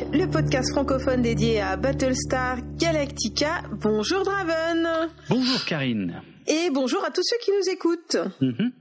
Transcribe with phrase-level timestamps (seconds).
[0.00, 3.62] Le podcast francophone dédié à Battlestar Galactica.
[3.82, 4.88] Bonjour Draven.
[5.28, 6.22] Bonjour Karine.
[6.46, 8.16] Et bonjour à tous ceux qui nous écoutent.
[8.40, 8.72] Mhm.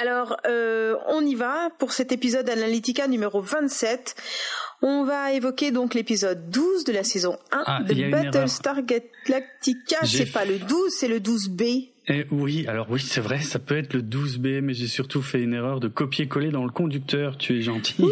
[0.00, 4.14] Alors, euh, on y va pour cet épisode Analytica numéro 27.
[4.82, 10.04] On va évoquer donc l'épisode 12 de la saison 1 Ah, de Battlestar Galactica.
[10.04, 11.88] C'est pas le 12, c'est le 12B.
[12.06, 15.40] Eh oui, alors oui, c'est vrai, ça peut être le 12B, mais j'ai surtout fait
[15.40, 18.04] une erreur de copier-coller dans le conducteur, tu es gentil.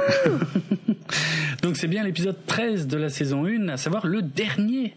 [1.62, 4.94] Donc c'est bien l'épisode 13 de la saison 1, à savoir le dernier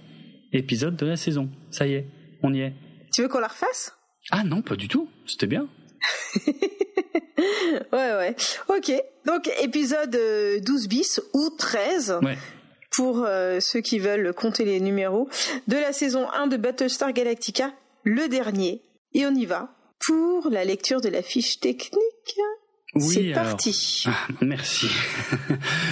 [0.51, 1.49] épisode de la saison.
[1.71, 2.07] Ça y est,
[2.41, 2.73] on y est.
[3.13, 3.93] Tu veux qu'on la refasse?
[4.31, 5.67] Ah non, pas du tout, c'était bien.
[7.91, 8.35] Ouais, ouais.
[8.69, 8.91] Ok.
[9.25, 12.37] Donc, épisode euh, 12 bis ou 13 Ouais.
[12.95, 15.27] pour euh, ceux qui veulent compter les numéros
[15.67, 18.81] de la saison 1 de Battlestar Galactica, le dernier.
[19.13, 19.69] Et on y va
[20.05, 22.37] pour la lecture de la fiche technique.
[22.95, 24.03] Oui, C'est parti.
[24.07, 24.87] Ah, merci.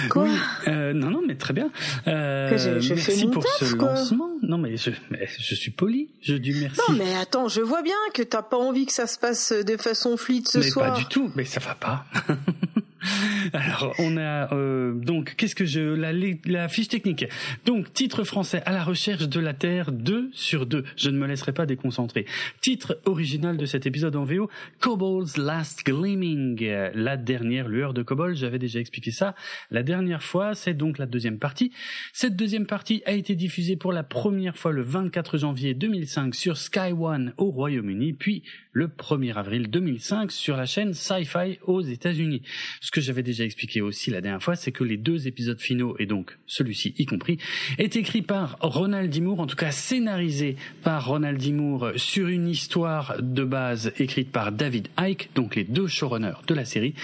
[0.08, 0.30] Quoi Oui,
[0.68, 1.70] euh, non, non, mais très bien.
[2.06, 3.88] Euh, Que je- je fais merci mon pour taf, ce quoi.
[3.88, 4.30] lancement.
[4.42, 6.10] Non, mais je, mais je suis poli.
[6.20, 6.80] Je dis merci.
[6.88, 9.76] Non, mais attends, je vois bien que t'as pas envie que ça se passe de
[9.76, 10.92] façon fluide ce mais soir.
[10.92, 12.04] pas du tout, mais ça va pas.
[13.52, 16.12] Alors, on a euh, donc qu'est-ce que je la,
[16.44, 17.26] la fiche technique.
[17.64, 20.84] Donc titre français à la recherche de la Terre 2 sur 2.
[20.96, 22.26] Je ne me laisserai pas déconcentrer.
[22.60, 28.36] Titre original de cet épisode en VO Cobal's Last Gleaming, la dernière lueur de Cobol,
[28.36, 29.34] j'avais déjà expliqué ça
[29.70, 31.72] la dernière fois, c'est donc la deuxième partie.
[32.12, 36.56] Cette deuxième partie a été diffusée pour la première fois le 24 janvier 2005 sur
[36.56, 38.42] Sky One au Royaume-Uni, puis
[38.72, 42.42] le 1er avril 2005 sur la chaîne Sci-Fi aux États-Unis.
[42.80, 45.94] Ce que j'avais déjà expliqué aussi la dernière fois, c'est que les deux épisodes finaux,
[45.98, 47.38] et donc celui-ci y compris,
[47.78, 49.20] est écrit par Ronald D.
[49.20, 51.52] Moore, en tout cas scénarisé par Ronald D.
[51.52, 56.54] Moore sur une histoire de base écrite par David Icke, donc les deux showrunners de
[56.54, 56.94] la série.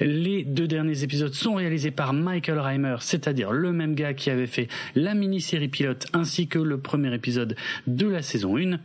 [0.00, 4.46] Les deux derniers épisodes sont réalisés par Michael Reimer, c'est-à-dire le même gars qui avait
[4.46, 7.56] fait la mini-série pilote ainsi que le premier épisode
[7.86, 8.78] de la saison 1.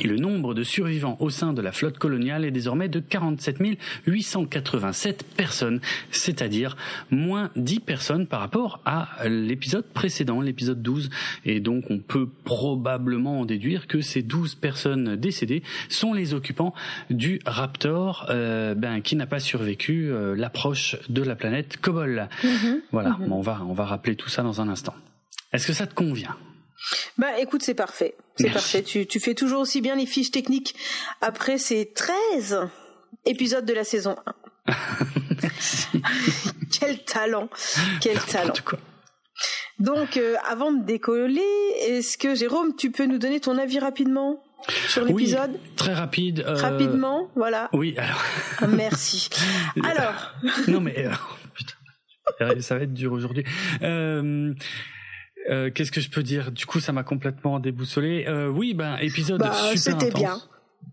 [0.00, 3.58] Et le nombre de survivants au sein de la flotte coloniale est désormais de 47
[4.06, 6.76] 887 personnes, c'est-à-dire
[7.10, 11.10] moins 10 personnes par rapport à l'épisode précédent, l'épisode 12.
[11.44, 16.74] Et donc on peut probablement en déduire que ces 12 personnes décédées sont les occupants
[17.10, 22.28] du Raptor, euh, ben, qui n'a pas survécu euh, l'approche de la planète Kobol.
[22.90, 24.94] Voilà, on va on va rappeler tout ça dans un instant.
[25.52, 26.36] Est-ce que ça te convient?
[27.18, 28.14] Bah écoute, c'est parfait.
[28.38, 28.82] C'est parfait.
[28.82, 30.74] Tu, tu fais toujours aussi bien les fiches techniques
[31.20, 32.60] après ces 13
[33.26, 34.16] épisodes de la saison
[34.66, 34.74] 1.
[36.78, 37.48] Quel talent.
[38.00, 38.52] Quel talent.
[38.64, 38.78] Quoi.
[39.78, 41.42] Donc, euh, avant de décoller,
[41.86, 44.42] est-ce que Jérôme, tu peux nous donner ton avis rapidement
[44.88, 45.52] sur l'épisode?
[45.52, 46.44] Oui, très rapide.
[46.46, 47.68] euh, Rapidement, voilà.
[47.72, 48.22] Oui, alors.
[48.60, 49.28] Ah, Merci.
[49.84, 50.32] Alors,
[50.68, 51.10] non mais euh,
[51.54, 53.44] putain, ça va être dur aujourd'hui.
[53.82, 54.54] Euh,
[55.50, 56.52] euh, Qu'est-ce que je peux dire?
[56.52, 58.24] Du coup, ça m'a complètement déboussolé.
[58.26, 60.20] Euh, oui, ben épisode bah, super c'était intense.
[60.20, 60.38] bien.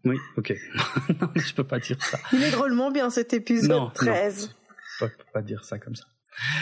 [0.05, 0.53] Oui, ok.
[1.21, 2.19] non, je peux pas dire ça.
[2.33, 3.91] Il est drôlement bien cet épisode Non, non.
[3.91, 4.55] 13.
[4.99, 6.05] Je peux pas dire ça comme ça.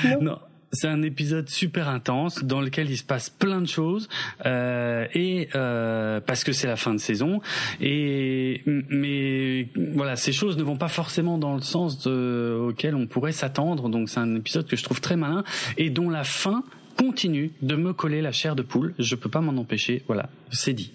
[0.04, 0.22] Non.
[0.22, 0.40] Non.
[0.72, 4.08] C'est un épisode super intense dans lequel il se passe plein de choses
[4.46, 7.42] euh, et euh, parce que c'est la fin de saison
[7.82, 13.08] et mais voilà ces choses ne vont pas forcément dans le sens de, auquel on
[13.08, 15.44] pourrait s'attendre donc c'est un épisode que je trouve très malin
[15.78, 16.64] et dont la fin
[17.00, 18.94] continue de me coller la chair de poule.
[19.00, 20.04] Je peux pas m'en empêcher.
[20.08, 20.30] Voilà.
[20.52, 20.92] C'est dit.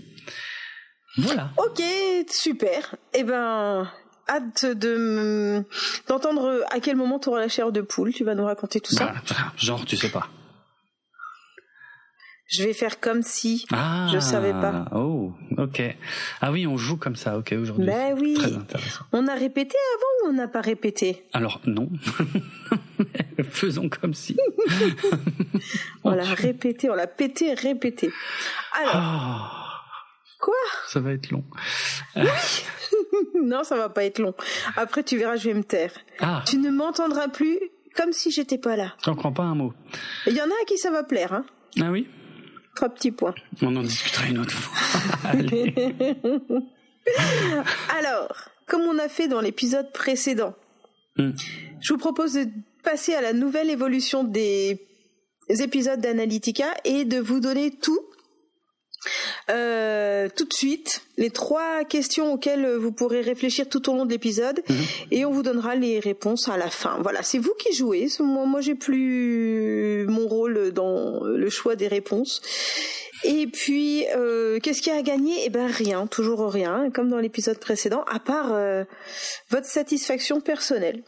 [1.17, 1.51] Voilà.
[1.57, 1.83] Ok,
[2.29, 2.97] super.
[3.15, 3.89] Eh ben,
[4.29, 5.65] hâte de
[6.09, 8.13] d'entendre à quel moment tu auras la chair de poule.
[8.13, 9.07] Tu vas nous raconter tout ça.
[9.07, 10.29] Bah, genre tu sais pas
[12.47, 13.67] Je vais faire comme si.
[13.73, 14.85] ah Je savais pas.
[14.95, 15.83] oh ok
[16.43, 18.35] ah oui on joue comme ça ok aujourd'hui Ben oui.
[18.35, 21.25] très intéressant On a répété avant ou on n'a pas répété?
[21.33, 21.89] Alors non.
[23.51, 24.37] Faisons comme si.
[26.05, 28.11] On l'a répété, on l'a pété, répété.
[28.81, 29.81] Alors, Ah,
[30.41, 30.55] quoi?
[30.87, 31.45] Ça va être long.
[33.43, 34.35] Non, ça va pas être long.
[34.77, 35.93] Après, tu verras, je vais me taire.
[36.21, 37.59] Ah, Tu ne m'entendras plus
[37.97, 38.95] comme si j'étais pas là.
[39.05, 39.73] j'en crois pas un mot.
[40.27, 41.45] Il y en a à qui ça va plaire, hein.
[41.81, 42.09] Ah oui?
[42.75, 43.35] Trois petits points.
[43.63, 45.01] On en discutera une autre fois.
[45.31, 45.75] Allez.
[47.99, 48.37] Alors,
[48.67, 50.55] comme on a fait dans l'épisode précédent,
[51.17, 51.31] Hmm.
[51.81, 52.49] je vous propose de
[52.83, 54.81] passer à la nouvelle évolution des
[55.49, 58.01] épisodes d'Analytica et de vous donner tout.
[59.51, 64.11] Euh, tout de suite les trois questions auxquelles vous pourrez réfléchir tout au long de
[64.11, 64.63] l'épisode
[65.11, 66.99] et on vous donnera les réponses à la fin.
[67.03, 68.09] Voilà, c'est vous qui jouez.
[68.21, 72.41] Moi, moi j'ai plus mon rôle dans le choix des réponses.
[73.25, 75.35] Et puis, euh, qu'est-ce qu'il y a à gagner?
[75.45, 78.85] Eh ben rien, toujours rien, comme dans l'épisode précédent, à part euh,
[79.51, 81.03] votre satisfaction personnelle.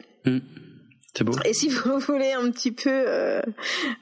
[1.44, 3.40] Et si vous voulez un petit peu euh,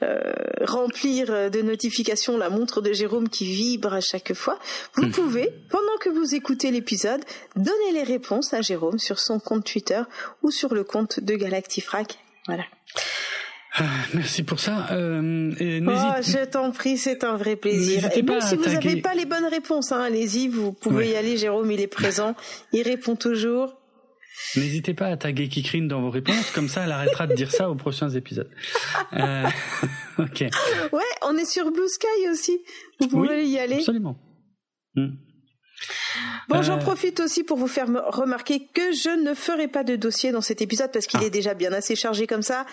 [0.03, 0.19] euh,
[0.61, 4.59] remplir de notifications la montre de Jérôme qui vibre à chaque fois,
[4.95, 5.11] vous hmm.
[5.11, 7.21] pouvez, pendant que vous écoutez l'épisode,
[7.55, 10.01] donner les réponses à Jérôme sur son compte Twitter
[10.41, 12.19] ou sur le compte de Galactifrac.
[12.47, 12.63] Voilà.
[13.77, 13.83] Ah,
[14.13, 14.87] merci pour ça.
[14.91, 18.09] Euh, oh, je t'en prie, c'est un vrai plaisir.
[18.15, 21.35] Et même si vous n'avez pas les bonnes réponses, hein, allez-y, vous pouvez y aller.
[21.35, 22.35] Jérôme, il est présent,
[22.71, 23.75] il répond toujours.
[24.55, 27.69] N'hésitez pas à taguer Kikrine dans vos réponses, comme ça elle arrêtera de dire ça
[27.69, 28.49] aux prochains épisodes.
[29.13, 29.43] Euh,
[30.19, 30.45] ok.
[30.93, 32.59] Ouais, on est sur Blue Sky aussi.
[32.99, 33.75] Vous pouvez y aller.
[33.75, 34.17] Absolument.
[34.95, 35.15] Hmm.
[36.47, 36.81] Bon, j'en euh.
[36.81, 40.61] profite aussi pour vous faire remarquer que je ne ferai pas de dossier dans cet
[40.61, 41.25] épisode parce qu'il ah.
[41.25, 42.65] est déjà bien assez chargé comme ça.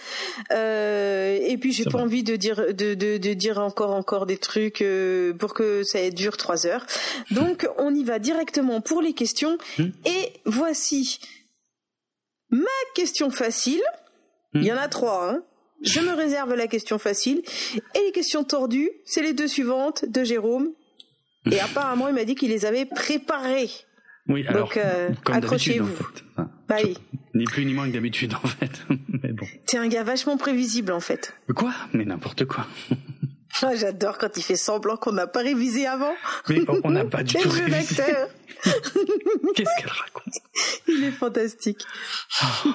[0.52, 4.36] Euh, et puis j'ai pas envie de dire de, de, de, dire encore encore des
[4.36, 6.86] trucs euh, pour que ça dure trois heures.
[7.30, 9.58] Donc on y va directement pour les questions.
[9.78, 9.88] Hmm.
[10.06, 11.18] Et voici
[12.52, 12.60] Ma
[12.94, 13.82] question facile,
[14.54, 15.42] il y en a trois, hein.
[15.82, 17.42] Je me réserve la question facile.
[17.96, 20.68] Et les questions tordues, c'est les deux suivantes de Jérôme.
[21.50, 23.68] Et apparemment, il m'a dit qu'il les avait préparées.
[24.28, 25.88] Oui, alors, Donc, euh, accrochez-vous.
[26.68, 26.96] bah oui.
[27.34, 28.70] Ni plus ni moins que d'habitude, en fait.
[29.22, 29.46] Mais bon.
[29.66, 31.34] T'es un gars vachement prévisible, en fait.
[31.56, 31.72] Quoi?
[31.92, 32.66] Mais n'importe quoi.
[33.62, 36.14] Ah, j'adore quand il fait semblant qu'on n'a pas révisé avant.
[36.48, 38.02] Mais on n'a pas du tout révisé.
[39.54, 40.34] Qu'est-ce qu'elle raconte
[40.88, 41.84] Il est fantastique.
[42.42, 42.70] Oh.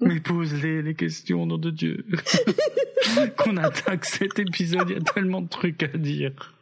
[0.00, 2.04] Mais pose-les les questions, nom de Dieu.
[3.36, 6.54] Qu'on attaque cet épisode, il y a tellement de trucs à dire.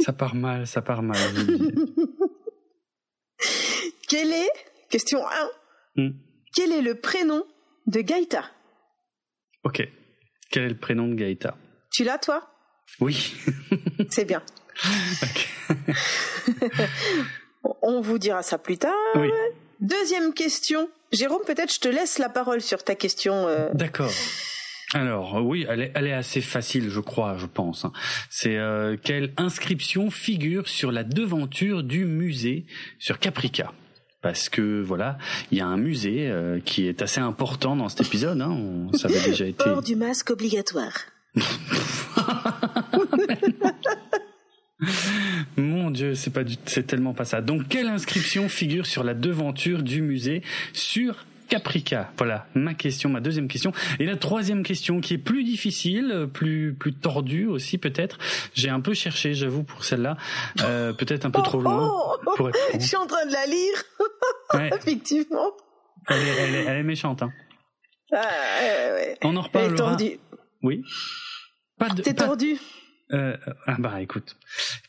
[0.00, 1.18] ça part mal, ça part mal.
[4.08, 4.50] Quel est,
[4.90, 5.20] question
[5.96, 6.10] 1, hmm.
[6.54, 7.44] quel est le prénom
[7.86, 8.44] de Gaïta
[9.64, 9.86] Ok.
[10.50, 11.56] Quel est le prénom de Gaïta?
[11.90, 12.48] Tu l'as, toi?
[13.00, 13.34] Oui.
[14.10, 14.42] C'est bien.
[17.82, 18.92] On vous dira ça plus tard.
[19.80, 20.88] Deuxième question.
[21.12, 23.48] Jérôme, peut-être je te laisse la parole sur ta question.
[23.48, 23.68] Euh.
[23.74, 24.12] D'accord.
[24.94, 27.84] Alors oui, elle est, elle est, assez facile, je crois, je pense.
[27.84, 27.92] Hein.
[28.30, 32.66] C'est euh, quelle inscription figure sur la devanture du musée
[32.98, 33.72] sur Caprica?
[34.26, 35.18] Parce que voilà,
[35.52, 38.40] il y a un musée euh, qui est assez important dans cet épisode.
[38.40, 39.62] Hein, ça avait déjà été.
[39.62, 40.92] Port du masque obligatoire.
[45.56, 47.40] Mon Dieu, c'est pas c'est tellement pas ça.
[47.40, 50.42] Donc, quelle inscription figure sur la devanture du musée
[50.72, 53.72] sur Caprica Voilà, ma question, ma deuxième question.
[53.98, 58.18] Et la troisième question qui est plus difficile, plus plus tordue aussi peut-être.
[58.54, 60.16] J'ai un peu cherché, j'avoue, pour celle-là.
[60.62, 61.92] Euh, peut-être un peu trop loin.
[62.36, 64.74] Pour être Je suis en train de la lire.
[64.76, 65.52] Effectivement.
[66.08, 67.22] Elle est, elle, est, elle est, méchante.
[67.22, 67.32] Hein.
[68.12, 68.18] Ah,
[68.94, 69.18] ouais.
[69.24, 69.68] On en reparlera.
[69.68, 70.20] Elle est tordue.
[70.62, 70.82] Oui.
[71.78, 72.02] Pas de.
[72.02, 72.58] T'es tordu.
[73.12, 73.36] Euh,
[73.66, 74.36] ah bah écoute,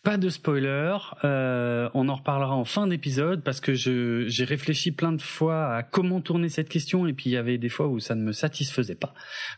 [0.01, 0.97] pas de spoiler.
[1.23, 5.83] Euh, on en reparlera en fin d'épisode parce que j'ai réfléchi plein de fois à
[5.83, 8.31] comment tourner cette question et puis il y avait des fois où ça ne me
[8.31, 9.13] satisfaisait pas.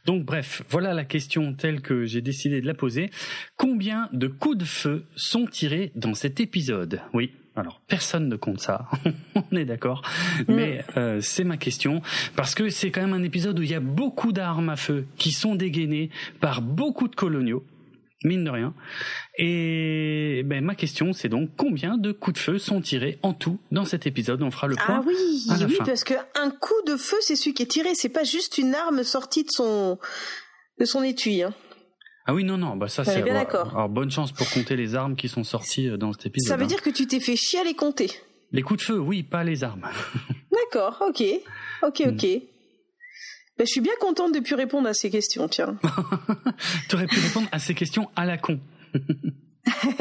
[0.06, 3.12] Donc bref, voilà la question telle que j'ai décidé de la poser.
[3.56, 7.02] Combien de coups de feu sont tirés dans cet épisode?
[7.14, 7.32] Oui.
[7.56, 8.88] Alors personne ne compte ça,
[9.36, 10.02] on est d'accord,
[10.48, 12.02] mais euh, c'est ma question
[12.38, 15.08] parce que c'est quand même un épisode où il y a beaucoup d'armes à feu
[15.18, 17.66] qui sont dégainées par beaucoup de coloniaux
[18.24, 18.74] mine de rien.
[19.38, 23.60] Et ben, ma question, c'est donc combien de coups de feu sont tirés en tout
[23.72, 24.42] dans cet épisode?
[24.42, 25.02] On fera le point.
[25.02, 25.16] Ah oui,
[25.50, 27.96] oui, parce que un coup de feu, c'est celui qui est tiré.
[27.96, 29.98] C'est pas juste une arme sortie de son
[30.80, 31.44] de son étui.
[31.44, 31.54] Hein.
[32.26, 33.22] Ah oui, non, non, bah ça c'est.
[33.22, 33.70] bien d'accord.
[33.74, 36.50] Alors bonne chance pour compter les armes qui sont sorties euh, dans cet épisode.
[36.50, 36.68] Ça veut hein.
[36.68, 38.12] dire que tu t'es fait chier à les compter.
[38.52, 39.88] Les coups de feu, oui, pas les armes.
[40.52, 41.24] d'accord, ok,
[41.84, 42.28] ok, ok.
[43.60, 45.78] Ben, je suis bien contente de pu répondre à ces questions, tiens.
[46.90, 48.58] tu aurais pu répondre à ces questions à la con.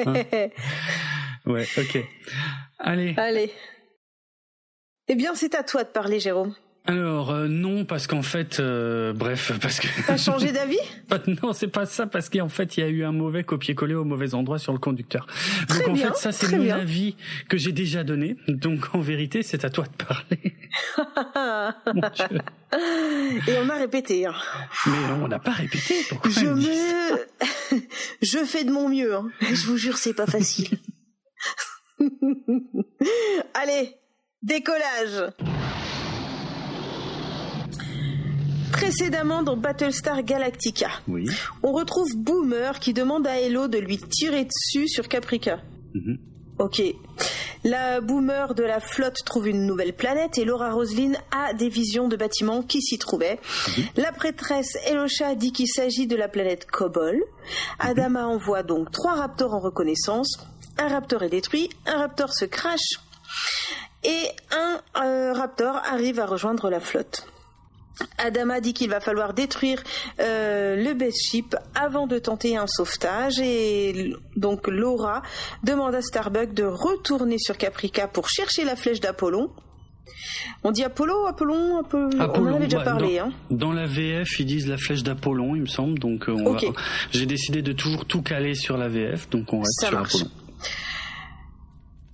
[0.07, 0.15] Hein
[1.47, 1.99] ouais, ok.
[2.79, 3.15] Allez.
[3.17, 3.53] Allez.
[5.09, 6.55] Eh bien, c'est à toi de parler, Jérôme.
[6.89, 10.79] Alors euh, non parce qu'en fait euh, bref parce que t'as changé d'avis?
[11.43, 14.05] Non c'est pas ça parce qu'en fait il y a eu un mauvais copier-coller au
[14.05, 15.27] mauvais endroit sur le conducteur.
[15.69, 17.15] Très donc en fait ça c'est mon avis
[17.49, 20.57] que j'ai déjà donné donc en vérité c'est à toi de parler.
[23.47, 24.27] Et on a répété.
[24.27, 24.35] Hein.
[24.87, 25.95] Mais on n'a pas répété.
[26.09, 26.61] Pourquoi je me
[28.23, 29.15] je fais de mon mieux.
[29.15, 29.29] Hein.
[29.43, 30.79] Je vous jure c'est pas facile.
[33.55, 33.95] Allez
[34.43, 35.33] décollage.
[38.73, 40.89] Précédemment dans Battlestar Galactica,
[41.63, 45.61] on retrouve Boomer qui demande à Hello de lui tirer dessus sur Caprica.
[45.95, 46.19] Mhm.
[46.59, 46.83] Ok.
[47.65, 52.09] La boomer de la flotte trouve une nouvelle planète et Laura Roslin a des visions
[52.09, 53.39] de bâtiments qui s'y trouvaient.
[53.77, 53.85] Mhm.
[53.97, 57.17] La prêtresse Elosha dit qu'il s'agit de la planète Kobol.
[57.17, 57.23] Mhm.
[57.79, 60.39] Adama envoie donc trois raptors en reconnaissance.
[60.79, 62.99] Un raptor est détruit, un raptor se crache
[64.05, 67.27] et un euh, Raptor arrive à rejoindre la flotte.
[68.19, 69.83] Adama dit qu'il va falloir détruire
[70.21, 75.23] euh, le base ship avant de tenter un sauvetage et donc Laura
[75.65, 79.51] demande à Starbuck de retourner sur Caprica pour chercher la flèche d'Apollon.
[80.65, 83.19] On dit Apollo, Apollon, Apollon, on en avait déjà parlé.
[83.19, 83.33] Dans, hein.
[83.51, 85.99] dans, la VF, ils disent la flèche d'Apollon, il me semble.
[85.99, 86.59] Donc va-
[87.13, 90.15] j'ai décidé de toujours tout caler sur la VF, donc on reste Ça sur marche.
[90.17, 90.31] Apollon.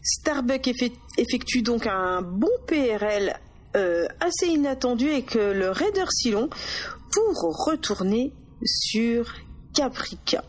[0.02, 3.34] Starbuck effe- effectue donc un bon PRL
[3.76, 6.48] euh, assez inattendu avec euh, le Raider Silon
[7.12, 8.32] pour retourner
[8.64, 9.34] sur
[9.74, 10.44] Caprica.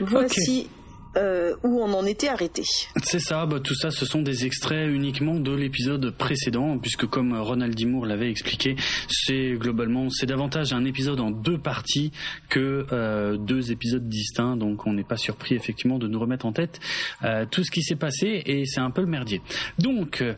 [0.00, 0.68] Voici
[1.16, 2.62] euh, où on en était arrêté.
[3.02, 7.32] C'est ça, bah, tout ça, ce sont des extraits uniquement de l'épisode précédent, puisque comme
[7.38, 7.84] Ronald D.
[7.86, 8.76] Moore l'avait expliqué,
[9.08, 12.12] c'est globalement, c'est davantage un épisode en deux parties
[12.48, 16.52] que euh, deux épisodes distincts, donc on n'est pas surpris effectivement de nous remettre en
[16.52, 16.80] tête
[17.24, 19.40] euh, tout ce qui s'est passé, et c'est un peu le merdier.
[19.78, 20.34] Donc, euh,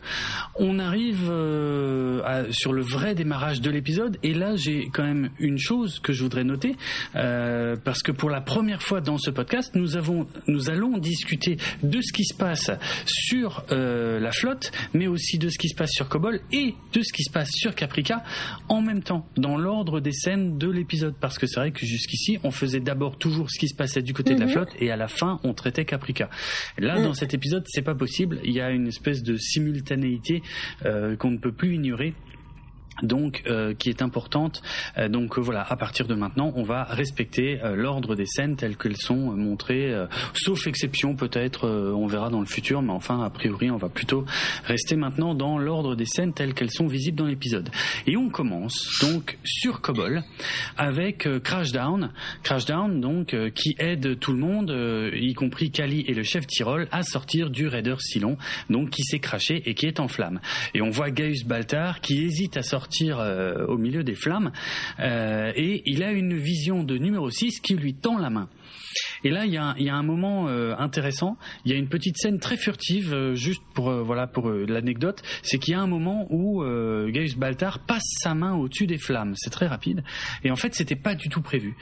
[0.59, 1.31] on arrive
[2.25, 6.13] à- sur le vrai démarrage de l'épisode, et là j'ai quand même une chose que
[6.13, 6.77] je voudrais noter,
[7.13, 12.01] parce que pour la première fois dans ce podcast, nous avons, nous allons discuter de
[12.01, 12.71] ce qui se passe
[13.07, 17.03] sur euh, la flotte, mais aussi de ce qui se passe sur Cobol et de
[17.03, 18.23] ce qui se passe sur Caprica
[18.69, 22.39] en même temps, dans l'ordre des scènes de l'épisode, parce que c'est vrai que jusqu'ici,
[22.45, 24.53] on faisait d'abord toujours ce qui se passait du côté de la Mhm.
[24.53, 26.29] flotte, et à la fin, on traitait Caprica.
[26.79, 27.05] Là, Mhm.
[27.05, 28.41] dans cet épisode, c'est pas possible.
[28.45, 30.43] Il y a une espèce de simultanéité
[30.85, 32.15] euh, qu'on ne peut plus ignorer
[33.03, 34.63] donc euh, qui est importante.
[34.97, 38.57] Euh, donc euh, voilà, à partir de maintenant, on va respecter euh, l'ordre des scènes
[38.57, 39.95] telles qu'elles sont euh, montrées,
[40.35, 44.25] sauf exception peut-être, on verra dans le futur, mais enfin a priori, on va plutôt
[44.65, 47.71] rester maintenant dans l'ordre des scènes telles qu'elles sont visibles dans l'épisode.
[48.07, 50.23] Et on commence donc sur Cobol
[50.77, 52.13] avec Crashdown,
[52.43, 54.71] Crashdown donc qui aide tout le monde,
[55.15, 58.37] y compris Kali et le chef Tyrol, à sortir du Raider Silon,
[58.71, 60.41] donc qui s'est craché et qui est en flammes.
[60.75, 62.88] Et on voit Gaius Baltar qui hésite à sortir
[63.19, 64.53] euh, au milieu des flammes
[65.01, 68.49] euh, et il a une vision de numéro 6 qui lui tend la main.
[69.25, 71.37] Et là, il y a, y a un moment euh, intéressant.
[71.65, 74.65] Il y a une petite scène très furtive, euh, juste pour euh, voilà pour euh,
[74.69, 78.87] l'anecdote, c'est qu'il y a un moment où euh, Gaius Baltar passe sa main au-dessus
[78.87, 79.35] des flammes.
[79.37, 80.03] C'est très rapide.
[80.45, 81.77] Et en fait, c'était pas du tout prévu.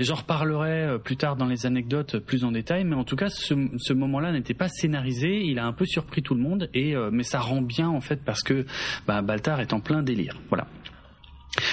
[0.00, 3.54] J'en reparlerai plus tard dans les anecdotes plus en détail, mais en tout cas, ce,
[3.76, 5.42] ce moment-là n'était pas scénarisé.
[5.44, 8.20] Il a un peu surpris tout le monde, et mais ça rend bien en fait
[8.24, 8.66] parce que
[9.06, 10.40] bah, Baltar est en plein délire.
[10.48, 10.66] Voilà.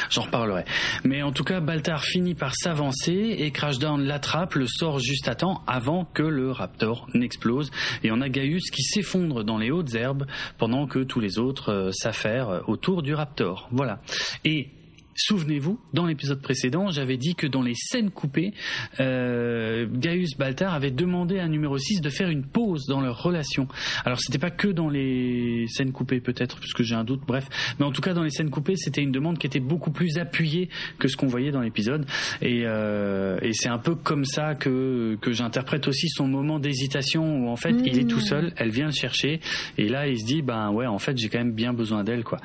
[0.10, 0.66] J'en reparlerai.
[1.04, 5.36] Mais en tout cas, Baltar finit par s'avancer et Crashdown l'attrape, le sort juste à
[5.36, 7.72] temps avant que le Raptor n'explose.
[8.04, 10.26] Et on a Gaius qui s'effondre dans les hautes herbes
[10.58, 13.68] pendant que tous les autres euh, s'affairent autour du Raptor.
[13.72, 14.00] Voilà.
[14.44, 14.70] Et
[15.18, 18.54] Souvenez-vous, dans l'épisode précédent, j'avais dit que dans les scènes coupées,
[19.00, 23.70] euh, Gaius Baltar avait demandé à numéro 6 de faire une pause dans leur relation.
[24.04, 27.48] Alors c'était pas que dans les scènes coupées peut-être, puisque j'ai un doute, bref.
[27.80, 30.18] Mais en tout cas dans les scènes coupées, c'était une demande qui était beaucoup plus
[30.18, 30.68] appuyée
[31.00, 32.06] que ce qu'on voyait dans l'épisode.
[32.42, 37.46] Et, euh, et c'est un peu comme ça que, que j'interprète aussi son moment d'hésitation
[37.46, 39.40] où en fait il est tout seul, elle vient le chercher,
[39.78, 42.26] et là il se dit, ben ouais, en fait j'ai quand même bien besoin d'elle,
[42.26, 42.40] quoi.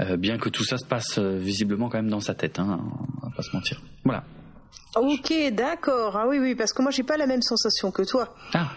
[0.00, 2.80] Euh, bien que tout ça se passe euh, visiblement quand même dans sa tête, hein,
[3.22, 3.80] on va pas se mentir.
[4.04, 4.24] Voilà.
[4.96, 6.16] Ok, d'accord.
[6.16, 8.70] Ah oui, oui, parce que moi j'ai pas la même sensation que toi Ah,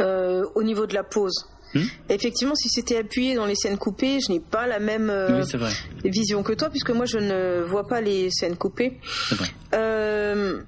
[0.00, 1.46] euh, au niveau de la pause.
[1.74, 1.82] Hmm.
[2.08, 5.44] Effectivement, si c'était appuyé dans les scènes coupées, je n'ai pas la même euh, oui
[5.44, 5.72] c'est vrai,
[6.04, 9.00] vision que toi, puisque moi je ne vois pas les scènes coupées.
[9.32, 9.48] vrai.
[9.74, 10.62] Euh,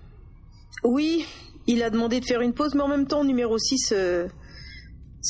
[0.83, 1.25] oui,
[1.68, 3.95] il a demandé de faire une pause, mais en même temps, numéro 6,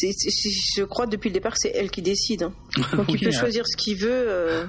[0.00, 2.43] je crois depuis le départ que c'est elle qui décide.
[2.45, 2.53] hein.
[2.97, 4.09] Donc il peut ah, choisir ce qu'il veut.
[4.11, 4.65] euh,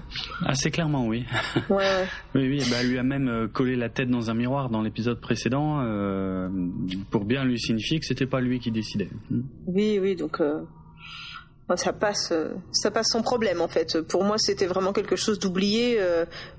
[0.46, 1.25] Assez clairement, oui.
[1.69, 2.05] ouais, ouais.
[2.36, 4.81] Oui, oui, bah, elle lui a même euh, collé la tête dans un miroir dans
[4.81, 6.50] l'épisode précédent euh,
[7.12, 9.10] pour bien lui signifier que c'était pas lui qui décidait.
[9.29, 9.41] Hmm.
[9.67, 10.62] Oui, oui, donc euh,
[11.75, 12.31] ça passe,
[12.72, 14.00] ça passe sans problème en fait.
[14.01, 16.00] Pour moi, c'était vraiment quelque chose d'oublié.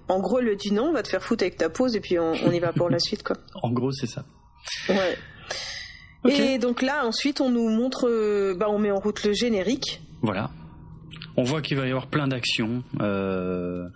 [0.08, 2.18] en gros, le dit non, on va te faire foutre avec ta pause et puis
[2.18, 3.36] on, on y va pour la suite, quoi.
[3.62, 4.24] En gros, c'est ça.
[4.90, 5.16] Ouais.
[6.26, 10.00] Et donc là, ensuite, on nous montre, euh, bah, on met en route le générique.
[10.22, 10.50] Voilà.
[11.36, 13.88] On voit qu'il va y avoir plein d'actions, euh,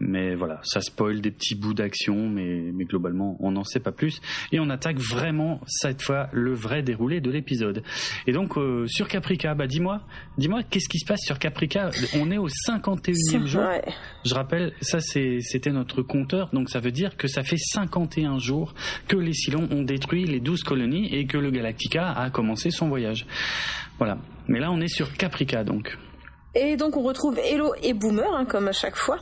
[0.00, 3.92] mais voilà, ça spoil des petits bouts d'action, mais, mais globalement, on n'en sait pas
[3.92, 4.20] plus.
[4.52, 7.82] Et on attaque vraiment cette fois le vrai déroulé de l'épisode.
[8.26, 10.02] Et donc euh, sur Caprica, bah dis-moi,
[10.38, 11.90] dis-moi, qu'est-ce qui se passe sur Caprica?
[12.14, 13.62] On est au 51e jour.
[14.24, 18.38] Je rappelle, ça c'est- c'était notre compteur, donc ça veut dire que ça fait 51
[18.38, 18.74] jours
[19.08, 22.88] que les Cylons ont détruit les 12 colonies et que le Galactica a commencé son
[22.88, 23.26] voyage.
[23.98, 24.18] Voilà.
[24.46, 25.98] Mais là on est sur Caprica donc.
[26.60, 29.18] Et donc on retrouve Hello et Boomer, hein, comme à chaque fois.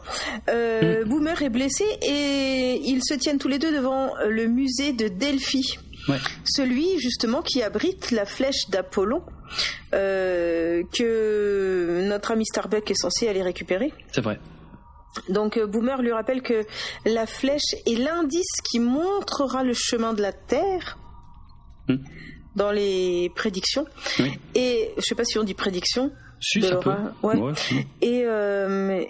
[0.48, 5.08] Euh, Boomer est blessé et ils se tiennent tous les deux devant le musée de
[5.08, 5.78] Delphi.
[6.44, 9.22] Celui justement qui abrite la flèche d'Apollon
[9.92, 13.92] euh, que notre ami Starbuck est censé aller récupérer.
[14.12, 14.38] C'est vrai.
[15.28, 16.64] Donc euh, Boomer lui rappelle que
[17.04, 20.96] la flèche est l'indice qui montrera le chemin de la Terre.
[21.88, 21.96] Hmm.
[22.54, 23.84] Dans les prédictions.
[24.54, 26.10] Et je sais pas si on dit prédiction.
[26.40, 26.92] Si, ça peut.
[27.22, 27.36] Ouais.
[28.00, 29.04] Et euh,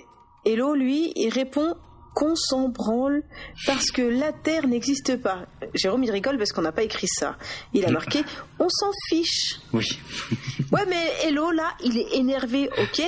[0.45, 1.75] Hello, lui, il répond
[2.15, 3.23] qu'on s'en branle
[3.67, 5.47] parce que la Terre n'existe pas.
[5.75, 7.37] Jérôme, il rigole parce qu'on n'a pas écrit ça.
[7.75, 8.23] Il a marqué
[8.59, 9.61] on s'en fiche.
[9.73, 9.87] Oui.
[10.73, 13.03] ouais, mais Hello, là, il est énervé, ok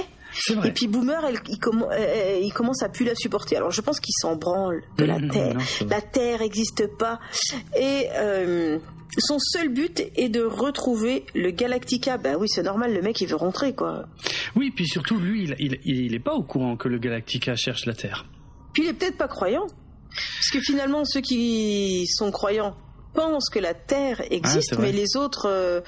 [0.51, 0.69] Vrai.
[0.69, 3.57] Et puis Boomer, elle, il, euh, il, commence à plus la supporter.
[3.57, 5.57] Alors je pense qu'il s'en branle de la Terre.
[5.89, 7.19] la Terre n'existe pas.
[7.77, 8.79] Et euh,
[9.19, 12.19] son seul but est de retrouver le Galactica.
[12.19, 14.07] Ben oui, c'est normal, le mec il veut rentrer quoi.
[14.57, 17.87] Oui, puis surtout lui, il, il, il est pas au courant que le Galactica cherche
[17.87, 18.27] la Terre.
[18.73, 19.67] Puis il est peut-être pas croyant.
[20.11, 22.77] Parce que finalement, ceux qui sont croyants
[23.15, 25.81] pensent que la Terre existe, ah, mais les autres, euh,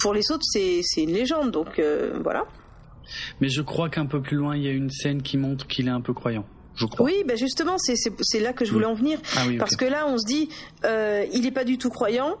[0.00, 1.50] pour les autres, c'est une légende.
[1.50, 2.44] Donc euh, voilà.
[3.40, 5.88] Mais je crois qu'un peu plus loin, il y a une scène qui montre qu'il
[5.88, 6.46] est un peu croyant.
[6.74, 7.06] Je crois.
[7.06, 9.18] Oui, ben justement, c'est là que je voulais en venir.
[9.36, 10.48] Ah parce que là, on se dit,
[10.84, 12.36] euh, il n'est pas du tout croyant.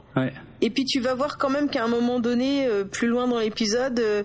[0.60, 4.24] Et puis tu vas voir quand même qu'à un moment donné, plus loin dans l'épisode,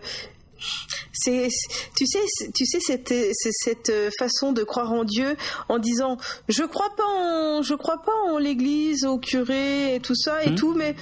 [1.13, 1.49] c'est,
[1.95, 2.19] tu sais,
[2.53, 5.35] tu sais cette, cette façon de croire en Dieu
[5.69, 10.15] en disant, je crois pas en, je crois pas en l'Église, au curé et tout
[10.15, 10.55] ça et hmm.
[10.55, 10.95] tout, mais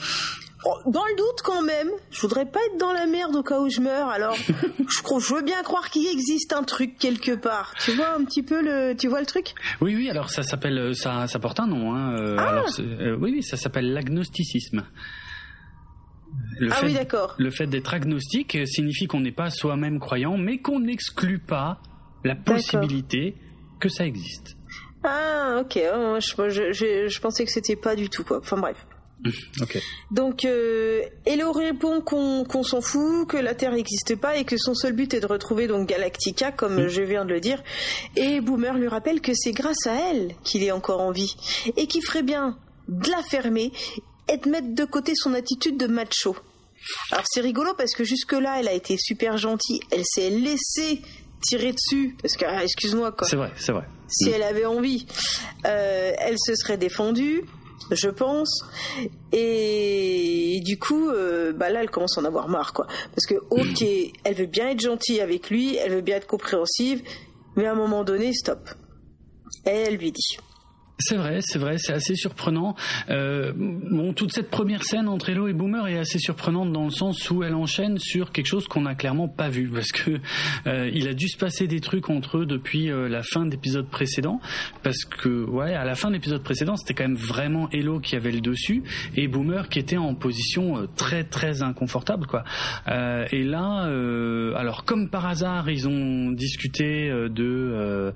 [0.86, 3.70] dans le doute quand même, je voudrais pas être dans la merde au cas où
[3.70, 4.10] je meurs.
[4.10, 7.74] Alors, je, je veux bien croire qu'il existe un truc quelque part.
[7.84, 9.54] Tu vois un petit peu le, tu vois le truc?
[9.82, 10.10] Oui, oui.
[10.10, 11.94] Alors ça s'appelle, ça, ça porte un nom.
[11.94, 12.16] Hein.
[12.18, 12.64] Euh, ah.
[12.80, 14.86] Euh, oui, oui, ça s'appelle l'agnosticisme.
[16.60, 17.36] Le ah fait, oui, d'accord.
[17.38, 21.82] Le fait d'être agnostique signifie qu'on n'est pas soi-même croyant, mais qu'on n'exclut pas
[22.24, 23.36] la possibilité
[23.80, 24.58] que ça existe.
[25.04, 25.80] Ah, ok.
[25.94, 28.40] Oh, je, je, je, pensais que c'était pas du tout quoi.
[28.40, 28.78] Enfin bref.
[29.62, 29.82] Ok.
[30.12, 34.74] Donc, euh, Hello répond qu'on s'en fout, que la Terre n'existe pas et que son
[34.74, 36.88] seul but est de retrouver donc Galactica, comme mm.
[36.88, 37.64] je viens de le dire.
[38.16, 41.36] Et Boomer lui rappelle que c'est grâce à elle qu'il est encore en vie
[41.78, 43.72] et qu'il ferait bien de la fermer
[44.32, 46.36] et de mettre de côté son attitude de macho.
[47.12, 49.80] Alors c'est rigolo parce que jusque-là, elle a été super gentille.
[49.92, 51.02] Elle s'est laissée
[51.42, 53.28] tirer dessus parce que, ah, excuse-moi quoi.
[53.28, 53.86] C'est vrai, c'est vrai.
[54.08, 55.08] Si elle avait envie,
[55.66, 57.44] euh, elle se serait défendue,
[57.92, 58.66] je pense.
[59.32, 62.88] Et, du coup, euh, bah là, elle commence à en avoir marre quoi.
[62.88, 63.86] Parce que ok,
[64.24, 67.02] elle veut bien être gentille avec lui, elle veut bien être compréhensive,
[67.56, 68.70] mais à un moment donné, stop.
[69.66, 70.38] Et elle lui dit.
[70.98, 72.74] C'est vrai, c'est vrai, c'est assez surprenant.
[73.10, 76.90] Euh, bon, toute cette première scène entre Hello et Boomer est assez surprenante dans le
[76.90, 80.22] sens où elle enchaîne sur quelque chose qu'on n'a clairement pas vu parce que
[80.68, 83.52] euh, il a dû se passer des trucs entre eux depuis euh, la fin de
[83.52, 84.40] l'épisode précédent
[84.84, 88.16] parce que ouais, à la fin de l'épisode précédent, c'était quand même vraiment Hello qui
[88.16, 88.82] avait le dessus
[89.18, 92.46] et Boomer qui était en position euh, très très inconfortable quoi.
[92.88, 93.90] Euh, et là,
[94.58, 98.14] alors comme par hasard, ils ont discuté de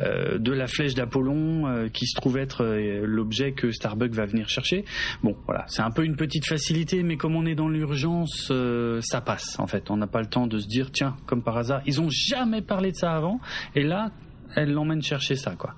[0.00, 4.84] de la flèche d'Apollon qui se trouve être euh, l'objet que Starbucks va venir chercher.
[5.24, 9.00] Bon, voilà, c'est un peu une petite facilité, mais comme on est dans l'urgence, euh,
[9.02, 9.90] ça passe en fait.
[9.90, 12.62] On n'a pas le temps de se dire tiens, comme par hasard, ils ont jamais
[12.62, 13.40] parlé de ça avant,
[13.74, 14.12] et là,
[14.54, 15.74] elle l'emmène chercher ça quoi.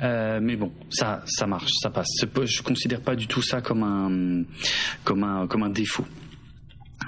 [0.00, 2.08] Euh, mais bon, ça ça marche, ça passe.
[2.22, 6.06] Je considère pas du tout ça comme un défaut.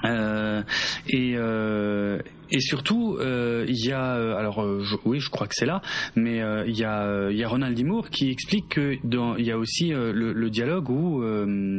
[0.03, 1.35] Et,
[2.49, 5.81] et surtout, euh, il y a, euh, alors euh, oui, je crois que c'est là,
[6.15, 9.51] mais il y a, il y a Ronald Dimour qui explique que dans, il y
[9.51, 11.21] a aussi le, le, dialogue où,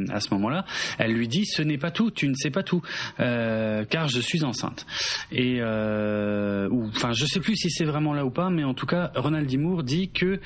[0.09, 0.65] à ce moment-là,
[0.97, 2.81] elle lui dit "Ce n'est pas tout, tu ne sais pas tout,
[3.17, 4.85] car je suis enceinte."
[5.31, 8.85] Et ou, enfin, je sais plus si c'est vraiment là ou pas, mais en tout
[8.85, 10.39] cas, Ronald Dimour dit que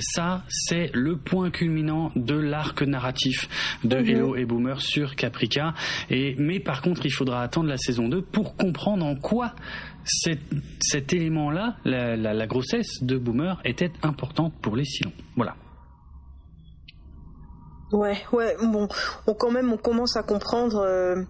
[0.00, 3.48] ça, c'est le point culminant de l'arc narratif
[3.84, 4.08] de mhm.
[4.08, 5.74] Hello et Boomer sur Caprica.
[6.10, 9.45] Et mais par contre, il faudra attendre la saison 2 pour comprendre en quoi
[10.04, 15.12] cet, élément-là, la, grossesse de Boomer, était importante pour les Silons.
[15.36, 15.56] Voilà.
[17.92, 18.88] Ouais, ouais, bon,
[19.26, 21.22] on, quand même, on commence à comprendre euh,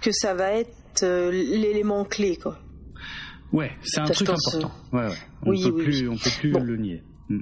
[0.00, 2.58] que ça va être euh, l'élément clé, quoi.
[3.52, 4.70] Ouais, c'est un truc important.
[4.92, 5.14] Ouais, ouais.
[5.44, 7.02] On oui, peut plus, on peut plus le nier.
[7.28, 7.40] Mm.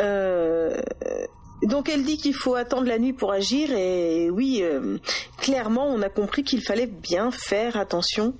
[0.00, 0.80] Euh,
[1.62, 4.98] donc elle dit qu'il faut attendre la nuit pour agir et oui, euh,
[5.38, 8.34] clairement on a compris qu'il fallait bien faire attention,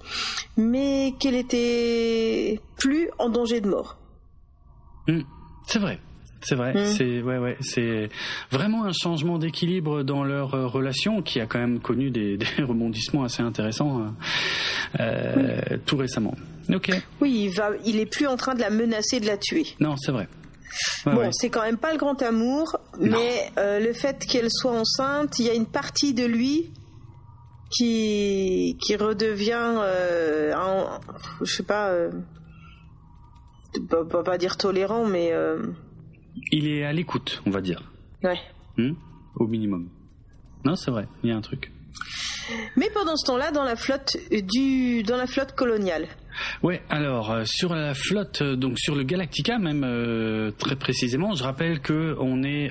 [0.56, 3.98] mais qu'elle était plus en danger de mort.
[5.08, 5.22] Hmm,
[5.66, 5.98] c'est vrai.
[6.44, 6.86] C'est vrai, hmm.
[6.96, 8.08] c'est ouais ouais, c'est
[8.50, 13.22] vraiment un changement d'équilibre dans leur euh, relation qui a quand même connu des, rebondissements
[13.22, 14.12] assez intéressants
[14.98, 16.34] euh, tout récemment.
[16.68, 16.90] Ok.
[17.20, 19.66] Oui, il va, il est plus en train de la menacer de la tuer.
[19.78, 20.26] Non, c'est vrai.
[21.06, 25.38] Bon, c'est quand même pas le grand amour, mais euh, le fait qu'elle soit enceinte,
[25.38, 26.70] il y a une partie de lui
[27.70, 30.54] qui qui redevient, euh,
[31.40, 32.10] je sais pas, euh,
[33.88, 35.66] pas, pas dire tolérant, mais euh,
[36.50, 37.82] il est à l'écoute, on va dire.
[38.22, 38.38] Ouais.
[38.76, 38.92] Hmm?
[39.36, 39.88] Au minimum.
[40.64, 41.72] Non, c'est vrai, il y a un truc.
[42.76, 46.06] Mais pendant ce temps-là, dans la flotte du, dans la flotte coloniale,
[46.62, 51.34] Ouais, alors euh, sur la flotte, euh, donc sur le Galactica même euh, très précisément,
[51.34, 52.70] je rappelle que on est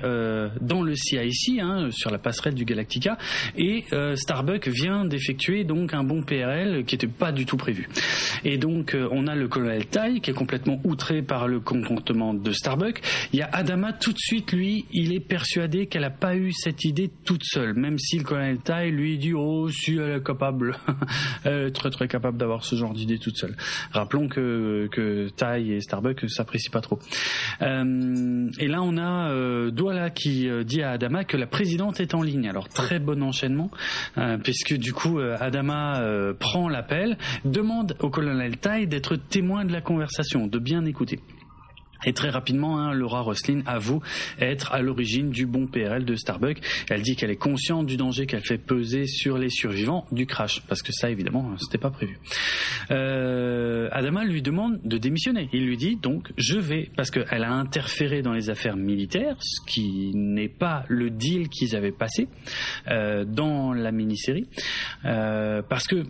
[0.60, 3.18] dans le CIC, hein, sur la passerelle du Galactica,
[3.56, 3.84] et
[4.16, 7.88] Starbuck vient d'effectuer donc un bon PRL qui n'était pas du tout prévu.
[8.44, 12.52] Et donc on a le colonel Tai qui est complètement outré par le comportement de
[12.52, 13.00] Starbuck.
[13.32, 16.52] Il y a Adama tout de suite, lui, il est persuadé qu'elle a pas eu
[16.52, 20.24] cette idée toute seule, même si le colonel Tai lui dit oh si elle est
[20.24, 20.76] capable,
[21.44, 23.51] très très capable d'avoir ce genre d'idée toute seule.
[23.92, 26.98] Rappelons que, que Thai et Starbucks s'apprécient pas trop.
[27.62, 32.00] Euh, et là, on a euh, Douala qui euh, dit à Adama que la présidente
[32.00, 32.48] est en ligne.
[32.48, 33.70] Alors très bon enchaînement,
[34.18, 36.02] euh, puisque du coup Adama
[36.38, 41.20] prend l'appel, demande au colonel Thai d'être témoin de la conversation, de bien écouter.
[42.04, 44.00] Et très rapidement, hein, Laura Roslin avoue
[44.40, 46.60] être à l'origine du bon PRL de Starbucks.
[46.90, 50.62] Elle dit qu'elle est consciente du danger qu'elle fait peser sur les survivants du crash,
[50.68, 52.18] parce que ça, évidemment, c'était pas prévu.
[52.90, 55.48] Euh, Adama lui demande de démissionner.
[55.52, 59.60] Il lui dit donc je vais, parce qu'elle a interféré dans les affaires militaires, ce
[59.66, 62.28] qui n'est pas le deal qu'ils avaient passé
[62.88, 64.46] euh, dans la mini-série,
[65.04, 66.04] euh, parce que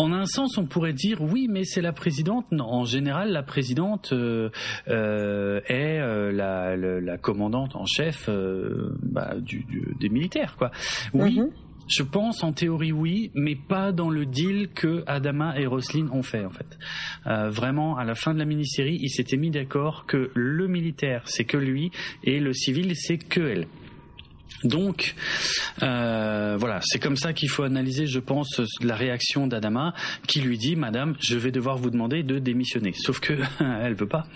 [0.00, 2.46] en un sens, on pourrait dire oui, mais c'est la présidente.
[2.52, 4.48] Non, en général, la présidente euh,
[4.88, 8.30] euh, est euh, la, commandante en chef
[9.02, 9.34] bah,
[10.00, 10.70] des militaires, quoi.
[11.12, 11.38] Oui.
[11.38, 11.50] Mhm.
[11.86, 16.22] Je pense en théorie oui, mais pas dans le deal que Adama et Roslin ont
[16.22, 16.78] fait en fait.
[17.50, 21.44] vraiment, à la fin de la mini-série, ils s'étaient mis d'accord que le militaire c'est
[21.44, 21.90] que lui
[22.22, 23.66] et le civil c'est que elle.
[24.64, 25.14] Donc
[25.82, 29.94] euh, voilà, c'est comme ça qu'il faut analyser, je pense, la réaction d'Adama,
[30.26, 32.92] qui lui dit, Madame, je vais devoir vous demander de démissionner.
[32.94, 34.26] Sauf que elle veut pas,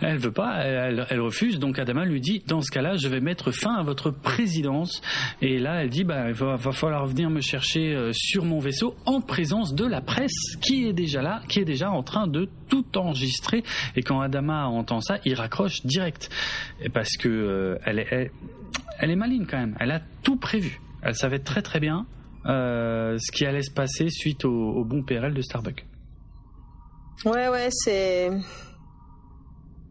[0.00, 1.58] elle veut pas, elle, refuse.
[1.58, 5.02] Donc Adama lui dit, dans ce cas-là, je vais mettre fin à votre présidence.
[5.42, 8.96] Et là, elle dit, bah, il va, falloir venir me chercher euh, sur mon vaisseau
[9.06, 12.48] en présence de la presse, qui est déjà là, qui est déjà en train de
[12.68, 13.64] tout enregistrer.
[13.96, 16.30] Et quand Adama entend ça, il raccroche direct,
[16.92, 18.30] parce que euh, elle est
[18.98, 19.76] elle est maligne quand même.
[19.80, 20.80] Elle a tout prévu.
[21.02, 22.06] Elle savait très très bien
[22.46, 25.84] euh, ce qui allait se passer suite au, bon PRL de Starbucks.
[27.24, 28.30] Ouais, ouais, c'est.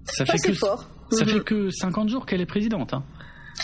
[0.05, 0.87] Ça fait que fort.
[1.11, 1.43] Ça fait mhm.
[1.43, 2.93] que 50 jours qu'elle est présidente.
[2.93, 3.03] Hein.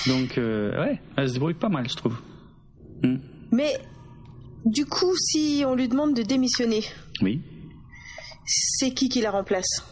[0.08, 2.18] Donc, euh, ouais, elle se débrouille pas mal, je trouve.
[3.02, 3.18] Hmm.
[3.52, 3.78] Mais,
[4.66, 6.84] du coup, si on lui demande de démissionner.
[7.22, 7.42] Oui.
[8.46, 9.84] C'est qui qui la remplace?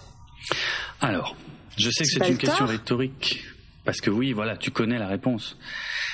[1.00, 1.36] Alors,
[1.78, 3.44] je sais que c'est une question rhétorique.
[3.84, 5.58] Parce que oui, voilà, tu connais la réponse.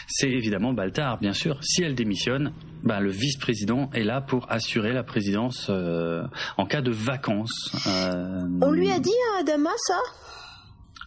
[0.07, 1.59] C'est évidemment Baltar, bien sûr.
[1.61, 2.53] Si elle démissionne,
[2.83, 6.23] bah, le vice-président est là pour assurer la présidence euh,
[6.57, 7.71] en cas de vacances.
[7.87, 9.99] Euh, On lui a dit à Adama ça?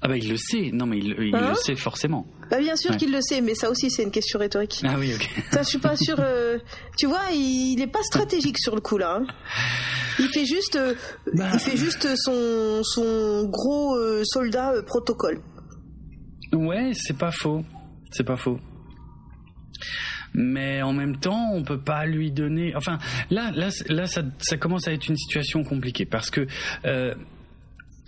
[0.03, 1.51] Ah bah il le sait, non mais il, il hein?
[1.51, 2.27] le sait forcément.
[2.51, 4.83] Bah bien sûr qu'il le sait, mais ça aussi c'est une question rhétorique.
[4.83, 5.29] Ah oui, ok.
[5.53, 6.17] Ça je suis pas sûr.
[6.19, 6.59] Euh,
[6.97, 9.21] tu vois, il, n'est pas stratégique sur le coup là.
[9.21, 9.27] Hein.
[10.19, 10.79] Il fait juste,
[11.35, 11.51] bah.
[11.53, 13.95] il fait juste son son gros
[14.25, 15.43] soldat protocole.
[16.53, 17.65] Ouais, c'est pas faux.
[18.11, 18.59] C'est pas faux.
[20.35, 22.75] Mais en même temps, on peut pas lui donner.
[22.77, 22.99] Enfin,
[23.31, 26.47] là, là, là, ça, ça commence à être une situation compliquée parce que.
[26.85, 27.15] Euh,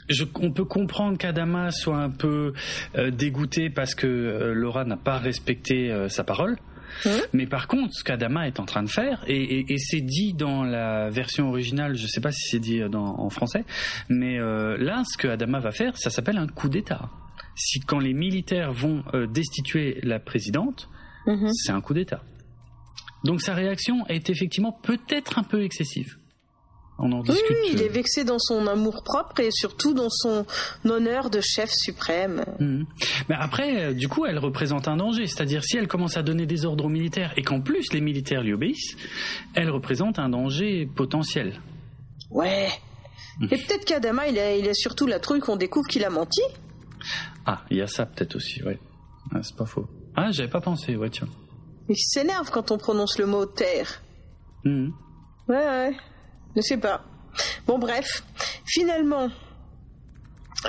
[0.09, 2.53] je, on peut comprendre qu'Adama soit un peu
[2.97, 6.59] euh, dégoûté parce que euh, Laura n'a pas respecté sa parole.
[7.07, 7.11] Mmh.
[7.33, 10.35] Mais par contre, ce qu'Adama est en train de faire, et, et, et c'est dit
[10.35, 13.65] dans la version originale, je sais pas si c'est dit dans, en français,
[14.11, 17.09] mais là, ce que Adama va faire, ça s'appelle un coup d'État
[17.55, 20.89] si quand les militaires vont euh, destituer la présidente,
[21.27, 21.51] mhm.
[21.53, 22.23] c'est un coup d'État.
[23.25, 26.17] Donc sa réaction est effectivement peut-être un peu excessive.
[26.99, 27.45] On en discute.
[27.51, 30.45] Oui, il est vexé dans son amour propre et surtout dans son
[30.85, 32.45] honneur de chef suprême.
[32.61, 32.87] Mhm.
[33.29, 35.27] Mais après, euh, du coup, elle représente un danger.
[35.27, 38.43] C'est-à-dire, si elle commence à donner des ordres aux militaires et qu'en plus les militaires
[38.43, 38.97] lui obéissent,
[39.55, 41.61] elle représente un danger potentiel.
[42.31, 42.69] Ouais.
[43.51, 46.43] Et peut-être qu'Adama, il a, il a surtout la trouille qu'on découvre qu'il a menti.
[47.47, 48.79] Ah, il y a ça peut-être aussi, ouais.
[49.43, 49.87] c'est pas faux.
[50.15, 51.29] Ah, j'avais pas pensé, ouais, tiens.
[51.89, 54.03] Il s'énerve quand on prononce le mot terre.
[54.65, 54.93] Mhm.
[55.49, 55.97] Ouais, ouais.
[56.57, 57.03] Je sais pas.
[57.67, 58.23] Bon, bref.
[58.67, 59.29] Finalement,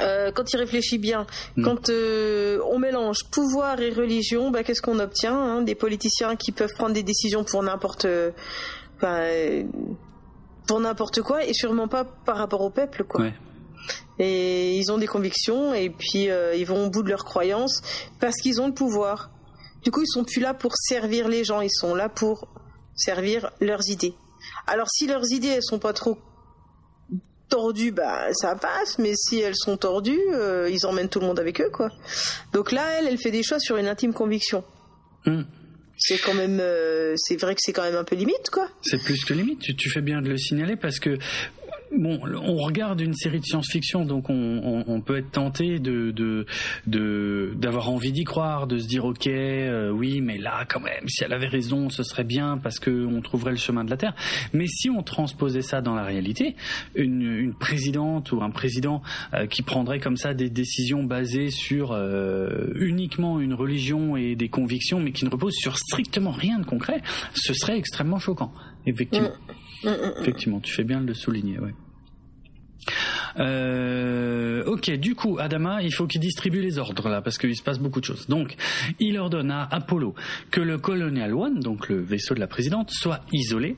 [0.02, 1.64] euh, quand il réfléchit bien, mhm.
[1.64, 5.62] quand euh, on mélange pouvoir et religion, bah, qu'est-ce qu'on obtient hein?
[5.62, 8.08] Des politiciens qui peuvent prendre des décisions pour n'importe,
[9.02, 9.26] bah,
[10.68, 13.22] pour n'importe quoi et sûrement pas par rapport au peuple, quoi.
[13.22, 13.34] Ouais.
[14.20, 17.82] Et ils ont des convictions et puis euh, ils vont au bout de leurs croyances
[18.20, 19.32] parce qu'ils ont le pouvoir.
[19.84, 22.48] Du coup, ils sont plus là pour servir les gens, ils sont là pour
[22.96, 24.14] servir leurs idées.
[24.68, 26.18] Alors si leurs idées elles sont pas trop
[27.50, 31.40] tordues, bah ça passe, mais si elles sont tordues, euh, ils emmènent tout le monde
[31.40, 31.90] avec eux, quoi.
[32.52, 34.64] Donc là, elle, elle fait des choix sur une intime conviction.
[35.26, 35.44] Hmm.
[35.98, 38.68] C'est quand même, euh, c'est vrai que c'est quand même un peu limite, quoi.
[38.82, 39.60] C'est plus que limite.
[39.60, 41.18] Tu, tu fais bien de le signaler parce que
[41.98, 46.46] bon, on regarde une série de science-fiction, donc on, peut être tenté de
[46.88, 51.24] d'avoir envie d'y croire, de se dire ok, euh, oui, mais là quand même, si
[51.24, 54.16] elle avait raison, ce serait bien parce que on trouverait le chemin de la Terre.
[54.54, 56.56] Mais si on transposait ça dans la réalité,
[56.96, 59.02] une, présidente ou un président
[59.34, 64.50] euh, qui prendrait comme ça des décisions basées sur euh, uniquement une religion et des
[64.50, 67.02] convictions, mais qui ne reposent sur strictement rien de concret,
[67.34, 68.54] ce serait extrêmement choquant.
[68.86, 69.30] Effectivement.
[69.84, 69.90] Mm.
[69.90, 71.74] Mm, mm, Effectivement, tu fais bien de le souligner, ouais.
[73.40, 77.64] Euh, ok, du coup, Adama, il faut qu'il distribue les ordres là, parce qu'il se
[77.64, 78.28] passe beaucoup de choses.
[78.28, 78.56] Donc,
[79.00, 80.16] il ordonne à Apollo
[80.52, 83.78] que le Colonial One, donc le vaisseau de la présidente, soit isolé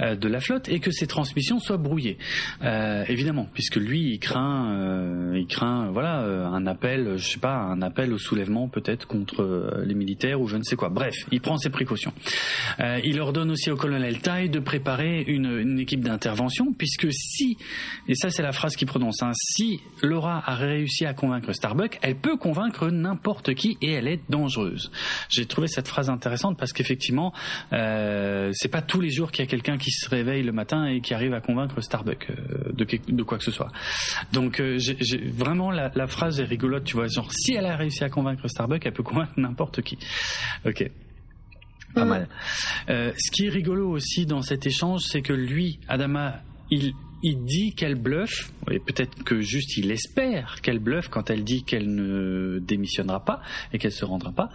[0.00, 2.18] euh, de la flotte et que ses transmissions soient brouillées.
[2.62, 7.82] Euh, évidemment, puisque lui, il craint, il craint, voilà, un appel, je sais pas, un
[7.82, 10.88] appel au soulèvement peut-être contre les militaires ou je ne sais quoi.
[10.88, 12.12] Bref, il prend ses précautions.
[12.78, 17.56] il ordonne aussi au colonel Tai de préparer une, une équipe d'intervention, puisque si,
[18.08, 21.98] et ça c'est la phrase qui prononce, hein, si Laura a réussi à convaincre Starbuck,
[22.02, 24.90] elle peut convaincre n'importe qui et elle est dangereuse.
[25.28, 27.32] J'ai trouvé cette phrase intéressante parce qu'effectivement,
[27.72, 30.86] euh, c'est pas tous les jours qu'il y a quelqu'un qui se réveille le matin
[30.86, 33.72] et qui arrive à convaincre Starbuck euh, de, de, quoi que ce soit.
[34.32, 34.78] Donc euh,
[35.32, 38.46] vraiment la, la, phrase est rigolote, tu vois, genre si elle a réussi à convaincre
[38.48, 39.98] Starbuck, elle peut convaincre n'importe qui.
[40.66, 40.90] Ok.
[41.94, 42.28] Pas mal.
[42.90, 46.92] Euh, ce qui est rigolo aussi dans cet échange, c'est que lui, Adama, il,
[47.24, 51.64] il dit qu'elle bluffe, et peut-être que juste il espère qu'elle bluffe quand elle dit
[51.64, 53.40] qu'elle ne démissionnera pas
[53.72, 54.50] et qu'elle se rendra pas.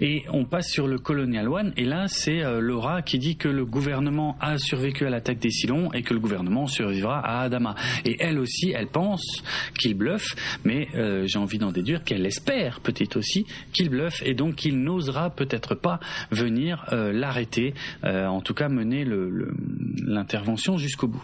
[0.00, 3.48] Et on passe sur le Colonial One, et là c'est euh, Laura qui dit que
[3.48, 7.74] le gouvernement a survécu à l'attaque des Silons et que le gouvernement survivra à Adama.
[8.06, 9.42] Et elle aussi, elle pense
[9.78, 10.34] qu'il bluffe,
[10.64, 14.80] mais euh, j'ai envie d'en déduire qu'elle espère peut-être aussi qu'il bluffe, et donc qu'il
[14.80, 19.04] n'osera peut-être pas venir euh, l'arrêter, en tout cas mener
[20.06, 21.22] l'intervention jusqu'au bout.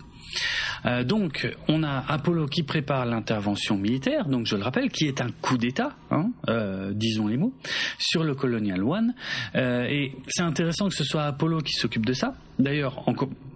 [0.87, 5.21] Euh, donc, on a Apollo qui prépare l'intervention militaire, donc je le rappelle, qui est
[5.21, 7.53] un coup d'État, hein, euh, disons les mots,
[7.99, 9.15] sur le Colonial One.
[9.55, 12.35] Euh, et c'est intéressant que ce soit Apollo qui s'occupe de ça.
[12.61, 13.05] D'ailleurs,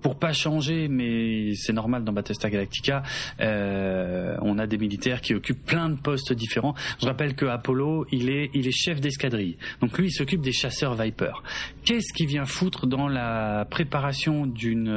[0.02, 3.02] pour pas changer, mais c'est normal dans Battlestar Galactica,
[3.40, 6.74] euh, on a des militaires qui occupent plein de postes différents.
[7.00, 9.56] Je rappelle que Apollo, il est, il est chef d'escadrille.
[9.80, 11.42] Donc lui, il s'occupe des chasseurs Viper.
[11.84, 14.88] Qu'est-ce qui vient foutre dans la préparation d'une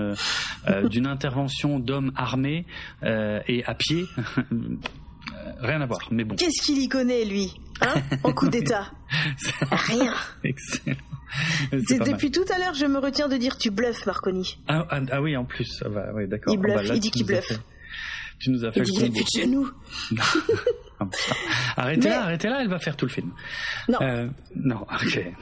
[0.67, 2.65] euh, d'une intervention d'hommes armés
[3.04, 4.06] euh, et à pied?
[5.60, 6.36] Rien à voir, mais bon.
[6.36, 8.91] Qu'est-ce qu'il y connaît, lui Hein En coup d'État?
[9.72, 10.13] Rien.
[10.43, 10.98] Excellent.
[11.72, 14.58] Depuis tout à l'heure, je me retiens de dire tu bluffes, Marconi.
[14.68, 16.54] Ah, ah, ah oui, en plus, ouais, d'accord.
[16.54, 17.60] Il bluffe, ah bah il dit qu'il bluffe.
[18.39, 18.86] Tu nous as fait le
[19.34, 19.69] chez nous.
[21.76, 23.32] arrêtez-la, arrêtez-la, elle va faire tout le film.
[23.89, 23.97] Non.
[24.02, 25.34] Euh, non, ok.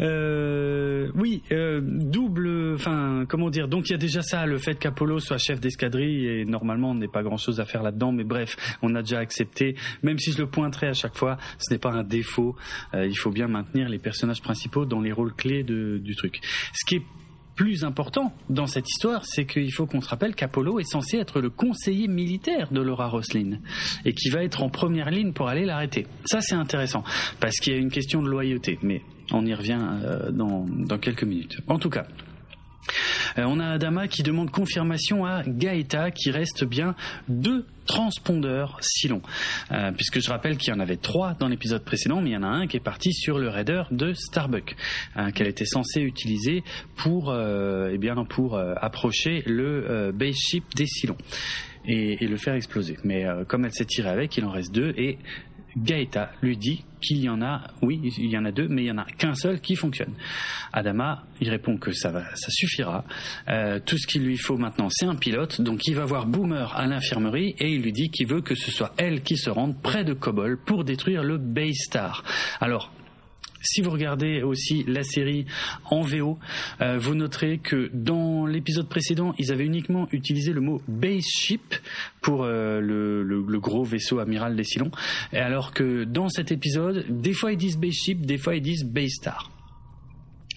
[0.00, 4.74] euh, oui, euh, double, enfin, comment dire, donc il y a déjà ça, le fait
[4.74, 8.56] qu'Apollo soit chef d'escadrille, et normalement on n'est pas grand-chose à faire là-dedans, mais bref,
[8.82, 11.92] on a déjà accepté, même si je le pointerai à chaque fois, ce n'est pas
[11.92, 12.56] un défaut,
[12.94, 16.40] euh, il faut bien maintenir les personnages principaux dans les rôles clés de, du truc.
[16.74, 17.02] Ce qui est
[17.54, 21.40] plus important dans cette histoire, c'est qu'il faut qu'on se rappelle qu'Apollo est censé être
[21.40, 23.58] le conseiller militaire de Laura Roslin
[24.04, 26.06] et qui va être en première ligne pour aller l'arrêter.
[26.24, 27.04] Ça, c'est intéressant
[27.40, 30.98] parce qu'il y a une question de loyauté, mais on y revient euh, dans, dans
[30.98, 31.58] quelques minutes.
[31.68, 32.06] En tout cas,
[33.38, 36.94] euh, on a Adama qui demande confirmation à Gaeta qui reste bien
[37.28, 39.22] deux transpondeurs si longs.
[39.70, 42.36] Euh, puisque je rappelle qu'il y en avait trois dans l'épisode précédent, mais il y
[42.36, 44.76] en a un qui est parti sur le raider de Starbuck,
[45.16, 46.62] hein, qu'elle était censée utiliser
[46.96, 51.18] pour, eh bien, pour approcher le base ship des Silons.
[51.86, 52.96] Et, et, le faire exploser.
[53.04, 55.18] Mais comme elle s'est tirée avec, il en reste deux et
[55.76, 58.86] Gaeta lui dit qu'il y en a, oui, il y en a deux, mais il
[58.86, 60.14] y en a qu'un seul qui fonctionne.
[60.72, 63.04] Adama, il répond que ça va, ça suffira.
[63.48, 65.60] Euh, tout ce qu'il lui faut maintenant, c'est un pilote.
[65.60, 68.70] Donc il va voir Boomer à l'infirmerie et il lui dit qu'il veut que ce
[68.70, 72.24] soit elle qui se rende près de Kobol pour détruire le Baystar.
[72.60, 72.93] Alors,
[73.64, 75.46] si vous regardez aussi la série
[75.90, 76.38] en VO,
[76.80, 81.74] euh, vous noterez que dans l'épisode précédent, ils avaient uniquement utilisé le mot base ship
[82.20, 84.90] pour euh, le, le, gros vaisseau amiral des Silons,
[85.32, 88.84] alors que dans cet épisode, des fois ils disent base ship, des fois ils disent
[88.84, 89.50] base star.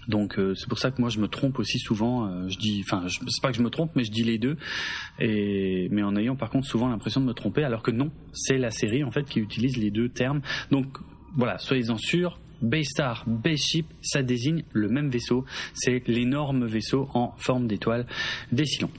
[0.07, 2.27] Donc euh, c'est pour ça que moi je me trompe aussi souvent.
[2.27, 4.57] Euh, je dis, enfin, c'est pas que je me trompe, mais je dis les deux.
[5.19, 8.57] Et mais en ayant par contre souvent l'impression de me tromper, alors que non, c'est
[8.57, 10.41] la série en fait qui utilise les deux termes.
[10.71, 10.97] Donc
[11.35, 12.39] voilà, soyez-en sûrs.
[12.61, 15.45] Baystar, Bayship, ça désigne le même vaisseau.
[15.73, 18.05] C'est l'énorme vaisseau en forme d'étoile
[18.51, 18.91] des Cylons.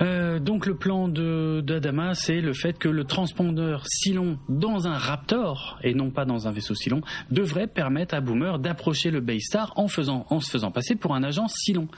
[0.00, 5.78] Euh, donc le plan d'Adama, c'est le fait que le transpondeur Cylon dans un Raptor
[5.84, 9.84] et non pas dans un vaisseau Cylon devrait permettre à Boomer d'approcher le Baystar en
[9.84, 11.88] en se faisant passer pour un agent Cylon.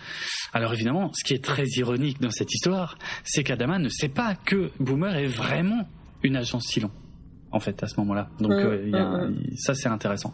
[0.53, 4.35] Alors évidemment, ce qui est très ironique dans cette histoire, c'est qu'Adama ne sait pas
[4.35, 5.89] que Boomer est vraiment
[6.23, 6.91] une agence Cylon
[7.53, 8.29] en fait à ce moment-là.
[8.41, 9.57] Donc mmh, euh, mmh, mmh.
[9.57, 10.33] ça c'est intéressant.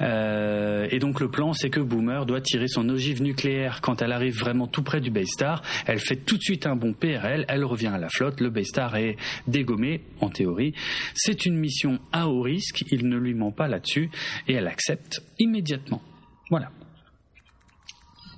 [0.00, 4.12] Euh, et donc le plan c'est que Boomer doit tirer son ogive nucléaire quand elle
[4.12, 5.62] arrive vraiment tout près du Baystar.
[5.86, 8.96] Elle fait tout de suite un bon PRL, elle revient à la flotte, le Baystar
[8.96, 10.74] est dégommé en théorie.
[11.14, 14.10] C'est une mission à haut risque, il ne lui ment pas là-dessus
[14.48, 16.02] et elle accepte immédiatement.
[16.50, 16.70] Voilà.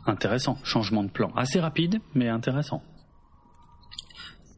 [0.06, 1.32] Intéressant, changement de plan.
[1.34, 2.82] Assez rapide, mais intéressant.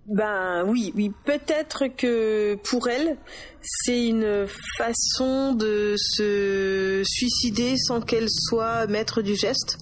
[0.08, 3.16] Ben oui, oui, peut-être que pour elle,
[3.60, 4.46] c'est une
[4.78, 9.78] façon de se suicider sans qu'elle soit maître du geste.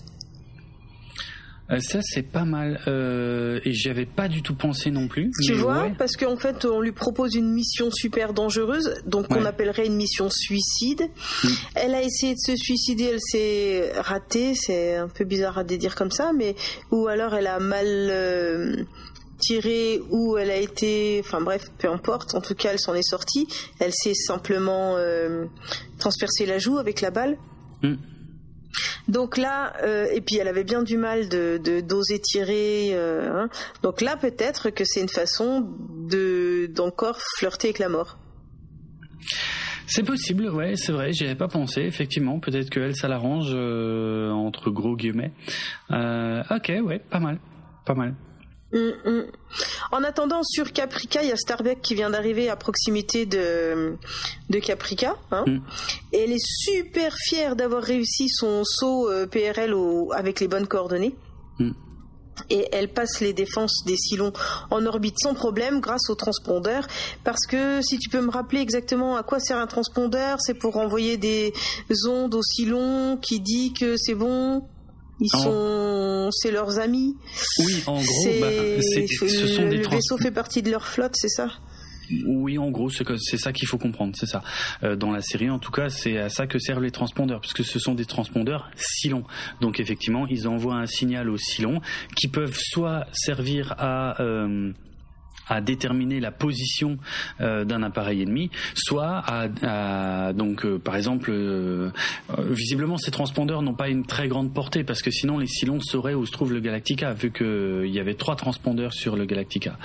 [1.70, 5.30] Euh, ça c'est pas mal euh, et j'y avais pas du tout pensé non plus.
[5.46, 9.86] Tu vois, parce qu'en fait on lui propose une mission super dangereuse, donc on appellerait
[9.86, 11.08] une mission suicide.
[11.42, 11.48] Mm.
[11.76, 15.94] Elle a essayé de se suicider, elle s'est ratée, c'est un peu bizarre à dire
[15.94, 16.54] comme ça, mais
[16.90, 18.84] ou alors elle a mal euh,
[19.44, 22.34] tirée où elle a été, enfin bref, peu importe.
[22.34, 23.46] En tout cas, elle s'en est sortie.
[23.78, 25.46] Elle s'est simplement euh,
[25.98, 27.36] transpercée la joue avec la balle.
[27.82, 27.96] Hmm.
[29.06, 32.90] Donc là, euh, et puis elle avait bien du mal de d'oser tirer.
[32.92, 33.48] Euh, hein.
[33.82, 35.68] Donc là, peut-être que c'est une façon
[36.08, 38.18] de d'encore flirter avec la mort.
[39.86, 42.40] C'est possible, ouais, c'est vrai, j'y avais pas pensé, effectivement.
[42.40, 45.32] Peut-être qu'elle, ça l'arrange, entre gros guillemets.
[45.90, 47.38] ok, ouais, pas mal,
[47.84, 48.14] pas mal.
[48.74, 49.24] Mm, mm.
[49.92, 53.96] En attendant, sur Caprica, il y a Starbuck qui vient d'arriver à proximité de,
[54.50, 55.16] de Caprica.
[55.30, 55.44] Hein.
[55.46, 55.60] Mm.
[56.12, 59.74] Et elle est super fière d'avoir réussi son saut euh, PRL
[60.12, 61.14] avec les bonnes coordonnées.
[62.50, 64.32] Et elle passe les défenses des Silons
[64.72, 66.84] en orbite sans problème grâce au transpondeur.
[67.22, 70.76] Parce que si tu peux me rappeler exactement à quoi sert un transpondeur, c'est pour
[70.76, 71.52] envoyer des
[72.08, 74.64] ondes aux Silons qui dit que c'est bon?
[75.20, 77.16] Ils sont, c'est leurs amis.
[77.60, 78.50] Oui, en gros, bah,
[78.80, 81.48] ce sont des le vaisseau fait partie de leur flotte, c'est ça?
[82.26, 84.42] Oui, en gros, c'est ça qu'il faut comprendre, c'est ça.
[84.82, 87.64] Euh, dans la série, en tout cas, c'est à ça que servent les transpondeurs, puisque
[87.64, 89.24] ce sont des transpondeurs silons.
[89.60, 91.80] Donc, effectivement, ils envoient un signal aux silons
[92.14, 94.72] qui peuvent soit servir à euh,
[95.48, 96.98] à déterminer la position
[97.40, 101.90] euh, d'un appareil ennemi, soit à, donc euh, par exemple euh,
[102.50, 106.14] visiblement ces transpondeurs n'ont pas une très grande portée parce que sinon les Cylons sauraient
[106.14, 109.78] où se trouve le Galactica vu qu'il y avait trois transpondeurs sur le Galactica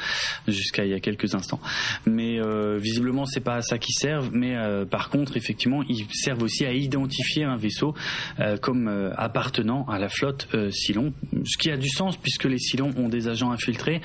[0.48, 1.60] jusqu'à il y a quelques instants.
[2.06, 2.40] Mais
[2.78, 4.56] visiblement c'est pas à ça qu'ils servent, mais
[4.90, 7.94] par contre effectivement ils servent aussi à identifier un vaisseau
[8.62, 11.14] comme appartenant à la flotte Cylon,
[11.46, 14.02] ce qui a du sens puisque les Cylons ont des agents infiltrés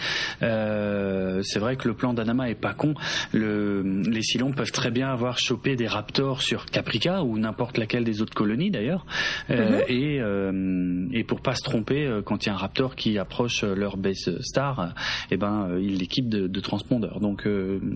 [1.44, 2.94] c'est vrai que le plan d'Anama est pas con.
[3.32, 8.22] les Cylons peuvent très bien avoir chopé des Raptors sur Caprica ou n'importe laquelle des
[8.22, 9.06] autres colonies d'ailleurs.
[9.50, 9.84] Euh, mhm.
[9.88, 13.18] et, euh, et pour pas se tromper, euh, quand il y a un Raptor qui
[13.18, 14.94] approche leur base star,
[15.30, 17.20] eh ben il l'équipe de, de transpondeurs.
[17.20, 17.46] Donc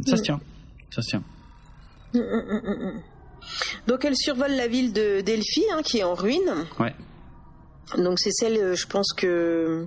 [0.06, 0.40] ça se tient,
[0.90, 1.22] ça se tient.
[2.14, 3.02] Mhm,
[3.86, 6.66] Donc elle survole la ville de Delphi, hein, qui est en ruine.
[6.78, 6.94] Ouais.
[7.96, 9.86] Donc c'est celle, je pense que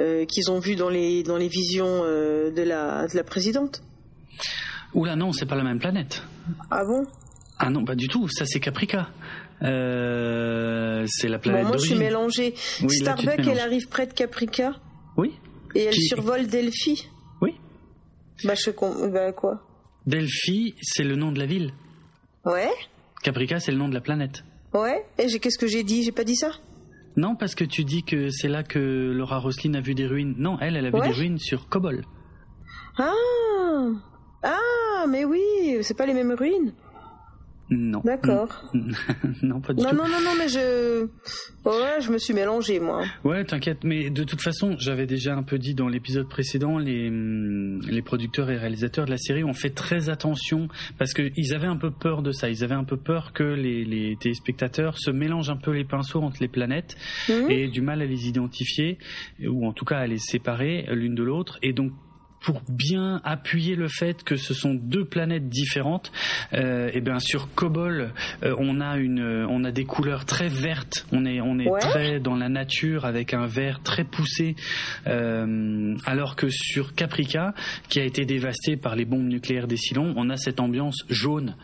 [0.00, 3.82] euh, qu'ils ont vu dans les dans les visions euh, de la de la présidente.
[4.94, 6.22] Oula non, c'est pas la même planète.
[6.70, 7.04] Ah bon?
[7.58, 8.28] Ah non, pas du tout.
[8.28, 9.10] Ça c'est Caprica.
[9.62, 11.62] Euh, c'est la planète.
[11.64, 12.54] Bon, moi je suis mélangée.
[12.56, 14.74] Starbuck, elle arrive près de Caprica.
[15.16, 15.32] Oui.
[15.74, 17.08] Et elle survole Delphi.
[17.40, 17.54] Oui.
[18.44, 18.70] Bah je
[19.08, 19.60] bah quoi?
[20.06, 21.72] Delphi, c'est le nom de la ville.
[22.44, 22.70] Ouais.
[23.22, 24.44] Caprica, c'est le nom de la planète.
[24.72, 25.04] Ouais.
[25.18, 26.02] Et qu'est-ce que j'ai dit?
[26.04, 26.52] J'ai pas dit ça?
[27.18, 30.34] Non, parce que tu dis que c'est là que Laura Roslin a vu des ruines.
[30.38, 32.04] Non, elle, elle a vu des ruines sur Kobol.
[32.98, 33.12] Ah
[34.42, 35.40] Ah, mais oui,
[35.82, 36.72] c'est pas les mêmes ruines.
[37.70, 38.00] Non.
[38.02, 38.64] D'accord.
[39.42, 39.94] non, pas du tout.
[39.94, 41.04] Non, non, non, mais je.
[41.66, 43.04] Ouais, je me suis mélangé, moi.
[43.24, 47.08] Ouais, t'inquiète, mais de toute façon, j'avais déjà un peu dit dans l'épisode précédent, les,
[47.08, 51.66] hum, les producteurs et réalisateurs de la série ont fait très attention parce qu'ils avaient
[51.66, 52.48] un peu peur de ça.
[52.48, 56.22] Ils avaient un peu peur que les, les téléspectateurs se mélangent un peu les pinceaux
[56.22, 56.96] entre les planètes
[57.28, 57.50] mhm.
[57.50, 58.98] et du mal à les identifier,
[59.46, 61.58] ou en tout cas à les séparer l'une de l'autre.
[61.62, 61.92] Et donc,
[62.40, 66.12] pour bien appuyer le fait que ce sont deux planètes différentes,
[66.52, 68.12] euh, et bien sur Kobol,
[68.42, 71.06] euh, on a une, on a des couleurs très vertes.
[71.12, 74.56] On est, on est très dans la nature avec un vert très poussé,
[75.06, 77.54] euh, alors que sur Caprica,
[77.88, 81.56] qui a été dévasté par les bombes nucléaires des Silons, on a cette ambiance jaune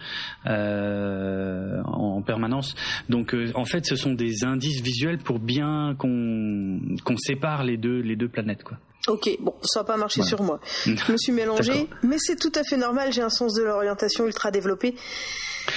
[0.46, 2.74] euh, en permanence.
[3.08, 7.76] Donc, euh, en fait, ce sont des indices visuels pour bien qu'on qu'on sépare les
[7.76, 8.78] deux les deux planètes, quoi.
[9.06, 10.60] Ok, bon, ça n'a pas marché sur moi.
[10.86, 13.12] Je me suis mélangé, mais c'est tout à fait normal.
[13.12, 14.94] J'ai un sens de l'orientation ultra développé.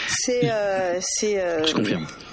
[0.09, 1.65] C'est euh, c'est euh,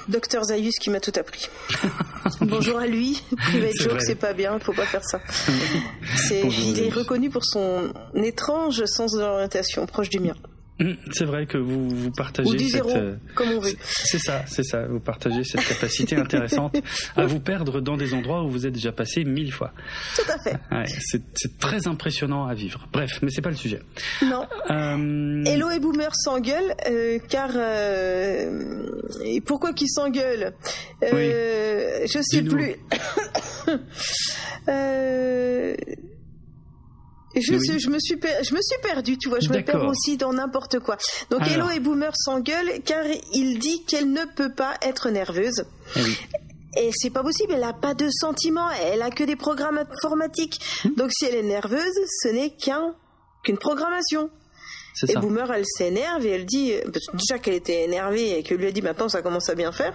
[0.09, 1.49] Docteur Zayus qui m'a tout appris.
[2.41, 3.23] Bonjour à lui.
[3.37, 5.21] Private joke, c'est pas bien, faut pas faire ça.
[6.31, 10.35] il est reconnu pour son étrange sens de l'orientation proche du mien.
[10.81, 13.75] Hum, c'est vrai que vous, vous partagez Ou zéro, euh, comme on veut.
[13.85, 14.87] C'est ça, c'est ça.
[14.87, 16.77] Vous partagez cette capacité intéressante
[17.17, 19.73] à vous perdre dans des endroits où vous êtes déjà passé mille fois.
[20.17, 20.57] Tout à fait.
[20.73, 22.89] Ouais, c'est, très impressionnant à vivre.
[22.93, 23.83] Bref, mais c'est pas le sujet.
[24.23, 24.47] Non.
[24.71, 25.45] Euh...
[25.45, 27.51] Hello et Boomer s'engueulent euh, car
[29.25, 30.55] et pourquoi qu'ils s'engueulent?
[31.03, 32.77] Euh, Je sais plus.
[37.37, 40.33] je, je, me suis je me suis perdu, tu vois, je me perds aussi dans
[40.33, 40.97] n'importe quoi.
[41.31, 45.65] Donc Hello et Boomer s'engueule car il dit qu'elle ne peut pas être nerveuse.
[45.97, 46.01] Eh
[46.77, 50.61] et c'est pas possible, elle a pas de sentiments, elle a que des programmes informatiques.
[50.85, 50.95] Hmm.
[50.97, 52.95] Donc si elle est nerveuse, ce n'est qu'un
[53.43, 54.31] qu'une programmation.
[55.03, 55.21] Et ça.
[55.21, 56.73] Boomer, elle s'énerve et elle dit
[57.15, 59.95] déjà qu'elle était énervée et que lui a dit maintenant ça commence à bien faire.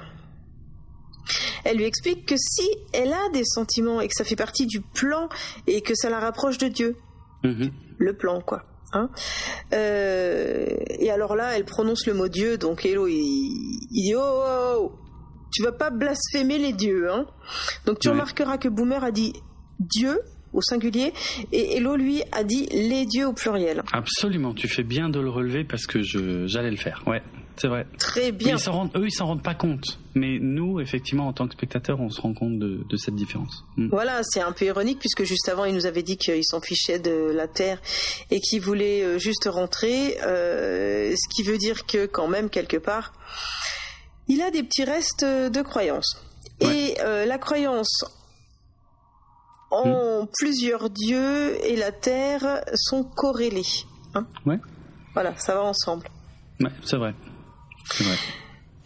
[1.63, 4.81] Elle lui explique que si elle a des sentiments et que ça fait partie du
[4.81, 5.29] plan
[5.67, 6.95] et que ça la rapproche de Dieu,
[7.43, 7.71] Mhm.
[7.97, 8.63] Le plan, quoi.
[8.91, 9.09] Hein
[9.73, 10.65] euh,
[10.99, 14.91] et alors là, elle prononce le mot Dieu, donc Hello, il, dit oh, oh, oh,
[15.51, 17.27] tu vas pas blasphémer les dieux, hein
[17.85, 19.33] Donc tu remarqueras que Boomer a dit
[19.79, 20.19] Dieu
[20.53, 21.13] au singulier
[21.51, 23.83] et Hello lui a dit les dieux au pluriel.
[23.93, 27.03] Absolument, tu fais bien de le relever parce que j'allais le faire.
[27.05, 27.21] Ouais.
[27.59, 27.85] C'est vrai.
[27.97, 28.55] Très bien.
[28.55, 29.99] ils rendent, eux, ils s'en rendent pas compte.
[30.15, 33.65] Mais nous, effectivement, en tant que spectateurs, on se rend compte de, cette différence.
[33.75, 33.89] Mm.
[33.89, 36.99] Voilà, c'est un peu ironique puisque juste avant, ils nous avaient dit qu'ils s'en fichaient
[36.99, 37.81] de la Terre
[38.31, 40.17] et qu'ils voulaient euh, juste rentrer.
[40.23, 43.11] Euh, ce qui veut dire que quand même, quelque part,
[44.29, 46.23] il a des petits restes de croyance.
[46.61, 48.05] Et euh, la croyance
[49.69, 50.27] en mm.
[50.39, 53.83] plusieurs dieux et la Terre sont corrélés.
[54.15, 54.59] Hein ouais.
[55.13, 56.07] Voilà, ça va ensemble.
[56.61, 57.13] Ouais, c'est vrai.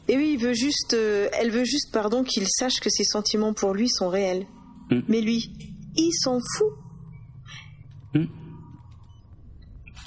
[0.08, 3.54] Et oui, il veut juste, euh, elle veut juste, pardon, qu'il sache que ses sentiments
[3.54, 4.46] pour lui sont réels.
[4.90, 5.00] Mm.
[5.08, 5.50] Mais lui,
[5.96, 6.74] il s'en fout.
[8.14, 8.26] Mm.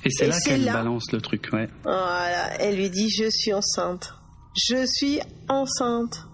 [0.05, 1.69] Et c'est là qu'elle balance le truc, ouais.
[1.83, 4.15] Voilà, elle lui dit Je suis enceinte.
[4.55, 6.27] Je suis enceinte.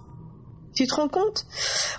[0.75, 1.47] Tu te rends compte?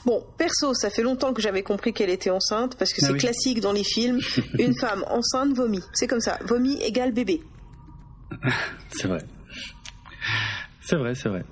[0.06, 3.18] Bon, perso, ça fait longtemps que j'avais compris qu'elle était enceinte parce que ah c'est
[3.18, 4.20] classique dans les films.
[4.60, 5.84] Une femme enceinte vomit.
[5.94, 6.40] C'est comme ça.
[6.46, 7.42] Vomit égale bébé.
[8.96, 9.24] c'est vrai.
[10.82, 11.44] C'est vrai, c'est vrai.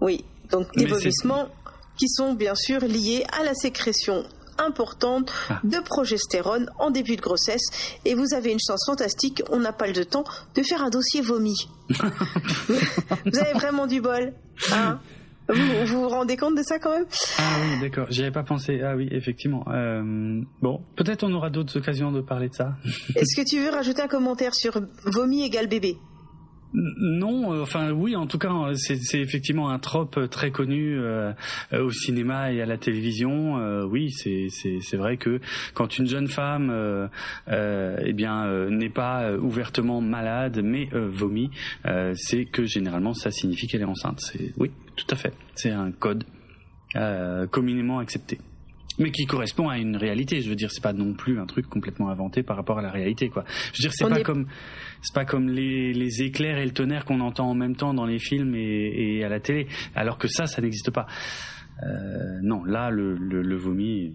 [0.00, 1.48] Oui, donc des vomissements
[1.96, 4.24] qui sont bien sûr liés à la sécrétion
[4.58, 5.60] importante ah.
[5.64, 9.86] de progestérone en début de grossesse et vous avez une chance fantastique, on n'a pas
[9.86, 11.56] le temps de faire un dossier vomi.
[11.88, 14.32] vous avez vraiment du bol.
[14.72, 15.00] Hein?
[15.48, 17.04] Vous, vous, rendez compte de ça quand même?
[17.38, 18.06] Ah oui, d'accord.
[18.08, 18.80] J'y avais pas pensé.
[18.82, 19.62] Ah oui, effectivement.
[19.68, 22.76] Euh, bon, peut-être on aura d'autres occasions de parler de ça.
[23.14, 25.98] Est-ce que tu veux rajouter un commentaire sur vomi égale bébé?
[26.74, 31.32] Non, euh, enfin oui, en tout cas, c'est effectivement un trope très connu euh,
[31.72, 33.58] au cinéma et à la télévision.
[33.58, 35.40] Euh, oui, c'est vrai que
[35.72, 36.72] quand une jeune femme,
[37.48, 41.50] eh bien, n'est pas ouvertement malade mais vomit,
[42.14, 44.20] c'est que généralement ça signifie qu'elle est enceinte.
[44.20, 45.32] C'est oui, tout à fait.
[45.54, 46.24] C'est un code
[47.50, 48.38] communément accepté
[48.98, 50.40] mais qui correspond à une réalité.
[50.40, 52.90] Je veux dire, c'est pas non plus un truc complètement inventé par rapport à la
[52.90, 53.44] réalité, quoi.
[53.72, 54.46] Je veux dire, c'est pas comme
[55.02, 58.06] c'est pas comme les, les éclairs et le tonnerre qu'on entend en même temps dans
[58.06, 61.06] les films et, et à la télé, alors que ça, ça n'existe pas.
[61.82, 64.14] Euh, non, là, le, le, le vomi.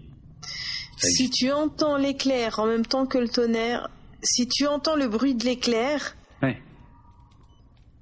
[0.96, 3.88] Si tu entends l'éclair en même temps que le tonnerre,
[4.22, 6.60] si tu entends le bruit de l'éclair ouais.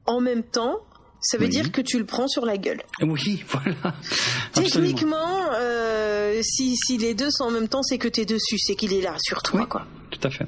[0.06, 0.78] en même temps,
[1.20, 2.82] ça veut dire que tu le prends sur la gueule.
[3.02, 3.94] Oui, voilà.
[4.52, 8.58] Techniquement, euh, si, si, les deux sont en même temps, c'est que tu es dessus,
[8.58, 9.86] c'est qu'il est là sur toi, quoi.
[10.10, 10.46] Tout à fait.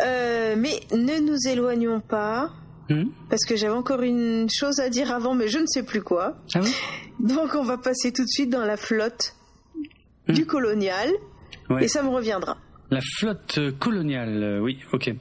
[0.00, 2.50] Euh, mais ne nous éloignons pas,
[2.88, 3.04] hmm?
[3.28, 6.36] parce que j'avais encore une chose à dire avant, mais je ne sais plus quoi.
[6.54, 6.74] Ah oui?
[7.20, 9.36] Donc on va passer tout de suite dans la flotte
[10.28, 10.32] hmm.
[10.32, 11.10] du colonial,
[11.80, 12.56] et ça me reviendra.
[12.92, 15.14] La flotte coloniale, euh, oui, ok.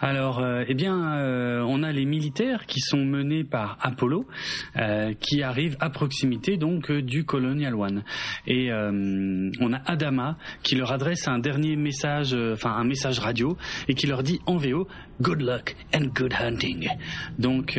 [0.00, 4.26] Alors, euh, eh bien, euh, on a les militaires qui sont menés par Apollo,
[5.20, 8.02] qui arrivent à proximité donc du Colonial One,
[8.48, 13.56] et on a Adama qui leur adresse un dernier message, enfin un message radio,
[13.86, 14.88] et qui leur dit en VO
[15.20, 16.88] Good luck and good hunting.
[17.38, 17.78] Donc,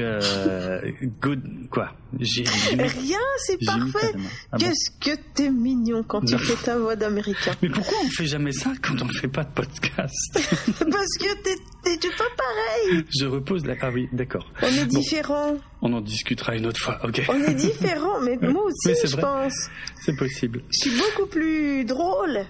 [1.22, 4.14] good quoi Rien, c'est parfait.
[4.52, 7.54] Ah Qu'est-ce que t'es mignon quand tu fais ta voix d'américain.
[7.62, 12.10] Mais pourquoi on fait jamais ça quand on fait pas de podcast Parce que t'es
[12.10, 13.04] pas pareil.
[13.20, 13.76] Je repose la.
[13.82, 14.52] Ah oui, d'accord.
[14.62, 15.56] On est différents.
[15.82, 17.24] On en discutera une autre fois, ok.
[17.30, 19.70] On est différents, mais moi aussi, je pense.
[20.02, 20.62] C'est possible.
[20.72, 22.46] Je suis beaucoup plus drôle.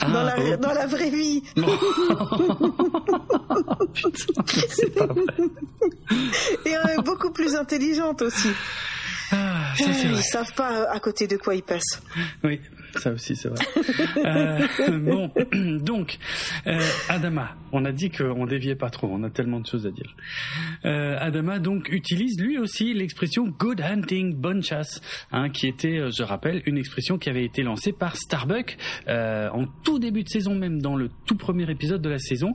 [0.00, 0.56] Ah, dans, la, oh.
[0.56, 1.42] dans, la, vraie vie.
[3.94, 4.10] Putain,
[4.68, 5.24] c'est pas vrai.
[6.66, 8.50] Et est beaucoup plus intelligente aussi.
[9.32, 10.08] Ah, ça, vrai.
[10.12, 12.00] Ils savent pas à côté de quoi ils passent.
[12.44, 12.60] Oui,
[12.96, 13.64] ça aussi, c'est vrai.
[14.24, 15.30] euh, bon,
[15.78, 16.18] donc,
[16.66, 19.90] euh, Adama, on a dit qu'on déviait pas trop, on a tellement de choses à
[19.90, 20.16] dire.
[20.84, 25.00] Euh, Adama, donc, utilise lui aussi l'expression good hunting, bonne chasse,
[25.32, 28.76] hein, qui était, je rappelle, une expression qui avait été lancée par Starbuck
[29.08, 32.54] en tout début de saison, même dans le tout premier épisode de la saison.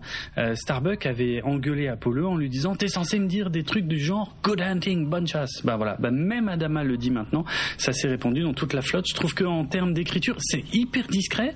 [0.53, 4.35] Starbuck avait engueulé Apollo en lui disant T'es censé me dire des trucs du genre
[4.43, 5.61] good hunting, bonne chasse.
[5.63, 7.45] Bah voilà, bah, même Adama le dit maintenant,
[7.77, 9.05] ça s'est répandu dans toute la flotte.
[9.07, 11.53] Je trouve qu'en termes d'écriture, c'est hyper discret,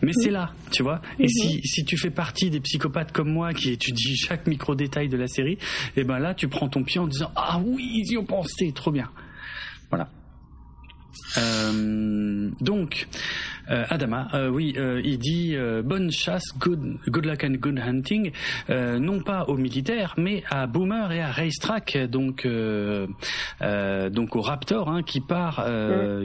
[0.00, 1.00] mais c'est là, tu vois.
[1.18, 5.16] Et si, si tu fais partie des psychopathes comme moi qui étudient chaque micro-détail de
[5.16, 5.58] la série, et
[5.98, 8.72] eh ben là, tu prends ton pied en disant Ah oui, ils y ont pensé,
[8.72, 9.10] trop bien.
[9.90, 10.08] Voilà.
[11.38, 13.06] Euh, donc,
[13.68, 18.32] Adama, euh, oui, euh, il dit bonne chasse, good, good luck and good hunting,
[18.68, 22.46] non pas aux militaires, mais à Boomer et à Racetrack, donc
[23.60, 25.66] donc au Raptor, hein, qui part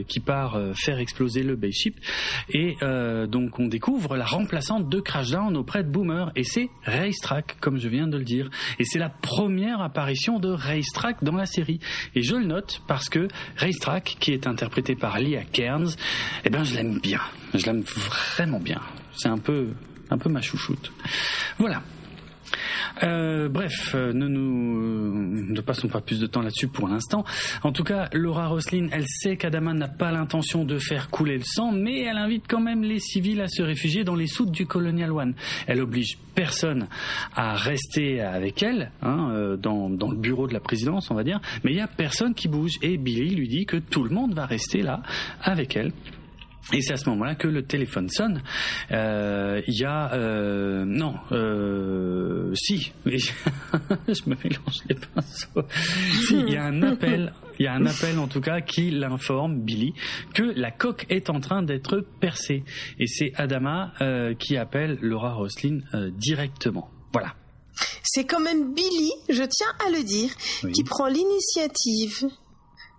[0.06, 1.96] qui part faire exploser le base ship,
[2.50, 2.76] et
[3.28, 7.88] donc on découvre la remplaçante de Crashdown auprès de Boomer, et c'est Racetrack, comme je
[7.88, 11.80] viens de le dire, et c'est la première apparition de Racetrack dans la série,
[12.14, 15.90] et je le note parce que Racetrack, qui est interprété par Leah Cairns,
[16.44, 17.20] eh ben je l'aime bien.
[17.54, 18.80] Je l'aime vraiment bien.
[19.16, 19.68] C'est un peu,
[20.10, 20.92] un peu ma chouchoute.
[21.58, 21.82] Voilà.
[23.02, 27.24] Euh, bref, euh, ne nous ne passons pas plus de temps là-dessus pour l'instant.
[27.62, 31.44] En tout cas, Laura Roslin, elle sait qu'Adama n'a pas l'intention de faire couler le
[31.44, 34.66] sang, mais elle invite quand même les civils à se réfugier dans les soutes du
[34.66, 35.34] Colonial One.
[35.66, 36.88] Elle oblige personne
[37.34, 41.24] à rester avec elle hein, euh, dans, dans le bureau de la présidence, on va
[41.24, 44.10] dire, mais il y a personne qui bouge et Billy lui dit que tout le
[44.10, 45.02] monde va rester là
[45.42, 45.92] avec elle.
[46.72, 48.42] Et c'est à ce moment-là que le téléphone sonne.
[48.90, 53.30] Euh, il y a euh, non, euh, si, je
[54.26, 55.62] me mélange les pinceaux.
[56.26, 57.32] si, il y a un appel.
[57.58, 59.92] Il y a un appel en tout cas qui l'informe Billy
[60.32, 62.62] que la coque est en train d'être percée
[63.00, 63.94] et c'est Adama
[64.38, 65.80] qui appelle Laura Roslin
[66.12, 66.88] directement.
[67.12, 67.34] Voilà.
[68.04, 70.30] C'est quand même Billy, je tiens à le dire,
[70.72, 72.28] qui prend l'initiative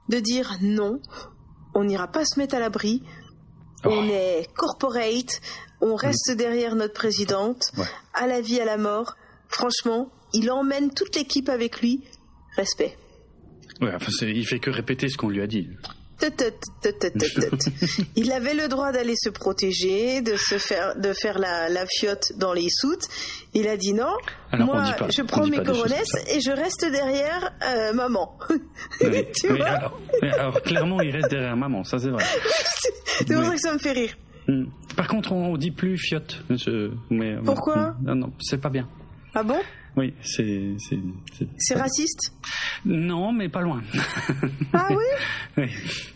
[0.10, 1.00] de dire non,
[1.74, 3.02] on n'ira pas se mettre à l'abri,
[3.86, 4.12] on oh.
[4.12, 5.42] est corporate,
[5.82, 7.72] on reste derrière notre présidente,
[8.14, 9.16] à la vie, à la mort.
[9.48, 12.04] Franchement, il emmène toute l'équipe avec lui.
[12.56, 12.98] Respect.
[13.82, 15.70] Ouais, enfin, il fait que répéter ce qu'on lui a dit.
[18.16, 22.34] Il avait le droit d'aller se protéger, de se faire, de faire la, la fiotte
[22.38, 23.08] dans les soutes.
[23.54, 24.14] Il a dit non.
[24.54, 28.38] moi, je prends mes coronesses et je reste derrière euh, maman.
[29.36, 29.92] tu vois
[30.22, 32.24] alors, clairement, il reste derrière maman, ça c'est vrai.
[33.20, 34.18] c'est pour ça que ça me fait rire.
[34.48, 34.66] Hmm.
[34.96, 36.44] Par contre, on dit plus fiotte.
[37.10, 38.88] mais, Pourquoi Non, non, c'est pas bien.
[39.34, 39.60] Ah bon?
[39.96, 40.76] Oui, c'est.
[41.58, 42.34] C'est raciste?
[42.86, 43.82] Non, mais pas loin.
[44.74, 45.04] ah oui?
[45.58, 45.70] Oui.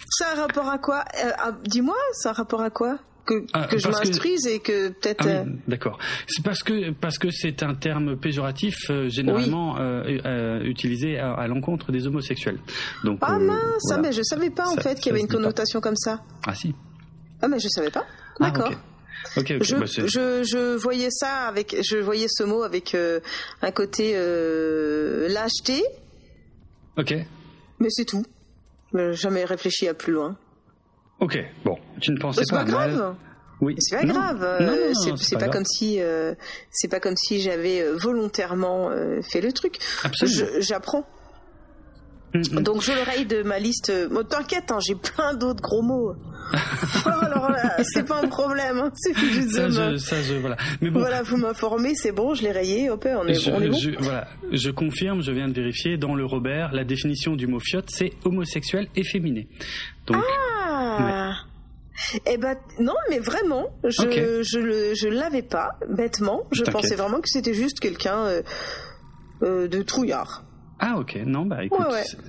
[0.10, 1.04] Ça a un rapport à quoi?
[1.24, 3.00] Euh, Dis-moi, ça a un rapport à quoi?
[3.26, 5.26] Que, ah, que je m'instruise et que peut-être.
[5.28, 5.98] Ah oui, euh, D'accord.
[6.28, 9.78] C'est parce que parce que c'est un terme péjoratif euh, généralement
[10.62, 12.60] utilisé à, l'encontre des homosexuels.
[13.04, 13.20] Donc.
[13.22, 16.22] Ah mince, mais je savais pas en fait qu'il y avait une connotation comme ça.
[16.46, 16.76] Ah si.
[17.42, 18.06] Ah mais je savais pas.
[18.40, 18.72] Ah, D'accord.
[19.38, 23.20] Okay, je, bah, je, je, voyais ça avec, je voyais ce mot avec euh,
[23.62, 25.84] un côté euh, lâcheté.
[26.98, 27.16] Ok.
[27.80, 28.26] Mais c'est tout.
[28.94, 30.38] Jamais réfléchi à plus loin.
[31.20, 33.16] Ok, bon, tu ne pensais pas, pas grave.
[33.62, 33.76] Oui.
[33.80, 34.44] C'est pas grave.
[34.44, 36.00] Euh, c'est pas, comme si
[36.70, 38.92] c'est pas comme si j'avais volontairement
[39.24, 39.80] fait le truc.
[40.60, 41.08] J'apprends.
[42.34, 43.92] Donc je le raye de ma liste.
[44.30, 46.14] T'inquiète, hein, j'ai plein d'autres gros mots.
[47.06, 50.56] Oh, alors là, c'est pas un problème, hein, c'est juste ça, je, ça je, voilà.
[50.82, 51.00] Mais bon.
[51.00, 53.78] Voilà, vous m'informez, c'est bon, je l'ai rayé, hop, on est, on est bon.
[53.78, 57.60] Je, voilà, je confirme, je viens de vérifier, dans le Robert, la définition du mot
[57.60, 59.48] fiotte, c'est homosexuel efféminé.
[60.06, 61.34] Donc, ah
[62.26, 66.44] Eh ben non, mais vraiment, je je le je l'avais pas bêtement.
[66.52, 68.42] Je pensais vraiment que c'était juste quelqu'un euh,
[69.42, 70.44] euh, de trouillard.
[70.80, 71.86] Ah ok, non bah écoute,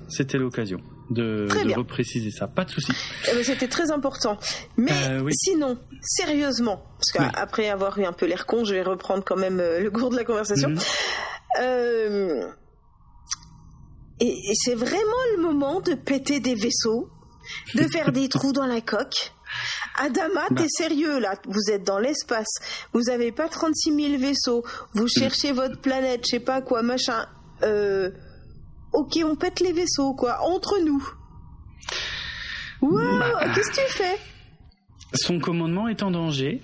[0.08, 0.78] c'était l'occasion
[1.10, 2.92] de, de repréciser ça, pas de souci.
[3.30, 4.38] Eh ben, c'était très important.
[4.76, 9.24] Mais euh, sinon, sérieusement, parce qu'après avoir eu un peu l'air con, je vais reprendre
[9.24, 10.70] quand même le cours de la conversation.
[10.70, 10.80] Mhm.
[14.20, 17.08] et c'est vraiment le moment de péter des vaisseaux,
[17.74, 19.34] de faire des trous dans la coque
[19.96, 20.62] Adama, bah.
[20.62, 21.34] t'es sérieux là?
[21.46, 22.48] Vous êtes dans l'espace,
[22.92, 24.64] vous avez pas 36 000 vaisseaux,
[24.94, 27.26] vous cherchez votre planète, je sais pas quoi, machin.
[27.62, 28.10] Euh,
[28.94, 31.06] ok, on pète les vaisseaux, quoi, entre nous.
[32.80, 33.50] Wow, bah.
[33.54, 34.18] qu'est-ce que tu fais?
[35.14, 36.60] Son commandement est en danger.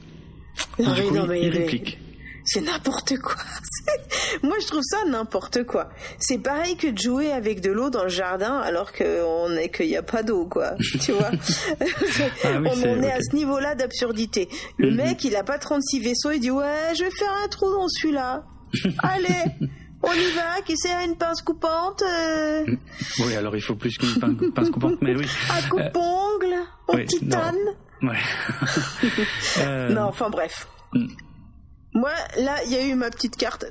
[0.78, 1.98] Non, il, réplique
[2.44, 3.36] c'est n'importe quoi.
[4.42, 5.90] Moi, je trouve ça n'importe quoi.
[6.18, 9.86] C'est pareil que de jouer avec de l'eau dans le jardin alors qu'on est qu'il
[9.86, 10.74] n'y a pas d'eau, quoi.
[11.00, 11.30] tu vois?
[12.42, 14.48] Ah On en est à ce niveau-là d'absurdité.
[14.78, 17.70] Le mec, il a pas 36 vaisseaux, il dit ouais, je vais faire un trou
[17.70, 18.44] dans celui-là.
[18.98, 19.68] Allez.
[20.02, 22.64] On y va, qui c'est une pince coupante euh?
[23.18, 25.26] Oui, alors il faut plus qu'une pince coupante, mais oui.
[25.50, 26.56] Un coupe-ongle
[26.88, 27.56] en titane
[28.02, 28.16] Ouais.
[29.58, 29.90] euh...
[29.90, 30.66] Non, enfin bref.
[30.94, 31.06] Mm.
[31.92, 33.66] Moi, là, il y a eu ma petite carte.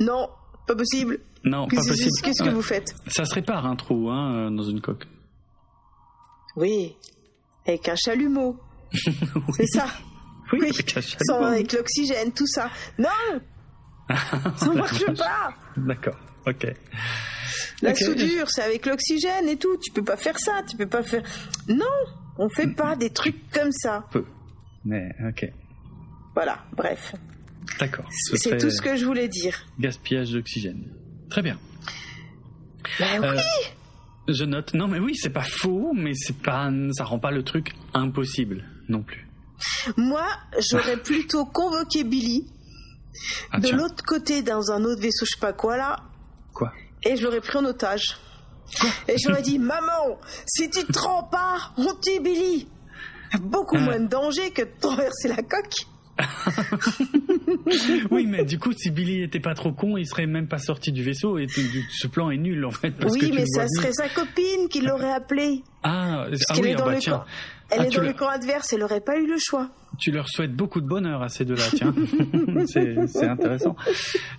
[0.00, 0.30] Non,
[0.66, 1.18] pas possible.
[1.44, 2.10] Non, pas possible.
[2.22, 2.94] Qu'est-ce que vous faites?
[3.08, 5.06] Ça se répare un trou hein, euh, dans une coque.
[6.56, 6.96] Oui,
[7.66, 8.56] avec un chalumeau.
[9.56, 9.86] C'est ça.
[10.52, 11.46] Oui, avec un chalumeau.
[11.46, 12.70] avec l'oxygène, tout ça.
[12.98, 13.08] Non
[14.56, 16.66] Ça marche pas D'accord, ok.
[17.82, 19.76] La soudure, c'est avec l'oxygène et tout.
[19.78, 21.22] Tu peux pas faire ça, tu peux pas faire.
[21.68, 21.86] Non,
[22.38, 24.04] on fait pas des trucs comme ça.
[24.10, 24.24] Peu.
[24.84, 25.50] Mais ok.
[26.34, 27.14] Voilà, bref.
[27.78, 28.08] D'accord.
[28.10, 29.66] C'est tout ce que je voulais dire.
[29.78, 30.84] Gaspillage d'oxygène.
[31.30, 31.58] Très bien.
[32.98, 33.26] Ben oui.
[33.28, 34.74] Euh, je note.
[34.74, 38.64] Non, mais oui, c'est pas faux, mais c'est pas, ça rend pas le truc impossible
[38.88, 39.26] non plus.
[39.96, 40.26] Moi,
[40.70, 42.46] j'aurais plutôt convoqué Billy
[43.52, 46.00] ah, de l'autre côté dans un autre vaisseau, je sais pas quoi là.
[46.52, 46.72] Quoi
[47.04, 48.16] Et je l'aurais pris en otage.
[49.08, 52.68] et j'aurais dit, maman, si tu te rends pas, on tue Billy.
[53.40, 53.80] Beaucoup euh.
[53.80, 55.86] moins de danger que de traverser la coque.
[58.10, 60.90] oui, mais du coup, si Billy était pas trop con, il serait même pas sorti
[60.90, 62.92] du vaisseau et ce plan est nul en fait.
[63.08, 65.62] oui, mais ça serait sa copine qui l'aurait appelé.
[65.82, 67.24] Ah, ah oui, ah bah, tiens.
[67.70, 69.68] Elle ah, est dans le camp adverse, elle n'aurait pas eu le choix.
[69.98, 71.94] Tu leur souhaites beaucoup de bonheur à ces deux-là, tiens.
[72.66, 73.76] c'est intéressant.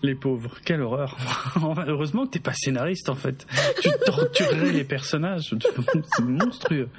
[0.01, 1.17] Les pauvres, quelle horreur.
[1.87, 3.45] Heureusement que t'es pas scénariste, en fait.
[3.81, 5.53] Tu torturerais les personnages.
[6.15, 6.89] C'est monstrueux.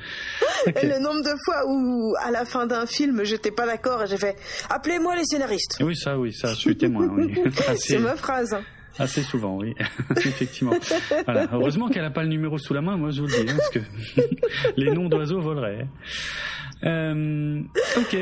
[0.67, 4.19] Le nombre de fois où, à la fin d'un film, j'étais pas d'accord et j'ai
[4.19, 4.37] fait
[4.71, 5.79] «Appelez-moi les scénaristes».
[5.81, 7.35] Oui, ça, oui, ça, je suis témoin, oui.
[7.77, 8.57] C'est ma phrase.
[8.99, 9.75] Assez souvent, oui,
[10.17, 10.75] effectivement.
[11.25, 11.49] Voilà.
[11.53, 13.57] Heureusement qu'elle n'a pas le numéro sous la main, moi je vous le dis, hein,
[13.57, 13.81] parce que
[14.77, 15.87] les noms d'oiseaux voleraient.
[16.85, 17.61] Euh,
[17.97, 18.17] ok.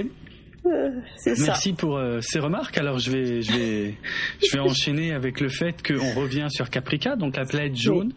[1.38, 2.78] Merci pour euh, ces remarques.
[2.78, 3.94] Alors je vais, je vais,
[4.42, 8.12] je vais enchaîner avec le fait qu'on revient sur Caprica, donc la planète jaune,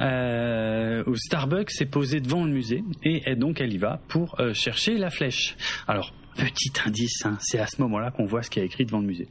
[0.00, 4.38] euh, où Starbucks s'est posé devant le musée et, et, donc elle y va pour
[4.40, 5.56] euh, chercher la flèche.
[5.86, 9.00] Alors petit indice, hein, c'est à ce moment-là qu'on voit ce qui est écrit devant
[9.00, 9.28] le musée.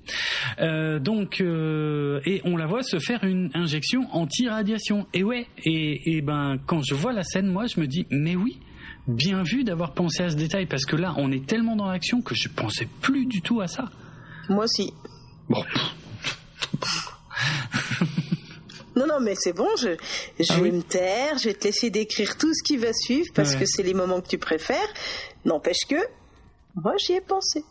[0.60, 5.08] Euh, donc, euh, et on la voit se faire une injection anti-radiation.
[5.14, 8.36] Et ouais, et, et ben quand je vois la scène, moi je me dis, mais
[8.36, 8.60] oui,
[9.08, 12.22] bien vu d'avoir pensé à ce détail parce que là, on est tellement dans l'action
[12.22, 13.90] que je pensais plus du tout à ça.
[14.50, 14.94] Moi aussi.
[15.50, 15.64] Bon.
[18.98, 19.90] Non, non, mais c'est bon, je,
[20.40, 23.28] je ah vais me taire, je vais te laisser décrire tout ce qui va suivre
[23.36, 24.92] parce que c'est les moments que tu préfères.
[25.46, 25.96] N'empêche que
[26.84, 27.64] moi, j'y ai pensé.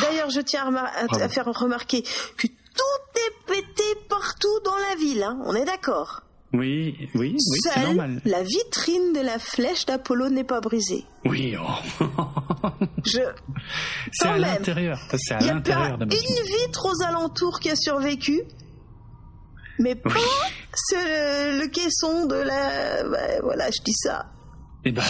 [0.00, 5.22] D'ailleurs, je tiens à, faire remarquer que tout est pété partout dans la ville.
[5.22, 5.38] Hein.
[5.44, 6.22] On est d'accord
[6.52, 8.20] Oui, oui, oui, c'est normal.
[8.24, 11.04] La vitrine de la flèche d'Apollo n'est pas brisée.
[11.24, 11.54] Oui.
[11.60, 12.68] Oh.
[13.04, 13.20] je.
[14.12, 14.98] C'est à l'intérieur.
[15.16, 16.10] C'est à l'intérieur de Une
[16.66, 18.42] vitre aux alentours qui a survécu,
[19.78, 23.40] mais pas le, caisson de la.
[23.42, 24.26] voilà, je dis ça.
[24.84, 25.02] Eh ben,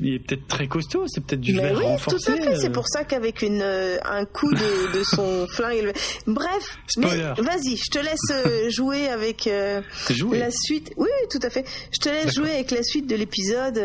[0.00, 2.32] il est, peut-être très costaud, c'est peut-être du verre oui, renforcé.
[2.32, 2.72] Tout à fait, c'est euh.
[2.72, 5.92] pour ça qu'avec une euh, un coup de, de son flingue.
[6.26, 10.92] Bref, vas-y, je te laisse euh, jouer avec la suite.
[10.96, 11.66] Oui, tout à fait.
[11.92, 13.78] Je te laisse jouer avec la suite de l'épisode.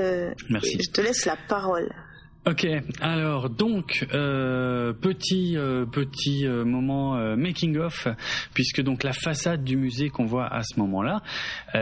[0.49, 0.79] Merci.
[0.81, 1.89] Je te laisse la parole.
[2.47, 2.65] Ok,
[3.01, 8.07] alors donc euh, petit euh, petit euh, moment making of
[8.53, 11.21] puisque donc la façade du musée qu'on voit à ce moment-là,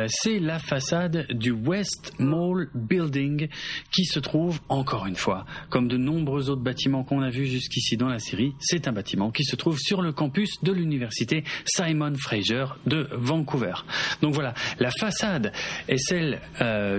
[0.07, 3.47] c'est la façade du West Mall Building
[3.91, 7.95] qui se trouve encore une fois, comme de nombreux autres bâtiments qu'on a vus jusqu'ici
[7.95, 12.16] dans la série, c'est un bâtiment qui se trouve sur le campus de l'université Simon
[12.16, 13.74] Fraser de Vancouver.
[14.24, 15.51] Donc voilà, la façade
[15.88, 16.41] est celle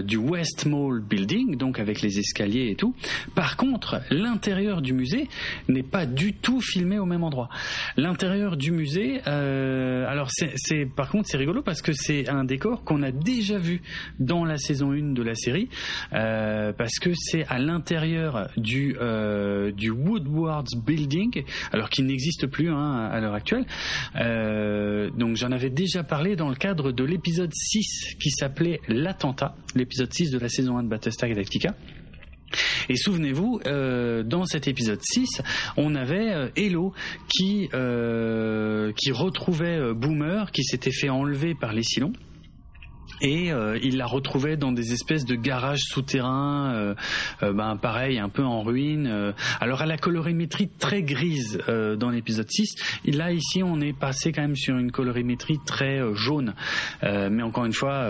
[0.04, 2.94] du West Mall Building, donc avec les escaliers et tout.
[3.34, 5.30] Par Par contre, l'intérieur du musée
[5.68, 7.48] n'est pas du tout filmé au même endroit.
[7.96, 12.84] L'intérieur du musée, euh, alors c'est par contre c'est rigolo parce que c'est un décor
[12.84, 13.80] qu'on a déjà vu
[14.18, 15.70] dans la saison 1 de la série,
[16.12, 21.42] euh, parce que c'est à l'intérieur du euh, du Woodwards Building,
[21.72, 23.64] alors qu'il n'existe plus hein, à l'heure actuelle.
[24.16, 29.56] Euh, donc j'en avais déjà parlé dans le cadre de l'épisode 6 qui s'appelait l'attentat,
[29.74, 31.74] l'épisode 6 de la saison 1 de Battlestar Galactica.
[32.88, 35.42] Et souvenez-vous, euh, dans cet épisode 6,
[35.76, 36.48] on avait euh,
[37.28, 42.12] qui euh, qui retrouvait euh, Boomer qui s'était fait enlever par les Silons
[43.20, 46.94] et euh, il la retrouvait dans des espèces de garages souterrains, euh,
[47.42, 49.34] euh, ben pareil, un peu en ruine.
[49.60, 52.74] alors à la colorimétrie très grise dans l'épisode 6,
[53.06, 56.54] là ici on est passé quand même sur une colorimétrie très jaune.
[57.02, 58.06] mais encore une fois,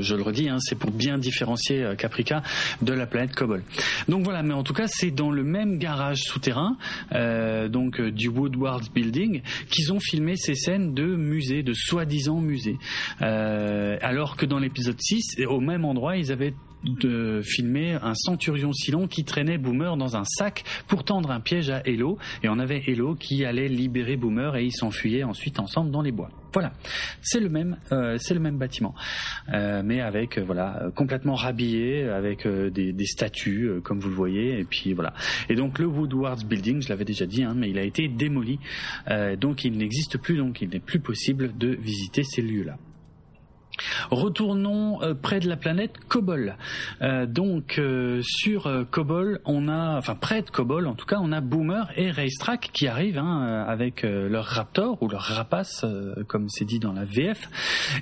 [0.00, 2.42] je le redis, hein, c'est pour bien différencier Caprica
[2.82, 3.62] de la planète Cobol.
[4.08, 6.76] Donc voilà, mais en tout cas c'est dans le même garage souterrain,
[7.12, 12.78] donc du Woodward Building, qu'ils ont filmé ces scènes de musée, de soi-disant musée.
[13.20, 16.52] alors alors que dans l'épisode 6, au même endroit, ils avaient
[16.84, 21.70] de filmer un centurion Silon qui traînait Boomer dans un sac pour tendre un piège
[21.70, 25.90] à Hello et on avait Hello qui allait libérer Boomer et ils s'enfuyaient ensuite ensemble
[25.90, 26.28] dans les bois.
[26.52, 26.74] Voilà,
[27.22, 28.94] c'est le même, euh, c'est le même bâtiment,
[29.54, 34.60] euh, mais avec euh, voilà complètement rhabillé, avec des, des, statues comme vous le voyez,
[34.60, 35.14] et puis voilà.
[35.48, 38.58] Et donc le Woodwards Building, je l'avais déjà dit, hein, mais il a été démoli,
[39.40, 42.76] donc il n'existe plus, donc il n'est plus possible de visiter ces lieux-là.
[44.10, 46.56] Retournons euh, près de la planète Kobol.
[47.02, 51.32] Euh, donc euh, sur Kobol, on a, enfin près de Kobol en tout cas, on
[51.32, 55.84] a Boomer et Racetrack qui arrivent hein, avec leur Raptor ou leur Rapace,
[56.26, 57.48] comme c'est dit dans la VF.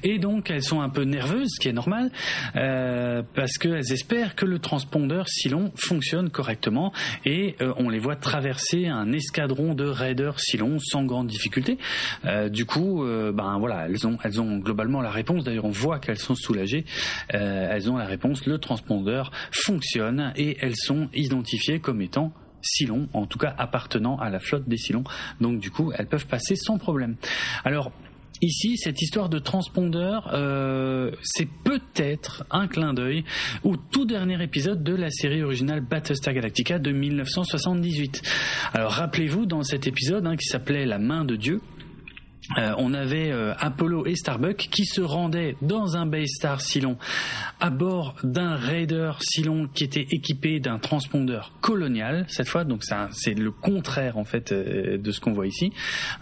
[0.02, 2.10] Et donc elles sont un peu nerveuses, ce qui est normal,
[2.54, 6.92] parce qu'elles espèrent que le transpondeur Silon fonctionne correctement
[7.24, 11.78] et on les voit traverser un escadron de raiders Silon sans grande difficulté.
[12.50, 15.44] du coup, ben voilà, elles ont, elles ont globalement la réponse.
[15.44, 16.84] D'ailleurs, on voit qu'elles sont soulagées.
[17.34, 23.08] Euh, elles ont la réponse, le transpondeur fonctionne et elles sont identifiées comme étant Silon,
[23.12, 25.04] en tout cas appartenant à la flotte des Silons.
[25.40, 27.16] Donc du coup, elles peuvent passer sans problème.
[27.64, 27.92] Alors,
[28.42, 33.24] Ici, cette histoire de transpondeur, euh, c'est peut-être un clin d'œil
[33.64, 38.20] au tout dernier épisode de la série originale Battlestar Galactica de 1978.
[38.74, 41.62] Alors rappelez-vous, dans cet épisode hein, qui s'appelait La main de Dieu,
[42.58, 46.96] euh, on avait euh, Apollo et Starbuck qui se rendaient dans un Baystar Cylon
[47.60, 52.24] à bord d'un Raider Cylon qui était équipé d'un transpondeur colonial.
[52.28, 55.72] Cette fois donc c'est le contraire en fait euh, de ce qu'on voit ici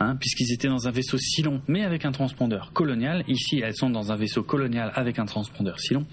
[0.00, 3.22] hein, puisqu'ils étaient dans un vaisseau Cylon mais avec un transpondeur colonial.
[3.28, 6.06] Ici elles sont dans un vaisseau colonial avec un transpondeur Cylon.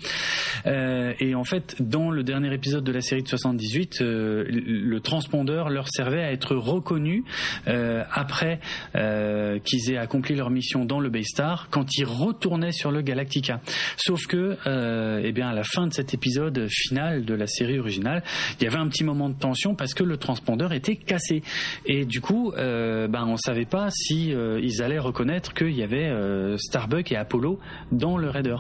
[0.66, 5.88] Et en fait dans le dernier épisode de la série de 78 le transpondeur leur
[5.90, 7.24] servait à être reconnu
[7.66, 8.60] après
[9.64, 13.62] qu'ils aient accompli leur mission dans le Baystar quand ils retournaient sur le Galactica.
[13.98, 17.80] Sauf que, euh, eh bien, à la fin de cet épisode final de la série
[17.80, 18.24] originale,
[18.60, 21.44] il y avait un petit moment de tension parce que le transpondeur était cassé.
[21.86, 25.84] Et du coup, euh, ben, on savait pas si euh, ils allaient reconnaître qu'il y
[25.84, 27.60] avait euh, Starbuck et Apollo
[27.92, 28.58] dans le Raider.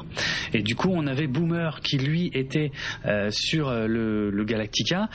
[0.53, 2.71] Et du coup, on avait Boomer qui lui était
[3.31, 5.09] sur le, le Galactica,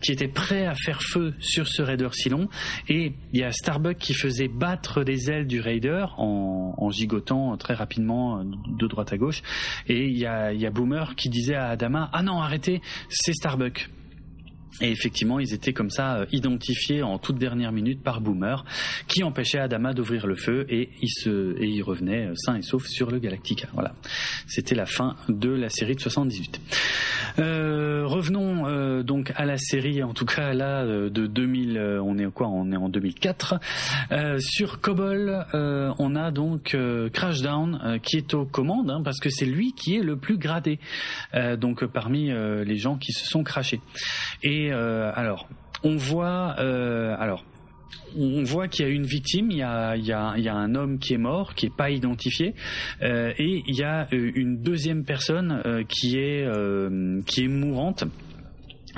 [0.00, 2.48] qui était prêt à faire feu sur ce Raider Silon.
[2.88, 7.74] Et il y a Starbuck qui faisait battre les ailes du Raider en, gigotant très
[7.74, 9.42] rapidement de droite à gauche.
[9.86, 12.80] Et il y a, y a Boomer qui disait à Adama Ah non, arrêtez,
[13.10, 13.90] c'est Starbuck.
[14.80, 18.64] Et effectivement, ils étaient comme ça euh, identifiés en toute dernière minute par Boomer,
[19.08, 22.62] qui empêchait Adama d'ouvrir le feu et il se et il revenait euh, sain et
[22.62, 23.68] sauf sur le Galactica.
[23.74, 23.94] Voilà,
[24.46, 26.60] c'était la fin de la série de 78.
[27.38, 32.48] Euh, revenons donc à la série, en tout cas là de 2000, on est quoi?
[32.48, 33.54] On est en 2004.
[34.12, 36.76] Euh, sur Cobol, on a donc
[37.12, 40.78] Crashdown qui est aux commandes hein, parce que c'est lui qui est le plus gradé.
[41.58, 43.80] donc parmi les gens qui se sont crachés.
[44.42, 45.48] Et euh, alors,
[45.82, 47.44] on voit, euh, alors,
[48.16, 49.94] on voit qu'il y a une victime, il y a,
[50.54, 52.54] un homme qui est mort, qui est pas identifié,
[53.02, 56.46] euh, et il y a une deuxième personne qui est
[57.26, 58.04] qui est mourante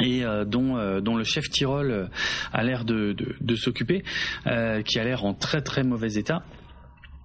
[0.01, 2.09] et dont, le chef Tyrol
[2.53, 4.03] a l'air de s'occuper,
[4.45, 6.43] qui a l'air en très très mauvais état.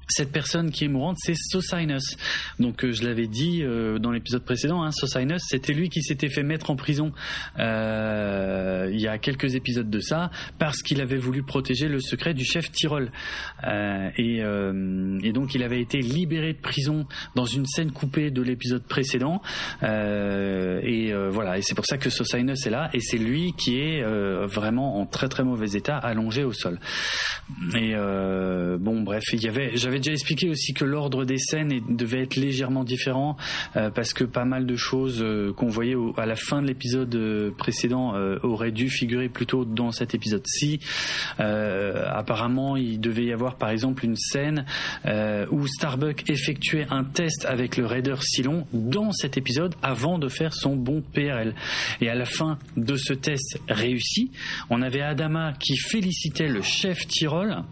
[0.09, 2.17] Cette personne qui est mourante, c'est Sosinus.
[2.59, 6.29] Donc euh, je l'avais dit euh, dans l'épisode précédent, hein, Sosinus, c'était lui qui s'était
[6.29, 7.11] fait mettre en prison
[7.59, 12.33] euh, il y a quelques épisodes de ça parce qu'il avait voulu protéger le secret
[12.33, 13.11] du chef Tyrol.
[14.17, 14.41] Et,
[15.33, 17.05] donc il avait été libéré de prison
[17.35, 19.41] dans une scène coupée de l'épisode précédent.
[19.83, 24.03] et voilà, et c'est pour ça que Sosinus est là et c'est lui qui est
[24.03, 26.79] vraiment en très très mauvais état, allongé au sol.
[27.75, 32.23] Et bon bref, il y avait, j'avais déjà expliqué aussi que l'ordre des scènes devait
[32.23, 33.37] être légèrement différent
[33.75, 37.13] euh, parce que pas mal de choses euh, qu'on voyait à la fin de l'épisode
[37.15, 40.79] euh, précédent auraient dû figurer plutôt dans cet épisode-ci.
[41.37, 44.65] apparemment, il devait y avoir par exemple une scène
[45.51, 50.53] où Starbuck effectuait un test avec le Raider Silon dans cet épisode avant de faire
[50.53, 51.53] son bon PRL.
[52.01, 54.31] Et à la fin de ce test réussi,
[54.69, 57.63] on avait Adama qui félicitait le chef Tyrol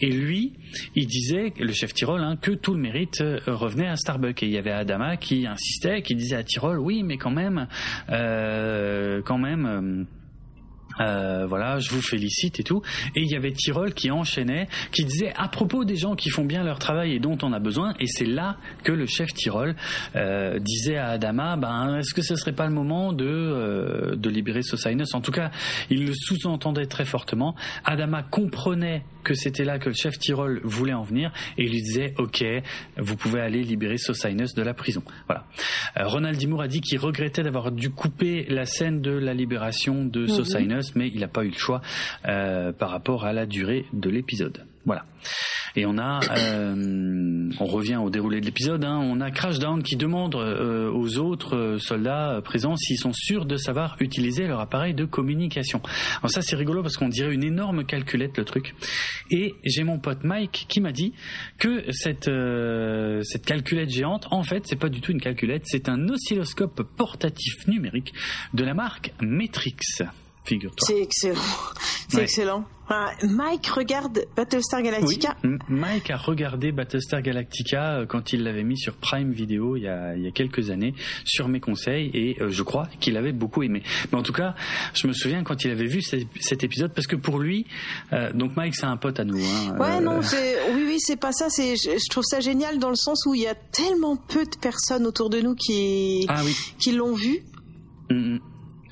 [0.00, 0.52] et lui,
[0.94, 4.46] il disait le chef Tyrol hein, que tout le mérite euh, revenait à Starbuck et
[4.46, 7.68] il y avait Adama qui insistait, qui disait à Tyrol oui mais quand même,
[8.10, 10.06] euh, quand même.
[11.00, 12.82] Euh, voilà, je vous félicite et tout.
[13.14, 16.44] Et il y avait Tyrol qui enchaînait, qui disait à propos des gens qui font
[16.44, 17.94] bien leur travail et dont on a besoin.
[18.00, 19.76] Et c'est là que le chef Tyrol
[20.16, 24.62] euh, disait à Adama, ben est-ce que ce serait pas le moment de de libérer
[24.62, 25.52] Sosinus En tout cas,
[25.88, 27.54] il le sous-entendait très fortement.
[27.84, 31.82] Adama comprenait que c'était là que le chef Tyrol voulait en venir et il lui
[31.82, 32.42] disait ok,
[32.96, 35.02] vous pouvez aller libérer Sosinus de la prison.
[35.26, 35.44] Voilà.
[35.96, 40.26] Ronald Dimour a dit qu'il regrettait d'avoir dû couper la scène de la libération de.
[40.26, 41.82] Sosinus mais il n'a pas eu le choix
[42.26, 44.64] euh, par rapport à la durée de l'épisode.
[44.84, 45.04] Voilà.
[45.76, 49.96] Et on a, euh, on revient au déroulé de l'épisode, hein, on a Crashdown qui
[49.96, 55.04] demande euh, aux autres soldats présents s'ils sont sûrs de savoir utiliser leur appareil de
[55.04, 55.80] communication.
[56.20, 58.74] Alors ça c'est rigolo parce qu'on dirait une énorme calculette le truc.
[59.30, 61.12] Et j'ai mon pote Mike qui m'a dit
[61.58, 62.30] que cette
[63.22, 67.66] cette calculette géante, en fait, c'est pas du tout une calculette, c'est un oscilloscope portatif
[67.66, 68.14] numérique
[68.54, 69.12] de la marque
[70.78, 71.40] C'est excellent.
[72.08, 72.64] C'est excellent.
[73.22, 75.36] Mike regarde Battlestar Galactica.
[75.44, 79.82] Oui, Mike a regardé Battlestar Galactica euh, quand il l'avait mis sur Prime Video il
[79.82, 80.94] y a, il y a quelques années
[81.24, 83.82] sur mes conseils et euh, je crois qu'il avait beaucoup aimé.
[84.10, 84.54] Mais en tout cas,
[84.94, 87.66] je me souviens quand il avait vu cet épisode parce que pour lui,
[88.12, 89.38] euh, donc Mike c'est un pote à nous.
[89.38, 91.50] Hein, ouais non, oui oui c'est pas ça.
[91.50, 94.56] C'est je, trouve ça génial dans le sens où il y a tellement peu de
[94.60, 96.42] personnes autour de nous qui ah
[96.78, 97.42] qui l'ont vu.
[98.10, 98.40] Mm, mm.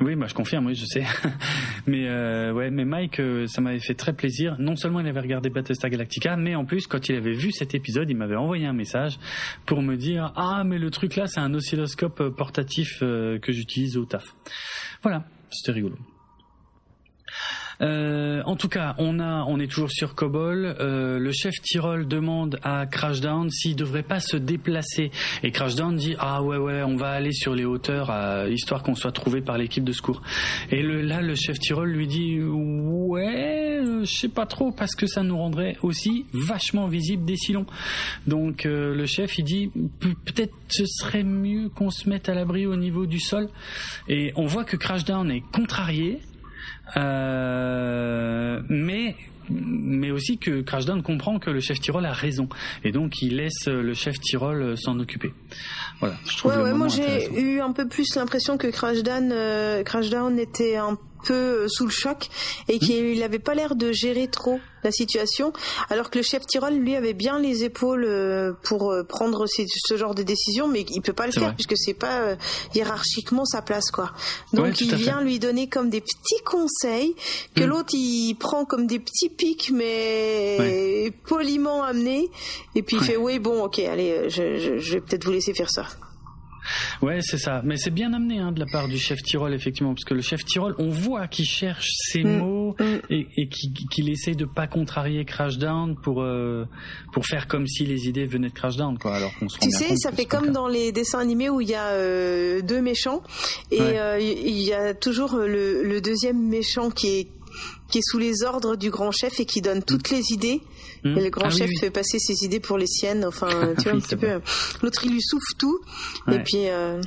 [0.00, 1.04] Oui, bah, je confirme, oui, je sais.
[1.86, 4.56] mais euh, ouais, mais Mike, euh, ça m'avait fait très plaisir.
[4.58, 7.74] Non seulement il avait regardé Battlestar Galactica, mais en plus, quand il avait vu cet
[7.74, 9.18] épisode, il m'avait envoyé un message
[9.64, 13.96] pour me dire ah mais le truc là, c'est un oscilloscope euh, portatif que j'utilise
[13.96, 14.34] au taf.
[15.02, 15.96] Voilà, c'était rigolo.
[17.80, 20.76] Euh, en tout cas, on a, on est toujours sur Cobol.
[20.80, 25.10] Euh, le chef Tyrol demande à Crashdown s'il devrait pas se déplacer.
[25.42, 28.12] Et Crashdown dit ah ouais ouais, on va aller sur les hauteurs
[28.48, 30.22] histoire qu'on soit trouvé par l'équipe de secours.
[30.70, 35.06] Et le, là, le chef Tyrol lui dit ouais, je sais pas trop parce que
[35.06, 37.66] ça nous rendrait aussi vachement visible des silons.
[38.26, 39.70] Donc euh, le chef il dit
[40.00, 43.48] peut-être ce serait mieux qu'on se mette à l'abri au niveau du sol.
[44.08, 46.20] Et on voit que Crashdown est contrarié
[46.96, 49.16] euh, mais
[49.48, 52.48] mais aussi que Crashdown comprend que le chef Tyrol a raison
[52.82, 55.32] et donc il laisse le chef Tyrol s'en occuper.
[56.00, 56.16] Voilà.
[56.26, 60.38] Je trouve ouais, ouais, moi j'ai eu un peu plus l'impression que Crashdown, euh, Crashdown
[60.38, 62.28] était un peu euh, sous le choc
[62.68, 65.52] et qu'il n'avait pas l'air de gérer trop la situation,
[65.90, 69.96] alors que le chef Tyrol, lui, avait bien les épaules euh, pour euh, prendre ce
[69.96, 72.36] genre de décision, mais il peut pas le faire puisque c'est pas
[72.74, 74.12] hiérarchiquement sa place, quoi.
[74.52, 77.16] Donc il vient lui donner comme des petits conseils
[77.56, 77.66] que mm.
[77.66, 82.30] l'autre il prend comme des petits pics, mais poliment amenés,
[82.76, 85.70] et puis il fait oui bon ok allez je, je vais peut-être vous laisser faire
[85.70, 85.86] ça.
[87.02, 87.62] Ouais, c'est ça.
[87.64, 90.22] Mais c'est bien amené hein, de la part du chef Tyrol, effectivement, parce que le
[90.22, 92.38] chef Tyrol, on voit qu'il cherche ses mm.
[92.38, 92.84] mots mm.
[93.10, 96.64] et, et qu'il essaie de pas contrarier Crashdown pour euh,
[97.12, 99.14] pour faire comme si les idées venaient de Crashdown, quoi.
[99.14, 101.74] Alors qu'on se Tu sais, ça fait comme dans les dessins animés où il y
[101.74, 103.22] a euh, deux méchants
[103.70, 107.28] et euh, il y a toujours le, le deuxième méchant qui est
[107.88, 110.60] qui est sous les ordres du grand chef et qui donne toutes les idées.
[111.14, 111.18] Hmm.
[111.18, 113.24] Et le grand ah chef fait passer ses idées pour les siennes.
[113.24, 113.48] Enfin,
[113.78, 114.40] tu vois, un petit peu.
[114.82, 115.80] L'autre, il lui souffle tout.
[116.30, 116.68] Et puis.
[116.68, 117.00] Euh...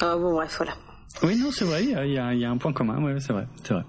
[0.00, 0.74] Ah bon, bref, voilà.
[1.22, 3.48] Oui, non, c'est vrai, il y a, y a, un point commun, ouais, c'est vrai,
[3.64, 3.82] c'est vrai.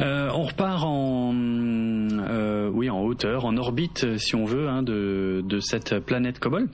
[0.00, 5.42] Euh, on repart en, euh, oui, en hauteur, en orbite, si on veut, hein, de,
[5.44, 6.68] de cette planète Cobol.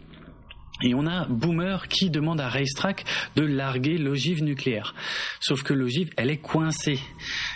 [0.83, 3.05] Et on a Boomer qui demande à Racetrack
[3.37, 4.95] de larguer l'ogive nucléaire.
[5.41, 6.99] Sauf que l'ogive, elle est coincée.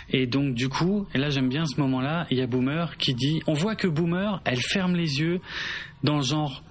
[0.09, 3.13] Et donc du coup, et là j'aime bien ce moment-là, il y a Boomer qui
[3.13, 5.41] dit, on voit que Boomer, elle ferme les yeux
[6.03, 6.63] dans le genre,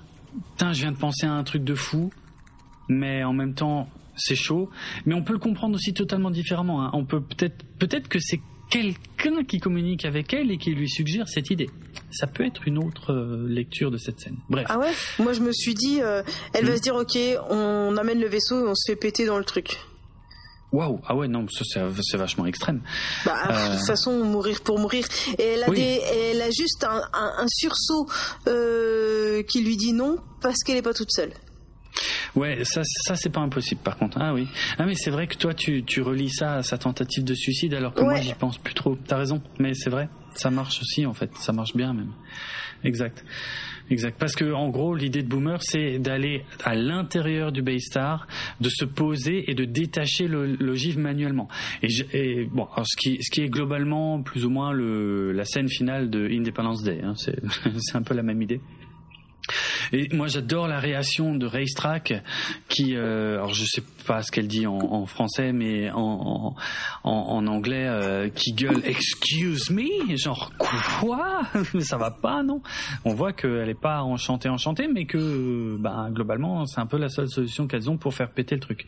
[0.53, 2.11] putain, je viens de penser à un truc de fou,
[2.89, 4.71] mais en même temps, c'est chaud.
[5.05, 6.85] Mais on peut le comprendre aussi totalement différemment.
[6.85, 6.91] Hein.
[6.95, 8.41] On peut peut-être, peut-être que c'est
[8.71, 11.71] quelqu'un qui communique avec elle et qui lui suggère cette idée.
[12.11, 14.37] Ça peut être une autre euh, lecture de cette scène.
[14.49, 14.67] Bref.
[14.69, 14.93] Ah ouais?
[15.19, 16.77] Moi je me suis dit, euh, elle va Hmm.
[16.77, 17.19] se dire ok,
[17.51, 19.77] on amène le vaisseau et on se fait péter dans le truc.
[20.73, 22.83] Waouh, ah ouais, non, c'est vachement extrême.
[23.25, 23.69] Bah, Euh.
[23.73, 25.07] de toute façon, mourir pour mourir.
[25.39, 25.77] Et elle a, Oui.
[25.77, 28.07] des, elle a juste un, un- un sursaut
[28.49, 31.33] euh, qui lui dit non parce qu'elle est pas toute seule.
[32.35, 34.19] Ouais, ça, ça c'est pas impossible par contre.
[34.21, 34.47] Ah oui.
[34.79, 37.75] Ah mais c'est vrai que toi tu, tu relis ça à sa tentative de suicide
[37.75, 38.97] alors que moi j'y pense plus trop.
[39.07, 42.13] T'as raison, mais c'est vrai, ça marche aussi en fait, ça marche bien même.
[42.85, 43.25] Exact.
[43.89, 44.17] Exact.
[44.19, 48.27] Parce que en gros, l'idée de Boomer, c'est d'aller à l'intérieur du Baystar,
[48.61, 51.49] de se poser et de détacher le- l'ogive manuellement.
[52.13, 55.69] Et, bon, alors ce qui, ce qui est globalement plus ou moins le, la scène
[55.69, 57.01] finale de Independence Day.
[57.05, 57.37] Hein, c'est
[57.95, 58.61] un peu la même idée.
[59.93, 62.23] Et moi, j'adore la réaction de Racetrack,
[62.69, 66.57] qui, euh, alors je sais pas ce qu'elle dit en, en français, mais en,
[67.05, 71.43] en, en- anglais, euh, qui gueule "Excuse me", genre quoi?
[71.81, 72.61] Ça va pas, non?
[73.05, 77.09] On voit qu'elle est pas enchantée, enchantée, mais que, ben, globalement, c'est un peu la
[77.09, 78.87] seule solution qu'elles ont pour faire péter le truc.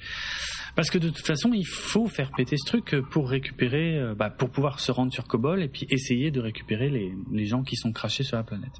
[0.74, 4.30] Parce que de toute façon, il faut faire péter ce truc pour récupérer, euh, bah,
[4.30, 7.74] pour pouvoir se rendre sur Kobol et puis essayer de récupérer les, les gens qui
[7.76, 8.74] sont crachés sur la planète.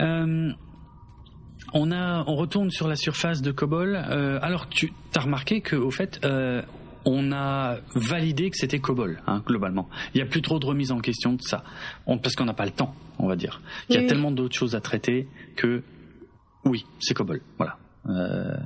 [0.00, 0.50] Euh,
[1.72, 3.96] on a, on retourne sur la surface de Kobol.
[3.96, 6.62] Euh, alors, tu as remarqué que, au fait, euh,
[7.04, 9.88] on a validé que c'était Kobol, hein, globalement.
[10.14, 11.64] Il n'y a plus trop de remise en question de ça,
[12.06, 13.60] On- parce qu'on n'a pas le temps, on va dire.
[13.88, 14.06] Il y a Oui.
[14.06, 15.82] tellement d'autres choses à traiter que,
[16.64, 17.40] oui, c'est Kobol.
[17.58, 17.78] Voilà.
[18.08, 18.56] Euh,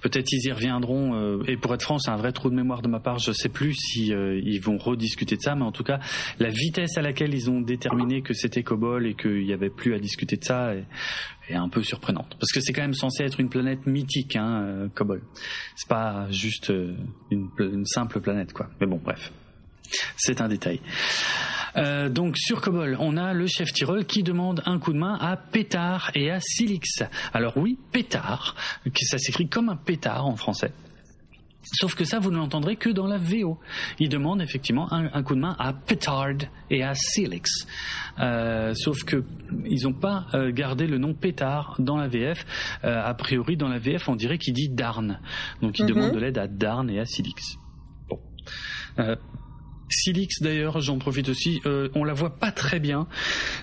[0.00, 1.14] Peut-être ils y reviendront.
[1.14, 3.18] euh, et pour être franc, c'est un vrai trou de mémoire de ma part.
[3.18, 6.00] Je sais plus si euh, ils vont rediscuter de ça, mais en tout cas,
[6.38, 9.94] la vitesse à laquelle ils ont déterminé que c'était Kobol et qu'il n'y avait plus
[9.94, 10.84] à discuter de ça est,
[11.48, 12.36] est un peu surprenante.
[12.38, 15.22] Parce que c'est quand même censé être une planète mythique, hein, Kobol.
[15.76, 16.72] C'est pas juste
[17.30, 18.68] une, une simple planète, quoi.
[18.80, 19.32] Mais bon, bref.
[20.16, 20.80] C'est un détail.
[21.76, 25.16] Euh, donc sur Kobol, on a le chef Tyrol qui demande un coup de main
[25.20, 27.02] à Pétard et à Silix.
[27.32, 28.54] Alors oui, Pétard,
[29.02, 30.72] ça s'écrit comme un pétard en français.
[31.80, 33.58] Sauf que ça, vous ne l'entendrez que dans la VO.
[34.00, 36.34] Il demande effectivement un, un coup de main à Petard
[36.70, 37.48] et à Silix.
[38.18, 39.24] Euh, sauf que
[39.64, 42.44] ils n'ont pas euh, gardé le nom Pétard dans la VF.
[42.84, 45.20] Euh, a priori, dans la VF, on dirait qu'il dit Darn.
[45.62, 45.88] Donc il Mhm.
[45.94, 47.54] demande de l'aide à Darn et à Silix.
[48.08, 48.18] Bon.
[49.92, 53.06] Silix d'ailleurs, j'en profite aussi, euh, on la voit pas très bien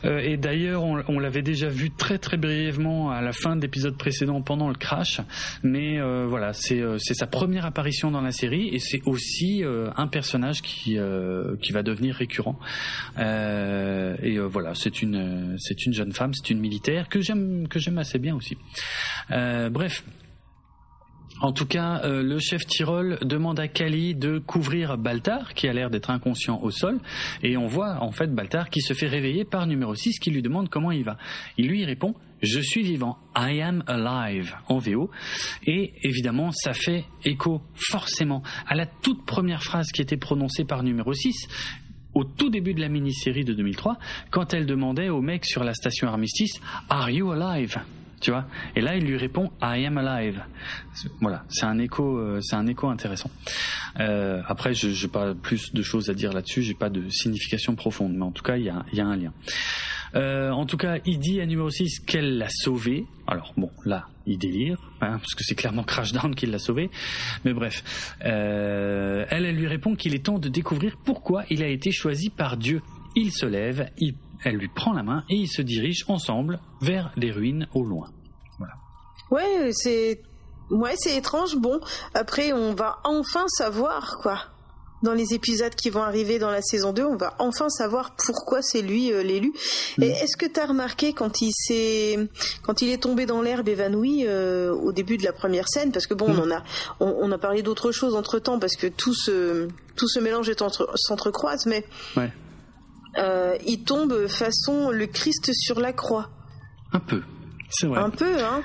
[0.05, 3.97] Euh, et d'ailleurs on, l'avait déjà vu très très brièvement à la fin de l'épisode
[3.97, 5.19] précédent pendant le crash,
[5.63, 9.89] mais euh, voilà c'est euh, sa première apparition dans la série et c'est aussi euh,
[9.97, 12.59] un personnage qui euh, qui va devenir récurrent
[13.17, 17.97] et voilà c'est une c'est une jeune femme, c'est une militaire que j'aime que j'aime
[17.97, 18.57] assez bien aussi.
[19.30, 20.03] Bref.
[21.41, 25.73] En tout cas, euh, le chef Tyrol demande à Kali de couvrir Baltar, qui a
[25.73, 26.99] l'air d'être inconscient au sol,
[27.43, 30.41] et on voit en fait Baltar qui se fait réveiller par numéro 6, qui lui
[30.41, 31.17] demande comment il va.
[31.57, 35.09] Il lui répond «Je suis vivant, I am alive» en VO,
[35.65, 40.83] et évidemment ça fait écho forcément à la toute première phrase qui était prononcée par
[40.83, 41.47] numéro 6,
[42.15, 43.97] au tout début de la mini-série de 2003,
[44.29, 46.59] quand elle demandait au mec sur la station Armistice
[46.89, 47.77] «Are you alive?»
[48.20, 48.45] Tu vois?
[48.76, 50.43] Et là il lui répond I am alive.
[51.22, 53.32] Voilà c'est un écho euh, c'est un écho intéressant.
[53.99, 57.76] Euh, après je j'ai pas plus de choses à dire là-dessus j'ai pas de signification
[57.76, 59.34] profonde mais en tout cas il y a un lien.
[60.15, 63.05] Euh, en tout cas il dit à numéro 6 qu'elle l'a sauvé.
[63.28, 66.89] Alors bon là il délire hein, parce que c'est clairement Crashdown qui l'a sauvé.
[67.45, 71.91] Mais bref elle elle lui répond qu'il est temps de découvrir pourquoi il a été
[71.91, 72.82] choisi par Dieu.
[73.15, 74.13] Il se lève il
[74.43, 78.09] elle lui prend la main et ils se dirigent ensemble vers les ruines au loin.
[79.31, 80.21] Ouais, c'est
[80.71, 81.55] ouais, c'est étrange.
[81.57, 81.79] Bon,
[82.13, 84.39] après, on va enfin savoir quoi.
[85.01, 88.61] Dans les épisodes qui vont arriver dans la saison 2, on va enfin savoir pourquoi
[88.61, 89.53] c'est lui euh, l'élu.
[89.97, 90.03] Mm.
[90.03, 92.17] Et est-ce que tu as remarqué quand il s'est
[92.63, 95.93] quand il est tombé dans l'herbe évanoui euh, au début de la première scène?
[95.93, 96.39] Parce que bon, Mm.
[96.39, 96.63] on en a
[96.99, 100.61] on, on a parlé d'autres choses entre-temps parce que tout ce tout ce mélange est
[100.61, 101.85] entre s'entrecroise mais
[102.17, 102.33] Ouais.
[103.18, 106.30] Euh, il tombe façon le Christ sur la croix.
[106.93, 107.22] Un peu.
[107.70, 107.99] C'est vrai.
[107.99, 108.62] Un peu, hein.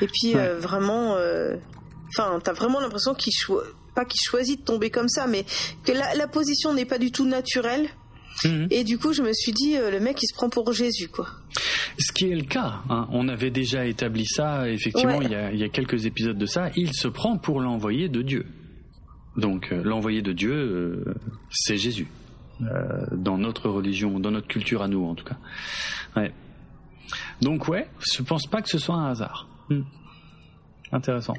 [0.00, 0.40] Et puis Ouais.
[0.40, 1.56] euh, vraiment, euh,
[2.08, 3.62] enfin, t'as vraiment l'impression qu'il cho-
[3.94, 5.44] pas qu'il choisit de tomber comme ça, mais
[5.84, 7.88] que la, la position n'est pas du tout naturelle.
[8.44, 8.66] Mhm.
[8.70, 11.08] Et du coup, je me suis dit, euh, le mec, il se prend pour Jésus,
[11.08, 11.26] quoi.
[11.98, 12.80] Ce qui est le cas.
[12.90, 13.08] Hein.
[13.10, 16.44] On avait déjà établi ça, effectivement, il, y a, il, y a, quelques épisodes de
[16.44, 16.70] ça.
[16.76, 18.44] Il se prend pour l'envoyé de Dieu.
[19.38, 21.14] Donc euh, l'envoyé de Dieu, euh,
[21.50, 22.06] c'est Jésus.
[22.62, 25.36] Euh, dans notre religion, dans notre culture à nous en tout cas.
[26.16, 26.32] Ouais.
[27.42, 29.46] Donc ouais, je pense pas que ce soit un hasard.
[29.68, 29.82] Hmm.
[30.90, 31.34] Intéressant.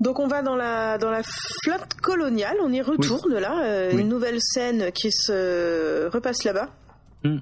[0.00, 4.38] Donc on va dans la dans la flotte coloniale, on y retourne là, une nouvelle
[4.40, 6.68] scène qui se repasse là-bas.
[7.24, 7.38] Hmm.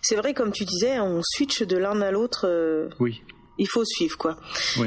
[0.00, 2.90] C'est vrai, comme tu disais, on switch de l'un à l'autre.
[3.00, 3.22] oui
[3.58, 4.38] il faut suivre quoi.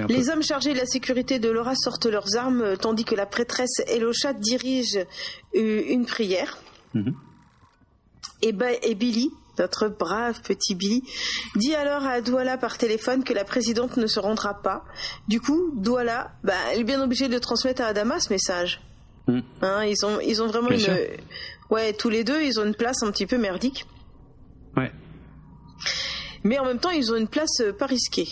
[0.07, 3.25] les hommes chargés de la sécurité de Laura sortent leurs armes euh, tandis que la
[3.25, 4.97] prêtresse Elocha dirige
[5.55, 6.57] euh, une prière.
[6.93, 7.15] Mhm.
[8.41, 11.03] et, Billy, notre brave petit Billy,
[11.55, 14.83] dit alors à Douala par téléphone que la présidente ne se rendra pas.
[15.27, 18.81] Du coup, Douala, bah, elle est bien obligée de transmettre à Adama ce message.
[19.27, 19.43] Mhm.
[19.61, 20.97] Hein, ils ont, ils ont vraiment une,
[21.69, 23.85] ouais, tous les deux, ils ont une place un petit peu merdique.
[24.75, 24.91] Ouais.
[26.43, 28.29] Mais en même temps, ils ont une place euh, pas risquée.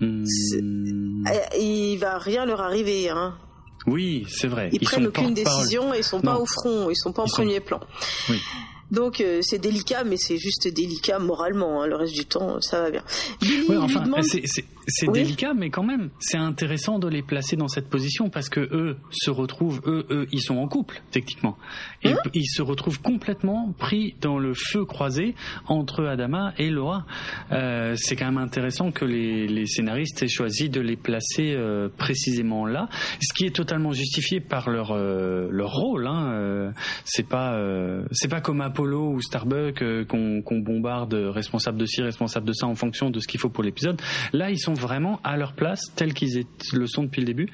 [0.00, 3.08] Eh, il va rien leur arriver.
[3.08, 3.36] Hein.
[3.86, 4.70] Oui, c'est vrai.
[4.72, 7.60] Ils, prennent aucune décision et ils sont pas au front, ils sont pas en premier
[7.60, 7.80] plan.
[8.28, 8.40] Oui.
[8.90, 11.82] Donc euh, c'est délicat, mais c'est juste délicat moralement.
[11.82, 11.86] Hein.
[11.86, 13.02] Le reste du temps, ça va bien.
[13.42, 14.04] oui, enfin,
[14.86, 18.60] c'est délicat, mais quand même, c'est intéressant de les placer dans cette position parce que
[18.60, 21.56] eux se retrouvent, eux, eux, ils sont en couple techniquement,
[22.02, 25.34] et hein ils se retrouvent complètement pris dans le feu croisé
[25.66, 27.06] entre Adama et Laura.
[27.52, 31.88] Euh, c'est quand même intéressant que les, les, scénaristes aient choisi de les placer euh,
[31.96, 32.88] précisément là,
[33.20, 36.06] ce qui est totalement justifié par leur euh, leur rôle.
[36.06, 36.32] Hein.
[36.32, 36.70] Euh,
[37.04, 37.58] c'est pas
[38.12, 42.74] c'est pas comme Apollo ou Starbuck qu'on bombarde responsable de ci, responsable de ça en
[42.74, 44.00] fonction de ce qu'il faut pour l'épisode.
[44.32, 47.50] Là, ils sont vraiment à leur place, tels qu'ils le sont depuis le début,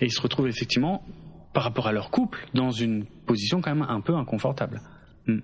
[0.00, 1.04] et ils se retrouvent effectivement,
[1.52, 4.80] par rapport à leur couple, dans une position quand même un peu inconfortable.
[5.26, 5.40] Hmm.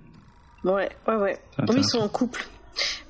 [0.63, 1.37] Ouais, ouais, ouais.
[1.67, 2.45] Oui, ils sont en couple.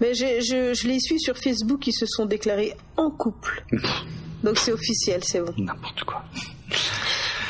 [0.02, 3.64] Mais je, je, les suis sur Facebook, ils se sont déclarés en couple.
[4.44, 5.54] Donc c'est officiel, c'est bon.
[5.58, 6.24] N'importe quoi.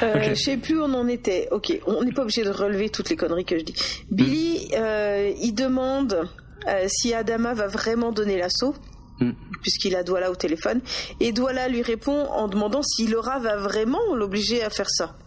[0.01, 1.47] Euh, Je sais plus où on en était.
[1.51, 3.76] Ok, on n'est pas obligé de relever toutes les conneries que je dis.
[4.09, 6.28] Billy, euh, il demande
[6.67, 8.76] euh, si Adama va vraiment donner l'assaut.
[9.20, 9.32] Mm.
[9.61, 10.82] puisqu'il a Douala au téléphone.
[11.20, 15.17] Et Douala lui répond en demandant si Laura va vraiment l'obliger à faire ça.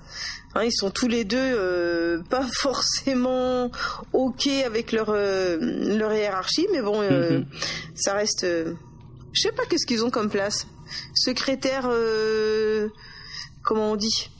[0.54, 3.70] Hein, ils sont tous les deux euh, pas forcément
[4.12, 7.44] ok avec leur euh, leur hiérarchie, mais bon, euh, mm-hmm.
[7.94, 8.46] ça reste.
[8.46, 10.66] je sais pas qu'est-ce qu'ils ont comme place.
[11.14, 11.88] Secrétaire,
[13.62, 14.30] comment on dit?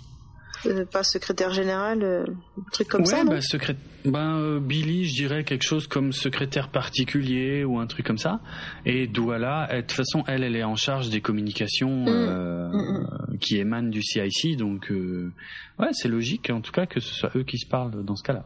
[0.93, 3.25] Pas secrétaire général, un truc comme ça.
[3.25, 8.07] Bah, secrétaire ben euh, Billy, je dirais quelque chose comme secrétaire particulier ou un truc
[8.07, 8.41] comme ça.
[8.85, 12.09] Et Douala, de toute façon, elle, elle est en charge des communications mm.
[12.09, 13.39] Euh, mm, mm.
[13.39, 15.33] qui émanent du CIC, donc euh,
[15.79, 18.23] ouais, c'est logique en tout cas que ce soit eux qui se parlent dans ce
[18.23, 18.45] cas-là.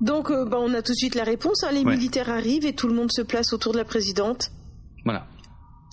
[0.00, 1.64] Donc, ben, on a tout de suite la réponse.
[1.64, 1.72] Hein.
[1.72, 4.50] les militaires arrivent et tout le monde se place autour de la présidente.
[5.04, 5.26] Voilà.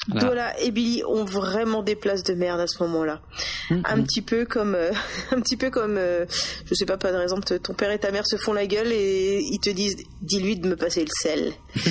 [0.08, 3.22] Dola et Billy ont vraiment des places de merde à ce moment-là.
[3.70, 3.82] Mm-hmm.
[3.86, 4.91] Un petit peu comme, euh,
[5.32, 6.26] un petit peu comme, euh,
[6.66, 9.39] je sais pas, par exemple, ton père et ta mère se font la gueule et
[9.41, 11.54] ils te disent, dis-lui de me passer le sel.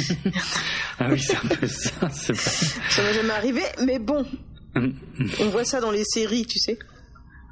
[0.98, 2.10] ah oui, c'est un peu ça.
[2.10, 4.26] Ça m'est jamais arrivé, mais bon,
[4.74, 5.36] mm-hmm.
[5.40, 6.78] on voit ça dans les séries, tu sais.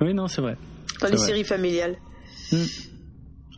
[0.00, 0.56] Oui, non, c'est vrai.
[1.00, 1.96] Dans les séries familiales.
[2.52, 2.64] Mm.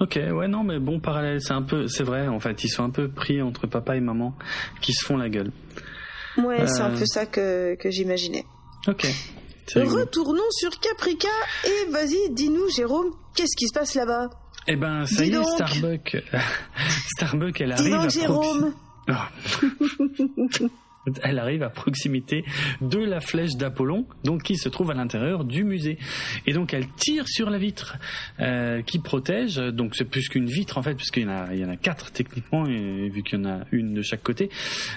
[0.00, 2.82] Ok, ouais, non, mais bon parallèle, c'est un peu, c'est vrai, en fait, ils sont
[2.82, 4.34] un peu pris entre papa et maman
[4.80, 5.52] qui se font la gueule.
[6.38, 6.98] Ouais, c'est un euh.
[6.98, 8.44] peu ça que, que j'imaginais.
[8.86, 9.06] Ok.
[9.74, 11.28] Retournons sur Caprica
[11.64, 14.28] et vas-y, dis-nous, Jérôme, qu'est-ce qui se passe là-bas?
[14.66, 16.22] Eh ben, ça y est, Starbuck.
[17.16, 17.92] Starbuck, elle arrive.
[17.92, 18.74] Donc, Jérôme.
[19.08, 19.12] Oh.
[21.22, 22.44] elle arrive à proximité
[22.80, 25.98] de la flèche d'Apollon, donc qui se trouve à l'intérieur du musée.
[26.46, 27.96] Et donc elle tire sur la vitre
[28.40, 29.56] euh, qui protège.
[29.56, 32.12] Donc c'est plus qu'une vitre en fait, puisqu'il y en a, y en a quatre
[32.12, 34.50] techniquement, vu qu'il y en a une de chaque côté.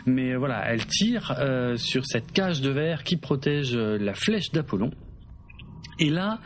[0.06, 4.52] Mais voilà, elle tire euh, sur cette cage de verre qui protège euh, la flèche
[4.52, 4.92] d'Apollon.
[6.00, 6.40] Et là,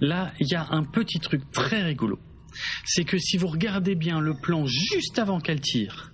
[0.00, 2.18] là, il y a un petit truc très rigolo.
[2.84, 6.12] C'est que si vous regardez bien le plan juste avant qu'elle tire,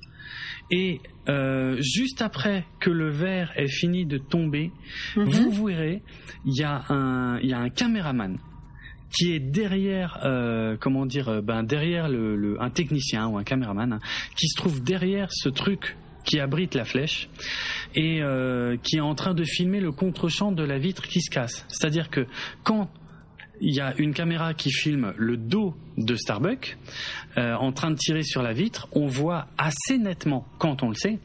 [0.70, 4.72] et euh, juste après que le verre ait fini de tomber,
[5.16, 5.50] mhm.
[5.50, 6.02] vous verrez,
[6.44, 8.38] il y a un, il y a un caméraman
[9.16, 13.94] qui est derrière, euh, comment dire, euh, ben derrière le, un technicien ou un caméraman
[13.94, 14.00] hein,
[14.36, 17.28] qui se trouve derrière ce truc qui abrite la flèche
[17.94, 21.30] et euh, qui est en train de filmer le contre-champ de la vitre qui se
[21.30, 21.64] casse.
[21.68, 22.26] C'est-à-dire que
[22.64, 22.90] quand
[23.60, 26.76] il y a une caméra qui filme le dos de Starbuck
[27.38, 28.88] euh, en train de tirer sur la vitre.
[28.92, 31.18] On voit assez nettement, quand on le sait,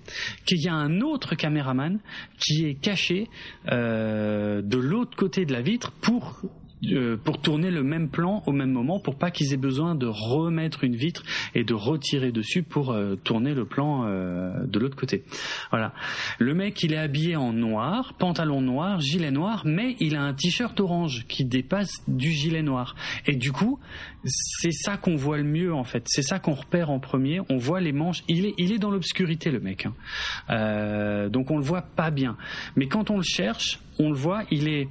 [0.45, 1.99] qu'il y a un autre caméraman
[2.38, 3.29] qui est caché
[3.71, 6.41] euh, de l'autre côté de la vitre pour
[6.89, 10.07] euh, pour tourner le même plan au même moment pour pas qu'ils aient besoin de
[10.07, 11.21] remettre une vitre
[11.53, 15.23] et de retirer dessus pour euh, tourner le plan euh, de l'autre côté.
[15.69, 15.93] Voilà.
[16.39, 20.33] Le mec, il est habillé en noir, pantalon noir, gilet noir, mais il a un
[20.33, 22.95] t-shirt orange qui dépasse du gilet noir.
[23.27, 23.79] Et du coup,
[24.26, 26.03] c'est ça qu'on voit le mieux en fait.
[26.07, 27.41] C'est ça qu'on repère en premier.
[27.49, 28.23] On voit les manches.
[28.27, 29.88] Il est, il est dans l'obscurité le mec.
[29.88, 31.30] Hein.
[31.30, 32.38] donc on le voit pas bien.
[32.76, 34.88] Mais quand on le cherche, on le voit, il est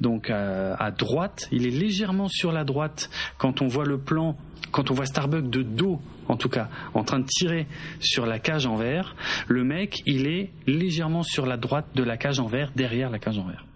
[0.00, 4.36] donc à, droite, il est légèrement sur la droite quand on voit le plan,
[4.70, 7.66] quand on voit Starbuck de dos en tout cas, en train de tirer
[8.00, 9.14] sur la cage en verre,
[9.46, 13.18] le mec, il est légèrement sur la droite de la cage en verre, derrière la
[13.18, 13.66] cage en verre.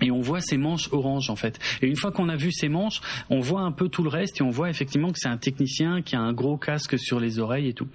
[0.00, 1.58] Et on voit ses manches orange en fait.
[1.82, 4.40] Et une fois qu'on a vu ses manches, on voit un peu tout le reste
[4.40, 7.38] et on voit effectivement que c'est un technicien qui a un gros casque sur les
[7.38, 7.88] oreilles et tout.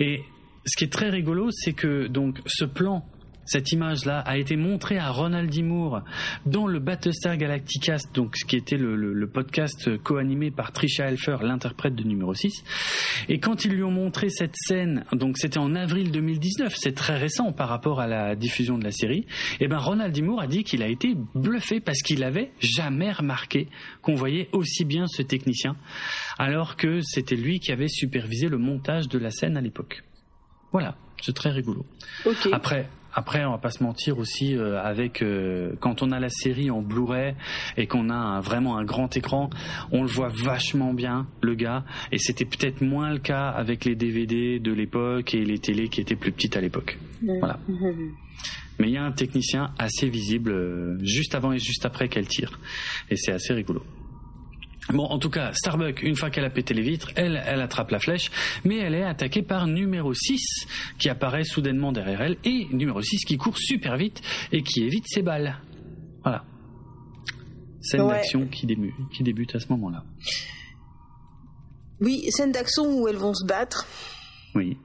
[0.00, 0.22] Et
[0.66, 3.06] ce qui est très rigolo, c'est que donc ce plan
[3.46, 5.62] cette image-là a été montrée à Ronald D.
[5.62, 6.02] Moore
[6.44, 11.38] dans le Battlestar Galacticast, donc ce qui était le, le, podcast co-animé par Trisha Helfer,
[11.42, 12.64] l'interprète de numéro 6.
[13.28, 17.16] Et quand ils lui ont montré cette scène, donc c'était en avril 2019, c'est très
[17.16, 19.26] récent par rapport à la diffusion de la série,
[19.60, 20.22] et eh ben Ronald D.
[20.22, 23.68] Moore a dit qu'il a été bluffé parce qu'il avait jamais remarqué
[24.02, 25.76] qu'on voyait aussi bien ce technicien,
[26.38, 30.02] alors que c'était lui qui avait supervisé le montage de la scène à l'époque.
[30.72, 31.86] Voilà, c'est très rigolo.
[32.52, 36.28] Après, après, on va pas se mentir aussi euh, avec euh, quand on a la
[36.28, 37.34] série en Blu-ray
[37.78, 39.48] et qu'on a vraiment un grand écran,
[39.90, 43.94] on le voit vachement bien le gars et c'était peut-être moins le cas avec les
[43.94, 46.98] DVD de l'époque et les télés qui étaient plus petites à l'époque.
[47.40, 47.58] Voilà.
[48.78, 52.28] Mais il y a un technicien assez visible euh, juste avant et juste après qu'elle
[52.28, 52.60] tire
[53.08, 53.82] et c'est assez rigolo.
[54.90, 57.90] Bon, en tout cas, Starbuck, une fois qu'elle a pété les vitres, elle, elle attrape
[57.90, 58.30] la flèche,
[58.64, 60.66] mais elle est attaquée par numéro 6,
[60.98, 64.22] qui apparaît soudainement derrière elle, et numéro 6 qui court super vite
[64.52, 65.58] et qui évite ses balles.
[66.22, 66.44] Voilà.
[67.80, 70.04] Scène d'action qui, débute, qui débute à ce moment-là.
[72.00, 73.86] Oui, scène d'action où elles vont se battre.
[74.54, 74.76] Oui.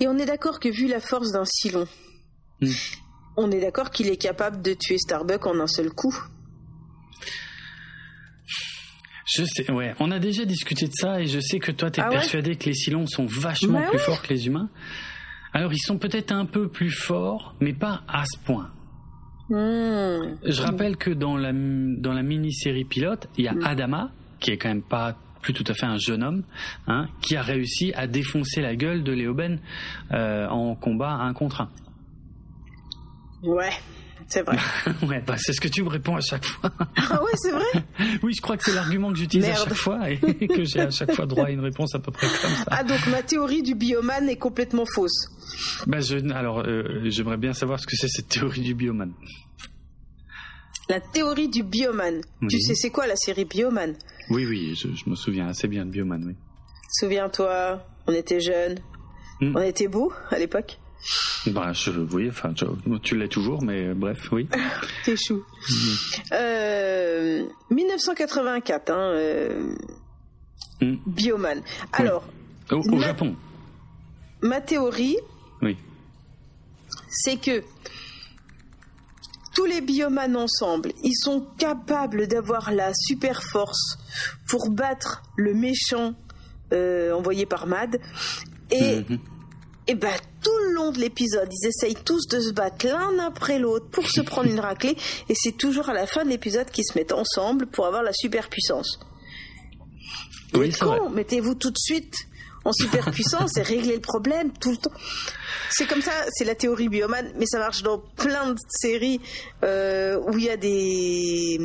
[0.00, 1.86] Et on est d'accord que vu la force d'un Silon,
[2.60, 2.70] hmm.
[3.36, 6.16] on est d'accord qu'il est capable de tuer Starbuck en un seul coup.
[9.24, 9.94] Je sais, ouais.
[10.00, 12.56] On a déjà discuté de ça et je sais que toi, tu es ah persuadé
[12.56, 14.68] que les Silons sont vachement plus forts que les humains.
[15.52, 18.70] Alors, ils sont peut-être un peu plus forts, mais pas à ce point.
[19.48, 20.36] Hmm.
[20.44, 23.64] Je rappelle que dans la, dans la mini-série pilote, il y a hmm.
[23.64, 26.44] Adama, qui est quand même pas plus tout à fait un jeune homme,
[26.86, 29.58] hein, qui a réussi à défoncer la gueule de Léoben
[30.12, 31.70] euh, en combat un contre un.
[33.42, 33.72] Ouais.
[34.32, 34.56] C'est vrai.
[35.06, 36.70] ouais, bah, c'est ce que tu me réponds à chaque fois.
[36.96, 37.84] ah ouais, c'est vrai
[38.22, 40.16] Oui, je crois que c'est l'argument que j'utilise à chaque fois et
[40.48, 42.64] que j'ai à chaque fois droit à une réponse à peu près comme ça.
[42.68, 45.28] Ah, donc ma théorie du bioman est complètement fausse.
[45.86, 49.12] Bah, je, alors, euh, j'aimerais bien savoir ce que c'est cette théorie du bioman.
[50.88, 52.22] La théorie du bioman.
[52.48, 53.94] Tu sais, c'est quoi la série Bioman?
[54.30, 56.34] Oui, oui, je, me souviens assez bien de Bioman, oui.
[56.90, 58.78] Souviens-toi, on était jeunes,
[59.42, 59.56] hmm.
[59.56, 60.78] on était beaux à l'époque.
[61.46, 62.54] Bah, je, oui, enfin,
[63.02, 64.48] tu l'es toujours, mais euh, bref, oui.
[65.04, 65.44] T'es chou.
[67.70, 68.94] 1984, mm.
[68.94, 69.74] euh, hein, euh,
[70.80, 70.98] mm.
[71.06, 71.62] Bioman.
[71.92, 72.24] Alors.
[72.70, 73.34] Au, Japon.
[74.40, 75.16] Ma théorie.
[75.60, 75.76] Oui.
[77.08, 77.64] C'est que
[79.54, 83.98] tous les bioman ensemble, ils sont capables d'avoir la super force
[84.48, 86.14] pour battre le méchant
[86.72, 87.98] envoyé par Mad.
[88.70, 89.00] Et.
[89.00, 89.18] Mm-hmm.
[89.88, 93.58] Et ben tout le long de l'épisode, ils essayent tous de se battre l'un après
[93.58, 94.96] l'autre pour se prendre une raclée,
[95.28, 98.12] et c'est toujours à la fin de l'épisode qu'ils se mettent ensemble pour avoir la
[98.12, 99.00] superpuissance.
[100.54, 102.14] Oui, con, mettez-vous tout de suite
[102.64, 104.92] en superpuissance et réglez le problème tout le temps.
[105.70, 109.20] C'est comme ça, c'est la théorie bioman, mais ça marche dans plein de séries
[109.64, 111.58] euh, où il y a des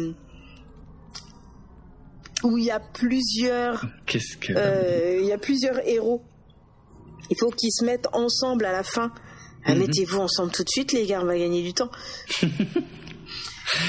[2.43, 6.23] où il y a plusieurs Qu'est-ce que euh, il y a plusieurs héros
[7.29, 9.11] il faut qu'ils se mettent ensemble à la fin.
[9.65, 9.79] Ah, mhm.
[9.79, 11.91] Mettez-vous ensemble tout de suite, les gars, on va gagner du temps.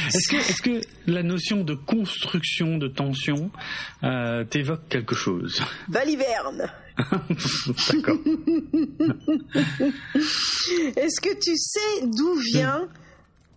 [0.09, 3.50] Est-ce que, est que, la notion de construction de tension
[4.02, 5.62] euh, t'évoque quelque chose?
[5.88, 6.72] Valiverne
[7.92, 8.18] D'accord.
[10.96, 12.88] Est-ce que tu sais d'où vient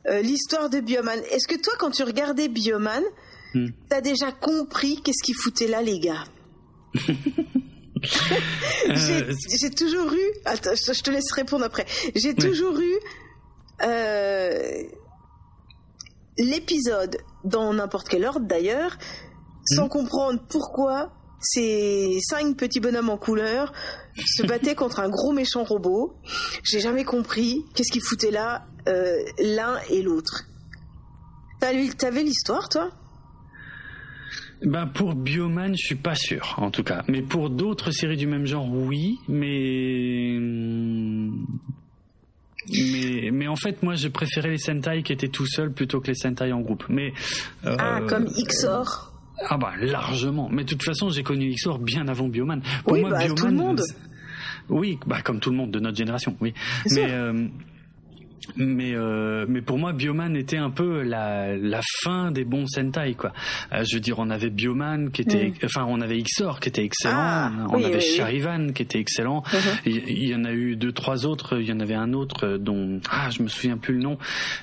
[0.08, 1.20] euh, l'histoire de Bioman?
[1.32, 3.04] Est-ce que toi, quand tu regardais Bioman,
[3.56, 3.70] hmm.
[3.90, 6.24] t'as déjà compris qu'est-ce qu'il foutait là, les gars?
[8.90, 10.32] Euh, j'ai toujours eu.
[10.46, 11.86] Attends, je te laisse répondre après.
[12.16, 12.94] J'ai toujours eu
[13.84, 14.84] euh,
[16.38, 18.98] l'épisode dans n'importe quel ordre d'ailleurs,
[19.66, 19.90] sans hmm.
[19.90, 23.74] comprendre pourquoi ces cinq petits bonhommes en couleur
[24.26, 26.16] se battaient contre un gros méchant robot.
[26.64, 30.46] J'ai jamais compris qu'est-ce qu'ils foutaient là euh, l'un et l'autre.
[31.60, 32.90] T'avais l'histoire, toi?
[34.64, 37.04] Ben pour Bioman, je suis pas sûr, en tout cas.
[37.08, 39.18] Mais pour d'autres séries du même genre, oui.
[39.28, 40.38] Mais
[42.70, 46.08] mais mais en fait, moi, je préférais les Sentai qui étaient tout seuls plutôt que
[46.08, 46.86] les Sentai en groupe.
[46.90, 47.14] Mais
[47.66, 49.12] euh, ah, comme Xor.
[49.50, 50.50] Ah bah largement.
[50.52, 52.62] Mais de toute façon, j'ai connu Xor bien avant Bioman.
[52.84, 53.82] Pour oui, moi, bah, tout le monde.
[54.70, 56.54] Oui, bah comme tout le monde de notre génération, oui.
[56.92, 57.48] Mais euh,
[58.56, 63.16] mais euh, mais pour moi Bioman était un peu la la fin des bons Sentai
[63.16, 63.34] quoi.
[63.74, 65.66] Euh, je veux dire on avait Bioman qui était mm.
[65.66, 69.42] enfin on avait Xor qui était excellent, ah, on avait Charivan qui était excellent.
[69.42, 70.08] Mm-hmm.
[70.08, 73.00] Il, y en a eu deux trois autres, il y en avait un autre dont
[73.10, 74.18] ah je me souviens plus le nom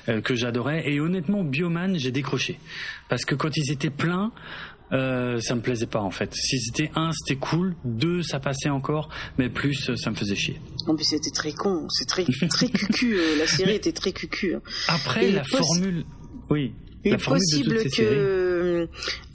[0.07, 2.59] euh, que j'adorais et honnêtement Bioman j'ai décroché
[3.09, 4.31] parce que quand ils étaient pleins
[4.91, 6.33] euh, ça me plaisait pas en fait.
[6.33, 7.75] Si c'était un, c'était cool.
[7.85, 10.59] Deux, ça passait encore, mais plus, ça me faisait chier.
[10.87, 11.87] En plus, c'était très con.
[11.89, 13.15] C'est très très cucu.
[13.15, 14.55] Euh, la série était très cucu.
[14.55, 14.61] Hein.
[14.87, 16.05] Après, la formule,
[16.49, 16.73] oui.
[17.05, 18.87] Il est possible que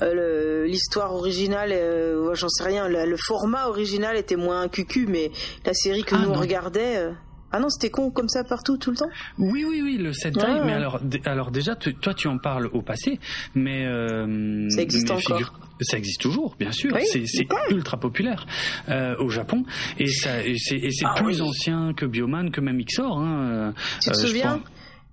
[0.02, 5.30] euh, l'histoire originale, euh, j'en sais rien, le, format original était moins cucu, mais
[5.64, 7.08] la série que ah, nous on regardait.
[7.56, 9.10] Ah non, c'était con comme ça partout, tout le temps?
[9.38, 10.60] Oui, oui, oui, le Sentai.
[10.64, 13.20] Mais alors, alors déjà, toi, tu en parles au passé,
[13.54, 13.86] mais...
[13.86, 16.96] Euh, ça existe encore ça existe toujours, bien sûr.
[17.04, 17.24] c'est
[17.70, 18.46] ultra populaire
[18.88, 19.64] euh, au Japon
[19.98, 23.18] et ça c'est ah plus ancien que Bioman, que même Xor.
[23.18, 24.60] Hein, tu te euh, souviens?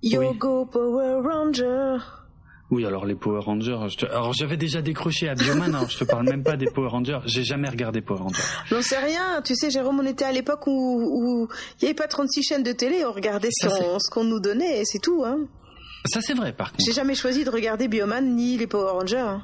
[0.02, 2.21] Yogo Power Ranger.
[2.72, 3.76] Oui, alors les Power Rangers.
[4.10, 5.74] Alors j'avais déjà décroché à Bioman.
[5.74, 7.18] alors je te parle même pas des Power Rangers.
[7.26, 8.42] J'ai jamais regardé Power Rangers.
[8.70, 9.42] J'en sais rien.
[9.44, 11.48] Tu sais, Jérôme, on était à l'époque où
[11.80, 13.04] il n'y avait pas 36 chaînes de télé.
[13.04, 15.22] On regardait ce qu'on nous donnait et c'est tout.
[15.22, 15.40] Hein.
[16.06, 16.82] Ça c'est vrai, par contre.
[16.82, 19.18] J'ai jamais choisi de regarder Bioman ni les Power Rangers.
[19.18, 19.42] Hein.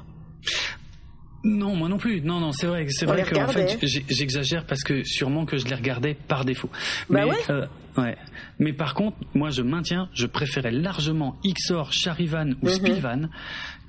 [1.43, 2.21] Non, moi non plus.
[2.21, 3.77] Non, non, c'est vrai, c'est vrai que en fait,
[4.09, 6.69] j'exagère parce que sûrement que je les regardais par défaut.
[7.09, 7.37] Bah mais, ouais.
[7.51, 7.65] Euh,
[8.01, 8.17] ouais.
[8.59, 13.29] Mais par contre, moi, je maintiens, je préférais largement Xor, Charivan ou mm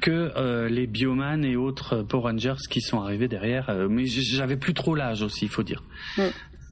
[0.01, 3.69] que euh, les Bioman et autres Power Rangers qui sont arrivés derrière.
[3.69, 5.83] Euh, mais j'avais plus trop l'âge aussi, il faut dire.
[6.17, 6.23] Mm.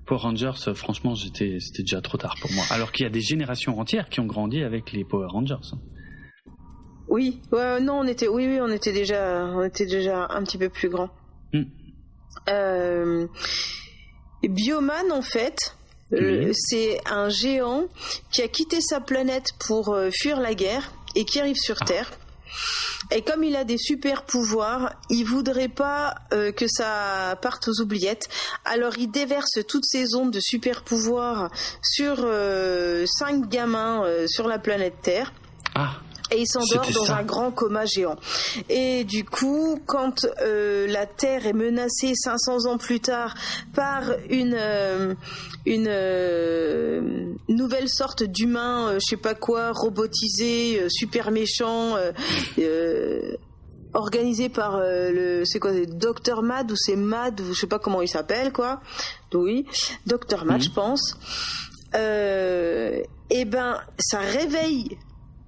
[0.06, 2.65] Power Rangers, franchement, j'étais, c'était déjà trop tard pour moi.
[2.70, 5.56] Alors qu'il y a des générations entières qui ont grandi avec les Power Rangers.
[7.09, 10.56] Oui, ouais, non, on était, oui, oui, on était déjà, on était déjà un petit
[10.56, 11.10] peu plus grand.
[11.52, 11.62] Mm.
[12.48, 13.27] Euh,
[14.43, 15.77] Bioman, en fait,
[16.12, 17.85] euh, c'est un géant
[18.30, 21.85] qui a quitté sa planète pour euh, fuir la guerre et qui arrive sur ah.
[21.85, 22.10] Terre.
[23.12, 28.28] Et comme il a des super pouvoirs, il voudrait pas que ça parte aux oubliettes.
[28.64, 31.51] Alors il déverse toutes ses ondes de super pouvoirs
[31.82, 32.16] sur
[33.06, 35.32] cinq gamins sur la planète Terre.
[35.74, 36.01] Ah
[36.31, 38.17] et il s'endort dans un grand coma géant.
[38.69, 43.35] Et du coup, quand euh, la Terre est menacée 500 ans plus tard
[43.75, 45.15] par une euh,
[45.67, 51.97] une euh, nouvelle sorte d'humain, je sais pas quoi, robotisé, super méchant.
[53.95, 58.03] organisé par le c'est quoi Docteur Mad ou c'est Mad ou je sais pas comment
[58.03, 58.83] il s'appelle quoi
[59.33, 59.65] oui
[60.07, 61.17] Docteur Mad je pense
[61.95, 63.01] euh,
[63.31, 64.99] et ben ça réveille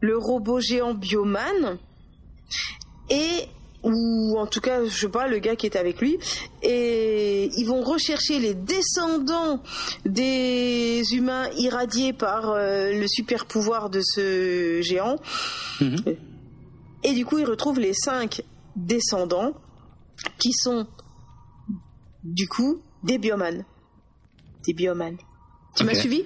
[0.01, 1.78] le robot géant Bioman
[3.10, 3.48] et
[3.82, 6.18] ou en tout cas, je sais pas, le gars qui est avec lui,
[6.62, 9.62] et ils vont rechercher les descendants
[10.05, 15.16] des humains irradiés par euh, le super pouvoir de ce géant.
[15.81, 15.97] Mhm.
[17.05, 18.43] Et du coup, ils retrouvent les cinq
[18.77, 19.55] descendants
[20.39, 20.86] qui sont,
[22.22, 23.64] du coup, des biomanes.
[24.66, 25.16] Des biomanes.
[25.74, 26.24] Tu m'as suivi?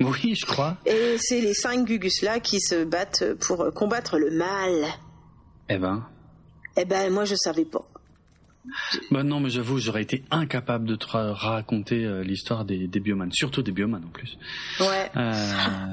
[0.00, 0.76] Oui, je crois.
[0.86, 4.86] Et c'est les cinq Gugus là qui se battent pour combattre le mal.
[5.68, 6.06] Eh ben.
[6.76, 7.86] Eh ben, moi je savais pas.
[9.10, 13.32] Ben non, mais j'avoue, j'aurais été incapable de te raconter euh, l'histoire des, des biomanes,
[13.32, 14.36] surtout des biomanes en plus.
[14.78, 15.10] Ouais.
[15.16, 15.32] Euh,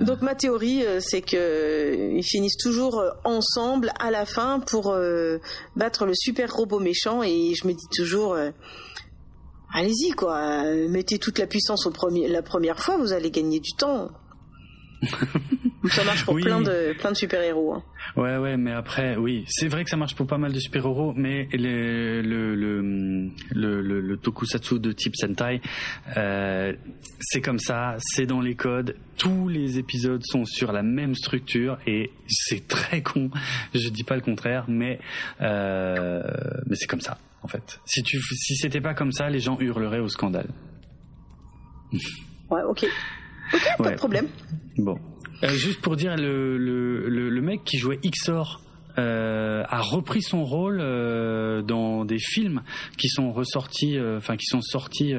[0.01, 4.93] Donc ma théorie, euh, c'est que ils finissent toujours ensemble à la fin pour
[5.77, 8.35] battre le super robot méchant, et je me dis toujours
[9.75, 13.71] allez-y quoi, mettez toute la puissance au premier, la première fois, vous allez gagner du
[13.77, 14.09] temps.
[15.89, 17.73] ça marche pour plein de plein de super héros.
[17.73, 17.83] Hein.
[18.15, 20.85] Ouais ouais, mais après oui, c'est vrai que ça marche pour pas mal de super
[20.85, 25.61] héros, mais le le le le, le, tokusatsu de type Sentai,
[26.17, 26.73] euh,
[27.19, 28.95] c'est comme ça, c'est dans les codes.
[29.17, 33.29] Tous les épisodes sont sur la même structure et c'est très con.
[33.73, 34.99] Je dis pas le contraire, mais
[35.41, 36.23] euh,
[36.65, 37.79] mais c'est comme ça en fait.
[37.85, 40.49] Si tu, si c'était pas comme ça, les gens hurleraient au scandale.
[42.49, 42.87] Ouais, ok.
[43.53, 44.27] Ok, pas de problème.
[44.77, 44.97] Bon.
[45.43, 48.61] Euh, juste pour dire, le, le, le, mec qui jouait Xor
[48.97, 52.61] euh, a repris son rôle euh, dans des films
[52.97, 55.13] qui sont ressortis, euh, enfin qui sont sortis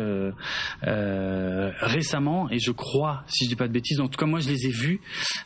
[0.83, 2.51] récemment.
[2.51, 4.67] Et je crois, si je dis pas de bêtises, en tout cas moi je les
[4.67, 5.01] ai vus.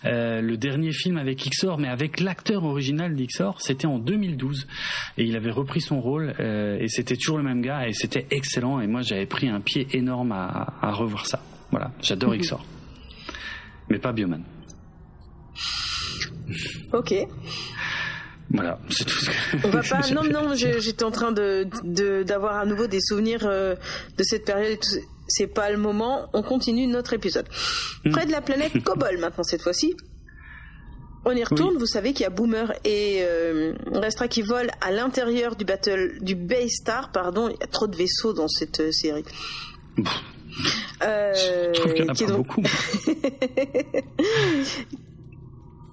[0.05, 4.67] le dernier film avec Xor, mais avec l'acteur original d'Xor, c'était en 2012
[5.19, 8.81] et il avait repris son rôle et c'était toujours le même gars et c'était excellent.
[8.81, 11.43] Et moi j'avais pris un pied énorme à, à revoir ça.
[11.71, 12.41] Voilà, j'adore mhm.
[12.41, 12.65] Xor,
[13.89, 14.43] mais pas Bioman.
[16.93, 17.15] Ok.
[18.53, 19.19] Voilà, c'est tout.
[19.19, 20.01] Ce que On va pas.
[20.11, 23.75] Non, non, j'étais en train de d'avoir à nouveau des souvenirs euh,
[24.17, 24.79] de cette période.
[25.29, 26.29] C'est pas le moment.
[26.33, 27.49] On continue notre épisode.
[28.05, 28.11] Hmm.
[28.11, 29.95] Près de la planète Cobol maintenant cette fois-ci.
[31.25, 31.77] On y retourne.
[31.77, 36.19] Vous savez qu'il y a Boomer et euh, Restra qui volent à l'intérieur du battle
[36.23, 37.13] du Baystar.
[37.13, 39.25] Pardon, il y a trop de vaisseaux dans cette euh, série.
[41.03, 42.63] Euh, Je trouve qu'il y en a pas beaucoup.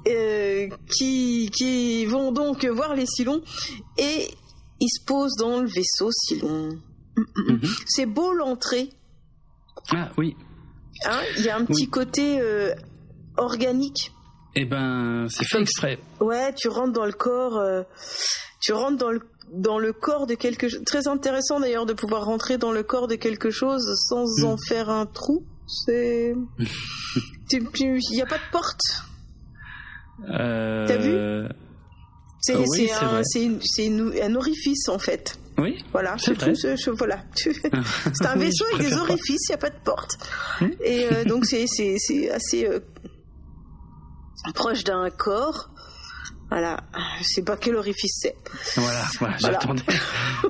[0.07, 3.41] Euh, qui, qui vont donc voir les Silons
[3.97, 4.29] et
[4.79, 6.79] ils se posent dans le vaisseau Silon.
[7.15, 7.59] Mhm.
[7.87, 8.89] C'est beau l'entrée.
[9.91, 10.35] Ah oui.
[11.05, 12.73] Hein, il y a un petit côté euh,
[13.37, 14.11] organique.
[14.55, 15.99] Eh ben, c'est fait exprès.
[16.19, 17.83] Ouais, tu rentres dans le corps, euh,
[18.61, 19.21] tu rentres dans le
[19.51, 20.83] dans le corps de quelque chose.
[20.85, 24.45] Très intéressant d'ailleurs de pouvoir rentrer dans le corps de quelque chose sans mm.
[24.45, 25.45] en faire un trou.
[25.67, 26.35] C'est,
[27.51, 28.81] il n'y a pas de porte.
[30.29, 30.87] Euh...
[30.87, 31.47] T'as vu
[32.41, 35.37] C'est un, un, orifice en fait.
[35.57, 35.83] Oui.
[35.91, 36.37] Voilà, c'est
[36.91, 37.17] voilà.
[38.21, 40.17] un vaisseau avec des orifices, il n'y a pas de porte.
[40.61, 41.63] Hmm Et euh, donc c'est
[42.29, 42.79] assez euh,
[44.53, 45.69] proche d'un corps.
[46.49, 46.79] Voilà,
[47.19, 48.35] je sais pas quel orifice c'est.
[48.75, 49.83] Voilà, voilà, j'attendais,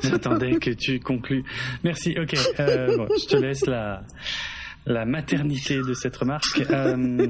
[0.03, 1.43] j'attendais que tu conclues.
[1.83, 2.15] Merci.
[2.21, 4.03] Ok, euh, bon, je te laisse la
[4.87, 6.63] la maternité de cette remarque.
[6.69, 7.27] Euh,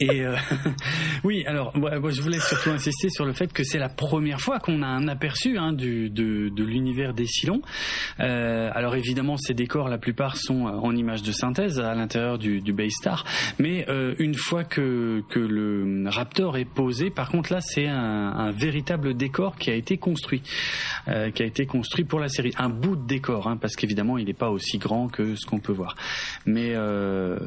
[0.00, 0.36] et euh,
[1.24, 4.82] oui, alors je voulais surtout insister sur le fait que c'est la première fois qu'on
[4.82, 7.62] a un aperçu hein, du, de, de l'univers des Silons.
[8.20, 12.60] Euh, alors évidemment, ces décors, la plupart sont en images de synthèse à l'intérieur du,
[12.60, 13.24] du Baystar,
[13.58, 17.96] mais euh, une fois que, que le Raptor est posé, par contre là, c'est un,
[17.96, 20.42] un, véritable décor qui a été construit,
[21.08, 24.18] euh, qui a été construit pour la série, un bout de décor, hein, parce qu'évidemment,
[24.18, 25.94] il n'est pas aussi grand que ce qu'on peut voir.
[26.46, 27.38] Mais euh,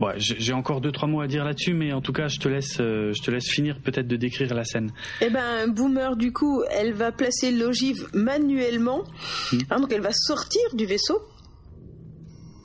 [0.00, 2.48] ouais, j'ai encore deux trois mots à dire là-dessus mais en tout cas, je te
[2.48, 4.92] laisse, euh, je te laisse finir peut-être de décrire la scène.
[5.20, 9.04] Eh ben, Boomer, du coup, elle va placer l'ogive manuellement.
[9.52, 9.58] Hmm.
[9.70, 11.20] Hein, donc, elle va sortir du vaisseau.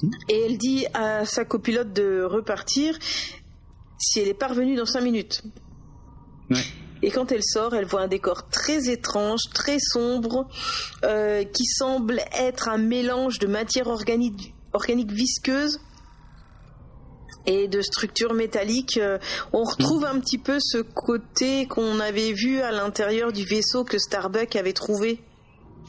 [0.01, 0.09] Hmm.
[0.29, 2.97] Et elle dit à sa copilote de repartir
[3.97, 5.43] si elle est parvenue dans 5 minutes.
[7.01, 10.47] Et quand elle sort, elle voit un décor très étrange, très sombre,
[11.03, 15.79] euh, qui semble être un mélange de matière organique, organique visqueuse
[17.45, 18.97] et de structures métalliques.
[18.97, 19.17] Euh,
[19.53, 20.15] on retrouve mm.
[20.15, 24.73] un petit peu ce côté qu'on avait vu à l'intérieur du vaisseau que Starbuck avait
[24.73, 25.21] trouvé.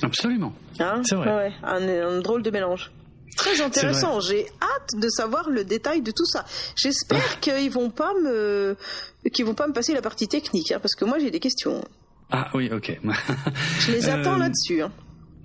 [0.02, 0.52] Absolument.
[0.78, 1.34] Hein c'est vrai.
[1.34, 2.92] Ouais, un, drôle de mélange.
[3.36, 4.20] Très intéressant.
[4.20, 6.44] J'ai hâte de savoir le détail de tout ça.
[6.74, 8.76] J'espère qu'ils vont pas me
[9.32, 11.84] qu'ils vont pas me passer la partie technique, hein, parce que moi j'ai des questions.
[12.30, 12.98] Ah oui, ok.
[13.80, 14.82] Je les attends euh, là-dessus.
[14.82, 14.90] Hein.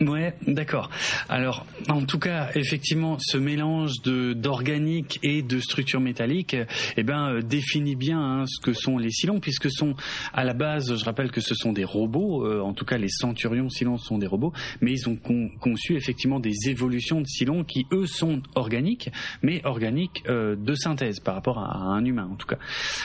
[0.02, 0.90] Ouais, d'accord.
[1.30, 6.56] Alors, en tout cas, effectivement, ce mélange de d'organique et de structure métallique,
[6.98, 9.96] eh ben, euh, définit bien hein, ce que sont les Silons, puisque sont
[10.34, 12.48] à la base, je rappelle que ce sont des robots.
[12.48, 15.18] Euh, en tout cas, les Centurions Silons sont des robots, mais ils ont
[15.60, 19.12] conçu effectivement des évolutions de Silons qui eux sont organiques,
[19.44, 22.58] mais organiques euh, de synthèse par rapport à, un humain, en tout cas.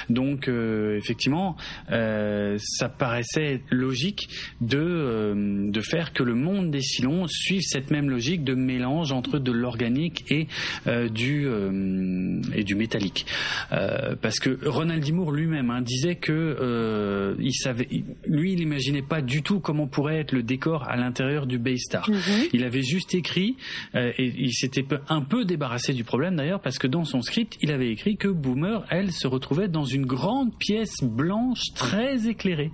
[0.09, 1.57] Donc, effectivement,
[1.89, 4.29] ça paraissait logique
[4.61, 9.39] de de faire que le monde des Silons suivent cette même logique de mélange entre
[9.39, 10.47] de l'organique et
[10.87, 13.27] euh, du euh, et du métallique.
[13.73, 17.89] Euh, parce que Ronald Dimour lui-même hein, disait que il savait,
[18.27, 22.09] lui, il n'imaginait pas du tout comment pourrait être le décor à l'intérieur du Baystar.
[22.09, 22.19] Mhm.
[22.53, 23.57] Il avait juste écrit
[23.95, 27.71] et il s'était un peu débarrassé du problème d'ailleurs parce que dans son script, il
[27.73, 32.71] avait écrit que Boomer, elle, se retrouvait dans une grande pièce blanche très éclairée,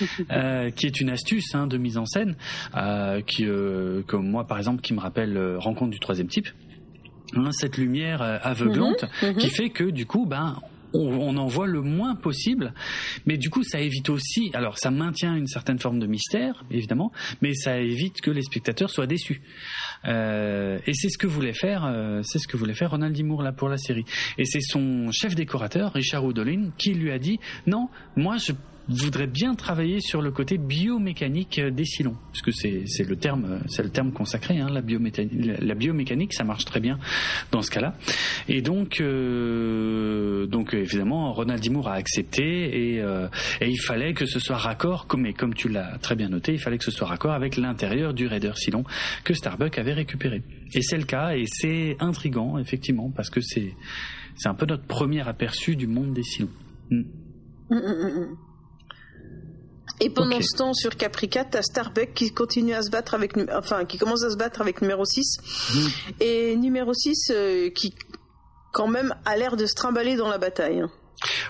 [0.76, 2.36] qui est une astuce hein, de mise en scène
[3.26, 6.48] qui euh, comme moi par exemple qui me rappelle euh, Rencontre du troisième type.
[7.34, 9.36] Hein, cette lumière euh, aveuglante mhm, mhm.
[9.36, 10.56] qui fait que du coup ben
[10.94, 12.72] on, en voit le moins possible,
[13.26, 17.12] mais du coup ça évite aussi, alors ça maintient une certaine forme de mystère évidemment,
[17.42, 19.42] mais ça évite que les spectateurs soient déçus.
[20.06, 21.92] et c'est ce que voulait faire,
[22.22, 24.06] c'est ce que voulait faire Ronald Dimour là pour la série.
[24.38, 28.52] Et c'est son chef décorateur Richard Oudolin qui lui a dit non, moi je
[28.88, 33.82] voudrait bien travailler sur le côté biomécanique des Cylons, parce que c'est le terme c'est
[33.82, 35.32] le terme consacré, hein, la biomécanique.
[35.60, 36.98] La biomécanique, ça marche très bien
[37.50, 37.94] dans ce cas-là.
[38.48, 43.28] Et donc euh, donc évidemment, Ronald Dimour a accepté et, euh,
[43.60, 46.60] et il fallait que ce soit raccord, comme comme tu l'as très bien noté, il
[46.60, 48.84] fallait que ce soit raccord avec l'intérieur du Raider Cylon
[49.24, 50.42] que Starbuck avait récupéré.
[50.74, 53.74] Et c'est le cas, et c'est intrigant effectivement parce que c'est
[54.36, 56.50] c'est un peu notre premier aperçu du monde des Cylons.
[56.90, 57.02] Mm.
[57.70, 58.36] Mm, mm,
[60.00, 63.84] et pendant ce temps, sur Caprica, t'as Starbuck qui continue à se battre avec, enfin,
[63.84, 65.38] qui commence à se battre avec numéro 6.
[66.20, 67.94] Et numéro 6 euh, qui,
[68.72, 70.80] quand même, a l'air de se trimballer dans la bataille.
[70.80, 70.90] Hein.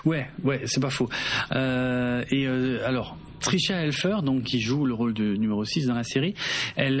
[0.05, 1.09] Ouais, ouais, c'est pas faux.
[1.51, 5.95] Euh, et euh, alors, Trisha Helfer, donc qui joue le rôle de numéro 6 dans
[5.95, 6.33] la série,
[6.77, 6.97] elle,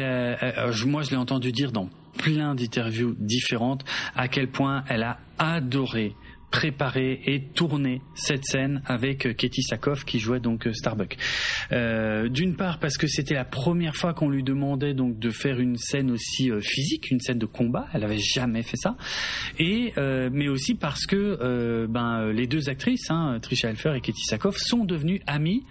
[0.85, 6.13] moi je l'ai entendu dire dans plein d'interviews différentes à quel point elle a adoré
[6.51, 11.17] préparer et tourner cette scène avec euh, Katie Sakoff qui jouait donc euh, Starbuck.
[11.71, 15.59] Euh, D'une part parce que c'était la première fois qu'on lui demandait donc de faire
[15.59, 17.87] une scène aussi euh, physique, une scène de combat.
[17.93, 18.95] Elle avait jamais fait ça.
[19.59, 24.01] Et euh, mais aussi parce que euh, ben les deux actrices, hein, Trisha Helfer et
[24.01, 25.65] Katie Sakoff, sont devenues amies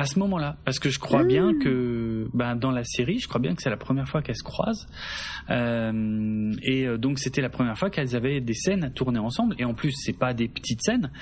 [0.00, 3.40] à ce moment-là, parce que je crois bien que ben, dans la série, je crois
[3.40, 4.86] bien que c'est la première fois qu'elles se croisent,
[5.50, 9.54] euh, et euh, donc c'était la première fois qu'elles avaient des scènes à tourner ensemble,
[9.58, 11.12] et en plus c'est pas des petites scènes,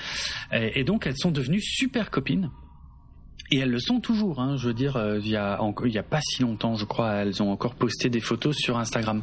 [0.52, 2.50] et, et donc elles sont devenues super copines.
[3.50, 4.40] Et elles le sont toujours.
[4.40, 4.56] Hein.
[4.58, 7.42] Je veux dire, euh, il y a y a pas si longtemps, je crois, elles
[7.42, 9.22] ont encore posté des photos sur Instagram.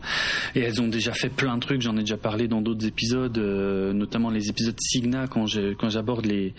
[0.56, 1.82] Et elles ont déjà fait plein de trucs.
[1.82, 6.54] J'en ai déjà parlé dans d'autres épisodes, euh, notamment les épisodes Signa quand j'aborde les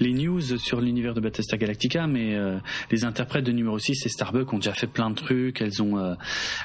[0.00, 2.06] les news sur l'univers de Battlestar Galactica.
[2.08, 2.58] Mais euh,
[2.90, 5.60] les interprètes de numéro 6 et Starbuck ont déjà fait plein de trucs.
[5.60, 6.16] Elles ont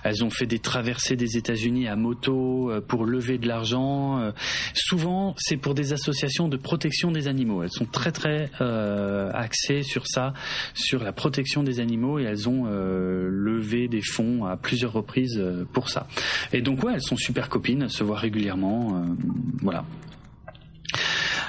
[0.03, 4.31] elles ont fait des traversées des États-Unis à moto pour lever de l'argent.
[4.73, 7.63] souvent, c'est pour des associations de protection des animaux.
[7.63, 10.34] Elles sont très très axées sur ça
[10.73, 15.37] sur la protection des animaux et elles ont euh, levé des fonds à plusieurs reprises
[15.39, 16.07] euh, pour ça.
[16.53, 19.13] Et donc ouais, elles sont super copines, elles se voient régulièrement, euh,
[19.61, 19.85] voilà.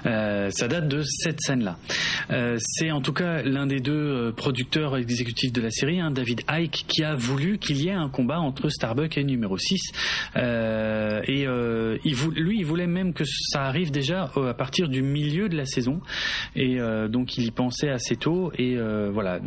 [0.06, 1.76] Euh, ça date de cette scène-là.
[2.30, 6.10] Euh, c'est en tout cas l'un des deux euh, producteurs exécutifs de la série, hein,
[6.10, 9.80] David Icke, qui a voulu qu'il y ait un combat entre Starbuck et numéro 6.
[10.36, 15.66] et lui, il voulait même que ça arrive déjà à partir du milieu de la
[15.66, 16.00] saison.
[16.56, 18.52] Et donc il y pensait assez tôt.
[18.58, 18.76] Et
[19.12, 19.40] voilà,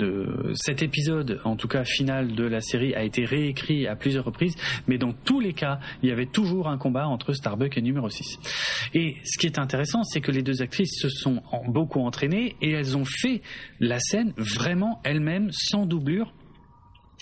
[0.55, 4.55] cet épisode, en tout cas final de la série, a été réécrit à plusieurs reprises.
[4.87, 8.09] Mais dans tous les cas, il y avait toujours un combat entre Starbuck et numéro
[8.09, 8.39] 6.
[8.93, 12.71] Et ce qui est intéressant, c'est que les deux actrices se sont beaucoup entraînées et
[12.71, 13.41] elles ont fait
[13.79, 16.33] la scène vraiment elles-mêmes sans doublure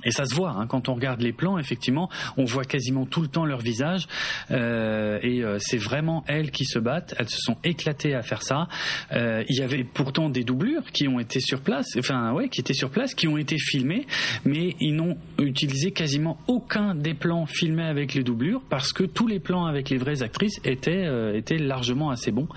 [0.03, 1.57] et ça se voit hein, quand on regarde les plans.
[1.57, 4.07] Effectivement, on voit quasiment tout le temps leur visage,
[4.51, 7.15] euh, et euh, c'est vraiment elles qui se battent.
[7.17, 8.67] Elles se sont éclatées à faire ça.
[9.13, 12.61] Euh, il y avait pourtant des doublures qui ont été sur place, enfin ouais, qui
[12.61, 14.05] étaient sur place, qui ont été filmées,
[14.45, 19.27] mais ils n'ont utilisé quasiment aucun des plans filmés avec les doublures parce que tous
[19.27, 22.47] les plans avec les vraies actrices étaient euh, étaient largement assez bons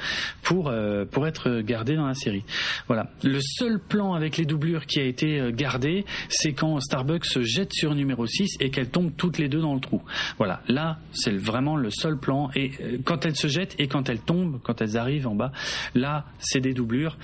[0.43, 2.45] pour euh, pour être gardés dans la série.
[2.87, 3.11] Voilà.
[3.23, 7.73] Le seul plan avec les doublures qui a été gardé, c'est quand Starbucks se jette
[7.73, 10.03] sur numéro 6 et qu'elles tombent toutes les deux dans le trou.
[10.39, 12.51] Voilà, là, c'est vraiment le seul plan.
[12.55, 15.53] Et euh, quand elles se jettent et quand elles tombent, quand elles arrivent en bas,
[15.95, 17.19] là, c'est des doublures.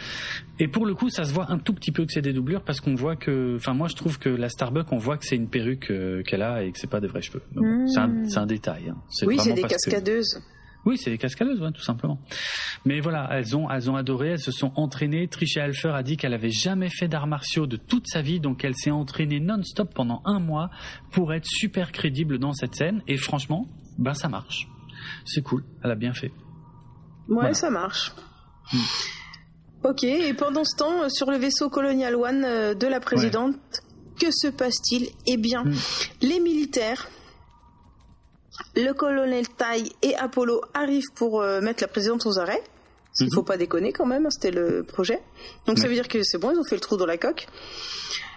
[0.58, 2.62] Et pour le coup, ça se voit un tout petit peu que c'est des doublures
[2.62, 5.36] parce qu'on voit que, enfin, moi, je trouve que la Starbuck, on voit que c'est
[5.36, 7.42] une perruque euh, qu'elle a et que c'est pas des vrais cheveux.
[7.86, 8.90] C'est un, détail.
[8.90, 8.96] Hein.
[9.22, 10.42] Oui, c'est des cascadeuses.
[10.86, 12.18] Oui, c'est des cascadeuses, tout simplement.
[12.84, 15.28] Mais voilà, elles ont, elles ont adoré, elles se sont entraînées.
[15.28, 18.64] Tricia Alfer a dit qu'elle avait jamais fait d'arts martiaux de toute sa vie, donc
[18.64, 20.70] elle s'est entraînée non-stop pendant un mois
[21.10, 23.02] pour être super crédible dans cette scène.
[23.08, 24.68] Et franchement, ben ça marche.
[25.24, 26.32] C'est cool, elle a bien fait.
[27.28, 28.12] Ouais, ça marche.
[28.72, 28.78] Hmm.
[29.84, 33.56] Ok, et pendant ce temps, sur le vaisseau Colonial One euh, de la présidente,
[34.18, 35.08] que se passe-t-il?
[35.26, 35.74] Eh bien, hmm.
[36.22, 37.08] les militaires
[38.76, 42.62] le colonel Tai et Apollo arrivent pour euh, mettre la présidente aux arrêts.
[43.18, 43.46] Il ne faut mhm.
[43.46, 45.20] pas déconner quand même, c'était le projet.
[45.66, 47.46] Donc ça veut dire que c'est bon, ils ont fait le trou dans la coque.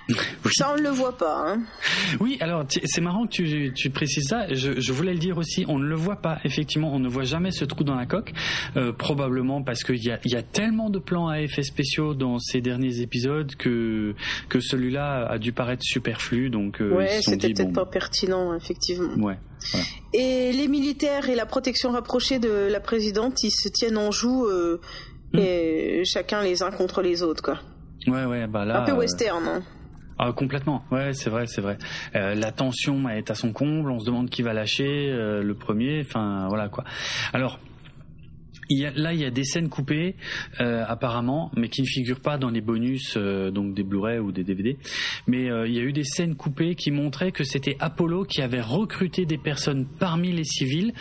[0.51, 1.45] Ça, on ne le voit pas.
[1.47, 1.61] Hein.
[2.19, 4.53] Oui, alors c'est marrant que tu, tu précises ça.
[4.53, 6.39] Je, je, voulais le dire aussi, on ne le voit pas.
[6.43, 8.33] Effectivement, on ne voit jamais ce trou dans la coque.
[8.75, 12.37] Euh, probablement parce qu'il y a, y a tellement de plans à effets spéciaux dans
[12.39, 14.13] ces derniers épisodes que,
[14.49, 16.49] que celui-là a dû paraître superflu.
[16.49, 19.13] Donc, euh, ouais, c'était peut-être pas pertinent, effectivement.
[19.15, 19.37] Ouais.
[20.13, 24.45] Et les militaires et la protection rapprochée de la présidente, ils se tiennent en joue,
[24.45, 24.79] euh,
[25.33, 25.39] hmm.
[25.39, 27.59] et chacun les uns contre les autres, quoi.
[28.07, 28.81] Ouais, ouais, bah là.
[28.81, 29.63] Un peu western, hein.
[30.19, 31.77] Ah, complètement, ouais, c'est vrai, c'est vrai.
[32.15, 35.55] Euh, la tension est à son comble, on se demande qui va lâcher euh, le
[35.55, 36.83] premier, enfin voilà quoi.
[37.33, 37.59] Alors,
[38.95, 40.15] là, il y a des scènes coupées
[40.61, 44.31] euh, apparemment, mais qui ne figurent pas dans les bonus euh, donc des Blu-ray ou
[44.31, 44.77] des DVD.
[45.27, 48.41] Mais euh, il y a eu des scènes coupées qui montraient que c'était Apollo qui
[48.41, 50.93] avait recruté des personnes parmi les civils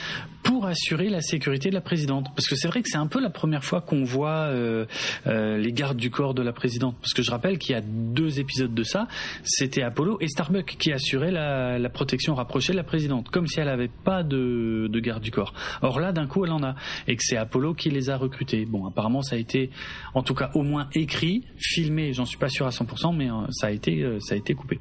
[0.43, 2.27] pour assurer la sécurité de la présidente.
[2.35, 4.87] Parce que c'est vrai que c'est un peu la première fois qu'on voit euh,
[5.27, 6.97] euh, les gardes du corps de la présidente.
[7.01, 9.09] Parce que je rappelle qu'il y a deux épisodes de ça,
[9.45, 13.61] c'était Apollo et Starbuck qui assuraient la, la, protection rapprochée de la présidente, comme si
[13.61, 15.53] elle n'avait pas de, de garde du corps.
[15.83, 16.75] Or là, d'un coup, elle en a,
[17.07, 18.65] et que c'est Apollo qui les a recrutés.
[18.65, 19.71] Bon, apparemment, ça a été,
[20.15, 22.13] en tout cas, au moins écrit, filmé.
[22.13, 24.55] J'en suis pas sûr à 100%, mais euh, ça a été, euh, ça a été
[24.55, 24.81] coupé.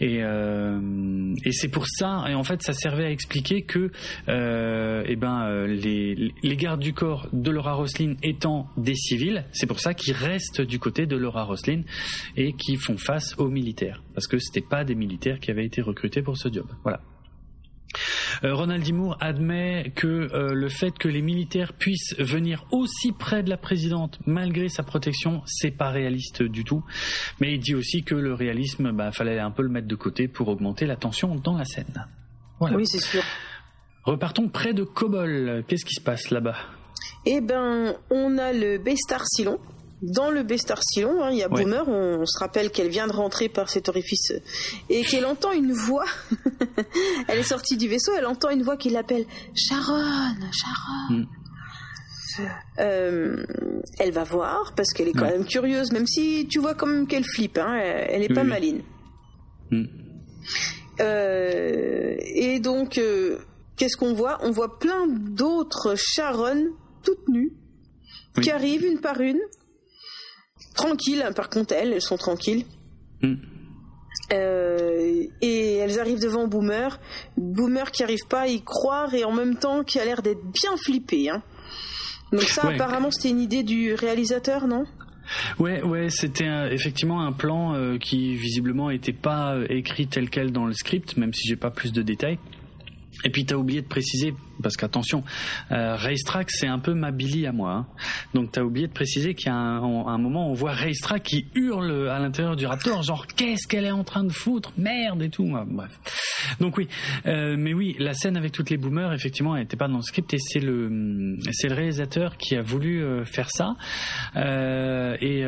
[0.00, 2.24] Et, euh, et c'est pour ça.
[2.28, 3.90] Et en fait, ça servait à expliquer que
[4.28, 9.66] euh, eh ben, euh, les, gardes du corps de Laura Roslin étant des civils, c'est
[9.66, 11.82] pour ça qu'ils restent du côté de Laura Roslin
[12.36, 15.82] et qui font face aux militaires, parce que c'était pas des militaires qui avaient été
[15.82, 16.66] recrutés pour ce job.
[16.82, 17.00] Voilà.
[18.42, 23.42] Euh, Ronald Dimour admet que euh, le fait que les militaires puissent venir aussi près
[23.42, 26.84] de la présidente malgré sa protection, c'est pas réaliste du tout.
[27.40, 30.28] Mais il dit aussi que le réalisme, bah, fallait un peu le mettre de côté
[30.28, 32.06] pour augmenter la tension dans la scène.
[32.60, 33.22] Oui, c'est sûr.
[34.04, 35.64] Repartons près de Kobol.
[35.66, 36.56] Qu'est-ce qui se passe là-bas?
[37.26, 39.58] Eh ben, on a le Bestar Silon.
[40.02, 41.62] Dans le Bestar Silon, hein, il y a ouais.
[41.62, 41.88] Boomer.
[41.88, 44.32] On, on, se rappelle qu'elle vient de rentrer par cet orifice
[44.90, 46.04] et qu'elle entend une voix.
[47.28, 48.12] elle est sortie du vaisseau.
[48.16, 49.24] Elle entend une voix qui l'appelle
[49.54, 51.10] Sharon, Sharon.
[51.10, 51.26] Mm.
[52.80, 53.44] Euh,
[53.98, 55.38] elle va voir parce qu'elle est quand ouais.
[55.38, 57.58] même curieuse, même si tu vois quand même qu'elle flippe.
[57.58, 58.82] Hein, elle, elle est oui, pas maline.
[59.70, 59.84] Mm.
[61.00, 62.98] Euh, et donc.
[62.98, 63.38] Euh,
[63.76, 64.38] qu'est-ce qu'on voit?
[64.42, 66.68] On voit plein d'autres Sharon
[67.02, 67.52] toutes nues
[68.36, 68.42] oui.
[68.42, 69.40] qui arrivent une par une,
[70.74, 71.28] tranquilles.
[71.36, 72.64] Par contre, elles, elles sont tranquilles.
[73.22, 73.34] Mm.
[74.32, 76.98] Euh, et elles arrivent devant Boomer.
[77.36, 80.42] Boomer qui arrive pas à y croire et en même temps qui a l'air d'être
[80.42, 81.28] bien flippé.
[81.28, 81.42] Hein.
[82.32, 82.74] Donc ça, ouais.
[82.74, 84.86] apparemment, c'était une idée du réalisateur, non?
[85.58, 90.52] Ouais, ouais, c'était effectivement un plan euh, qui visiblement n'était pas euh, écrit tel quel
[90.52, 92.38] dans le script, même si j'ai pas plus de détails.
[93.24, 95.22] Et puis tu as oublié de préciser, parce qu'attention,
[95.72, 97.72] euh, Racetrack c'est un peu ma Billy à moi.
[97.72, 97.86] Hein.
[98.34, 101.22] Donc tu as oublié de préciser qu'il y a un, un, moment on voit Racetrack
[101.22, 105.22] qui hurle à l'intérieur du Raptor, genre qu'est-ce qu'elle est en train de foutre, merde
[105.22, 105.50] et tout.
[105.66, 105.98] Bref.
[106.60, 106.88] Donc oui,
[107.26, 110.02] euh, mais oui, la scène avec toutes les boomers, effectivement, elle n'était pas dans le
[110.02, 113.76] script et c'est le c'est le réalisateur qui a voulu euh, faire ça
[114.36, 115.44] euh, et,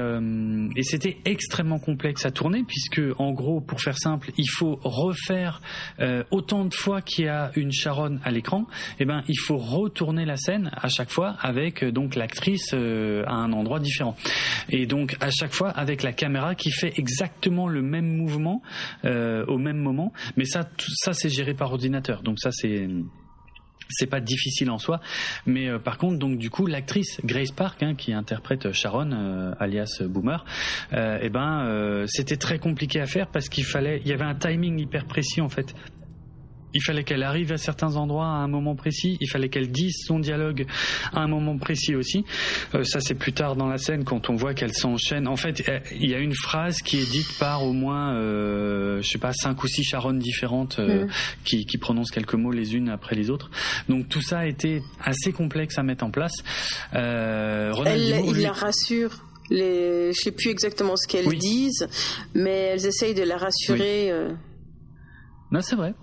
[0.77, 5.61] et c'était extrêmement complexe à tourner puisque en gros, pour faire simple, il faut refaire
[6.31, 8.67] autant de fois qu'il y a une Sharon à l'écran,
[8.99, 13.35] eh ben il faut retourner la scène à chaque fois avec donc l'actrice euh, à
[13.35, 14.17] un endroit différent.
[14.69, 18.63] Et donc à chaque fois avec la caméra qui fait exactement le même mouvement
[19.05, 20.13] euh, au même moment.
[20.37, 22.23] Mais ça, ça c'est géré par ordinateur.
[22.23, 22.89] Donc ça c'est
[23.89, 25.01] c'est pas difficile en soi,
[25.47, 29.55] mais euh, par contre donc du coup l'actrice Grace Park hein, qui interprète Sharon euh,
[29.61, 30.45] alias Boomer,
[30.93, 34.35] euh, eh ben c'était très compliqué à faire parce qu'il fallait, il y avait un
[34.35, 35.75] timing hyper précis en fait
[36.77, 39.97] il fallait qu'elle arrive à certains endroits à un moment précis, il fallait qu'elle dise
[40.07, 40.67] son dialogue
[41.15, 42.25] à un moment précis aussi.
[42.75, 45.27] Euh, ça c'est plus tard dans la scène quand on voit qu'elle s'enchaîne.
[45.27, 49.09] En fait, il y a une phrase qui est dite par au moins, euh, je
[49.09, 51.09] sais pas, cinq ou six Sharon différentes euh, mmh.
[51.45, 53.51] qui, qui, prononcent quelques mots les unes après les autres.
[53.89, 56.35] Donc tout ça a été assez complexe à mettre en place.
[56.95, 58.43] Euh, Elle, Dimour, il lui...
[58.43, 59.25] la rassure.
[59.49, 60.13] Les...
[60.13, 61.39] Je sais plus exactement ce qu'elles oui.
[61.39, 61.89] disent,
[62.35, 64.13] mais elles essayent de la rassurer.
[64.13, 64.35] Oui.
[65.53, 65.95] Non, c'est vrai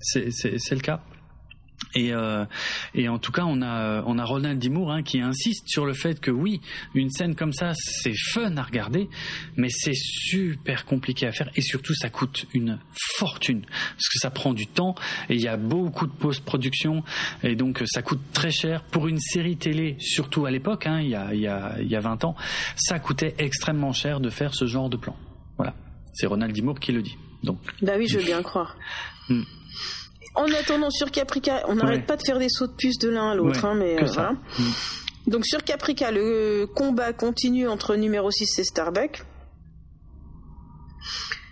[0.00, 1.00] c'est le cas.
[1.94, 2.44] Et, euh,
[2.94, 5.94] et en tout cas, on a, on a Ronald Dimour hein, qui insiste sur le
[5.94, 6.60] fait que oui,
[6.94, 9.08] une scène comme ça, c'est fun à regarder,
[9.56, 12.78] mais c'est super compliqué à faire et surtout, ça coûte une
[13.16, 14.96] fortune parce que ça prend du temps
[15.30, 17.04] et il y a beaucoup de post-production
[17.42, 21.08] et donc ça coûte très cher pour une série télé, surtout à l'époque, hein, il,
[21.08, 22.36] y a, il, y a, il y a 20 ans,
[22.76, 25.16] ça coûtait extrêmement cher de faire ce genre de plan.
[25.56, 25.74] Voilà,
[26.12, 27.16] c'est Ronald Dimour qui le dit.
[27.44, 28.76] Donc, bah oui, je veux bien croire.
[30.34, 32.06] En attendant, sur Caprica, on n'arrête ouais.
[32.06, 34.06] pas de faire des sauts de puce de l'un à l'autre, ouais, hein, mais euh,
[34.06, 34.32] voilà.
[34.32, 34.62] Mmh.
[35.26, 39.24] Donc sur Caprica, le combat continue entre numéro 6 et Starbuck.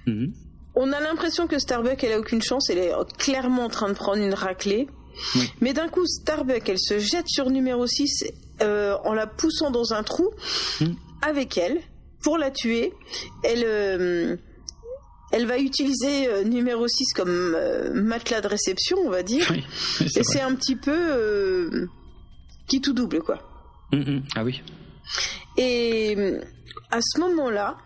[0.06, 0.26] Mmh.
[0.74, 3.94] On a l'impression que Starbuck, elle a aucune chance, elle est clairement en train de
[3.94, 4.86] prendre une raclée.
[5.34, 5.40] Mmh.
[5.60, 8.24] Mais d'un coup, Starbuck, elle se jette sur numéro 6
[8.62, 10.30] euh, en la poussant dans un trou
[11.22, 11.80] avec elle
[12.22, 12.92] pour la tuer.
[13.42, 13.64] Elle.
[13.64, 14.36] Euh,
[15.32, 19.46] elle va utiliser euh, numéro 6 comme euh, matelas de réception, on va dire.
[19.50, 19.64] Oui,
[20.16, 21.86] et c'est un petit peu euh,
[22.68, 23.38] qui tout double, quoi.
[23.92, 24.22] Mm -hmm.
[24.36, 24.62] Ah oui.
[25.56, 26.16] Et
[26.90, 27.76] à ce moment-là,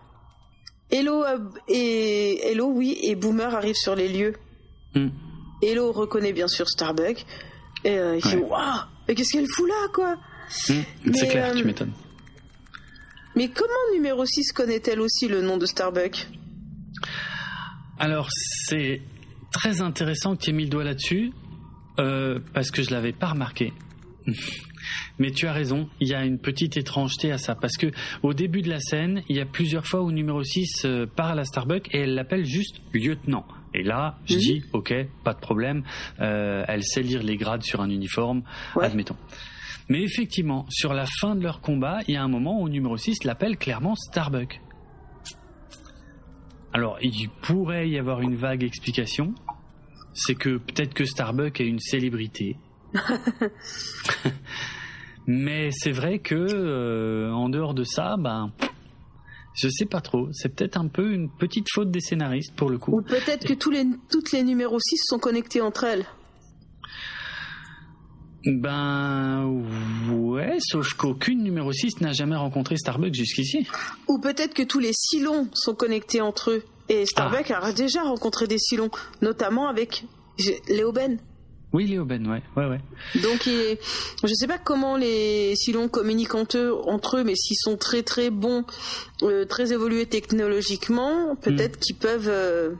[0.90, 1.24] Hello
[1.68, 4.34] et Hello, oui, et Boomer arrive sur les lieux.
[4.94, 5.08] Mm.
[5.62, 7.24] Hello reconnaît bien sûr Starbuck
[7.84, 8.20] et il ouais.
[8.20, 10.16] fait waouh, mais qu'est-ce qu'elle fout là, quoi
[10.50, 11.92] c'est clair, tu m'étonnes.
[13.36, 16.26] Mais comment numéro 6 connaît-elle aussi le nom de Starbucks
[18.00, 19.02] Alors, c'est
[19.52, 21.32] très intéressant que tu aies mis le doigt là-dessus,
[21.96, 23.72] parce que je l'avais pas remarqué.
[25.18, 27.88] Mais tu as raison, il y a une petite étrangeté à ça parce que
[28.22, 31.32] au début de la scène, il y a plusieurs fois où numéro 6 euh, part
[31.32, 33.46] à la Starbucks et elle l'appelle juste lieutenant.
[33.74, 34.40] Et là, je mhm.
[34.40, 35.84] dis OK, pas de problème,
[36.20, 38.42] euh, elle sait lire les grades sur un uniforme,
[38.80, 39.16] admettons.
[39.88, 42.96] Mais effectivement, sur la fin de leur combat, il y a un moment où numéro
[42.96, 44.60] 6 l'appelle clairement Starbuck.
[46.72, 49.34] Alors, il pourrait y avoir une vague explication.
[50.14, 52.56] C'est que peut-être que Starbuck est une célébrité.
[55.26, 58.52] Mais c'est vrai que euh, en dehors de ça, ben
[59.54, 60.28] je sais pas trop.
[60.32, 62.98] C'est peut-être un peu une petite faute des scénaristes pour le coup.
[62.98, 66.06] Ou peut-être que tous les, toutes les numéros 6 sont connectés entre elles.
[68.44, 69.44] Ben
[70.10, 73.66] ouais, sauf qu'aucune numéro 6 n'a jamais rencontré Starbucks jusqu'ici.
[74.08, 76.64] Ou peut-être que tous les Silons sont connectés entre eux.
[76.88, 77.66] Et Starbucks ah.
[77.66, 78.90] a déjà rencontré des Silons,
[79.20, 80.04] notamment avec
[80.68, 81.18] Léo Ben.
[81.72, 82.80] Oui, Léo Ben, ouais, ouais, ouais.
[83.22, 83.78] Donc, il
[84.24, 88.02] je sais pas comment les Silons communiquent entre eux, entre eux mais s'ils sont très
[88.02, 88.64] très bons,
[89.22, 91.80] euh, très évolués technologiquement, peut-être hmm.
[91.80, 92.74] qu'ils peuvent euh,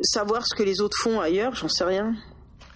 [0.00, 2.14] savoir ce que les autres font ailleurs, j'en sais rien.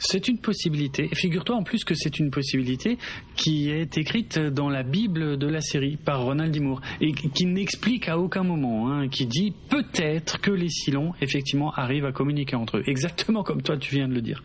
[0.07, 1.09] C'est une possibilité.
[1.15, 2.99] Figure-toi en plus que c'est une possibilité
[3.37, 6.63] qui est écrite dans la Bible de la série par Ronald D.
[7.01, 12.05] et qui n'explique à aucun moment, hein, qui dit peut-être que les Silons effectivement arrivent
[12.05, 14.43] à communiquer entre eux, exactement comme toi tu viens de le dire.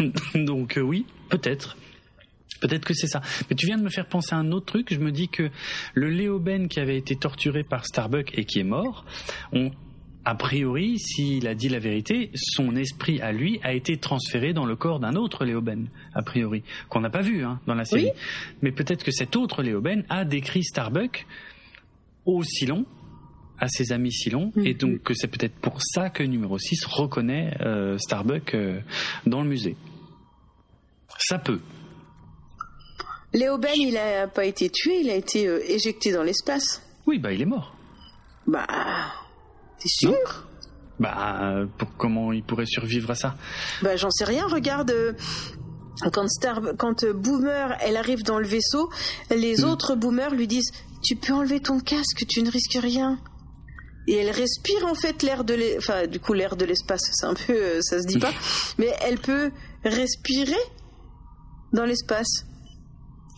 [0.34, 1.76] Donc euh, oui, peut-être.
[2.62, 3.20] Peut-être que c'est ça.
[3.50, 4.92] Mais tu viens de me faire penser à un autre truc.
[4.92, 5.50] Je me dis que
[5.92, 9.04] le Léo Ben qui avait été torturé par Starbuck et qui est mort,
[9.52, 9.70] on
[10.24, 14.66] a priori, s'il a dit la vérité, son esprit à lui a été transféré dans
[14.66, 18.10] le corps d'un autre Léoben, a priori, qu'on n'a pas vu hein, dans la série.
[18.60, 21.26] Mais peut-être que cet autre Léoben a décrit Starbuck
[22.26, 22.84] au Silon,
[23.58, 24.78] à ses amis Silon, et mhm.
[24.78, 28.80] donc que c'est peut-être pour ça que numéro 6 reconnaît euh, Starbuck euh,
[29.26, 29.76] dans le musée.
[31.18, 31.60] Ça peut.
[33.32, 36.82] Léoben, il n'a pas été tué, il a été euh, éjecté dans l'espace.
[37.06, 37.74] Oui, bah il est mort.
[38.46, 38.66] Bah
[39.80, 40.48] T'es sûr?
[40.98, 43.36] Bah, pour, comment il pourrait survivre à ça?
[43.82, 44.46] Bah, j'en sais rien.
[44.48, 45.12] Regarde, euh,
[46.12, 48.90] quand Star, quand euh, Boomer, elle arrive dans le vaisseau,
[49.30, 49.64] les hmm.
[49.64, 50.70] autres Boomers lui disent
[51.02, 53.18] Tu peux enlever ton casque, tu ne risques rien.
[54.06, 55.90] Et elle respire en fait l'air de l'espace.
[55.90, 57.52] Enfin, du coup, l'air de l'espace, c'est un peu.
[57.52, 58.32] Euh, ça se dit pas.
[58.78, 59.50] mais elle peut
[59.84, 60.54] respirer
[61.72, 62.46] dans l'espace.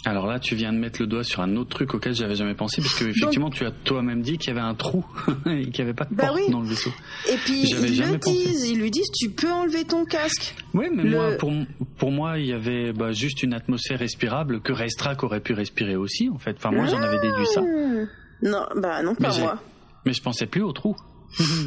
[0.07, 2.55] Alors là, tu viens de mettre le doigt sur un autre truc auquel j'avais jamais
[2.55, 5.05] pensé, parce que effectivement, tu as toi-même dit qu'il y avait un trou
[5.47, 6.91] et qu'il n'y avait pas de bah porte dans le vaisseau.
[7.29, 10.55] Et puis ils le disent, ils lui disent, tu peux enlever ton casque.
[10.73, 11.53] Oui, mais moi, pour,
[11.99, 15.97] pour moi, il y avait bah, juste une atmosphère respirable que Restrak aurait pu respirer
[15.97, 16.57] aussi, en fait.
[16.57, 17.63] Enfin, moi, j'en avais déduit ça.
[17.63, 18.07] Ah.
[18.43, 19.59] Non, bah non, pas moi.
[20.07, 20.97] Mais je pensais plus au trou.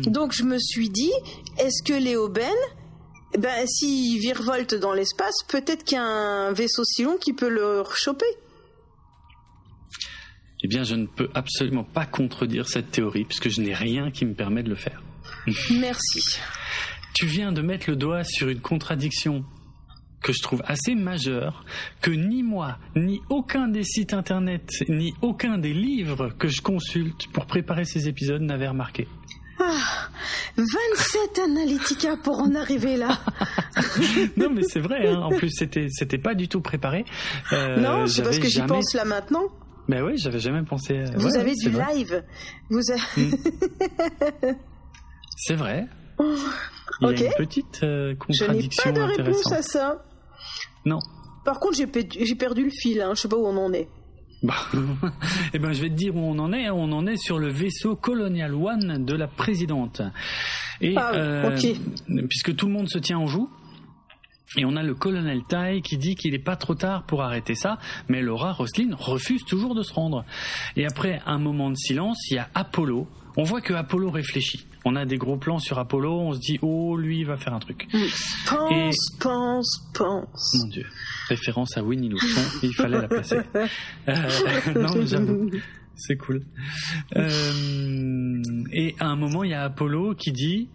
[0.08, 1.12] Donc je me suis dit,
[1.60, 1.94] est-ce que
[2.30, 2.52] Ben
[3.38, 7.50] ben, s'il virevolte dans l'espace, peut-être qu'il y a un vaisseau si long qui peut
[7.50, 8.26] le choper.
[10.64, 14.26] Eh bien, je ne peux absolument pas contredire cette théorie, puisque je n'ai rien qui
[14.26, 15.04] me permet de le faire.
[15.72, 16.40] Merci.
[17.14, 19.44] tu viens de mettre le doigt sur une contradiction
[20.24, 21.66] que je trouve assez majeure,
[22.02, 27.28] que ni moi, ni aucun des sites internet, ni aucun des livres que je consulte
[27.34, 29.08] pour préparer ces épisodes n'avait remarqué.
[29.60, 30.10] Ah,
[30.58, 33.20] 27 Analytica pour en arriver là.
[34.38, 35.08] non, mais c'est vrai.
[35.08, 35.22] Hein.
[35.22, 37.06] En plus, c'était c'était pas du tout préparé.
[37.52, 39.44] Euh, non, c'est parce que j'y pense là maintenant.
[39.88, 41.04] Mais oui, j'avais jamais pensé.
[41.16, 42.24] Vous avez du live.
[42.70, 42.80] Vous.
[43.18, 43.32] Hmm.
[45.36, 45.86] c'est vrai.
[47.02, 50.06] Il y a une petite euh, contradiction Je n'ai pas de réponse à ça.
[50.86, 51.00] Non.
[51.44, 53.02] Par contre, j'ai perdu le fil.
[53.02, 53.12] Hein.
[53.16, 53.90] Je sais pas où on en est.
[54.44, 54.56] Bah,
[55.54, 56.70] eh ben, je vais te dire où on en est.
[56.70, 60.02] On en est sur le vaisseau Colonial One de la présidente.
[60.82, 61.58] Et ah, euh,
[62.30, 63.50] puisque tout le monde se tient en joue.
[64.56, 67.56] Et on a le colonel Tai qui dit qu'il n'est pas trop tard pour arrêter
[67.56, 70.26] ça, mais Laura Roslin refuse toujours de se rendre.
[70.76, 73.08] Et après un moment de silence, il y a Apollo.
[73.36, 76.60] On voit que Apollo réfléchit on a des gros plans sur Apollo, on se dit
[76.62, 77.88] oh lui il va faire un truc.
[77.94, 78.00] Mm.
[78.48, 80.54] Pense, pense, pense.
[80.60, 80.86] Mon Dieu,
[81.30, 83.40] référence à Winnie l'ourson, il fallait la placer.
[84.08, 84.30] Euh,
[84.76, 85.50] non, j'avoue,
[85.96, 86.44] c'est cool.
[87.16, 88.42] Euh,
[88.72, 90.70] et à un moment il y a Apollo qui dit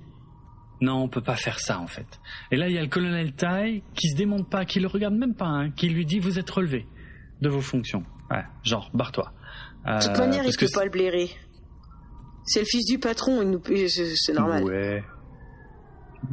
[0.81, 2.21] non, on peut pas faire ça en fait.
[2.51, 5.15] Et là il y a le colonel Tai qui se démonte pas, qui le regarde
[5.15, 6.87] même pas, hein, qui lui dit vous êtes relevé
[7.43, 8.05] de vos fonctions.
[8.31, 9.33] Ouais, genre barre-toi.
[9.87, 11.31] de toute manière, il peut pas le blairer.
[12.49, 14.65] C'est le fils du patron, c'est normal.
[14.65, 15.05] Ouais.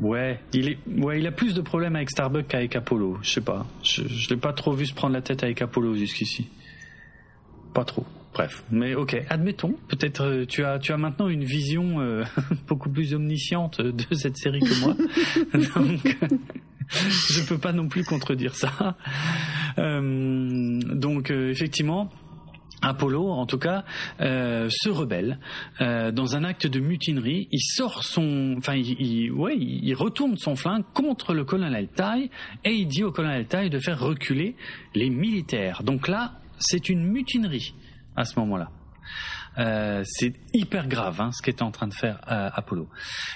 [0.02, 3.20] Ouais, il est, ouais, il a plus de problèmes avec Starbucks qu'avec Apollo.
[3.22, 3.66] Je sais pas.
[3.84, 6.50] Je, je l'ai pas trop vu se prendre la tête avec Apollo jusqu'ici.
[7.74, 8.06] Pas trop.
[8.36, 9.76] Bref, mais ok, admettons.
[9.88, 12.26] Peut-être euh, tu as tu as maintenant une vision euh,
[12.68, 14.94] beaucoup plus omnisciente de cette série que moi.
[15.54, 16.18] donc,
[16.90, 18.98] je peux pas non plus contredire ça.
[19.78, 22.12] Euh, donc effectivement,
[22.82, 23.84] Apollo, en tout cas,
[24.22, 25.40] euh, se rebelle
[25.82, 27.48] euh, dans un acte de mutinerie.
[27.52, 32.30] Il sort son, enfin, il, ouais, il retourne son flingue contre le colonel Tai
[32.64, 34.56] et il dit au colonel Tai de faire reculer
[34.94, 35.84] les militaires.
[35.84, 37.74] Donc là, c'est une mutinerie
[38.16, 38.72] à ce moment-là.
[39.58, 42.90] Euh, c'est hyper grave hein, ce qu'était en train de faire euh, Apollo.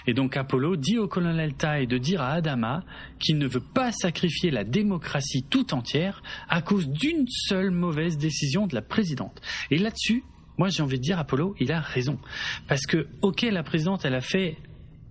[0.07, 2.83] Et donc Apollo dit au colonel Tai de dire à Adama
[3.19, 8.67] qu'il ne veut pas sacrifier la démocratie tout entière à cause d'une seule mauvaise décision
[8.67, 9.41] de la présidente.
[9.71, 10.23] Et là-dessus,
[10.57, 12.19] moi j'ai envie de dire Apollo, il a raison.
[12.67, 14.57] Parce que, ok, la présidente, elle a fait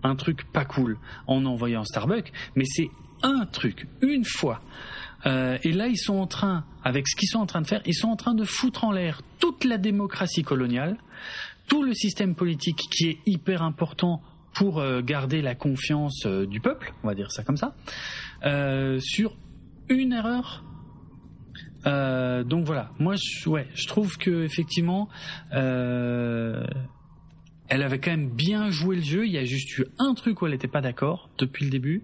[0.03, 2.91] un truc pas cool en envoyant Starbucks, mais c'est
[3.23, 4.61] un truc, une fois.
[5.27, 7.83] Euh, et là, ils sont en train, avec ce qu'ils sont en train de faire,
[7.87, 10.97] ils sont en train de foutre en l'air toute la démocratie coloniale,
[11.67, 14.23] tout le système politique qui est hyper important
[14.55, 17.75] pour euh, garder la confiance euh, du peuple, on va dire ça comme ça,
[19.01, 19.37] sur
[19.89, 20.65] une erreur.
[21.85, 25.09] donc voilà, moi, je, ouais, je trouve que effectivement,
[27.69, 29.27] elle avait quand même bien joué le jeu.
[29.27, 32.03] Il y a juste eu un truc où elle n'était pas d'accord depuis le début.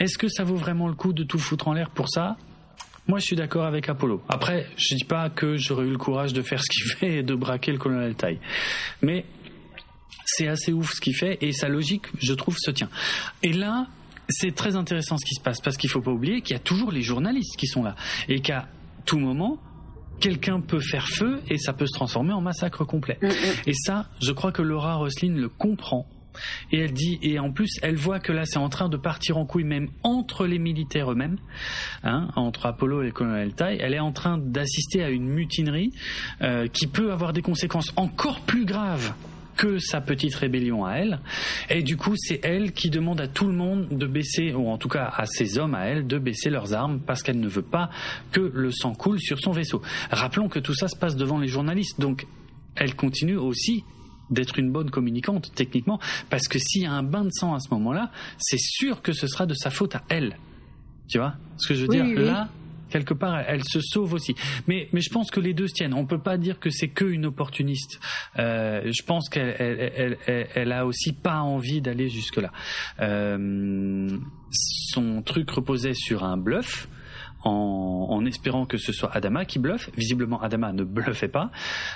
[0.00, 2.36] Est-ce que ça vaut vraiment le coup de tout foutre en l'air pour ça?
[3.06, 4.22] Moi, je suis d'accord avec Apollo.
[4.28, 7.22] Après, je dis pas que j'aurais eu le courage de faire ce qu'il fait et
[7.22, 8.38] de braquer le colonel Tai.
[9.02, 9.26] Mais
[10.24, 12.88] c'est assez ouf ce qu'il fait et sa logique, je trouve, se tient.
[13.42, 13.88] Et là,
[14.28, 16.62] c'est très intéressant ce qui se passe parce qu'il faut pas oublier qu'il y a
[16.62, 17.94] toujours les journalistes qui sont là
[18.28, 18.68] et qu'à
[19.04, 19.58] tout moment,
[20.20, 23.18] quelqu'un peut faire feu et ça peut se transformer en massacre complet.
[23.20, 23.32] Mm, mm.
[23.66, 26.06] Et ça, je crois que Laura Roslin le comprend
[26.72, 29.36] et elle dit, et en plus, elle voit que là, c'est en train de partir
[29.36, 31.38] en couille même entre les militaires eux-mêmes,
[32.04, 33.76] hein, entre Apollo et le colonel Tai.
[33.80, 35.92] Elle est en train d'assister à une mutinerie
[36.42, 39.12] euh, qui peut avoir des conséquences encore plus graves
[39.60, 41.20] que sa petite rébellion à elle.
[41.68, 44.78] Et du coup, c'est elle qui demande à tout le monde de baisser, ou en
[44.78, 47.60] tout cas à ses hommes à elle, de baisser leurs armes parce qu'elle ne veut
[47.60, 47.90] pas
[48.32, 49.82] que le sang coule sur son vaisseau.
[50.10, 52.00] Rappelons que tout ça se passe devant les journalistes.
[52.00, 52.26] Donc,
[52.74, 53.84] elle continue aussi
[54.30, 55.98] d'être une bonne communicante techniquement,
[56.28, 59.12] parce que s'il y a un bain de sang à ce moment-là, c'est sûr que
[59.12, 60.36] ce sera de sa faute à elle.
[61.08, 62.48] Tu vois ce que je veux dire Là,
[62.90, 64.34] quelque part, elle, se sauve aussi.
[64.66, 65.94] Mais, mais je pense que les deux se tiennent.
[65.94, 68.00] On peut pas dire que c'est que une opportuniste.
[68.38, 72.52] Euh, je pense qu'elle elle, elle, elle, a aussi pas envie d'aller jusque là.
[73.00, 74.18] Euh,
[74.50, 76.88] son truc reposait sur un bluff
[77.44, 79.90] en, espérant que ce soit Adama qui bluffe.
[79.96, 81.50] Visiblement, Adama ne bluffait pas,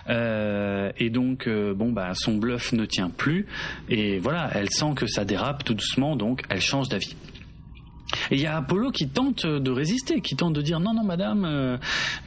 [0.08, 3.46] euh, et donc euh, bon bah son bluff ne tient plus.
[3.88, 7.16] Et voilà, elle sent que ça dérape tout doucement, donc elle change d'avis.
[8.30, 11.04] Et il y a Apollo qui tente de résister, qui tente de dire non, non,
[11.04, 11.76] madame, euh,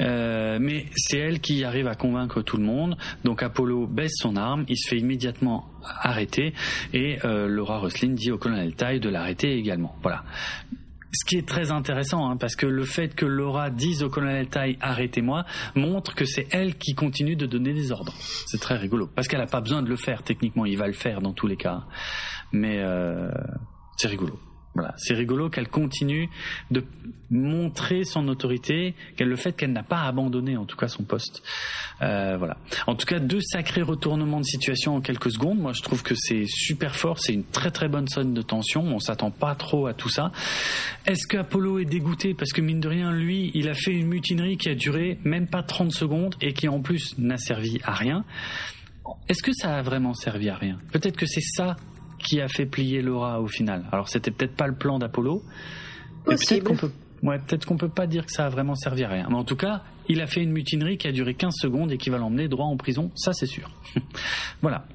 [0.01, 2.97] euh mais c'est elle qui arrive à convaincre tout le monde.
[3.23, 5.69] Donc Apollo baisse son arme, il se fait immédiatement
[6.01, 6.53] arrêter
[6.93, 9.95] et euh, Laura Roslin dit au colonel Tai de l'arrêter également.
[10.01, 10.23] Voilà.
[11.13, 14.47] Ce qui est très intéressant, hein, parce que le fait que Laura dise au colonel
[14.47, 18.13] Tai arrêtez-moi montre que c'est elle qui continue de donner des ordres.
[18.45, 20.93] C'est très rigolo, parce qu'elle n'a pas besoin de le faire techniquement, il va le
[20.93, 21.83] faire dans tous les cas.
[22.51, 23.29] Mais euh,
[23.97, 24.39] c'est rigolo.
[24.97, 26.29] C'est rigolo qu'elle continue
[26.71, 26.83] de
[27.29, 31.43] montrer son autorité, qu'elle le fait qu'elle n'a pas abandonné en tout cas son poste.
[32.01, 32.57] Euh, voilà.
[32.85, 35.59] En tout cas, deux sacrés retournements de situation en quelques secondes.
[35.59, 37.19] Moi, je trouve que c'est super fort.
[37.19, 38.83] C'est une très très bonne zone de tension.
[38.83, 40.31] On s'attend pas trop à tout ça.
[41.05, 42.33] Est-ce qu'Apollo est dégoûté?
[42.33, 45.47] Parce que mine de rien, lui, il a fait une mutinerie qui a duré même
[45.47, 48.23] pas 30 secondes et qui en plus n'a servi à rien.
[49.29, 50.79] Est-ce que ça a vraiment servi à rien?
[50.91, 51.77] Peut-être que c'est ça
[52.19, 53.85] qui a fait plier Laura au final.
[53.91, 55.43] Alors c'était peut-être pas le plan d'Apollo,
[56.25, 56.91] peut-être qu'on peut,
[57.23, 59.27] ouais, peut-être qu'on peut pas dire que ça a vraiment servi à rien.
[59.29, 61.97] Mais en tout cas, il a fait une mutinerie qui a duré 15 secondes et
[61.97, 63.69] qui va l'emmener droit en prison, ça c'est sûr.
[64.61, 64.85] voilà.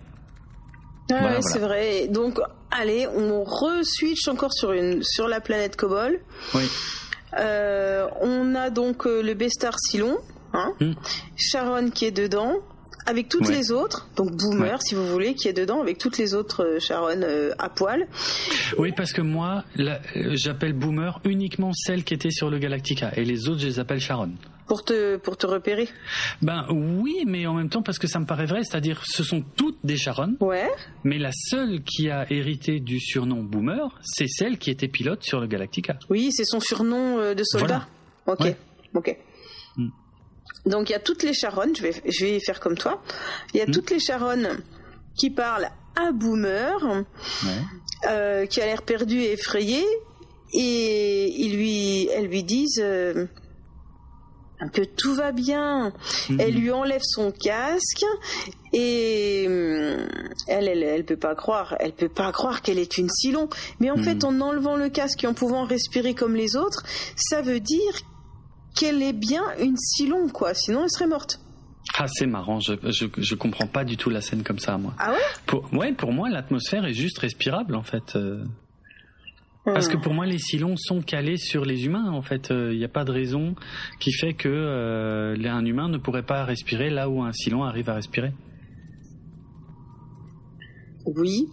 [1.11, 2.09] Ah c'est vrai.
[2.09, 2.39] Donc,
[2.71, 6.21] allez, on re-switch encore sur, une, sur la planète Cobol.
[6.55, 6.63] Oui.
[7.39, 10.19] Euh, on a donc euh, le Bestar Silon,
[10.53, 10.93] hein, hmm.
[11.37, 12.55] Sharon qui est dedans,
[13.07, 16.35] avec toutes les autres, donc Boomer si vous voulez, qui est dedans, avec toutes les
[16.35, 18.07] autres euh, Sharon euh, à poil.
[18.79, 19.97] Oui, parce que moi, euh,
[20.33, 24.01] j'appelle Boomer uniquement celle qui était sur le Galactica, et les autres, je les appelle
[24.01, 24.33] Sharon.
[24.69, 25.89] Pour te, pour te repérer
[26.41, 29.43] Ben oui, mais en même temps parce que ça me paraît vrai, c'est-à-dire ce sont
[29.57, 30.37] toutes des Sharon.
[30.41, 30.71] Ouais.
[31.05, 35.41] Mais la seule qui a hérité du surnom Boomer, c'est celle qui était pilote sur
[35.41, 35.99] le Galactica.
[36.09, 37.87] Oui, c'est son surnom de soldat.
[38.27, 38.55] Ok,
[38.95, 39.19] ok.
[40.65, 40.71] Hmm.
[40.71, 43.03] Donc il y a toutes les Charonnes, je vais, je vais faire comme toi.
[43.55, 43.73] Il y a hmm.
[43.73, 44.59] toutes les Charonnes
[45.17, 47.05] qui parlent à Boomer,
[48.09, 49.85] euh, qui a l'air perdu et effrayé,
[50.55, 53.27] et ils lui, elles lui disent euh,
[54.73, 55.93] que tout va bien.
[56.29, 56.41] Mhm.
[56.41, 58.05] Elle lui enlève son casque
[58.73, 60.07] et euh,
[60.47, 63.49] elle, elle, elle peut pas croire, elle peut pas croire qu'elle est une Silon.
[63.81, 64.43] Mais en fait, mhm.
[64.43, 66.83] en enlevant le casque et en pouvant respirer comme les autres,
[67.17, 67.93] ça veut dire
[68.75, 70.55] qu'elle est bien une Silon, quoi.
[70.55, 71.41] Sinon, elle serait morte.
[71.99, 74.95] Ah, c'est marrant, je, je, je, comprends pas du tout la scène comme ça, moi.
[74.99, 75.19] Ah ouais?
[75.47, 78.17] Pour, Ouais, pour moi, l'atmosphère est juste respirable, en fait.
[78.17, 78.45] Euh.
[79.65, 82.49] Parce que pour moi, les Silons sont calés sur les humains, en fait.
[82.51, 83.55] Il euh, n'y a pas de raison
[84.01, 87.89] qui fait que euh, un humain ne pourrait pas respirer là où un Silon arrive
[87.91, 88.33] à respirer.
[91.05, 91.49] Oui.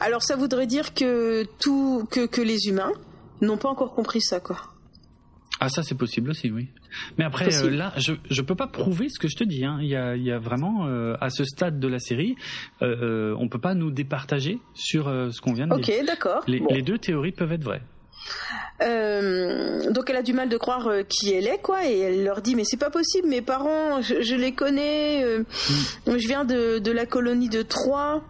[0.00, 2.92] Alors ça voudrait dire que tout que, que les humains
[3.40, 4.58] n'ont pas encore compris ça, quoi.
[5.60, 6.68] Ah ça c'est possible aussi, oui.
[7.16, 9.64] Mais après euh, là, je je peux pas prouver ce que je te dis.
[9.64, 9.78] Hein.
[9.80, 12.36] Il y a il y a vraiment euh, à ce stade de la série,
[12.82, 15.96] euh, on peut pas nous départager sur ce qu'on vient de dire.
[15.98, 16.44] Ok, d'accord.
[16.46, 17.82] Les, les, deux théories peuvent être vraies.
[18.80, 22.54] donc elle a du mal de croire qui elle est quoi et elle leur dit
[22.54, 25.44] mais c'est pas possible mes parents je, les connais mm.
[26.06, 28.22] je viens de, de la colonie de Troyes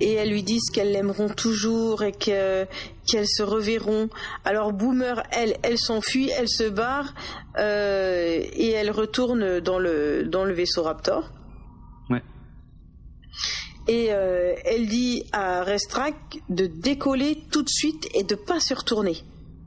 [0.00, 2.66] Et elles lui disent qu'elles l'aimeront toujours et que
[3.06, 4.08] qu'elles se reverront.
[4.44, 7.14] Alors Boomer, elle, elle s'enfuit, elle se barre
[7.58, 11.30] euh, et elle retourne dans le dans le vaisseau Raptor.
[12.10, 12.22] Ouais.
[13.88, 16.14] Et euh, elle dit à Restrak
[16.48, 19.16] de décoller tout de suite et de pas se retourner,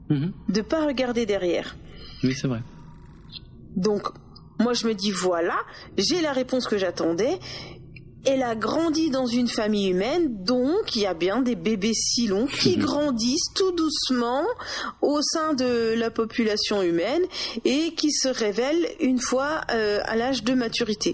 [0.09, 0.31] mhm.
[0.49, 1.75] de pas regarder derrière.
[2.23, 2.61] Oui, c'est vrai.
[3.75, 4.07] Donc
[4.59, 5.57] moi je me dis voilà,
[5.97, 7.39] j'ai la réponse que j'attendais
[8.25, 12.27] elle a grandi dans une famille humaine, donc il y a bien des bébés si
[12.27, 14.43] longs qui grandissent tout doucement
[15.01, 17.21] au sein de la population humaine
[17.63, 21.13] et qui se révèlent une fois euh, à l'âge de maturité.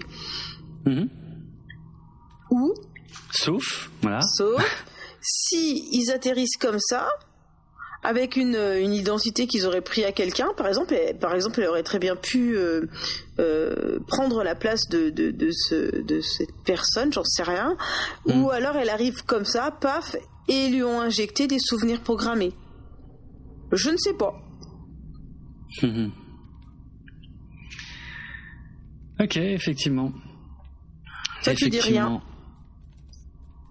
[0.86, 1.08] Mhm.
[2.50, 2.74] Ou
[3.32, 4.20] Sauf, voilà.
[4.20, 4.84] Sauf
[5.22, 7.08] si ils atterrissent comme ça,
[8.02, 11.84] avec une, une identité qu'ils auraient pris à quelqu'un, par exemple, par exemple, elle aurait
[11.84, 12.86] très bien pu euh,
[13.38, 17.76] euh, prendre la place de, de, de, ce, de cette personne, j'en sais rien,
[18.26, 18.50] ou mm.
[18.50, 20.16] alors elle arrive comme ça, paf,
[20.48, 22.52] et lui ont injecté des souvenirs programmés.
[23.70, 24.34] Je ne sais pas.
[29.20, 30.12] ok, effectivement.
[31.42, 32.20] Ça, tu dis rien.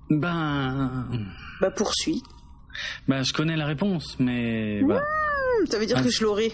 [0.10, 1.08] Ben.
[1.60, 2.24] Bah, poursuis.
[3.08, 4.82] Ben, je connais la réponse, mais.
[4.84, 5.02] Bah...
[5.70, 6.52] ça veut dire ah, que je l'aurai.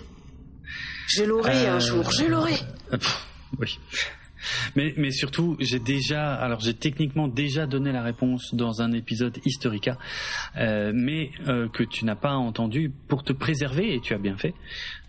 [1.07, 2.55] Je l'aurai un jour, je l'aurai.
[2.93, 2.97] Euh,
[3.59, 3.79] oui.
[4.75, 9.37] Mais, mais surtout, j'ai déjà, alors j'ai techniquement déjà donné la réponse dans un épisode
[9.45, 9.97] Historica,
[10.57, 14.37] euh, mais euh, que tu n'as pas entendu pour te préserver et tu as bien
[14.37, 14.53] fait.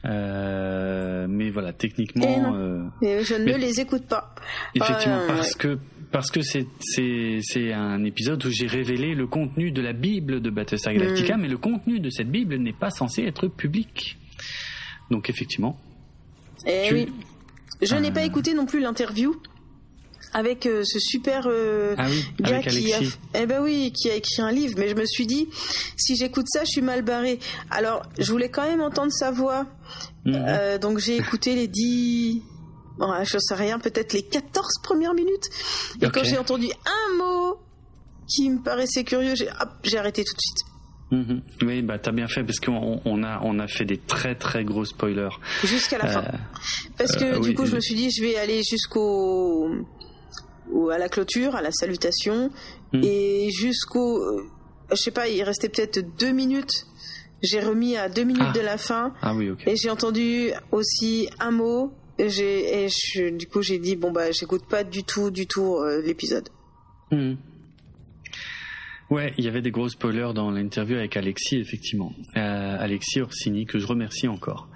[0.04, 2.54] Euh, mais voilà, techniquement.
[2.54, 4.34] Euh, je ne les écoute pas.
[4.74, 5.78] Effectivement, parce que
[6.10, 10.94] parce que c'est un épisode où j'ai révélé le contenu de la Bible de Battlestar
[10.94, 11.40] Galactica, hmm.
[11.40, 14.18] mais le contenu de cette Bible n'est pas censé être public.
[15.10, 15.78] Donc effectivement.
[16.66, 17.08] Eh oui.
[17.80, 19.36] Je n'ai pas écouté non plus l'interview
[20.34, 22.06] avec euh, ce super euh, ah
[22.40, 22.98] gars qui a,
[23.34, 24.74] eh ben oui, qui a écrit un livre.
[24.78, 25.48] Mais je me suis dit,
[25.96, 27.38] si j'écoute ça, je suis mal barré.
[27.70, 29.66] Alors, je voulais quand même entendre sa voix.
[30.24, 30.34] Mhm.
[30.36, 32.42] Euh, donc j'ai écouté les dix,
[32.98, 35.48] bon, je sais rien, peut-être les 14 premières minutes.
[36.00, 37.58] Et quand j'ai entendu un mot
[38.26, 40.68] qui me paraissait curieux, j'ai arrêté tout de suite.
[41.10, 41.42] Mhm.
[41.62, 44.62] Oui, bah t'as bien fait parce qu'on on a on a fait des très très
[44.64, 45.30] gros spoilers
[45.64, 46.20] jusqu'à la fin.
[46.20, 46.36] Euh,
[46.98, 49.70] parce que euh, du coup, je me suis dit, je vais aller jusqu'au
[50.92, 52.50] à la clôture, à la salutation
[52.92, 53.02] mhm.
[53.02, 54.46] et jusqu'au, euh,
[54.90, 56.86] je sais pas, il restait peut-être deux minutes.
[57.42, 58.52] J'ai remis à deux minutes ah.
[58.52, 59.14] de la fin.
[59.22, 59.66] Ah oui, ok.
[59.66, 61.92] Et j'ai entendu aussi un mot.
[62.18, 62.88] Et,
[63.30, 66.48] du coup, j'ai dit bon bah j'écoute pas du tout du tout l'épisode.
[67.10, 67.36] Mhm.
[69.10, 72.12] Ouais, il y avait des gros spoilers dans l'interview avec Alexis, effectivement.
[72.36, 74.68] Euh, Alexis Orsini, que je remercie encore.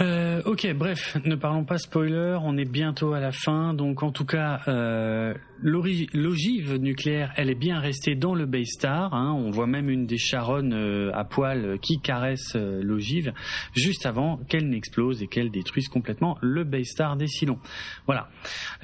[0.00, 4.12] Euh, ok, bref, ne parlons pas spoiler, on est bientôt à la fin, donc en
[4.12, 9.66] tout cas, euh, l'ogive nucléaire, elle est bien restée dans le Baystar, hein, on voit
[9.66, 13.32] même une des charonnes euh, à poil qui caresse euh, l'ogive,
[13.74, 17.58] juste avant qu'elle n'explose et qu'elle détruise complètement le Baystar des Silons.
[18.06, 18.28] Voilà.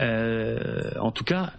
[0.01, 1.53] Euh, en tout cas,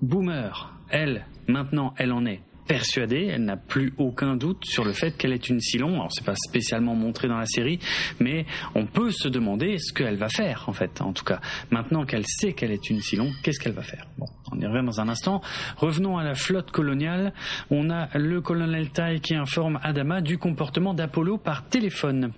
[0.00, 5.16] Boomer, elle, maintenant, elle en est persuadée, elle n'a plus aucun doute sur le fait
[5.16, 5.94] qu'elle est une Silon.
[5.94, 7.78] Alors c'est pas spécialement montré dans la série,
[8.20, 11.00] mais on peut se demander ce qu'elle va faire en fait.
[11.00, 11.40] En tout cas,
[11.70, 14.06] maintenant qu'elle sait qu'elle est une Silon, qu'est-ce qu'elle va faire?
[14.18, 15.40] Bon, on y revient dans un instant.
[15.76, 17.32] Revenons à la flotte coloniale.
[17.70, 22.32] On a le colonel Tai qui informe Adama du comportement d'Apollo par téléphone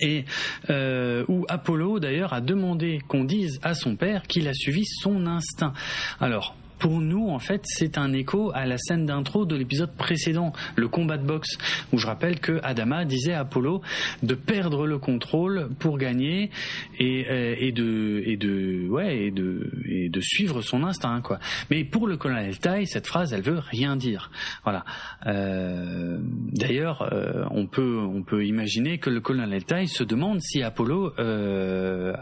[0.00, 0.24] et
[0.70, 5.26] euh, où Apollo d'ailleurs a demandé qu'on dise à son père qu'il a suivi son
[5.26, 5.72] instinct.
[6.20, 10.52] Alors pour nous, en fait, c'est un écho à la scène d'intro de l'épisode précédent,
[10.76, 11.58] le combat de boxe,
[11.92, 13.82] où je rappelle que Adama disait à Apollo
[14.22, 16.50] de perdre le contrôle pour gagner
[16.98, 21.38] et, euh, et de et de ouais et de et de suivre son instinct quoi.
[21.70, 24.30] Mais pour le colonel Tai, cette phrase, elle veut rien dire.
[24.64, 24.84] Voilà.
[25.26, 26.18] Euh,
[26.52, 31.12] D'ailleurs, euh, on peut on peut imaginer que le colonel Tai se demande si Apollo
[31.18, 32.14] euh,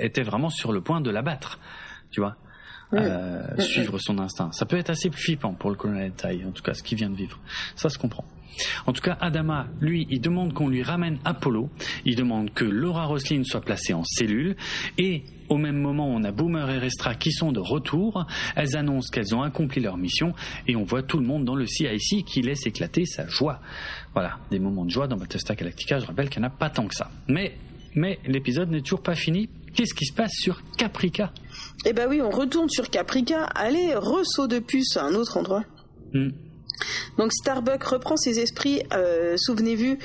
[0.00, 1.58] était vraiment sur le point de l'abattre.
[2.10, 2.36] Tu vois.
[2.94, 4.50] Euh, suivre son instinct.
[4.52, 7.10] Ça peut être assez flippant pour le colonel Tai, en tout cas, ce qu'il vient
[7.10, 7.38] de vivre.
[7.76, 8.24] Ça se comprend.
[8.86, 11.70] En tout cas, Adama, lui, il demande qu'on lui ramène Apollo.
[12.04, 14.56] Il demande que Laura Roslin soit placée en cellule.
[14.96, 18.26] Et au même moment, on a Boomer et Restra qui sont de retour.
[18.56, 20.34] Elles annoncent qu'elles ont accompli leur mission.
[20.66, 23.60] Et on voit tout le monde dans le CIC qui laisse éclater sa joie.
[24.14, 26.00] Voilà, des moments de joie dans Battlestar Galactica.
[26.00, 27.10] Je rappelle qu'il n'y en a pas tant que ça.
[27.28, 27.54] Mais,
[27.94, 29.48] mais l'épisode n'est toujours pas fini.
[29.74, 31.32] Qu'est-ce qui se passe sur Caprica?
[31.90, 33.44] Eh ben oui, on retourne sur Caprica.
[33.54, 35.64] Allez, ressaut de puce à un autre endroit.
[36.12, 36.28] Hmm.
[37.16, 38.82] Donc Starbuck reprend ses esprits.
[38.92, 39.96] Euh, souvenez-vous,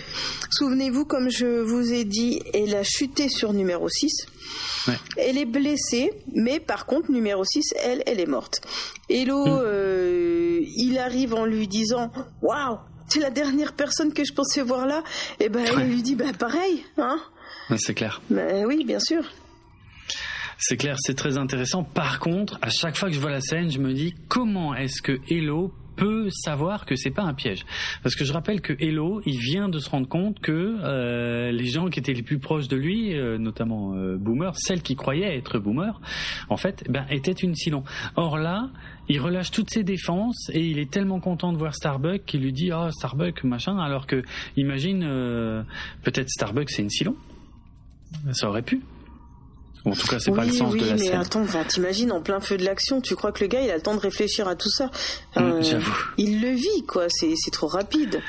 [0.50, 4.12] souvenez-vous, comme je vous ai dit, elle a chuté sur numéro 6.
[4.88, 4.94] Ouais.
[5.18, 8.62] Elle est blessée, mais par contre, numéro 6, elle, elle est morte.
[9.10, 9.62] Hello, Mm.
[9.66, 12.12] euh, il arrive en lui disant
[12.42, 12.78] Waouh,
[13.10, 15.04] c'est la dernière personne que je pensais voir là.
[15.42, 15.84] Et ben, Ouais.
[15.86, 17.20] il lui dit Bah, pareil, hein
[17.70, 18.22] Ouais, C'est clair.
[18.30, 19.24] Ben oui, bien sûr.
[20.66, 21.84] C'est clair, c'est très intéressant.
[21.84, 25.02] Par contre, à chaque fois que je vois la scène, je me dis comment est-ce
[25.02, 27.66] que Hello peut savoir que c'est pas un piège?
[28.02, 31.66] Parce que je rappelle que Hello, il vient de se rendre compte que euh, les
[31.66, 35.38] gens qui étaient les plus proches de lui, euh, notamment euh, Boomer, celle qui croyait
[35.38, 36.00] être Boomer,
[36.48, 37.84] en fait, ben était une Silon.
[38.16, 38.70] Or là,
[39.10, 42.54] il relâche toutes ses défenses et il est tellement content de voir Starbuck qu'il lui
[42.54, 44.24] dit "Oh Starbuck machin", alors que
[44.56, 45.62] imagine euh,
[46.04, 47.18] peut-être Starbuck c'est une Silon.
[48.32, 48.82] Ça aurait pu.
[49.86, 51.20] En tout cas, c'est oui, pas le sens oui, de la mais scène.
[51.20, 53.76] attends, enfin, t'imagines en plein feu de l'action, tu crois que le gars il a
[53.76, 54.90] le temps de réfléchir à tout ça
[55.36, 55.98] Euh, Mm, j'avoue.
[56.18, 58.22] Il le vit, quoi, c'est c'est trop rapide.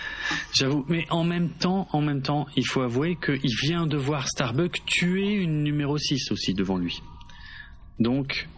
[0.53, 4.27] J'avoue, mais en même temps, en même temps, il faut avouer qu'il vient de voir
[4.29, 7.01] Starbuck tuer une numéro 6 aussi devant lui.
[8.01, 8.49] Donc,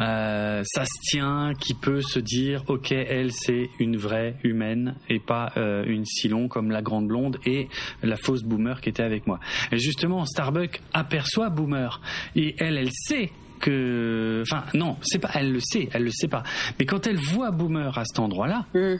[0.00, 5.18] euh, ça se tient, qui peut se dire, ok, elle c'est une vraie humaine et
[5.18, 7.68] pas euh, une Silon comme la grande blonde et
[8.02, 9.40] la fausse Boomer qui était avec moi.
[9.72, 12.00] Et justement, Starbuck aperçoit Boomer
[12.34, 16.28] et elle, elle sait que, enfin non, c'est pas, elle le sait, elle le sait
[16.28, 16.42] pas.
[16.78, 18.96] Mais quand elle voit Boomer à cet endroit-là, Mm.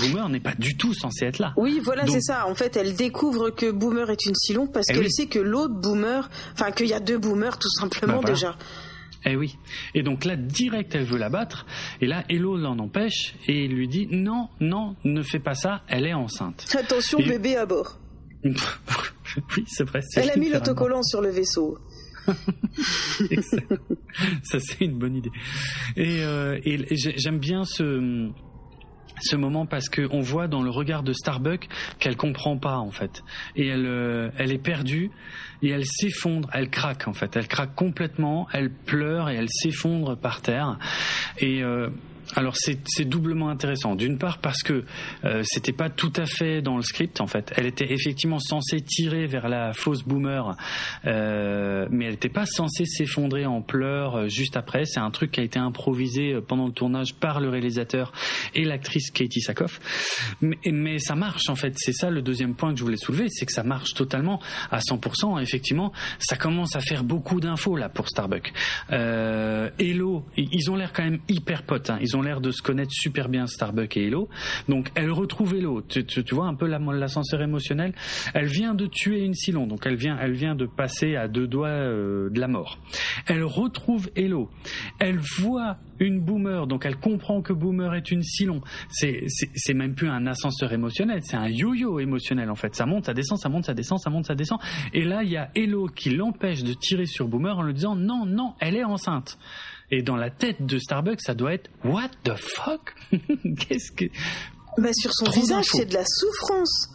[0.00, 1.52] Boomer n'est pas du tout censé être là.
[1.58, 2.46] Oui, voilà, c'est ça.
[2.48, 5.12] En fait, elle découvre que Boomer est une Silon parce Eh qu'elle oui.
[5.12, 8.34] sait que l'autre Boomer, enfin qu'il y a deux Boomers tout simplement Bah voilà.
[8.34, 8.56] déjà.
[9.28, 9.58] Eh oui.
[9.94, 11.66] Et donc là, direct, elle veut la battre.
[12.00, 15.82] Et là, Hello l'en empêche et il lui dit non, non, ne fais pas ça.
[15.88, 16.66] Elle est enceinte.
[16.78, 17.98] Attention, Et- bébé à bord.
[18.44, 20.00] oui, c'est vrai.
[20.14, 21.78] Elle a mis l'autocollant sur le vaisseau.
[24.42, 25.30] Ça, c'est une bonne idée.
[25.96, 28.30] Et, euh, et j'aime bien ce
[29.22, 32.90] ce moment parce que on voit dans le regard de Starbuck qu'elle comprend pas en
[32.90, 33.22] fait
[33.54, 35.10] et elle euh, elle est perdue
[35.62, 37.36] et elle s'effondre elle craque en fait.
[37.36, 40.78] Elle craque complètement elle pleure et elle s'effondre par terre.
[41.38, 41.88] Et euh,
[42.34, 43.94] alors c'est doublement intéressant.
[43.94, 44.84] D'une part parce que
[45.24, 47.52] euh, c'était pas tout à fait dans le script en fait.
[47.56, 50.56] Elle était effectivement censée tirer vers la fausse boomer,
[51.06, 54.84] euh, mais elle n'était pas censée s'effondrer en pleurs euh, juste après.
[54.84, 58.12] C'est un truc qui a été improvisé euh, pendant le tournage par le réalisateur
[58.54, 59.80] et l'actrice Katie Sackhoff.
[60.40, 61.74] Mais, mais ça marche en fait.
[61.76, 64.40] C'est ça le deuxième point que je voulais soulever, c'est que ça marche totalement
[64.70, 65.40] à 100%.
[65.40, 68.52] Effectivement, ça commence à faire beaucoup d'infos là pour Starbuck.
[68.92, 71.90] Euh, Hello, ils ont l'air quand même hyper potes.
[71.90, 71.98] Hein.
[72.22, 74.28] L'air de se connaître super bien Starbuck et Hello.
[74.68, 75.82] Donc elle retrouve Hello.
[75.82, 77.94] Tu, vois un peu la- l'ascenseur émotionnel.
[78.34, 81.46] Elle vient de tuer une Silon, donc elle vient, elle vient de passer à deux
[81.46, 82.78] doigts euh, de la mort.
[83.26, 84.50] Elle retrouve Hello.
[84.98, 88.60] Elle voit une Boomer, donc elle comprend que Boomer est une Silon.
[88.90, 92.74] C'est même plus un ascenseur émotionnel, c'est un yo-yo émotionnel en fait.
[92.74, 94.58] Ça monte, ça descend, ça monte, ça descend, ça monte, ça descend.
[94.92, 97.96] Et là, il y a Hello qui l'empêche de tirer sur Boomer en lui disant
[97.96, 99.38] non, non, elle est enceinte.
[99.90, 102.94] Et dans la tête de Starbucks, ça doit être What the fuck?
[103.58, 104.06] Qu'est-ce que
[104.78, 106.88] Bah, sur son Trop visage, c'est de la souffrance.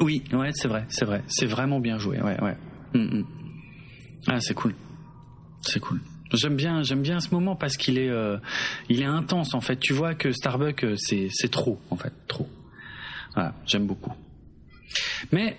[0.00, 2.56] Oui, ouais, c'est vrai, c'est vrai, c'est vraiment bien joué, ouais, ouais.
[2.94, 3.26] Mm, mm.
[4.26, 4.74] Ah, c'est cool,
[5.62, 6.00] c'est cool.
[6.32, 8.38] J'aime bien, j'aime bien ce moment parce qu'il est, euh,
[8.88, 9.76] il est intense en fait.
[9.76, 12.48] Tu vois que Starbucks, euh, c'est, c'est trop en fait, trop.
[13.34, 14.12] Voilà, j'aime beaucoup.
[15.30, 15.56] Mais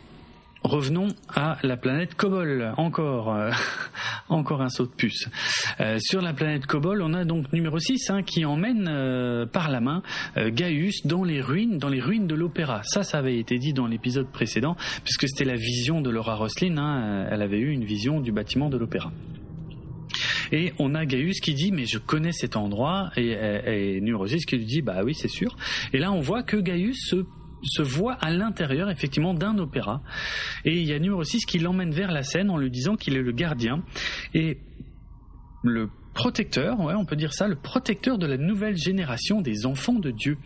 [0.67, 2.73] revenons à la planète Kobol.
[2.77, 3.51] Encore, euh,
[4.29, 5.29] un saut de puce.
[5.79, 9.69] Euh, sur la planète Kobol, on a donc numéro 6 hein, qui emmène euh, par
[9.69, 10.01] la main
[10.37, 12.81] Gaius dans les ruines, dans les ruines de l'opéra.
[12.83, 16.77] Ça, ça avait été dit dans l'épisode précédent, puisque c'était la vision de Laura Roslin.
[16.77, 19.11] hein, elle avait eu une vision du bâtiment de l'opéra.
[20.51, 24.01] Et on a Gaius qui dit mais je connais cet endroit et, et, et
[24.47, 25.57] qui lui dit bah oui c'est sûr.
[25.93, 27.25] Et là on voit que Gaius se
[27.63, 30.01] se voit à l'intérieur effectivement d'un opéra
[30.63, 33.15] et il y a numéro 6 qui l'emmène vers la scène en lui disant qu'il
[33.15, 33.83] est le gardien
[34.33, 34.59] et
[35.63, 39.99] le protecteur, ouais, on peut dire ça, le protecteur de la nouvelle génération des enfants
[39.99, 40.37] de Dieu.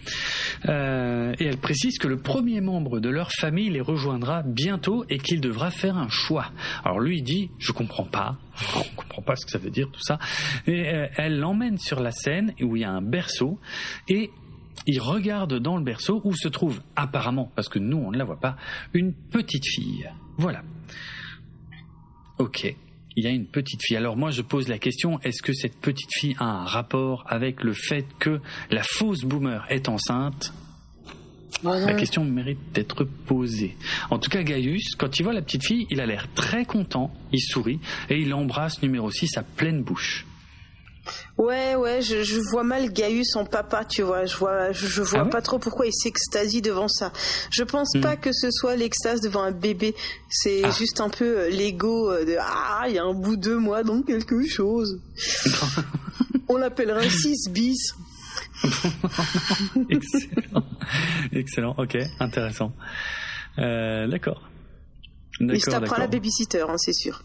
[0.67, 5.19] Euh, et elle précise que le premier membre de leur famille les rejoindra bientôt et
[5.19, 6.51] qu'il devra faire un choix.
[6.83, 8.37] Alors lui il dit, je comprends pas,
[8.75, 10.17] on comprend pas ce que ça veut dire tout ça.
[10.65, 13.59] Et euh, elle l'emmène sur la scène où il y a un berceau
[14.07, 14.31] et
[14.89, 18.23] il regarde dans le berceau où se trouve apparemment, parce que nous on ne la
[18.23, 18.57] voit pas,
[18.93, 20.09] une petite fille.
[20.37, 20.63] Voilà.
[22.39, 22.75] Ok
[23.15, 23.97] il y a une petite fille.
[23.97, 27.63] Alors moi je pose la question, est-ce que cette petite fille a un rapport avec
[27.63, 28.39] le fait que
[28.71, 30.53] la fausse boomer est enceinte?
[31.63, 33.75] La question mérite d'être posée.
[34.09, 37.13] En tout cas, Gaius, quand il voit la petite fille, il a l'air très content,
[37.33, 40.25] il sourit et il embrasse numéro 6 à pleine bouche.
[41.37, 44.25] Ouais, ouais, je, vois mal Gaius en papa, tu vois.
[44.25, 47.11] Je vois, je, vois ah pas trop pourquoi il s'extasie devant ça.
[47.49, 48.19] Je pense pas hmm.
[48.19, 49.95] que ce soit l'extase devant un bébé.
[50.29, 50.71] C'est ah.
[50.71, 53.83] juste un peu euh, l'ego euh, de ah, il y a un bout de moi
[53.83, 54.99] dans quelque chose.
[56.49, 57.95] On l'appellera 6 bis.
[59.89, 60.65] Excellent.
[61.31, 62.73] Excellent, ok, intéressant.
[63.57, 64.41] Euh, d'accord.
[65.39, 67.23] Mais je t'apprends la babysitter, hein, c'est sûr.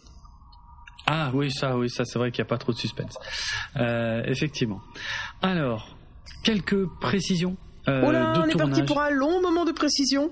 [1.06, 3.18] Ah oui, ça, oui, ça, c'est vrai qu'il n'y a pas trop de suspense.
[3.76, 4.80] Euh, effectivement.
[5.42, 5.96] Alors,
[6.42, 7.56] quelques précisions.
[7.88, 10.30] Euh, oh là, on est parti pour un long moment de précision.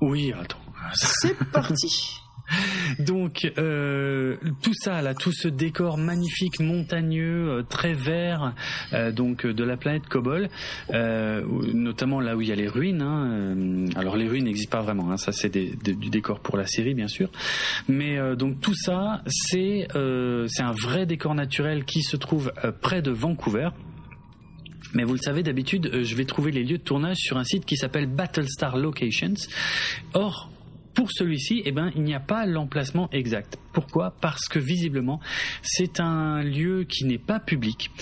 [0.00, 0.58] Oui, attends.
[0.94, 2.20] C'est parti.
[2.98, 8.54] Donc euh, tout ça là, tout ce décor magnifique, montagneux, euh, très vert,
[8.92, 10.48] euh, donc de la planète Kobol,
[10.90, 13.02] notamment là où il y a les ruines.
[13.02, 16.94] Hein, alors les ruines n'existent pas vraiment, hein, ça c'est du décor pour la série
[16.94, 17.30] bien sûr.
[17.88, 23.10] Mais donc tout ça, c'est c'est un vrai décor naturel qui se trouve près de
[23.10, 23.70] Vancouver.
[24.94, 27.66] Mais vous le savez, d'habitude, je vais trouver les lieux de tournage sur un site
[27.66, 29.34] qui s'appelle Battlestar Locations.
[30.14, 30.50] Or,
[30.98, 33.56] pour celui-ci, eh ben, il n'y a pas l'emplacement exact.
[33.72, 34.12] Pourquoi?
[34.20, 35.20] Parce que visiblement,
[35.62, 37.92] c'est un lieu qui n'est pas public,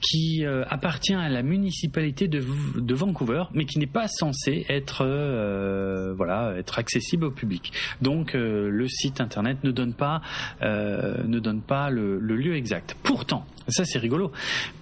[0.00, 6.14] qui euh, appartient à la municipalité de, Vancouver, mais qui n'est pas censé être euh,
[6.16, 7.74] voilà être accessible au public.
[8.00, 10.22] Donc euh, le site internet ne donne pas
[10.62, 12.96] ne donne pas le, lieu exact.
[13.02, 14.32] Pourtant, ça c'est rigolo.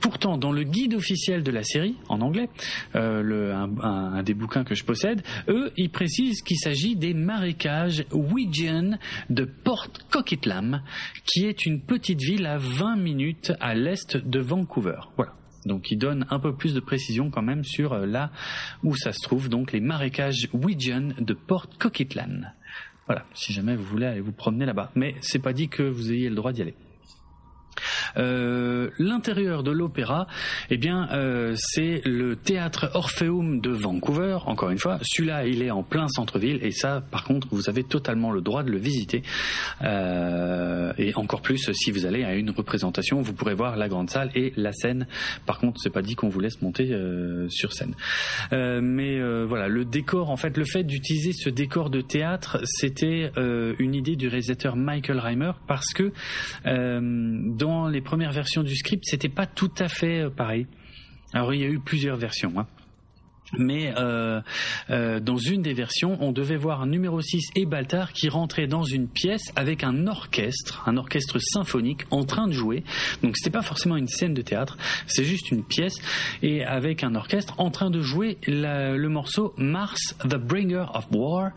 [0.01, 2.49] Pourtant, dans le guide officiel de la série en anglais,
[2.95, 7.64] le, un, des bouquins que je possède, eux, ils précisent qu'il s'agit des marécages
[8.13, 8.99] Ouijian
[9.31, 10.83] de Port Coquitlam
[11.25, 15.01] qui est une petite ville à 20 minutes à l'est de Vancouver.
[15.17, 15.33] Voilà.
[15.67, 18.31] Donc il donne un peu plus de précision quand même sur euh, là
[18.83, 22.53] où ça se trouve, donc les marécages Ouijian de Port Coquitlam.
[23.07, 24.91] Voilà, si jamais vous voulez aller vous promener là-bas.
[24.95, 26.75] Mais c'est pas dit que vous ayez le droit d'y aller.
[28.17, 30.27] Euh, l'intérieur de l'opéra,
[30.71, 34.39] eh bien, euh, c'est le théâtre Orpheum de Vancouver.
[34.47, 37.85] Encore une fois, celui-là, il est en plein centre-ville et ça, par contre, vous avez
[37.85, 39.23] totalement le droit de le visiter.
[39.83, 44.11] Euh, et encore plus si vous allez à une représentation, vous pourrez voir la grande
[44.11, 45.07] salle et la scène.
[45.47, 46.95] Par contre, c'est pas dit qu'on vous laisse monter
[47.49, 47.95] sur scène.
[48.53, 53.95] mais voilà, le décor, en fait, le fait d'utiliser ce décor de théâtre, c'était une
[53.95, 56.13] idée du réalisateur Michael Reimer parce que
[56.65, 60.67] dans les premières versions du script, c'était pas tout à fait euh, pareil.
[61.33, 62.53] Alors il y a eu plusieurs versions.
[62.59, 62.67] Hein.
[63.59, 64.41] Mais euh,
[64.91, 68.85] euh, dans une des versions, on devait voir numéro 6 et Baltar qui rentraient dans
[68.85, 72.85] une pièce avec un orchestre, un orchestre symphonique en train de jouer.
[73.23, 74.77] Donc c'était pas forcément une scène de théâtre,
[75.07, 75.97] c'est juste une pièce
[76.43, 81.51] et avec un orchestre en train de jouer le morceau Mars, The Bringer of War,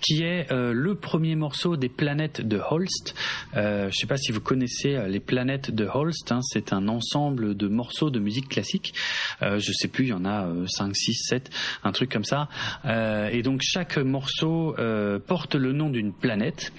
[0.00, 3.14] qui est euh, le premier morceau des planètes de Holst.
[3.56, 6.88] Euh, je sais pas si vous connaissez euh, les planètes de Holst, hein, c'est un
[6.88, 8.94] ensemble de morceaux de musique classique.
[9.40, 11.43] Je sais plus, il y en a 5, 6, 7
[11.82, 12.48] un truc comme ça.
[12.84, 16.72] Euh, et donc chaque morceau euh, porte le nom d'une planète.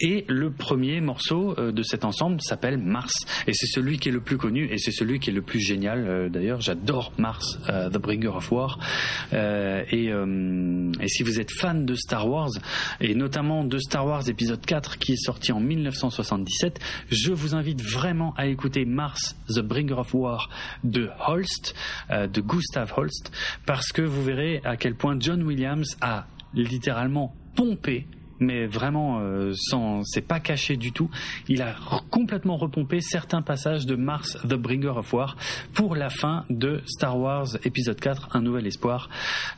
[0.00, 3.24] Et le premier morceau euh, de cet ensemble s'appelle Mars.
[3.46, 5.60] Et c'est celui qui est le plus connu et c'est celui qui est le plus
[5.60, 6.30] génial.
[6.30, 8.78] D'ailleurs, j'adore Mars, The Bringer of War.
[9.32, 12.50] Et, et, si vous êtes fan de Star Wars
[13.00, 16.78] et notamment de Star Wars épisode 4 qui est sorti en 1977,
[17.10, 20.48] je vous invite vraiment à écouter Mars, The Bringer of War
[20.84, 21.74] de Holst,
[22.10, 23.32] de Gustav Holst,
[23.66, 28.06] parce que vous verrez à quel point John Williams a littéralement pompé
[28.40, 31.10] mais vraiment euh, sans c'est pas caché du tout.
[31.48, 31.76] Il a
[32.10, 35.36] complètement repompé certains passages de Mars The Bringer of War
[35.74, 39.10] pour la fin de Star Wars épisode 4 Un nouvel espoir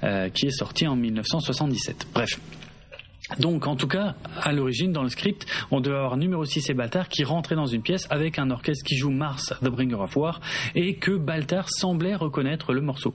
[0.03, 2.09] euh, qui est sorti en 1977.
[2.13, 2.41] Bref,
[3.39, 6.75] Donc, en tout cas, à l'origine, dans le script, on devait avoir numéro 6 et
[6.75, 10.17] Baltar qui rentraient dans une pièce avec un orchestre qui joue Mars, The Bringer of
[10.17, 10.41] War,
[10.75, 13.15] et que Baltar semblait reconnaître le morceau.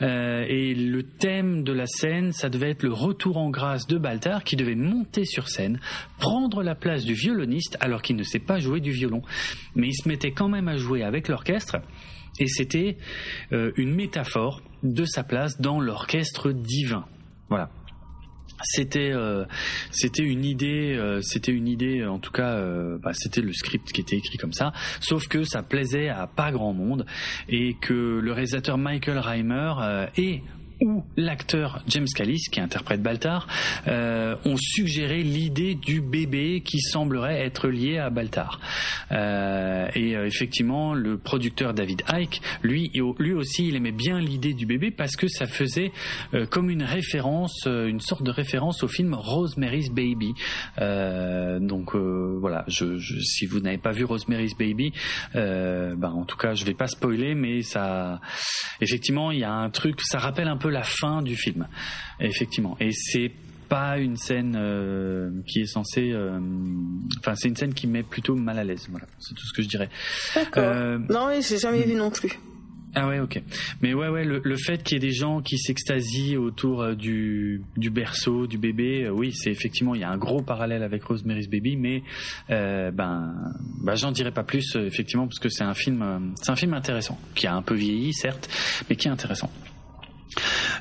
[0.00, 3.98] Euh, et le thème de la scène, ça devait être le retour en grâce de
[3.98, 5.80] Baltar qui devait monter sur scène,
[6.18, 9.22] prendre la place du violoniste alors qu'il ne sait pas jouer du violon.
[9.74, 11.78] Mais il se mettait quand même à jouer avec l'orchestre,
[12.38, 12.96] et c'était
[13.52, 17.04] euh, une métaphore de sa place dans l'orchestre divin.
[17.48, 17.70] Voilà
[18.62, 19.44] c'était euh,
[19.90, 23.92] c'était une idée euh, c'était une idée en tout cas euh, bah, c'était le script
[23.92, 24.72] qui était écrit comme ça.
[25.00, 27.06] Sauf que ça plaisait à pas grand monde
[27.48, 29.72] et que le réalisateur Michael Reimer
[30.16, 30.42] et
[30.82, 33.46] ou l'acteur James Callis, qui interprète Baltar,
[33.86, 38.60] euh, ont suggéré l'idée du bébé qui semblerait être lié à Baltar.
[39.12, 44.54] Euh, et euh, effectivement, le producteur David Icke, lui, lui aussi, il aimait bien l'idée
[44.54, 45.92] du bébé parce que ça faisait
[46.34, 50.34] euh, comme une référence, euh, une sorte de référence au film Rosemary's Baby.
[51.60, 54.92] donc voilà, je, je, si vous n'avez pas vu Rosemary's Baby,
[55.34, 58.20] ben en tout cas, je vais pas spoiler, mais ça,
[58.80, 61.66] effectivement, il y a un truc, ça rappelle un peu la fin du film,
[62.20, 62.76] effectivement.
[62.80, 63.30] Et c'est
[63.72, 66.10] pas une scène euh, qui est censée.
[66.12, 66.38] Euh,
[67.20, 68.86] enfin, c'est une scène qui met plutôt mal à l'aise.
[68.90, 69.88] Voilà, c'est tout ce que je dirais.
[70.34, 70.62] D'accord.
[70.62, 72.38] Euh, non, j'ai jamais vu non plus.
[72.94, 73.40] Ah ouais, ok.
[73.80, 77.88] Mais ouais, ouais, le, fait qu'il y ait des gens qui s'extasient autour du, du
[77.88, 81.76] berceau, du bébé, oui, c'est effectivement, il y a un gros parallèle avec Rosemary's Baby,
[81.76, 82.02] mais
[82.50, 82.92] ben,
[83.82, 87.18] ben j'en dirai pas plus, effectivement, parce que c'est un film, c'est un film intéressant,
[87.34, 88.50] qui a un peu vieilli, certes,
[88.90, 89.50] mais qui est intéressant.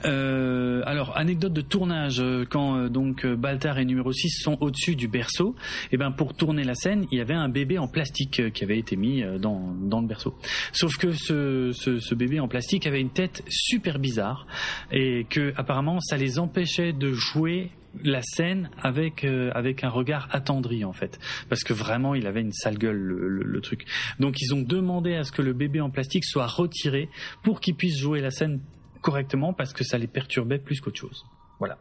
[0.06, 4.96] Euh, alors, anecdote de tournage, euh, quand euh, donc Baltar et numéro 6 sont au-dessus
[4.96, 5.56] du berceau,
[5.86, 8.64] et eh ben pour tourner la scène, il y avait un bébé en plastique qui
[8.64, 10.36] avait été mis dans, dans le berceau.
[10.72, 14.48] Sauf que ce, ce, ce, bébé en plastique avait une tête super bizarre
[14.92, 17.72] et que apparemment ça les empêchait de jouer
[18.04, 21.20] la scène avec avec un regard attendri en fait
[21.50, 23.86] parce que vraiment il avait une sale gueule le, le, truc
[24.18, 27.10] donc ils ont demandé à ce que le bébé en plastique soit retiré
[27.44, 28.62] pour qu'il puisse jouer la scène
[29.02, 31.26] correctement parce que ça les perturbait plus qu'autre chose.
[31.60, 31.78] Voilà.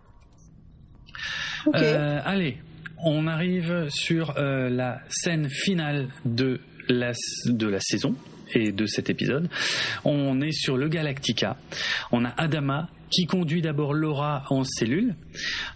[1.75, 2.59] Euh, allez,
[2.99, 7.13] on arrive sur euh, la scène finale de la,
[7.47, 8.15] de la saison
[8.55, 9.49] et de cet épisode.
[10.05, 11.57] On est sur le Galactica.
[12.13, 15.17] On a Adama qui conduit d'abord Laura en cellule,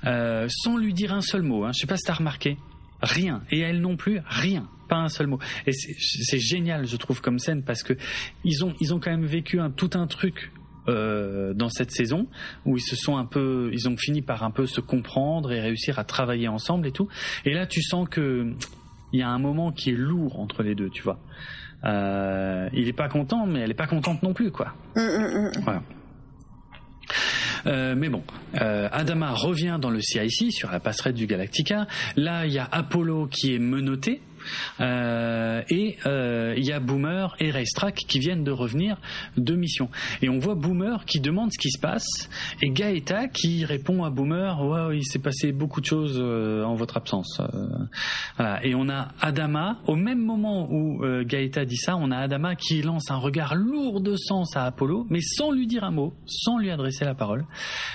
[0.06, 1.64] euh, sans lui dire un seul mot.
[1.64, 1.72] Hein.
[1.74, 2.56] Je sais pas si as remarqué.
[3.02, 3.42] Rien.
[3.50, 4.68] Et elle non plus, rien.
[4.88, 5.38] Pas un seul mot.
[5.66, 7.94] Et c'est génial, je trouve, comme scène, parce que
[8.44, 10.50] ils ont, ils ont quand même vécu un, tout un truc
[10.88, 12.26] euh, dans cette saison
[12.66, 15.60] où ils se sont un peu, ils ont fini par un peu se comprendre et
[15.60, 17.08] réussir à travailler ensemble et tout.
[17.44, 18.52] Et là, tu sens que
[19.12, 21.18] il y a un moment qui est lourd entre les deux, tu vois.
[21.84, 24.74] Euh, il est pas content, mais elle est pas contente non plus, quoi.
[24.96, 25.60] Mm, mm, mm.
[25.62, 25.82] Voilà.
[27.66, 28.22] Euh, mais bon,
[28.60, 31.86] euh, Adama revient dans le CIC sur la passerelle du Galactica.
[32.16, 34.20] Là, il y a Apollo qui est menotté
[34.80, 38.96] euh, et euh, il y a Boomer et Racetrack qui viennent de revenir
[39.36, 39.90] de mission.
[40.22, 42.28] Et on voit Boomer qui demande ce qui se passe
[42.62, 46.74] et Gaeta qui répond à Boomer ouais, il s'est passé beaucoup de choses euh, en
[46.74, 47.40] votre absence.
[48.36, 48.64] voilà.
[48.64, 52.82] Et on a Adama au même moment où Gaeta dit ça, on a Adama qui
[52.82, 56.58] lance un regard lourd de sens à Apollo, mais sans lui dire un mot, sans
[56.58, 57.44] lui adresser la parole.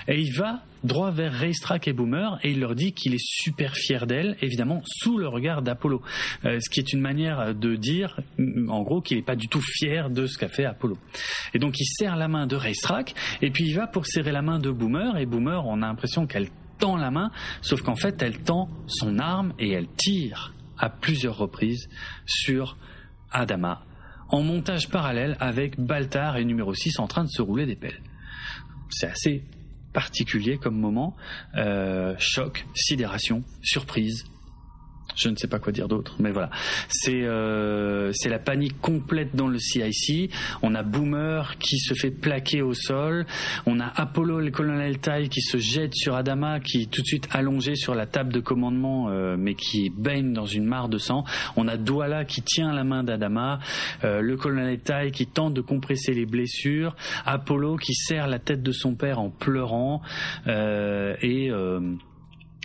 [0.08, 3.76] Et il va droit vers Racetrack et Boomer et il leur dit qu'il est super
[3.76, 6.02] fier d'elle, évidemment sous le regard d'Apollo.
[6.46, 9.48] Euh, ce qui est une manière de dire, mm, en gros, qu'il n'est pas du
[9.48, 10.98] tout fier de ce qu'a fait Apollo.
[11.54, 14.42] Et donc il serre la main de Racetrack et puis il va pour serrer la
[14.42, 17.32] main de Boomer et Boomer, on a l'impression qu'elle tend la main,
[17.62, 21.90] sauf qu'en fait elle tend son arme et elle tire à plusieurs reprises
[22.26, 22.78] sur
[23.32, 23.84] Adama
[24.30, 28.02] en montage parallèle avec Baltar et numéro 6 en train de se rouler des pelles.
[28.90, 29.44] C'est assez
[29.94, 31.16] particulier comme moment.
[31.56, 34.24] Euh, choc, sidération, surprise,
[35.20, 36.50] je ne sais pas quoi dire d'autre, mais voilà.
[36.88, 40.32] C'est euh, c'est la panique complète dans le CIC.
[40.62, 43.26] On a Boomer qui se fait plaquer au sol.
[43.66, 47.08] On a Apollo, le colonel Tai, qui se jette sur Adama, qui est tout de
[47.08, 50.98] suite allongé sur la table de commandement, euh, mais qui baigne dans une mare de
[50.98, 51.26] sang.
[51.58, 53.60] On a Douala qui tient la main d'Adama.
[54.04, 56.96] Euh, le colonel Tai qui tente de compresser les blessures.
[57.26, 60.02] Apollo qui serre la tête de son père en pleurant.
[60.48, 61.52] Euh, et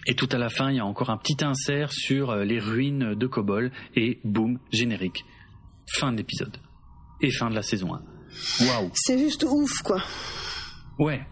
[0.06, 2.58] et tout à la fin, il y a encore un petit insert sur euh, les
[2.58, 5.24] ruines de Kobol et boum, générique.
[5.86, 6.56] Fin de l'épisode.
[7.20, 8.02] Et fin de la saison 1.
[8.66, 8.90] Waouh.
[8.94, 10.02] C'est juste ouf, quoi.
[10.98, 11.24] Ouais.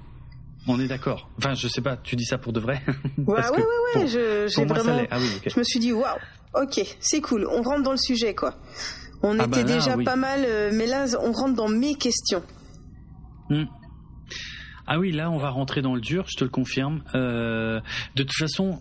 [0.68, 1.28] On est d'accord.
[1.38, 2.82] Enfin, je sais pas, tu dis ça pour de vrai?
[3.18, 4.06] Ouais, ouais, ouais, ouais.
[4.06, 5.04] je, vraiment...
[5.10, 6.18] ah oui, je me suis dit, waouh,
[6.54, 7.46] ok, c'est cool.
[7.50, 8.54] On rentre dans le sujet, quoi.
[9.22, 12.42] On ah était bah déjà pas mal, euh, mais là, on rentre dans mes questions.
[13.50, 13.64] Hmm.
[14.94, 17.02] Ah oui, là, on va rentrer dans le dur, je te le confirme.
[17.14, 17.80] Euh,
[18.14, 18.78] de toute façon,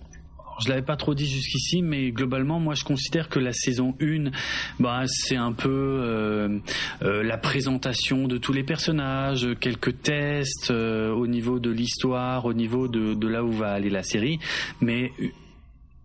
[0.61, 4.29] je l'avais pas trop dit jusqu'ici, mais globalement, moi, je considère que la saison 1,
[4.77, 6.59] bah, c'est un peu euh,
[7.01, 12.89] euh, la présentation de tous les personnages, quelques tests au niveau de l'histoire, au niveau
[12.89, 14.37] de, de là où va aller la série,
[14.81, 15.13] mais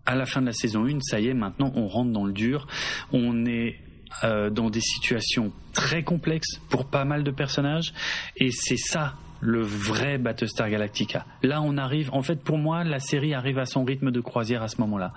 [0.05, 2.31] à la fin de la saison 1, ça y est, maintenant, on rentre dans le
[2.31, 2.65] dur.
[3.11, 3.81] On est
[4.23, 7.93] dans des situations très complexes pour pas mal de personnages,
[8.37, 11.25] et c'est ça le vrai Battlestar Galactica.
[11.43, 12.09] Là, on arrive.
[12.13, 15.13] En fait, pour moi, la série arrive à son rythme de croisière à ce moment-là,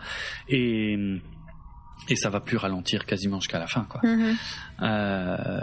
[0.48, 0.98] et
[2.08, 4.00] et ça va plus ralentir quasiment jusqu'à la fin, quoi.
[4.02, 4.36] Mm-hmm.
[4.82, 5.60] Euh,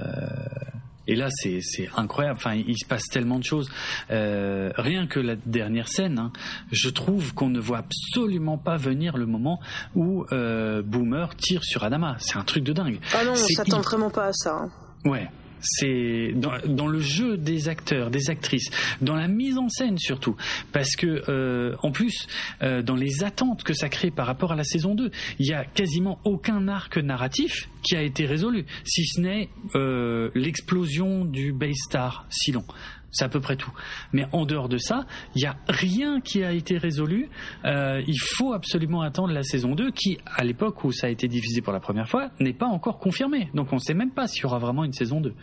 [1.08, 1.62] et là, c'est
[1.96, 2.38] incroyable.
[2.38, 3.72] Enfin, il se passe tellement de choses.
[4.12, 6.32] Euh, rien que la dernière scène, hein,
[6.72, 9.62] je trouve qu'on ne voit absolument pas venir le moment
[9.96, 12.18] où euh, Boomer tire sur Adama.
[12.20, 13.00] C'est un truc de dingue.
[13.14, 14.54] Ah non, on s'attend vraiment pas à ça.
[14.54, 14.70] Hein.
[15.06, 15.30] Ouais,
[15.62, 18.70] c'est dans, le jeu des acteurs, des actrices,
[19.02, 20.36] dans la mise en scène surtout,
[20.72, 22.28] parce que euh, en plus
[22.62, 25.54] euh, dans les attentes que ça crée par rapport à la saison 2, il y
[25.54, 31.54] a quasiment aucun arc narratif qui a été résolu, si ce n'est euh, l'explosion du
[31.54, 32.66] Base Star si long.
[33.12, 33.72] C'est à peu près tout.
[34.12, 35.06] Mais en dehors de ça,
[35.36, 37.30] il n'y a rien qui a été résolu.
[37.66, 41.28] Euh, il faut absolument attendre la saison 2 qui, à l'époque où ça a été
[41.28, 43.50] diffusé pour la première fois, n'est pas encore confirmée.
[43.54, 45.34] Donc on ne sait même pas s'il y aura vraiment une saison 2.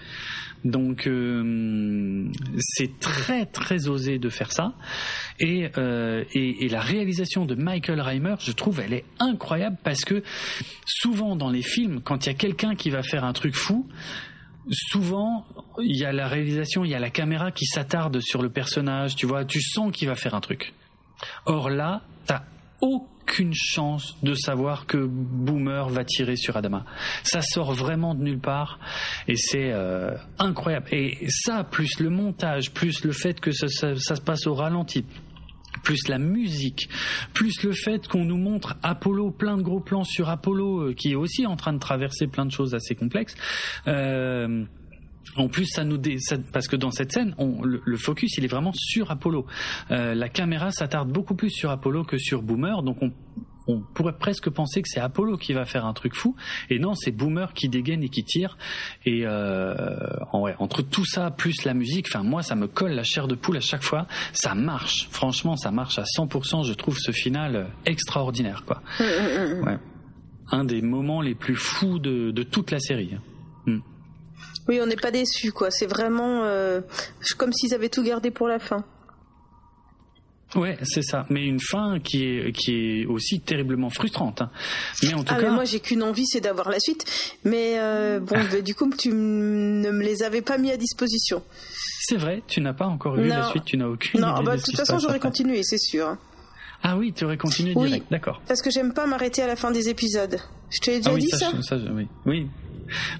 [0.64, 4.74] Donc euh, c'est très très osé de faire ça.
[5.40, 10.04] Et, euh, et, et, la réalisation de Michael Reimer, je trouve, elle est incroyable parce
[10.04, 10.22] que
[10.86, 13.86] souvent dans les films, quand il y a quelqu'un qui va faire un truc fou,
[14.70, 15.46] souvent
[15.78, 19.16] il y a la réalisation, il y a la caméra qui s'attarde sur le personnage,
[19.16, 20.74] tu vois, tu sens qu'il va faire un truc.
[21.46, 22.42] Or là, t'as
[22.80, 26.84] aucune chance de savoir que Boomer va tirer sur Adama.
[27.22, 28.78] Ça sort vraiment de nulle part
[29.28, 30.86] et c'est euh, incroyable.
[30.92, 35.04] Et ça, plus le montage, plus le fait que ça se passe au ralenti,
[35.84, 36.88] plus la musique,
[37.32, 41.12] plus le fait qu'on nous montre Apollo, plein de gros plans sur Apollo, euh, qui
[41.12, 43.36] est aussi en train de traverser plein de choses assez complexes.
[43.86, 44.64] Euh,
[45.36, 46.16] en plus, ça nous dé...
[46.52, 49.46] parce que dans cette scène, on, le, focus il est vraiment sur Apollo.
[49.90, 53.12] Euh, la caméra s'attarde beaucoup plus sur Apollo que sur Boomer, donc on,
[53.66, 56.36] on pourrait presque penser que c'est Apollo qui va faire un truc fou,
[56.70, 58.56] et non, c'est Boomer qui dégaine et qui tire.
[59.04, 59.84] Et euh,
[60.32, 63.56] entre tout ça plus la musique, enfin moi, ça me colle la chair de poule
[63.56, 64.06] à chaque fois.
[64.32, 66.64] Ça marche, franchement, ça marche à 100%.
[66.64, 68.82] Je trouve ce final extraordinaire, quoi.
[69.00, 69.78] Hum, hum, hum, ouais.
[70.50, 73.16] Un des moments les plus fous de, toute la série.
[74.66, 75.70] Oui, on n'est pas déçu, quoi.
[75.70, 76.80] C'est vraiment euh,
[77.36, 78.84] comme s'ils avaient tout gardé pour la fin.
[80.54, 81.26] Ouais, c'est ça.
[81.30, 84.42] Mais une fin qui est qui est aussi terriblement frustrante.
[84.42, 84.50] Hein.
[85.02, 87.04] Mais en tout ah, cas, moi j'ai qu'une envie, c'est d'avoir la suite.
[87.44, 91.42] Mais euh, bon, bah, du coup, tu ne me les avais pas mis à disposition.
[92.00, 94.44] C'est vrai, tu n'as pas encore vu la suite, tu n'as aucune non, idée.
[94.44, 96.16] Bah, de, toute façon, j'aurais continué, c'est sûr.
[96.82, 98.42] Ah oui, tu aurais continué direct, d'accord.
[98.46, 100.38] Parce que j'aime pas m'arrêter à la fin des épisodes.
[100.70, 102.06] Je te l'ai déjà ah dit ça, ça, oui.
[102.26, 102.46] oui,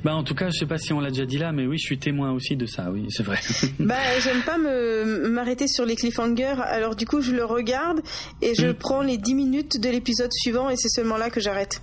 [0.03, 1.79] bah en tout cas, je sais pas si on l'a déjà dit là, mais oui,
[1.79, 2.91] je suis témoin aussi de ça.
[2.91, 3.39] Oui, c'est vrai.
[3.79, 6.57] bah j'aime pas me m'arrêter sur les cliffhangers.
[6.61, 8.01] Alors du coup, je le regarde
[8.43, 8.75] et je mm.
[8.75, 11.81] prends les 10 minutes de l'épisode suivant et c'est seulement là que j'arrête.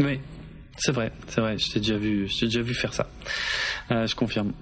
[0.00, 0.20] Oui,
[0.76, 1.58] c'est vrai, c'est vrai.
[1.58, 3.08] Je t'ai déjà vu, je déjà vu faire ça.
[3.90, 4.52] Euh, je confirme.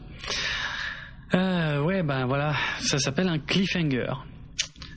[1.35, 4.13] Euh, ouais, ben voilà, ça s'appelle un cliffhanger.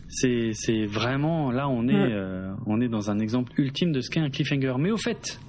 [0.08, 2.12] C'est, c'est vraiment là on est, mm.
[2.12, 4.76] euh, on est dans un exemple ultime de ce qu'est un cliffhanger.
[4.80, 5.40] Mais au fait,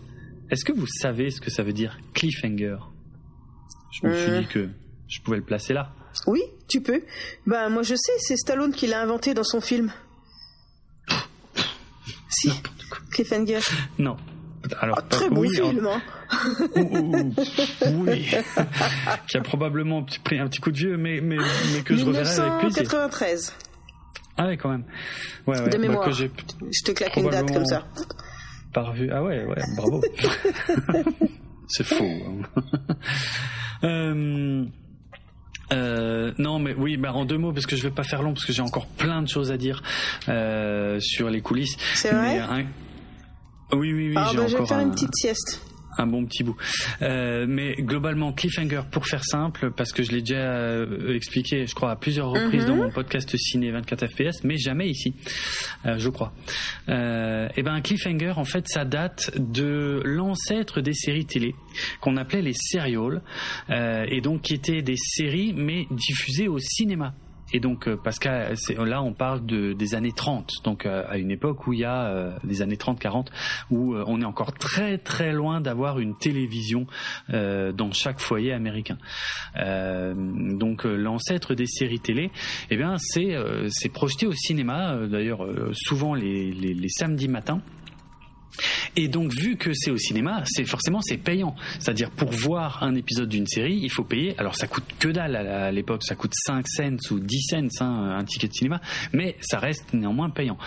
[0.50, 2.76] est-ce que vous savez ce que ça veut dire cliffhanger?
[3.92, 4.40] Je me suis euh.
[4.40, 4.68] dit que
[5.08, 5.92] je pouvais le placer là.
[6.26, 7.02] Oui, tu peux.
[7.46, 9.92] Ben moi je sais, c'est Stallone qui l'a inventé dans son film.
[12.28, 12.50] si,
[13.10, 13.60] cliffhanger.
[13.98, 14.16] Non.
[14.80, 16.02] Alors, ah, très bon film, hein.
[17.92, 18.30] oui,
[19.26, 21.38] qui a probablement pris un petit coup de vieux, mais, mais,
[21.72, 22.82] mais que je reverrai avec plaisir.
[22.82, 23.54] 1993.
[24.36, 24.84] Ah ouais, quand même.
[25.46, 26.12] Ouais, ouais, de bah, mémoire.
[26.12, 26.26] je
[26.84, 27.86] te claque une date comme ça
[28.72, 29.10] par vue.
[29.12, 30.02] Ah ouais, ouais, bravo.
[31.68, 32.04] c'est faux.
[32.04, 32.62] Hein.
[33.84, 34.64] euh,
[35.72, 38.32] euh, non, mais oui, bah en deux mots parce que je vais pas faire long
[38.32, 39.82] parce que j'ai encore plein de choses à dire
[40.28, 41.76] euh, sur les coulisses.
[41.94, 42.66] C'est vrai?
[43.72, 44.14] Oui, oui, oui.
[44.16, 45.62] Ah, bah, je vais faire une petite sieste
[45.98, 46.56] un bon petit bout.
[47.02, 51.74] Euh, mais globalement, cliffhanger, pour faire simple, parce que je l'ai déjà euh, expliqué, je
[51.74, 52.82] crois, à plusieurs reprises dans mhm.
[52.84, 55.14] mon podcast ciné 24 FPS, mais jamais ici,
[55.86, 56.32] euh, je crois.
[56.88, 61.54] et eh ben, un cliffhanger, en fait, ça date de l'ancêtre des séries télé
[62.00, 63.22] qu'on appelait les serials,
[63.70, 67.14] et donc qui étaient des séries mais diffusées au cinéma.
[67.52, 71.66] Et donc, parce que là, on parle de, des années 30, donc à une époque
[71.66, 73.26] où il y a les années 30-40,
[73.70, 76.86] où on est encore très très loin d'avoir une télévision
[77.28, 78.98] dans chaque foyer américain.
[79.56, 82.30] donc, l'ancêtre des séries télé,
[82.70, 87.60] eh bien, c'est projeté au cinéma, d'ailleurs souvent les, les samedis matins.
[88.96, 91.54] Et donc, vu que c'est au cinéma, c'est forcément c'est payant.
[91.78, 94.34] C'est-à-dire pour voir un épisode d'une série, il faut payer.
[94.38, 98.16] Alors ça coûte que dalle à l'époque, ça coûte 5 cents ou 10 cents hein,
[98.18, 98.80] un ticket de cinéma,
[99.12, 100.58] mais ça reste néanmoins payant.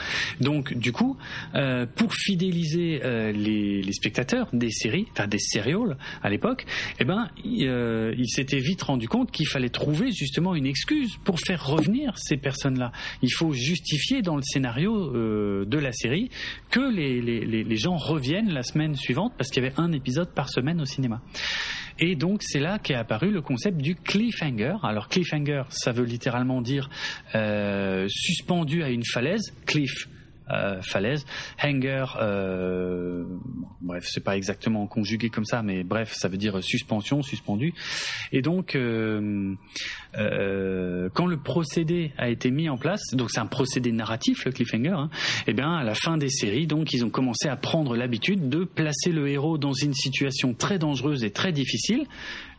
[0.42, 1.18] Donc du coup,
[1.56, 6.66] euh, pour fidéliser euh, les, spectateurs des séries, enfin des sérioles à l'époque,
[7.00, 11.40] eh ben euh, il s'était vite rendu compte qu'il fallait trouver justement une excuse pour
[11.40, 12.92] faire revenir ces personnes-là.
[13.22, 16.30] Il faut justifier dans le scénario euh, de la série
[16.70, 20.82] que les gens reviennent la semaine suivante parce qu'il y avait un épisode par semaine
[20.82, 21.22] au cinéma.
[22.00, 24.76] Et donc c'est là qu'est apparu le concept du cliffhanger.
[24.84, 26.90] Alors cliffhanger, ça veut littéralement dire
[27.36, 29.54] euh, suspendu à une falaise.
[29.66, 30.08] Cliff,
[30.54, 31.26] euh, falaise.
[31.62, 33.26] Hanger, euh,
[33.82, 37.74] bref, c'est pas exactement conjugué comme ça, mais bref, ça veut dire suspension, suspendu.
[38.32, 39.56] Et donc, euh,
[40.18, 44.52] euh, quand le procédé a été mis en place, donc c'est un procédé narratif, le
[44.52, 44.90] cliffhanger.
[44.90, 45.10] Hein,
[45.48, 48.50] et eh bien, à la fin des séries, donc ils ont commencé à prendre l'habitude
[48.50, 52.06] de placer le héros dans une situation très dangereuse et très difficile,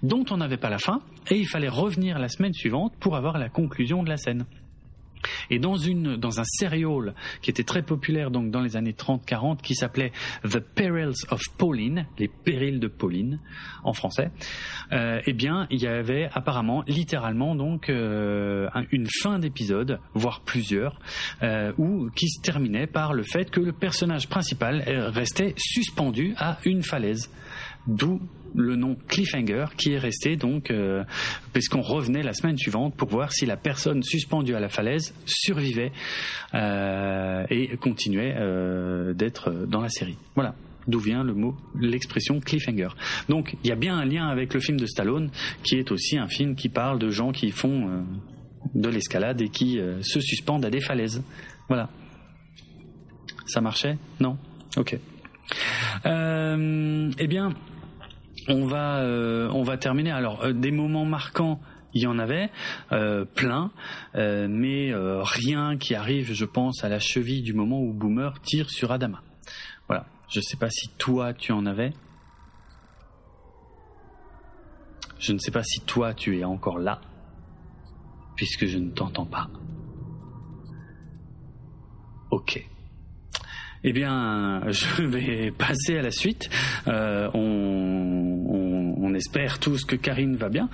[0.03, 1.01] dont on n'avait pas la fin,
[1.31, 4.45] et il fallait revenir la semaine suivante pour avoir la conclusion de la scène.
[5.51, 9.61] Et dans une dans un serial qui était très populaire donc dans les années 30-40
[9.61, 10.13] qui s'appelait
[10.45, 13.41] The Perils of Pauline, les périls de Pauline
[13.83, 14.31] en français,
[14.93, 20.99] euh, eh bien il y avait apparemment littéralement donc euh, une fin d'épisode, voire plusieurs,
[21.43, 26.59] euh, où qui se terminait par le fait que le personnage principal restait suspendu à
[26.65, 27.31] une falaise,
[27.87, 28.21] d'où
[28.55, 31.05] le nom cliffhanger qui est resté donc euh,
[31.53, 35.93] puisqu'on revenait la semaine suivante pour voir si la personne suspendue à la falaise survivait
[36.55, 40.17] euh, et continuait euh, d'être dans la série.
[40.35, 40.55] Voilà
[40.87, 42.91] d'où vient le mot, l'expression cliffhanger.
[43.31, 45.31] Donc il y a bien un lien avec le film de Stallone,
[45.63, 48.03] qui est aussi un film qui parle de gens qui font euh,
[48.75, 51.23] de l'escalade et qui se suspendent à des falaises.
[51.69, 51.89] Voilà.
[53.47, 53.97] Ça marchait?
[54.21, 54.37] Non?
[54.77, 54.99] Ok.
[56.05, 57.55] Eh bien,
[58.49, 60.11] on va, euh, on va terminer.
[60.11, 61.61] Alors, euh, des moments marquants,
[61.93, 62.51] il y en avait
[62.93, 63.71] euh, plein,
[64.15, 68.91] mais rien qui arrive, je pense, à la cheville du moment où Boomer tire sur
[68.91, 69.23] Adama.
[69.87, 70.07] Voilà.
[70.29, 71.93] Je sais pas si toi tu en avais.
[75.21, 77.01] Je ne sais pas si toi tu es encore là,
[78.35, 79.49] puisque je ne t'entends pas.
[82.31, 82.67] Ok.
[83.87, 86.49] Eh bien, je vais passer à la suite.
[86.89, 90.69] Euh, on, espère tous que Karine va bien.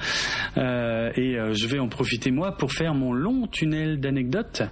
[0.57, 4.63] Euh, et euh, je vais en profiter moi pour faire mon long tunnel d'anecdotes.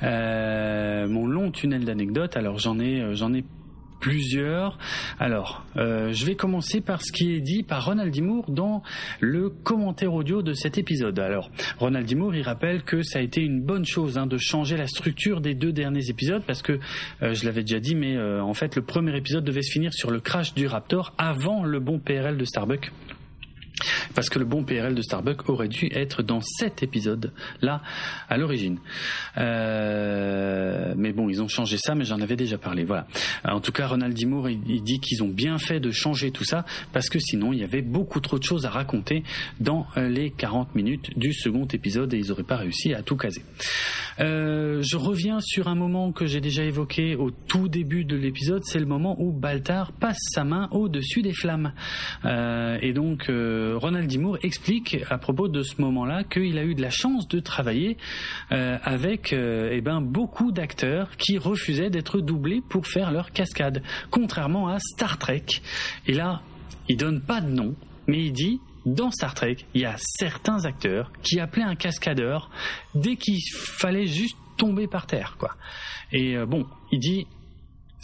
[0.00, 2.38] mon long tunnel d'anecdotes.
[2.38, 3.44] Alors j'en ai, j'en ai
[4.02, 4.78] plusieurs.
[5.20, 8.82] Alors, euh, je vais commencer par ce qui est dit par Ronald Dimour dans
[9.20, 11.18] le commentaire audio de cet épisode.
[11.20, 14.76] Alors, Ronald Dimour, il rappelle que ça a été une bonne chose hein, de changer
[14.76, 16.80] la structure des deux derniers épisodes parce que
[17.22, 19.94] euh, je l'avais déjà dit, mais euh, en fait, le premier épisode devait se finir
[19.94, 22.90] sur le crash du Raptor avant le bon PRL de Starbucks.
[24.14, 27.82] Parce que le bon PRL de Starbucks aurait dû être dans cet épisode-là
[28.28, 28.78] à l'origine.
[29.38, 32.84] Euh, mais bon, ils ont changé ça, mais j'en avais déjà parlé.
[32.84, 33.06] Voilà.
[33.44, 37.08] En tout cas, Ronald Dimour, dit qu'ils ont bien fait de changer tout ça, parce
[37.08, 39.22] que sinon, il y avait beaucoup trop de choses à raconter
[39.60, 43.16] dans euh, les 40 minutes du second épisode et ils n'auraient pas réussi à tout
[43.16, 43.42] caser.
[44.20, 48.62] Euh, je reviens sur un moment que j'ai déjà évoqué au tout début de l'épisode,
[48.64, 51.72] c'est le moment où Baltar passe sa main au-dessus des flammes.
[52.24, 53.30] et donc,
[53.80, 57.40] Ronald Dimour explique à propos de ce moment-là qu'il a eu de la chance de
[57.40, 57.96] travailler
[58.50, 63.82] euh, avec euh, eh ben, beaucoup d'acteurs qui refusaient d'être doublés pour faire leur cascade,
[64.10, 65.46] contrairement à Star Trek.
[66.06, 66.42] Et là,
[66.88, 67.74] il donne pas de nom,
[68.06, 72.50] mais il dit dans Star Trek, il y a certains acteurs qui appelaient un cascadeur
[72.94, 75.56] dès qu'il fallait juste tomber par terre, quoi.
[76.12, 77.26] Et euh, bon, il dit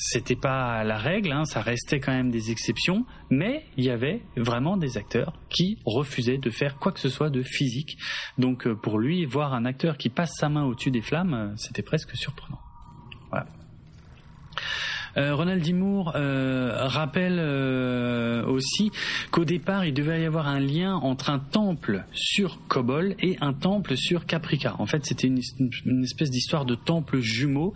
[0.00, 4.22] c'était pas la règle, hein, ça restait quand même des exceptions, mais il y avait
[4.36, 7.98] vraiment des acteurs qui refusaient de faire quoi que ce soit de physique.
[8.38, 11.56] Donc euh, pour lui, voir un acteur qui passe sa main au-dessus des flammes, euh,
[11.56, 12.60] c'était presque surprenant.
[15.14, 15.34] Voilà.
[15.34, 17.40] Ronald Dimour rappelle
[18.46, 18.90] aussi
[19.30, 23.52] qu'au départ, il devait y avoir un lien entre un temple sur Kobol et un
[23.52, 24.76] temple sur Caprica.
[24.78, 25.40] En fait, c'était une,
[25.84, 27.74] une, espèce d'histoire de temple jumeau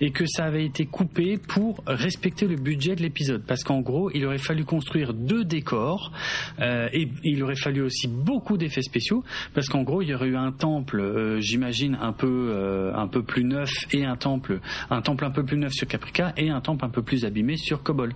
[0.00, 3.42] et que ça avait été coupé pour respecter le budget de l'épisode.
[3.46, 6.12] Parce qu'en gros, il aurait fallu construire deux décors
[6.60, 9.24] euh, et il aurait fallu aussi beaucoup d'effets spéciaux
[9.54, 13.08] parce qu'en gros, il y aurait eu un temple, euh, j'imagine un peu euh, un
[13.08, 16.50] peu plus neuf et un temple un temple un peu plus neuf sur Caprica et
[16.50, 18.12] un temple un peu plus abîmé sur Kobol.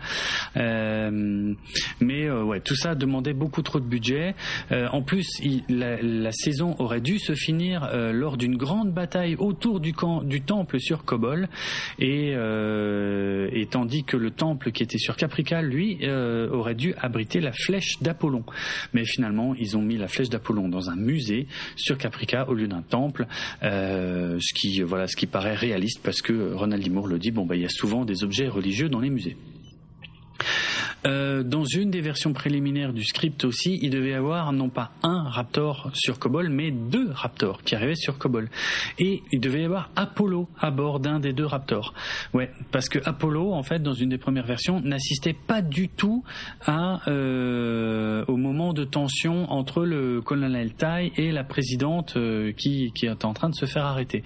[0.56, 4.34] mais ouais, tout ça demandait beaucoup trop de budget.
[4.70, 5.26] en plus,
[5.68, 10.78] la, saison aurait dû se finir lors d'une grande bataille autour du camp du temple
[10.80, 11.48] sur Kobol
[11.98, 12.34] et,
[13.70, 18.44] tandis que le temple qui était sur Caprica, lui, aurait dû abriter la flèche d'Apollon.
[18.92, 21.46] Mais finalement, ils ont mis la flèche d'Apollon dans un musée
[21.76, 23.26] sur Caprica au lieu d'un temple,
[23.62, 27.30] euh, ce qui voilà, ce qui paraît réaliste parce que Ronald Dimour le dit.
[27.30, 29.36] Bon, bah, il y a souvent des objets religieux dans les musées.
[31.06, 34.92] Euh, dans une des versions préliminaires du script aussi, il devait y avoir non pas
[35.02, 38.50] un Raptor sur Kobol, mais deux Raptors qui arrivaient sur Kobol.
[38.98, 41.94] Et il devait y avoir Apollo à bord d'un des deux Raptors.
[42.34, 46.24] Ouais, parce que Apollo, en fait, dans une des premières versions, n'assistait pas du tout
[46.66, 52.92] à euh, au moment de tension entre le colonel Tai et la présidente euh, qui
[52.92, 54.22] qui est en train de se faire arrêter.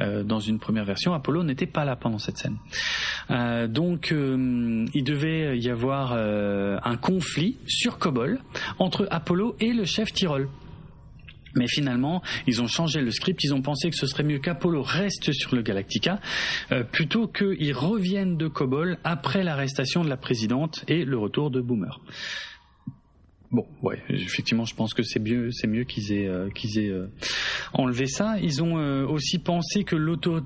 [0.00, 2.56] Euh, dans une première version, Apollo n'était pas là pendant cette scène.
[3.68, 8.40] Donc, il devait y avoir euh, un conflit sur Kobol
[8.78, 10.48] entre Apollo et le chef Tyrol.
[11.54, 13.42] Mais finalement, ils ont changé le script.
[13.42, 16.20] Ils ont pensé que ce serait mieux qu'Apollo reste sur le Galactica
[16.72, 21.60] euh, plutôt qu'ils reviennent de Kobol après l'arrestation de la présidente et le retour de
[21.60, 22.00] Boomer.
[23.52, 26.90] Bon, ouais, effectivement, je pense que c'est mieux, c'est mieux qu'ils aient euh, qu'ils aient
[26.90, 27.10] euh,
[27.72, 28.38] enlevé ça.
[28.40, 29.96] Ils ont euh, aussi pensé que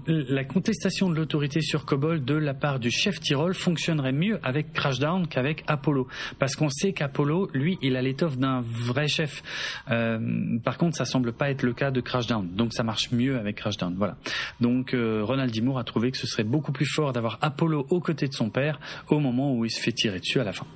[0.08, 4.72] la contestation de l'autorité sur Cobol de la part du chef Tyrol fonctionnerait mieux avec
[4.72, 6.08] Crashdown qu'avec Apollo,
[6.38, 9.42] parce qu'on sait qu'Apollo, lui, il a l'étoffe d'un vrai chef.
[9.86, 13.56] par contre, ça semble pas être le cas de Crashdown, donc ça marche mieux avec
[13.56, 13.94] Crashdown.
[13.98, 14.16] Voilà.
[14.62, 18.28] Donc Ronald Dimour a trouvé que ce serait beaucoup plus fort d'avoir Apollo aux côtés
[18.28, 20.66] de son père au moment où il se fait tirer dessus à la fin.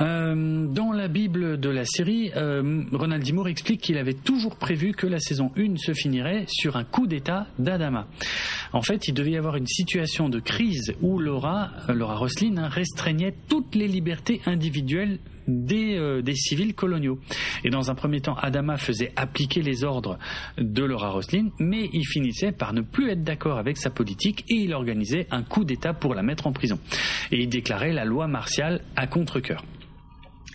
[0.00, 4.92] Euh, dans la Bible de la série, euh, Ronald Dimour explique qu'il avait toujours prévu
[4.92, 8.06] que la saison 1 se finirait sur un coup d'État d'Adama.
[8.72, 12.58] En fait, il devait y avoir une situation de crise où Laura, euh, Laura Roslin,
[12.58, 15.18] hein, restreignait toutes les libertés individuelles
[15.48, 17.18] des, des, civils coloniaux.
[17.64, 20.18] Et dans un premier temps, Adama faisait appliquer les ordres
[20.58, 24.56] de Laura Roslin, mais il finissait par ne plus être d'accord avec sa politique et
[24.56, 26.78] il organisait un coup d'État pour la mettre en prison.
[27.32, 29.64] Et il déclarait la loi martiale à contre-coeur.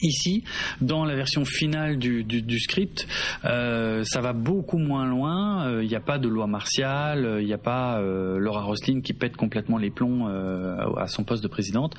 [0.03, 0.43] Ici,
[0.81, 3.07] dans la version finale du, script,
[3.45, 5.63] euh, ça va beaucoup moins loin.
[5.69, 8.99] Il euh, n'y a pas de loi martiale, il n'y a pas euh, Laura Roslin
[8.99, 10.27] qui pète complètement les plombs
[10.97, 11.95] à son poste de présidente,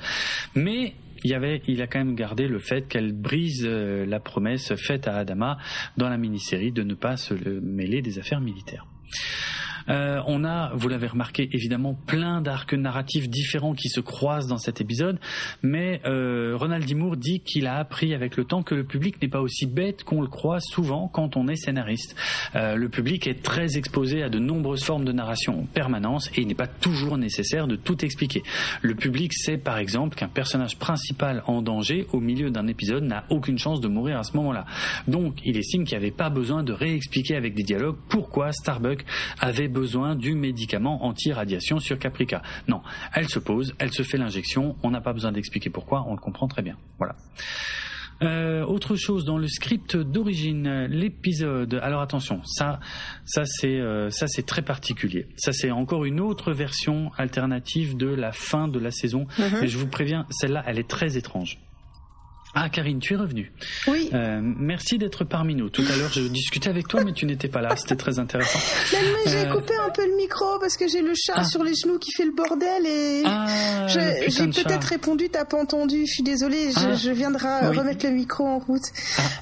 [0.53, 5.07] mais y avait, il a quand même gardé le fait qu'elle brise la promesse faite
[5.07, 5.57] à Adama
[5.97, 8.85] dans la mini-série de ne pas se mêler des affaires militaires.
[9.89, 14.57] Euh, on a, vous l'avez remarqué, évidemment plein d'arcs narratifs différents qui se croisent dans
[14.57, 15.19] cet épisode,
[15.61, 19.27] mais euh, Ronald Dimour dit qu'il a appris avec le temps que le public n'est
[19.27, 22.15] pas aussi bête qu'on le croit souvent quand on est scénariste.
[22.55, 26.41] Euh, le public est très exposé à de nombreuses formes de narration en permanence et
[26.41, 28.43] il n'est pas toujours nécessaire de tout expliquer.
[28.81, 33.25] Le public sait par exemple qu'un personnage principal en danger au milieu d'un épisode n'a
[33.29, 34.65] aucune chance de mourir à ce moment-là.
[35.07, 39.05] Donc il estime qu'il n'y avait pas besoin de réexpliquer avec des dialogues pourquoi Starbuck
[39.39, 42.41] avait besoin du médicament anti-radiation sur Caprica.
[42.69, 42.81] Non,
[43.13, 46.19] elle se pose, elle se fait l'injection, on n'a pas besoin d'expliquer pourquoi, on le
[46.19, 46.77] comprend très bien.
[46.97, 47.15] Voilà.
[48.23, 51.73] Euh, autre chose dans le script d'origine, l'épisode.
[51.83, 52.79] Alors attention, ça,
[53.25, 55.27] ça c'est, euh, ça c'est très particulier.
[55.35, 59.27] Ça c'est encore une autre version alternative de la fin de la saison.
[59.61, 61.59] Et je vous préviens, celle-là, elle est très étrange.
[62.57, 63.51] Ah, Karine, tu es revenue.
[63.85, 64.09] Oui.
[64.13, 65.69] Euh, merci d'être parmi nous.
[65.69, 67.75] Tout à l'heure, je discutais avec toi, mais tu n'étais pas là.
[67.75, 68.59] C'était très intéressant.
[69.25, 71.43] J'ai euh, coupé un peu le micro parce que j'ai le chat ah.
[71.43, 74.21] sur les genoux qui fait le bordel et ah, j'ai
[74.63, 76.05] peut-être répondu, t'as pas entendu.
[76.07, 77.13] Je suis désolée, je, ah.
[77.13, 78.85] viendrai remettre le micro en route.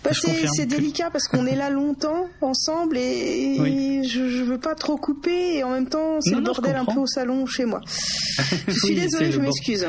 [0.04, 4.98] Bah, c'est délicat parce qu'on est là longtemps ensemble et, je, je, veux pas trop
[4.98, 7.82] couper et en même temps, c'est le bordel un peu au salon chez moi.
[8.68, 9.86] Je suis désolée, je m'excuse.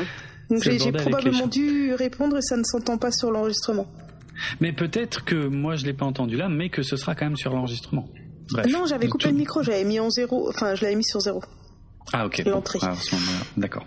[0.49, 3.87] Donc j'ai probablement dû répondre et ça ne s'entend pas sur l'enregistrement.
[4.59, 7.37] Mais peut-être que moi je l'ai pas entendu là, mais que ce sera quand même
[7.37, 8.07] sur l'enregistrement.
[8.69, 11.41] Non, j'avais coupé le micro, j'avais mis en zéro, enfin je l'avais mis sur zéro.
[12.13, 12.43] Ah ok.
[12.45, 12.79] L'entrée.
[12.81, 12.93] Ah,
[13.57, 13.85] D'accord.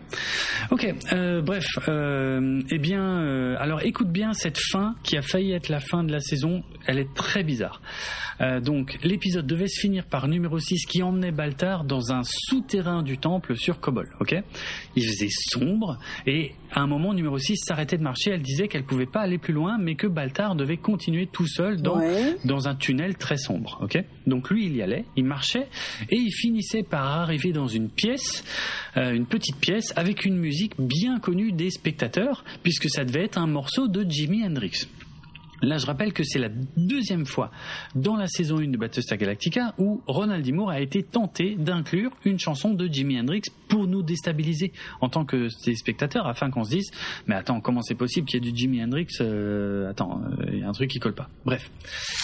[0.70, 0.93] Ok.
[1.12, 1.67] Euh, bref.
[1.89, 6.03] Euh, eh bien, euh, alors écoute bien cette fin qui a failli être la fin
[6.03, 6.65] de la saison.
[6.87, 7.81] Elle est très bizarre.
[8.41, 13.02] Euh, donc l'épisode devait se finir par numéro 6 qui emmenait Baltar dans un souterrain
[13.02, 14.08] du temple sur Kobol.
[14.20, 14.34] Ok?
[14.97, 18.31] Il faisait sombre et à un moment numéro 6 s'arrêtait de marcher.
[18.31, 21.81] Elle disait qu'elle pouvait pas aller plus loin mais que Baltar devait continuer tout seul
[21.83, 22.00] dans,
[22.44, 23.78] dans un tunnel très sombre.
[23.83, 24.02] Ok?
[24.26, 25.68] Donc lui il y allait, il marchait
[26.10, 28.44] et il finissait par arriver dans une pièce,
[28.97, 33.39] euh, une petite pièce avec une musique bien connue des spectateurs puisque ça devait être
[33.39, 34.86] un morceau de Jimi Hendrix.
[35.62, 37.51] Là, je rappelle que c'est la deuxième fois
[37.95, 40.53] dans la saison 1 de Battlestar Galactica où Ronald D.
[40.53, 45.25] Moore a été tenté d'inclure une chanson de Jimi Hendrix pour nous déstabiliser en tant
[45.25, 46.91] que spectateurs afin qu'on se dise
[47.27, 50.59] mais attends comment c'est possible qu'il y ait du Jimi Hendrix euh, attends il euh,
[50.59, 51.28] y a un truc qui colle pas.
[51.45, 51.70] Bref.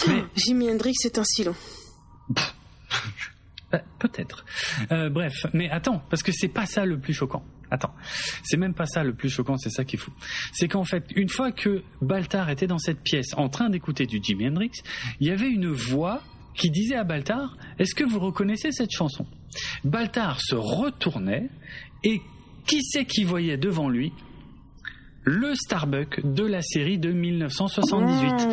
[0.07, 0.23] Mais...
[0.35, 1.57] Jimi Hendrix c'est un silence
[3.99, 4.45] peut-être.
[4.91, 7.93] Euh, bref mais attends parce que c'est pas ça le plus choquant Attends,
[8.43, 10.11] c'est même pas ça le plus choquant, c'est ça qui est fou.
[10.53, 14.19] C'est qu'en fait, une fois que Baltar était dans cette pièce en train d'écouter du
[14.21, 14.71] Jimi Hendrix,
[15.19, 16.21] il y avait une voix
[16.55, 19.25] qui disait à Baltar Est-ce que vous reconnaissez cette chanson?
[19.83, 21.49] Baltar se retournait
[22.03, 22.21] et
[22.65, 24.11] qui c'est qui voyait devant lui?
[25.23, 28.47] Le Starbuck de la série de 1978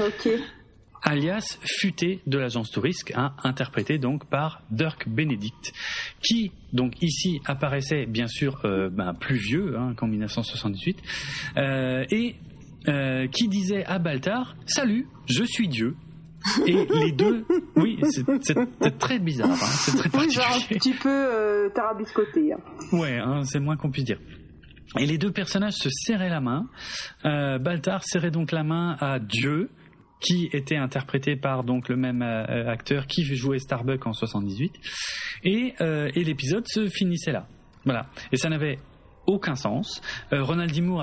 [1.03, 5.73] alias Futé de l'agence Tourisque, hein, interprété donc par Dirk Benedict,
[6.23, 10.99] qui donc ici apparaissait bien sûr euh, ben, plus vieux hein, qu'en 1978,
[11.57, 12.37] euh, et
[12.89, 15.97] euh, qui disait à Baltar Salut, je suis Dieu.
[16.67, 18.01] Et les deux, oui,
[18.41, 20.27] c'est très bizarre, hein, c'est très particulier.
[20.27, 22.53] Oui, genre un petit peu tarabiscoté.
[22.53, 22.59] Hein.
[22.91, 24.19] Ouais, c'est moins qu'on puisse dire.
[24.99, 26.67] Et les deux personnages se serraient la main.
[27.23, 29.71] Baltar serrait donc la main à Dieu,
[30.23, 34.73] qui était interprété par donc le même euh, acteur qui jouait Starbuck en 78
[35.45, 37.47] et, euh, et l'épisode se finissait là
[37.85, 38.79] voilà et ça n'avait
[39.27, 40.01] aucun sens.
[40.33, 40.81] Euh, Ronald D.
[40.81, 41.03] Moore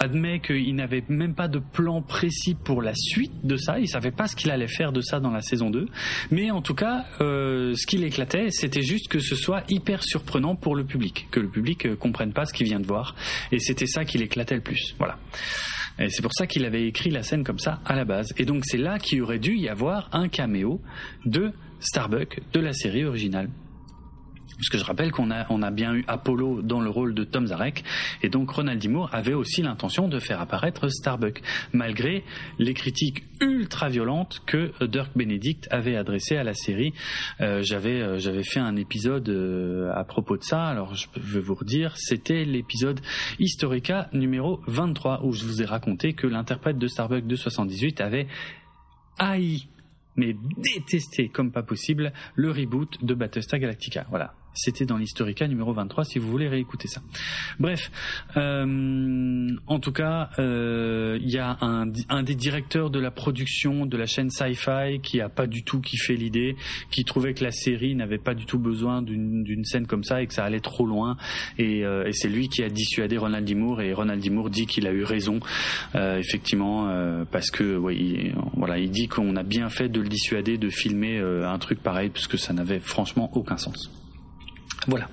[0.00, 3.78] admet qu'il n'avait même pas de plan précis pour la suite de ça.
[3.78, 5.86] Il savait pas ce qu'il allait faire de ça dans la saison 2.
[6.30, 10.56] Mais en tout cas, euh, ce qui l'éclatait, c'était juste que ce soit hyper surprenant
[10.56, 13.14] pour le public, que le public euh, comprenne pas ce qu'il vient de voir.
[13.52, 14.94] Et c'était ça qui l'éclatait le plus.
[14.98, 15.18] Voilà.
[15.98, 18.32] Et c'est pour ça qu'il avait écrit la scène comme ça à la base.
[18.36, 20.80] Et donc c'est là qu'il aurait dû y avoir un caméo
[21.24, 23.48] de Starbuck de la série originale.
[24.58, 27.24] Parce que je rappelle qu'on a, on a bien eu Apollo dans le rôle de
[27.24, 27.84] Tom Zarek,
[28.22, 28.88] et donc Ronald D.
[28.88, 32.24] Moore avait aussi l'intention de faire apparaître Starbuck, malgré
[32.58, 36.92] les critiques ultra violentes que Dirk Benedict avait adressées à la série.
[37.40, 41.40] Euh, j'avais, euh, j'avais fait un épisode euh, à propos de ça, alors je vais
[41.40, 43.00] vous redire, c'était l'épisode
[43.38, 48.26] Historica numéro 23, où je vous ai raconté que l'interprète de Starbuck de 78 avait
[49.18, 49.68] haï
[50.16, 54.04] mais détesté comme pas possible le reboot de Battlestar Galactica.
[54.10, 54.34] Voilà.
[54.58, 57.00] C'était dans l'Historica numéro 23 si vous voulez réécouter ça.
[57.60, 57.92] Bref,
[58.36, 63.86] euh, en tout cas, euh, il y a un, un, des directeurs de la production
[63.86, 66.56] de la chaîne Sci-Fi qui a pas du tout kiffé l'idée,
[66.90, 70.26] qui trouvait que la série n'avait pas du tout besoin d'une scène comme ça et
[70.26, 71.16] que ça allait trop loin.
[71.58, 73.54] Et, euh, et c'est lui qui a dissuadé Ronald D.
[73.54, 74.30] Moore et Ronald D.
[74.30, 75.40] Moore dit qu'il a eu raison,
[75.94, 80.00] euh, effectivement, euh, parce que ouais, il, voilà, il dit qu'on a bien fait de
[80.00, 83.90] le dissuader de filmer un truc pareil parce que ça n'avait franchement aucun sens.
[84.86, 85.08] Voilà.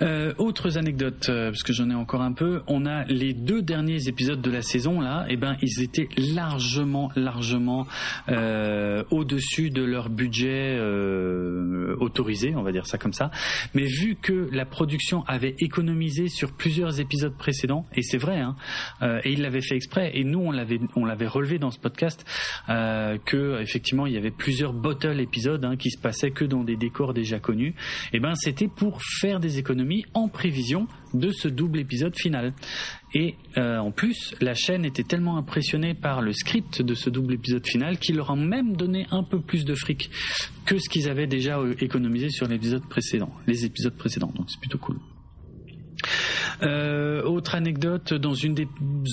[0.00, 2.62] Euh, autres anecdotes, euh, parce que j'en ai encore un peu.
[2.68, 5.26] On a les deux derniers épisodes de la saison là.
[5.28, 7.86] Et eh ben, ils étaient largement, largement
[8.28, 13.30] euh, au-dessus de leur budget euh, autorisé, on va dire ça comme ça.
[13.74, 18.54] Mais vu que la production avait économisé sur plusieurs épisodes précédents, et c'est vrai, hein,
[19.02, 21.78] euh, et ils l'avaient fait exprès, et nous on l'avait, on l'avait relevé dans ce
[21.78, 22.24] podcast,
[22.68, 26.76] que effectivement il y avait plusieurs bottle épisodes hein, qui se passaient que dans des
[26.76, 27.74] décors déjà connus.
[28.12, 32.52] Et eh ben, c'était pour faire des économies en prévision de ce double épisode final.
[33.14, 37.34] Et euh, en plus, la chaîne était tellement impressionnée par le script de ce double
[37.34, 40.10] épisode final qu'il leur a même donné un peu plus de fric
[40.66, 44.32] que ce qu'ils avaient déjà euh, économisé sur l'épisode précédent, les épisodes précédents.
[44.36, 44.98] Donc c'est plutôt cool.
[46.62, 48.68] Euh, autre anecdote, dans une des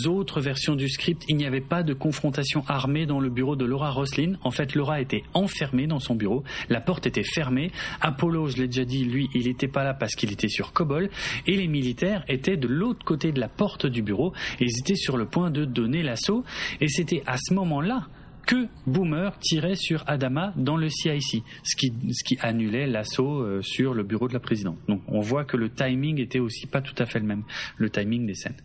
[0.08, 3.66] autres versions du script, il n'y avait pas de confrontation armée dans le bureau de
[3.66, 4.34] Laura Roslin.
[4.44, 7.72] En fait, Laura était enfermée dans son bureau, la porte était fermée.
[8.02, 11.10] Apollo, je l'ai déjà dit, lui, il n'était pas là parce qu'il était sur Kobol,
[11.46, 14.96] et les militaires étaient de l'autre côté de la porte du bureau, et ils étaient
[14.96, 16.44] sur le point de donner l'assaut,
[16.82, 18.08] et c'était à ce moment-là
[18.46, 23.62] que Boomer tirait sur Adama dans le CIC, ce qui, ce qui annulait l'assaut euh,
[23.62, 24.78] sur le bureau de la présidente.
[24.88, 27.44] Donc on voit que le timing était aussi pas tout à fait le même,
[27.78, 28.58] le timing des scènes.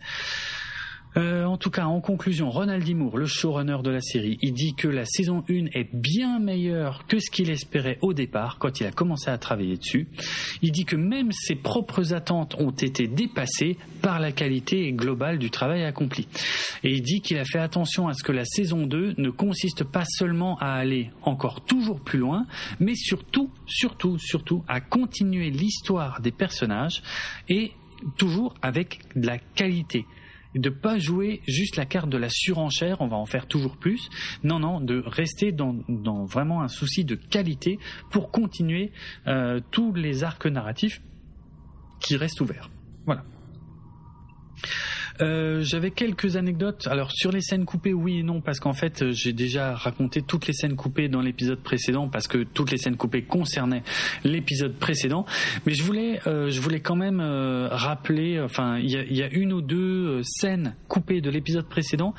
[1.17, 2.93] Euh, en tout cas, en conclusion, Ronald D.
[2.93, 7.05] Moore, le showrunner de la série, il dit que la saison 1 est bien meilleure
[7.07, 10.07] que ce qu'il espérait au départ quand il a commencé à travailler dessus.
[10.61, 15.49] Il dit que même ses propres attentes ont été dépassées par la qualité globale du
[15.49, 16.27] travail accompli.
[16.83, 19.83] Et il dit qu'il a fait attention à ce que la saison 2 ne consiste
[19.83, 22.45] pas seulement à aller encore toujours plus loin,
[22.79, 27.03] mais surtout, surtout, surtout à continuer l'histoire des personnages
[27.49, 27.71] et
[28.17, 30.05] toujours avec de la qualité
[30.55, 34.09] de pas jouer juste la carte de la surenchère, on va en faire toujours plus.
[34.43, 35.75] Non, non, de rester dans,
[36.25, 38.91] vraiment un souci de qualité pour continuer
[39.27, 41.01] euh, tous les arcs narratifs
[41.99, 42.69] qui restent ouverts.
[43.05, 43.23] Voilà.
[45.21, 46.87] Euh, j'avais quelques anecdotes.
[46.87, 50.21] Alors sur les scènes coupées, oui et non, parce qu'en fait euh, j'ai déjà raconté
[50.21, 53.83] toutes les scènes coupées dans l'épisode précédent, parce que toutes les scènes coupées concernaient
[54.23, 55.25] l'épisode précédent.
[55.65, 59.61] Mais je voulais, euh, je voulais quand même rappeler, enfin il y a, une ou
[59.61, 62.13] deux scènes coupées de l'épisode précédent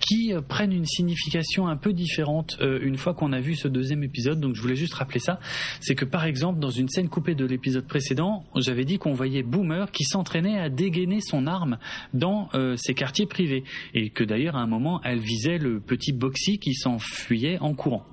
[0.00, 4.40] qui prennent une signification un peu différente une fois qu'on a vu ce deuxième épisode.
[4.40, 5.40] Donc je voulais juste rappeler ça.
[5.80, 9.42] C'est que par exemple dans une scène coupée de l'épisode précédent, j'avais dit qu'on voyait
[9.42, 11.78] Boomer qui s'entraînait à dégainer son arme
[12.12, 13.64] dans euh, ces quartiers privés
[13.94, 18.04] et que d'ailleurs à un moment elle visait le petit Boxy qui s'enfuyait en courant.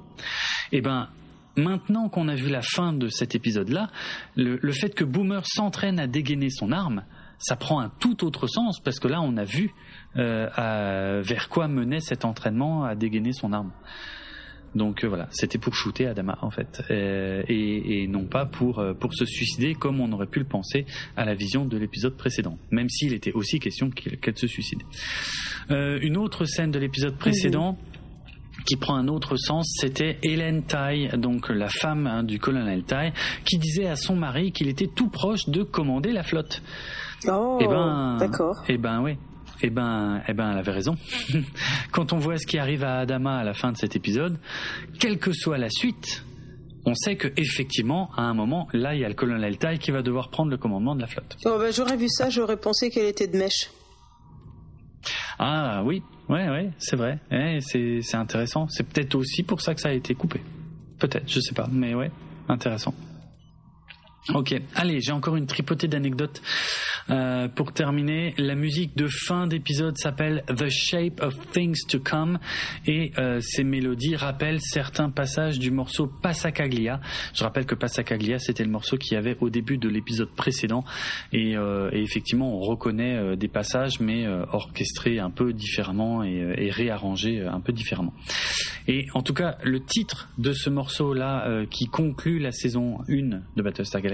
[0.71, 1.09] Eh ben
[1.55, 3.89] maintenant qu'on a vu la fin de cet épisode-là,
[4.35, 7.03] le, fait que Boomer s'entraîne à dégainer son arme,
[7.39, 9.73] ça prend un tout autre sens parce que là on a vu
[10.17, 13.71] euh, vers quoi menait cet entraînement à dégainer son arme.
[14.75, 18.93] Donc euh, voilà, c'était pour shooter Adama en fait, euh, et, non pas pour euh,
[18.93, 20.85] pour se suicider comme on aurait pu le penser
[21.17, 24.81] à la vision de l'épisode précédent, même s'il était aussi question qu'elle se suicide.
[25.69, 27.77] une autre scène de l'épisode précédent.
[28.65, 33.11] qui prend un autre sens, c'était Hélène Tai, donc la femme hein, du colonel Tai,
[33.43, 36.61] qui disait à son mari qu'il était tout proche de commander la flotte.
[37.27, 38.63] Oh, et eh ben, d'accord.
[38.67, 39.17] Et eh ben oui,
[39.63, 40.95] eh ben, eh ben, elle avait raison.
[41.91, 44.37] Quand on voit ce qui arrive à Adama à la fin de cet épisode,
[44.99, 46.23] quelle que soit la suite,
[46.85, 49.91] on sait que effectivement, à un moment, là, il y a le colonel Tai qui
[49.91, 51.37] va devoir prendre le commandement de la flotte.
[51.45, 53.69] Oh, ben, j'aurais vu ça, j'aurais pensé qu'elle était de mèche.
[55.39, 57.19] Ah oui, ouais, ouais, c'est vrai.
[57.61, 58.67] c'est intéressant.
[58.69, 60.41] C'est peut-être aussi pour ça que ça a été coupé.
[60.99, 62.11] Peut-être, je sais pas, mais ouais,
[62.47, 62.93] intéressant.
[64.29, 66.43] Ok, allez, j'ai encore une tripotée d'anecdotes
[67.09, 68.35] euh, pour terminer.
[68.37, 72.37] La musique de fin d'épisode s'appelle The Shape of Things to Come
[72.85, 77.01] et euh, ces mélodies rappellent certains passages du morceau Passacaglia.
[77.33, 80.85] Je rappelle que Passacaglia, c'était le morceau qu'il y avait au début de l'épisode précédent
[81.33, 87.41] et, euh, effectivement, on reconnaît des passages mais orchestrés un peu différemment et, et, réarrangés
[87.41, 88.13] un peu différemment.
[88.87, 93.61] Et en tout cas, le titre de ce morceau-là qui conclut la saison 1 de
[93.63, 94.10] Battlestar Galactica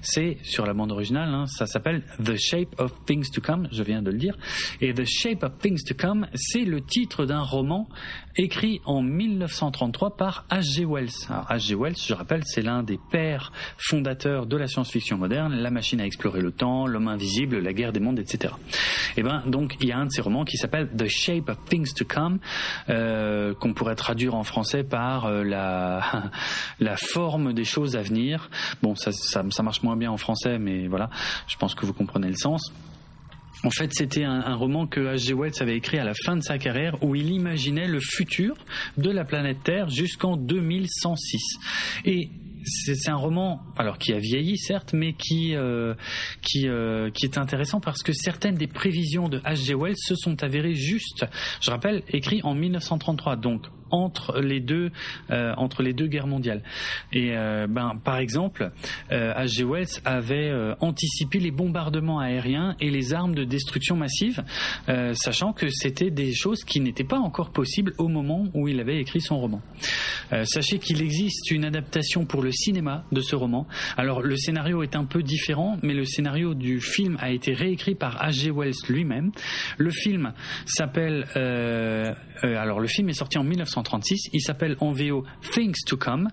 [0.00, 3.82] c'est sur la bande originale, hein, ça s'appelle The Shape of Things to Come, je
[3.82, 4.36] viens de le dire.
[4.80, 7.88] Et The Shape of Things to Come, c'est le titre d'un roman
[8.36, 10.84] écrit en 1933 par H.G.
[10.84, 11.28] Wells.
[11.48, 11.74] H.G.
[11.74, 16.06] Wells, je rappelle, c'est l'un des pères fondateurs de la science-fiction moderne, La machine à
[16.06, 18.54] explorer le temps, L'homme invisible, La guerre des mondes, etc.
[19.16, 21.48] Et eh ben donc il y a un de ces romans qui s'appelle The Shape
[21.48, 22.38] of Things to Come,
[22.88, 26.02] euh, qu'on pourrait traduire en français par euh, la
[26.80, 28.50] la forme des choses à venir.
[28.82, 31.10] Bon, ça, ça ça marche moins bien en français, mais voilà,
[31.46, 32.72] je pense que vous comprenez le sens.
[33.64, 35.32] En fait, c'était un, roman que H.G.
[35.32, 38.56] Wells avait écrit à la fin de sa carrière où il imaginait le futur
[38.98, 41.40] de la planète Terre jusqu'en 2106.
[42.04, 42.28] Et
[42.66, 45.94] c'est un roman alors qui a vieilli certes mais qui euh,
[46.64, 49.74] euh, qui est intéressant parce que certaines des prévisions de H.G.
[49.74, 51.26] Wells se sont avérées justes.
[51.60, 54.90] Je rappelle écrit en 1933 donc entre les deux
[55.30, 56.62] euh, entre les deux guerres mondiales.
[57.12, 58.70] Et euh, ben par exemple,
[59.10, 59.62] H.G.
[59.62, 64.44] Euh, Wells avait anticipé les bombardements aériens et les armes de destruction massive,
[65.14, 68.98] sachant que c'était des choses qui n'étaient pas encore possibles au moment où il avait
[68.98, 69.60] écrit son roman.
[70.44, 73.66] sachez qu'il existe une adaptation pour le cinéma de ce roman.
[73.96, 77.94] Alors le scénario est un peu différent, mais le scénario du film a été réécrit
[77.94, 78.50] par H.G.
[78.50, 79.30] Wells lui-même.
[79.78, 80.32] Le film
[80.66, 81.26] s'appelle
[82.42, 86.28] alors le film est sorti en 1930 il s'appelle en VO Things to Come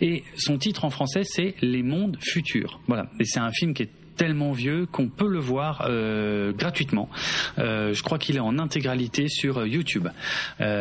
[0.00, 2.80] et son titre en français c'est Les mondes futurs.
[2.86, 3.10] Voilà.
[3.18, 7.10] Et c'est un film qui est tellement vieux qu'on peut le voir euh, gratuitement.
[7.58, 10.08] Euh, je crois qu'il est en intégralité sur euh, YouTube.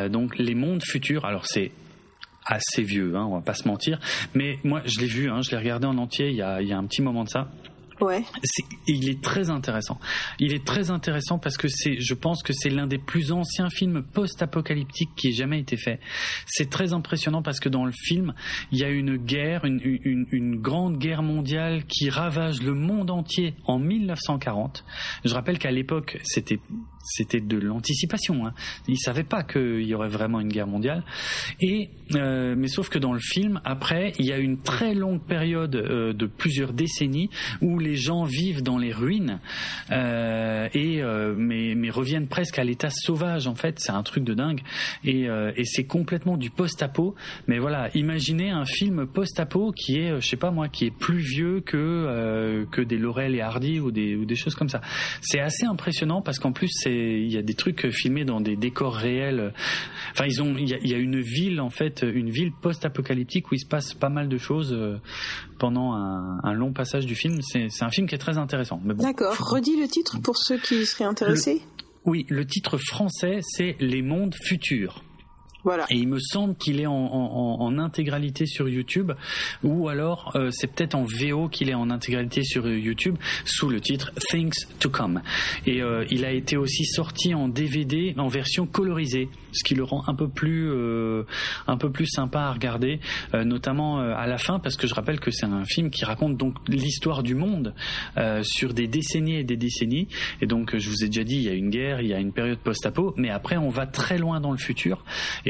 [0.10, 1.26] donc les mondes futurs.
[1.26, 1.72] Alors c'est
[2.46, 4.00] assez vieux, hein, on va pas se mentir.
[4.36, 6.86] Mais moi, je l'ai vu, hein, je l'ai regardé en entier il y a un
[6.86, 7.50] petit moment de ça.
[8.88, 10.00] Il est très intéressant.
[10.40, 13.70] Il est très intéressant parce que c'est, je pense que c'est l'un des plus anciens
[13.70, 16.00] films post-apocalyptiques qui ait jamais été fait.
[16.46, 18.34] C'est très impressionnant parce que dans le film,
[18.72, 23.12] il y a une guerre, une, une, une grande guerre mondiale qui ravage le monde
[23.12, 24.86] entier en 1940.
[25.24, 26.60] Je rappelle qu'à l'époque, c'était
[27.06, 28.48] c'était de l'anticipation.
[28.48, 28.54] Hein.
[28.88, 31.04] Ils savaient pas qu'il y aurait vraiment une guerre mondiale.
[31.62, 35.22] Et euh, mais sauf que dans le film, après, il y a une très longue
[35.22, 37.30] période euh, de plusieurs décennies
[37.62, 39.40] où les gens vivent dans les ruines
[39.92, 41.02] euh, et
[41.38, 43.48] mais, mais reviennent presque à l'état sauvage.
[43.48, 44.62] En fait, c'est un truc de dingue.
[45.04, 47.16] Et, et c'est complètement du post-apo.
[47.48, 51.18] Mais voilà, imaginez un film post-apo qui est, je sais pas moi, qui est plus
[51.18, 54.82] vieux que que des Laurel et Hardy ou des ou des choses comme ça.
[55.22, 58.56] C'est assez impressionnant parce qu'en plus c'est il y a des trucs filmés dans des
[58.56, 59.54] décors réels.
[60.12, 63.60] Enfin, ils ont, il y a, une ville en fait, une ville post-apocalyptique où il
[63.60, 64.98] se passe pas mal de choses euh,
[65.60, 67.42] pendant un, long passage du film.
[67.42, 68.82] C'est un film qui est très intéressant.
[68.84, 69.36] D'accord.
[69.38, 71.62] Redis le titre pour ceux qui seraient intéressés.
[72.06, 75.04] oui, le titre français c'est Les mondes futurs.
[75.90, 79.12] Et il me semble qu'il est en, intégralité sur YouTube,
[79.64, 83.82] ou alors euh, c'est peut-être en VO qu'il est en intégralité sur YouTube sous le
[83.82, 85.22] titre Things to Come.
[85.66, 89.84] Et euh, il a été aussi sorti en DVD en version colorisée, ce qui le
[89.84, 91.24] rend un peu plus euh,
[91.68, 93.00] un peu plus sympa à regarder,
[93.34, 96.56] notamment à la fin parce que je rappelle que c'est un film qui raconte donc
[96.68, 97.74] l'histoire du monde
[98.44, 100.08] sur des décennies et des décennies.
[100.42, 102.20] Et donc je vous ai déjà dit, il y a une guerre, il y a
[102.20, 105.04] une période post-apo, mais après on va très loin dans le futur.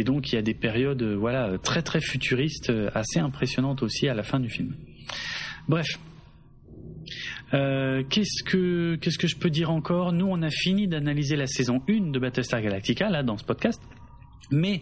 [0.05, 4.07] Donc il y a des périodes euh, voilà très très futuristes, euh, assez impressionnantes aussi
[4.07, 4.73] à la fin du film.
[5.67, 5.87] Bref.
[7.53, 10.13] Euh, qu'est-ce que qu'est-ce que je peux dire encore?
[10.13, 13.81] Nous, on a fini d'analyser la saison 1 de Battlestar Galactica là dans ce podcast.
[14.51, 14.81] Mais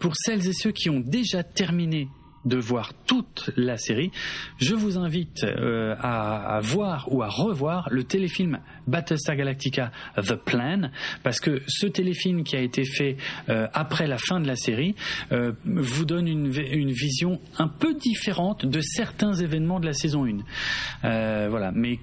[0.00, 2.08] pour celles et ceux qui ont déjà terminé
[2.48, 4.10] de voir toute la série,
[4.58, 10.90] je vous invite euh, à, voir ou à revoir le téléfilm Battlestar Galactica The Plan,
[11.22, 13.16] parce que ce téléfilm qui a été fait
[13.48, 14.94] euh, après la fin de la série
[15.32, 20.24] euh, vous donne une, une, vision un peu différente de certains événements de la saison
[20.24, 21.48] 1.
[21.48, 21.98] voilà, mais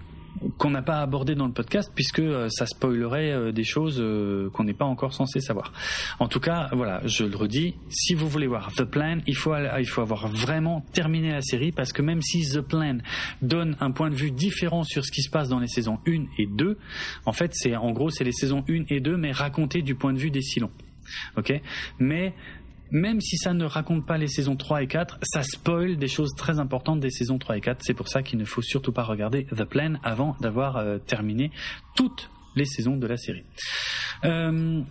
[0.57, 4.49] qu'on n'a pas abordé dans le podcast puisque euh, ça spoilerait euh, des choses euh,
[4.51, 5.73] qu'on n'est pas encore censé savoir.
[6.19, 9.53] En tout cas, voilà, je le redis, si vous voulez voir The Plan, il faut
[9.55, 12.97] il faut avoir vraiment terminé la série parce que même si The Plan
[13.41, 16.25] donne un point de vue différent sur ce qui se passe dans les saisons 1
[16.38, 16.77] et 2,
[17.25, 20.14] en fait, c'est en gros c'est les saisons 1 et 2 mais racontées du point
[20.14, 20.72] de vue des Silons.
[21.38, 21.53] OK?
[21.99, 22.33] Mais
[22.95, 26.33] même si ça ne raconte pas les saisons 3 et 4, ça spoil des choses
[26.35, 27.80] très importantes des saisons 3 et 4.
[27.82, 31.51] C'est pour ça qu'il ne faut surtout pas regarder The Plan avant d'avoir euh, terminé
[31.95, 33.43] toutes les saisons de la série.
[34.24, 34.82] Euh,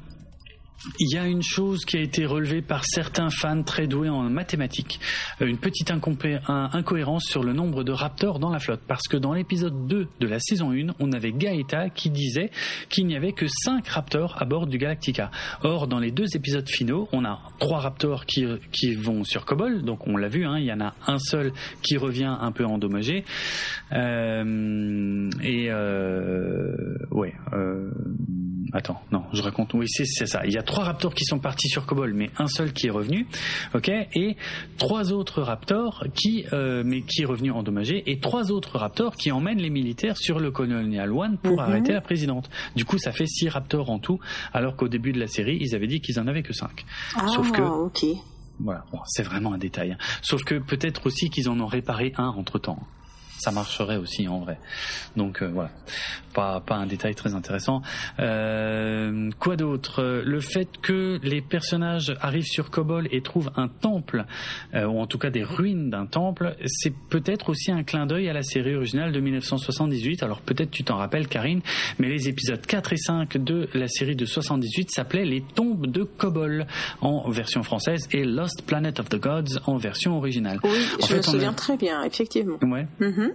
[0.98, 4.22] il y a une chose qui a été relevée par certains fans très doués en
[4.30, 5.00] mathématiques,
[5.40, 8.82] euh, une petite incohérence sur le nombre de raptors dans la flotte.
[8.86, 12.50] Parce que dans l'épisode 2 de la saison 1, on avait Gaeta qui disait
[12.88, 15.30] qu'il n'y avait que 5 raptors à bord du Galactica.
[15.62, 18.44] Or, dans les deux épisodes finaux, on a 3 raptors qui,
[18.94, 21.96] vont sur Kobol, donc on l'a vu, hein, il y en a un seul qui
[21.96, 23.24] revient un peu endommagé.
[23.92, 26.74] Euh, et euh,
[27.10, 27.34] ouais,
[28.72, 30.44] attends, non, je raconte, oui, c'est ça.
[30.44, 32.90] Il y a trois raptors qui sont partis sur Kobol, mais un seul qui est
[32.90, 33.28] revenu,
[33.74, 34.36] ok, et
[34.76, 39.30] trois autres raptors qui, euh, mais qui est revenu endommagé, et trois autres raptors qui
[39.30, 41.58] emmènent les militaires sur le Colonial One pour mhm.
[41.60, 42.50] arrêter la présidente.
[42.74, 44.18] Du coup, ça fait six raptors en tout,
[44.52, 46.84] alors qu'au début de la série, ils avaient dit qu'ils en avaient que cinq.
[47.14, 48.04] Ah, Sauf que, ok.
[48.58, 49.96] Voilà, c'est vraiment un détail.
[50.22, 52.80] Sauf que peut-être aussi qu'ils en ont réparé un entre temps
[53.44, 54.58] ça marcherait aussi en vrai.
[55.16, 55.70] Donc euh, voilà,
[56.34, 57.82] pas pas un détail très intéressant.
[58.18, 60.22] Euh, quoi d'autre?
[60.24, 64.26] Le fait que les personnages arrivent sur Kobol et trouvent un temple,
[64.74, 68.28] euh, ou en tout cas des ruines d'un temple, c'est peut-être aussi un clin d'œil
[68.28, 70.22] à la série originale de 1978.
[70.22, 71.62] Alors peut-être tu t'en rappelles, Karine,
[71.98, 76.02] mais les épisodes 4 et 5 de la série de 78 s'appelaient Les tombes de
[76.02, 76.66] Kobol
[77.00, 80.58] en version française et Lost Planet of the Gods en version originale.
[80.64, 82.58] Oui, je me souviens très bien, effectivement.
[82.62, 82.86] Ouais.
[83.00, 83.32] Mm-hmm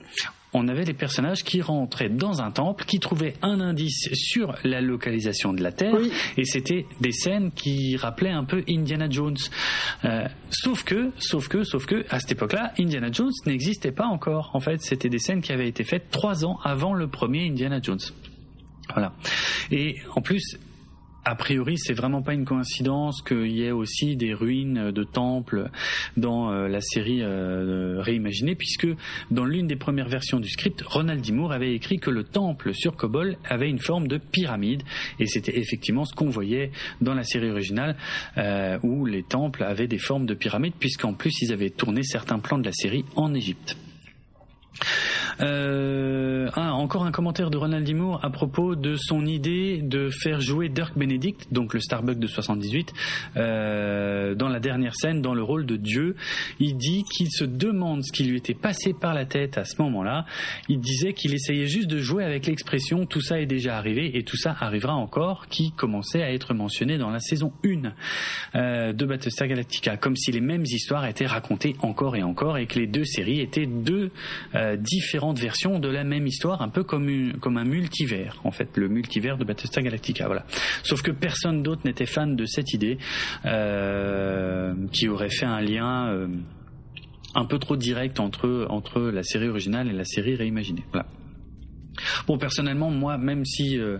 [0.54, 4.82] on avait les personnages qui rentraient dans un temple, qui trouvaient un indice sur la
[4.82, 5.96] localisation de la Terre,
[6.38, 9.38] et c'était des scènes qui rappelaient un peu Indiana Jones.
[10.06, 14.52] Euh, sauf que, sauf que, sauf que, à cette époque-là, Indiana Jones n'existait pas encore.
[14.54, 17.80] En fait, c'était des scènes qui avaient été faites trois ans avant le premier Indiana
[17.82, 18.00] Jones.
[18.94, 19.14] Voilà.
[19.72, 20.58] Et en plus,
[21.26, 25.70] a priori, c'est vraiment pas une coïncidence qu'il y ait aussi des ruines de temples
[26.18, 28.88] dans euh, la série euh, réimaginée, puisque
[29.30, 31.32] dans l'une des premières versions du script, Ronald D.
[31.32, 34.84] Moore avait écrit que le temple sur Kobol avait une forme de pyramide,
[35.20, 37.96] et c'était effectivement ce qu'on voyait dans la série originale,
[38.38, 42.40] euh, où les temples avaient des formes de pyramide, puisqu'en plus ils avaient tourné certains
[42.40, 43.78] plans de la série en Égypte.
[45.42, 50.42] Euh, ah, encore un commentaire de Ronald Dimour à propos de son idée de faire
[50.42, 52.94] jouer Dirk Benedict, donc le Starbuck de 78,
[53.38, 56.16] euh, dans la dernière scène, dans le rôle de Dieu.
[56.60, 59.82] Il dit qu'il se demande ce qui lui était passé par la tête à ce
[59.82, 60.26] moment-là.
[60.68, 64.24] Il disait qu'il essayait juste de jouer avec l'expression tout ça est déjà arrivé et
[64.24, 67.94] tout ça arrivera encore, qui commençait à être mentionné dans la saison 1
[68.56, 72.66] euh, de Battlestar Galactica, comme si les mêmes histoires étaient racontées encore et encore et
[72.66, 74.12] que les deux séries étaient deux
[74.56, 78.88] euh, différentes versions de la même histoire, un peu comme, un multivers, en fait, le
[78.88, 80.28] multivers de Battlestar Galactica.
[80.28, 80.46] Voilà.
[80.84, 82.98] Sauf que personne d'autre n'était fan de cette idée,
[83.46, 86.28] euh, qui aurait fait un lien euh,
[87.36, 90.84] un peu trop direct entre, la série originale et la série réimaginée.
[92.28, 93.98] Bon, personnellement, moi, même si, euh,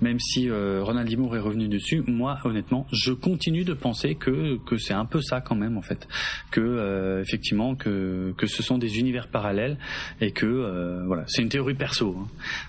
[0.00, 4.58] même si euh, Ronald Dimour est revenu dessus, moi, honnêtement, je continue de penser que
[4.66, 6.08] que c'est un peu ça quand même, en fait,
[6.50, 9.78] que euh, effectivement que que ce sont des univers parallèles
[10.20, 12.28] et que euh, voilà, c'est une théorie perso, hein,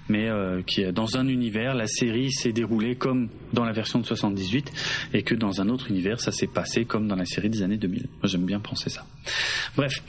[0.09, 0.29] mais
[0.65, 4.71] qui est dans un univers, la série s'est déroulée comme dans la version de 78
[5.13, 7.77] et que dans un autre univers, ça s'est passé comme dans la série des années
[7.77, 8.01] 2000.
[8.01, 9.05] Moi, j'aime bien penser ça.
[9.75, 10.01] Bref.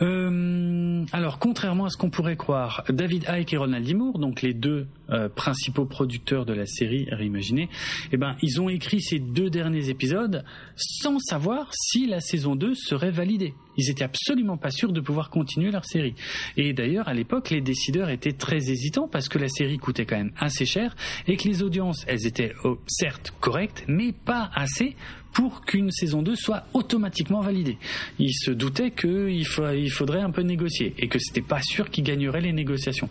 [0.00, 4.54] Euh, alors, contrairement à ce qu'on pourrait croire, David Icke et Ronald Dimour, donc les
[4.54, 7.68] deux euh, principaux producteurs de la série réimaginée,
[8.10, 10.44] eh ben, ils ont écrit ces deux derniers épisodes
[10.76, 13.54] sans savoir si la saison 2 serait validée.
[13.76, 16.14] Ils étaient absolument pas sûrs de pouvoir continuer leur série.
[16.56, 20.16] Et d'ailleurs, à l'époque, les décideurs étaient très hésitants parce que la série coûtait quand
[20.16, 20.94] même assez cher
[21.26, 24.96] et que les audiences, elles étaient oh, certes correctes, mais pas assez
[25.32, 27.78] pour qu'une saison 2 soit automatiquement validée.
[28.18, 29.44] Ils se doutaient qu'il
[29.74, 33.08] il faudrait un peu négocier et que c'était pas sûr qu'ils gagneraient les négociations.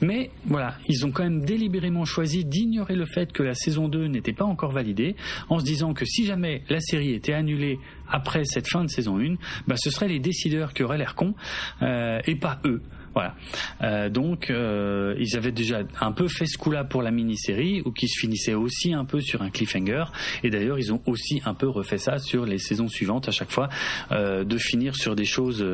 [0.00, 4.06] Mais voilà, ils ont quand même délibérément choisi d'ignorer le fait que la saison 2
[4.06, 5.16] n'était pas encore validée
[5.48, 7.78] en se disant que si jamais la série était annulée
[8.08, 9.36] après cette fin de saison 1,
[9.66, 11.34] bah, ce seraient les décideurs qui auraient l'air cons
[11.82, 12.82] euh, et pas eux.
[13.14, 13.34] Voilà.
[13.82, 17.92] Euh, donc euh, ils avaient déjà un peu fait ce coup-là pour la mini-série, ou
[17.92, 20.04] qui se finissait aussi un peu sur un cliffhanger.
[20.42, 23.50] Et d'ailleurs, ils ont aussi un peu refait ça sur les saisons suivantes à chaque
[23.50, 23.68] fois,
[24.10, 25.64] euh, de finir sur des choses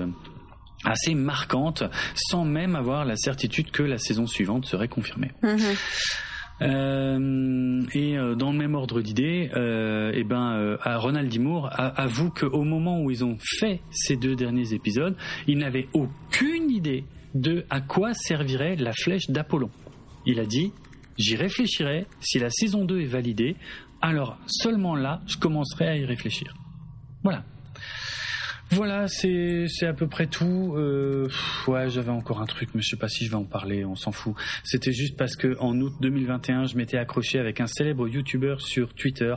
[0.85, 1.83] assez marquantes,
[2.15, 5.33] sans même avoir la certitude que la saison suivante serait confirmée.
[5.43, 5.77] Mm-hmm.
[6.61, 12.65] Euh, et dans le même ordre d'idée, euh, eh ben, euh, Ronald Dimour avoue qu'au
[12.65, 17.05] moment où ils ont fait ces deux derniers épisodes, ils n'avaient aucune idée
[17.41, 19.71] de à quoi servirait la flèche d'Apollon?
[20.27, 20.73] Il a dit
[21.17, 23.57] J'y réfléchirai, si la saison 2 est validée,
[24.01, 26.55] alors seulement là, je commencerai à y réfléchir.
[27.23, 27.45] Voilà.
[28.71, 30.75] Voilà, c'est à peu près tout.
[30.77, 31.29] Euh,
[31.67, 33.85] ouais, j'avais encore un truc, mais je sais pas si je vais en parler.
[33.87, 34.35] On s'en fout.
[34.63, 38.93] C'était juste parce que en août 2021, je m'étais accroché avec un célèbre YouTuber sur
[38.93, 39.35] Twitter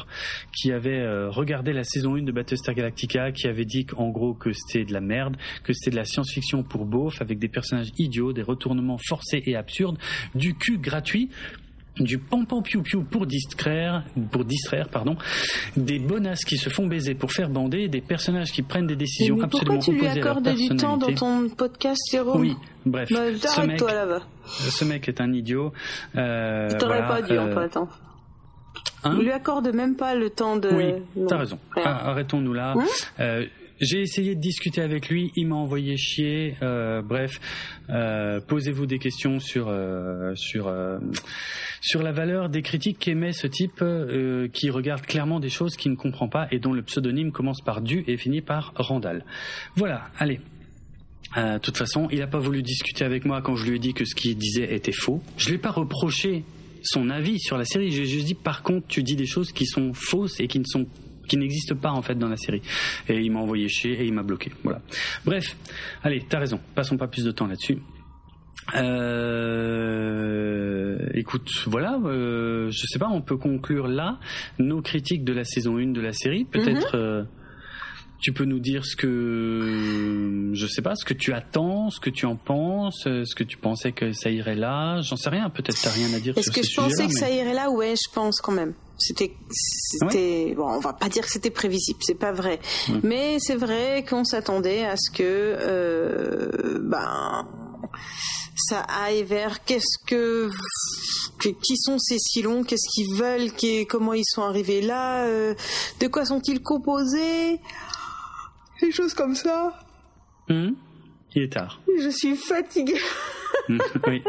[0.51, 4.34] qui avait euh, regardé la saison 1 de Battlestar Galactica, qui avait dit en gros
[4.34, 7.92] que c'était de la merde, que c'était de la science-fiction pour beauf, avec des personnages
[7.98, 9.98] idiots, des retournements forcés et absurdes,
[10.35, 11.30] du cul gratuit
[11.99, 15.17] du pam piou piou pour distraire, pour distraire pardon,
[15.75, 19.37] des bonasses qui se font baiser pour faire bander, des personnages qui prennent des décisions
[19.37, 20.67] mais absolument opposées à leur personnalité.
[20.69, 22.55] Pourquoi tu lui accordes du temps dans ton podcast, Jérôme Oui,
[22.85, 23.09] bref.
[23.11, 24.21] Bah, ce, mec, toi, là-bas.
[24.45, 25.73] ce mec est un idiot.
[26.15, 27.77] Euh, tu t'aurais voilà, pas dû, euh, en fait.
[27.77, 27.87] Hein.
[29.03, 30.69] Hein lui accorde même pas le temps de.
[30.69, 31.59] Oui, t'as raison.
[31.75, 32.75] Ah, arrêtons-nous là.
[32.77, 32.85] Hein
[33.19, 33.45] euh,
[33.82, 36.56] j'ai essayé de discuter avec lui, il m'a envoyé chier.
[36.61, 37.42] Euh, bref,
[37.90, 41.00] euh, posez-vous des questions sur euh, sur euh,
[41.82, 45.92] sur la valeur des critiques qu'émet ce type euh, qui regarde clairement des choses qu'il
[45.92, 49.26] ne comprend pas et dont le pseudonyme commence par du et finit par Randall.
[49.76, 50.40] Voilà, allez.
[51.35, 53.93] De toute façon, il n'a pas voulu discuter avec moi quand je lui ai dit
[53.93, 55.24] que ce qu'il disait était faux.
[55.38, 56.43] Je lui ai pas reproché
[56.84, 57.90] son avis sur la série.
[57.90, 60.66] J'ai juste dit, par contre, tu dis des choses qui sont fausses et qui ne
[60.66, 60.88] sont
[61.27, 62.61] qui n'existe pas en fait dans la série.
[63.08, 64.51] Et il m'a envoyé chier et il m'a bloqué.
[64.64, 64.82] Voilà.
[65.25, 65.56] Bref,
[66.03, 66.59] allez, t'as raison.
[66.75, 67.77] Passons pas plus de temps là-dessus.
[68.75, 70.19] Euh,
[71.14, 74.19] écoute, voilà, euh, je sais pas, on peut conclure là
[74.59, 76.45] nos critiques de la saison 1 de la série.
[76.45, 77.01] Peut-être mhm.
[77.01, 77.24] euh,
[78.19, 82.11] tu peux nous dire ce que je sais pas, ce que tu attends, ce que
[82.11, 85.01] tu en penses, ce que tu pensais que ça irait là.
[85.01, 85.50] J'en sais rien.
[85.50, 86.38] Peut-être t'as rien à dire.
[86.38, 87.72] Est-ce que je pensais que ça irait là?
[87.72, 88.75] Ouais, je pense quand même.
[89.01, 92.59] C'était, c'était, bon, on va pas dire que c'était prévisible, c'est pas vrai,
[93.03, 97.47] mais c'est vrai qu'on s'attendait à ce que, euh, ben,
[98.55, 100.49] ça aille vers qu'est-ce que,
[101.39, 103.51] qui sont ces Silons, qu'est-ce qu'ils veulent,
[103.88, 105.55] comment ils sont arrivés là, euh,
[105.99, 107.59] de quoi sont-ils composés,
[108.81, 109.80] des choses comme ça.
[110.49, 110.75] Hum,
[111.35, 111.81] il est tard.
[111.99, 112.99] Je suis fatiguée.
[114.07, 114.23] oui.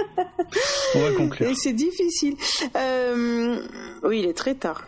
[0.94, 1.48] On va conclure.
[1.48, 2.36] Et c'est difficile.
[2.76, 3.60] Euh,
[4.02, 4.86] oui, il est très tard.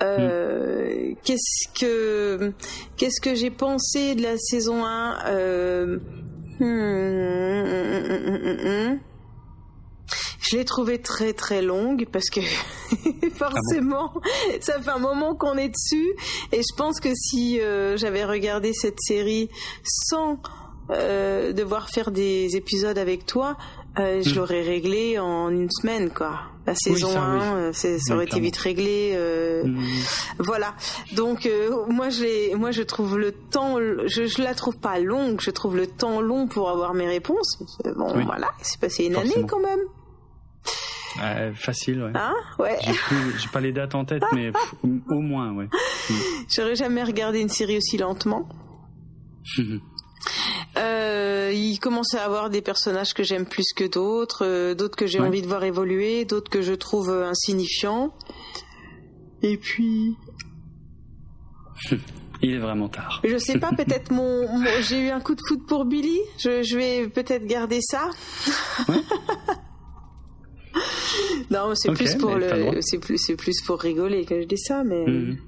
[0.00, 2.52] Euh, Qu'est-ce que
[2.96, 5.98] qu'est-ce que j'ai pensé de la saison 1 euh,
[6.60, 6.64] Hmm.
[10.40, 12.40] Je l'ai trouvée très très longue parce que
[13.34, 14.12] forcément,
[14.60, 16.16] ça fait un moment qu'on est dessus
[16.50, 19.50] et je pense que si euh, j'avais regardé cette série
[19.84, 20.40] sans
[20.90, 23.56] euh, devoir faire des épisodes avec toi,
[23.98, 24.36] euh, je hmm.
[24.36, 26.40] l'aurais réglé en une semaine quoi.
[26.66, 29.16] La saison 1, ça, aurait été vite réglé.
[29.64, 29.78] Hmm.
[30.38, 30.74] Voilà.
[31.16, 31.48] Donc
[31.88, 35.76] moi je moi je trouve le temps, je, je la trouve pas longue, je trouve
[35.76, 37.62] le temps long pour avoir mes réponses.
[37.96, 39.80] Bon voilà, c'est passé une année quand même.
[41.22, 42.12] Euh, facile, ouais.
[42.14, 42.34] Hein?
[42.58, 42.78] Ouais.
[43.38, 44.52] J'ai pas les dates en tête, mais
[44.82, 45.68] au moins, ouais.
[46.48, 48.48] J'aurais jamais regardé une série aussi lentement.
[50.76, 55.06] euh, il commence à avoir des personnages que j'aime plus que d'autres, euh, d'autres que
[55.06, 58.14] j'ai envie de voir évoluer, d'autres que je trouve insignifiants.
[59.42, 60.16] Et puis.
[62.40, 63.20] Il est vraiment tard.
[63.24, 64.46] Je sais pas, peut-être mon,
[64.82, 66.20] j'ai eu un coup de foot pour Billy.
[66.38, 68.10] Je, je vais peut-être garder ça.
[68.88, 68.94] Ouais.
[71.50, 74.84] non, c'est plus pour le, c'est plus, c'est plus pour rigoler que je dis ça,
[74.84, 75.04] mais.
[75.04, 75.38] Mhm.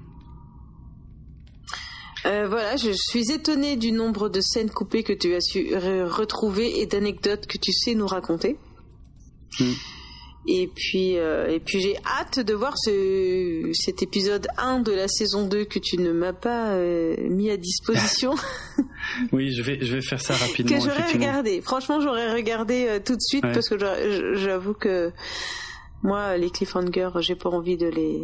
[2.25, 6.79] Euh, voilà, je suis étonnée du nombre de scènes coupées que tu as su retrouver
[6.79, 8.57] et d'anecdotes que tu sais nous raconter.
[9.59, 9.73] Mhm.
[10.47, 15.07] Et puis, euh, et puis j'ai hâte de voir ce, cet épisode 1 de la
[15.07, 18.33] saison 2 que tu ne m'as pas euh, mis à disposition.
[19.31, 20.79] oui, je vais, je vais faire ça rapidement.
[20.79, 21.61] que j'aurais regardé.
[21.61, 23.77] Franchement, j'aurais regardé tout de suite parce que
[24.35, 25.11] j'avoue que
[26.01, 28.23] moi, les cliffhangers, j'ai pas envie de les,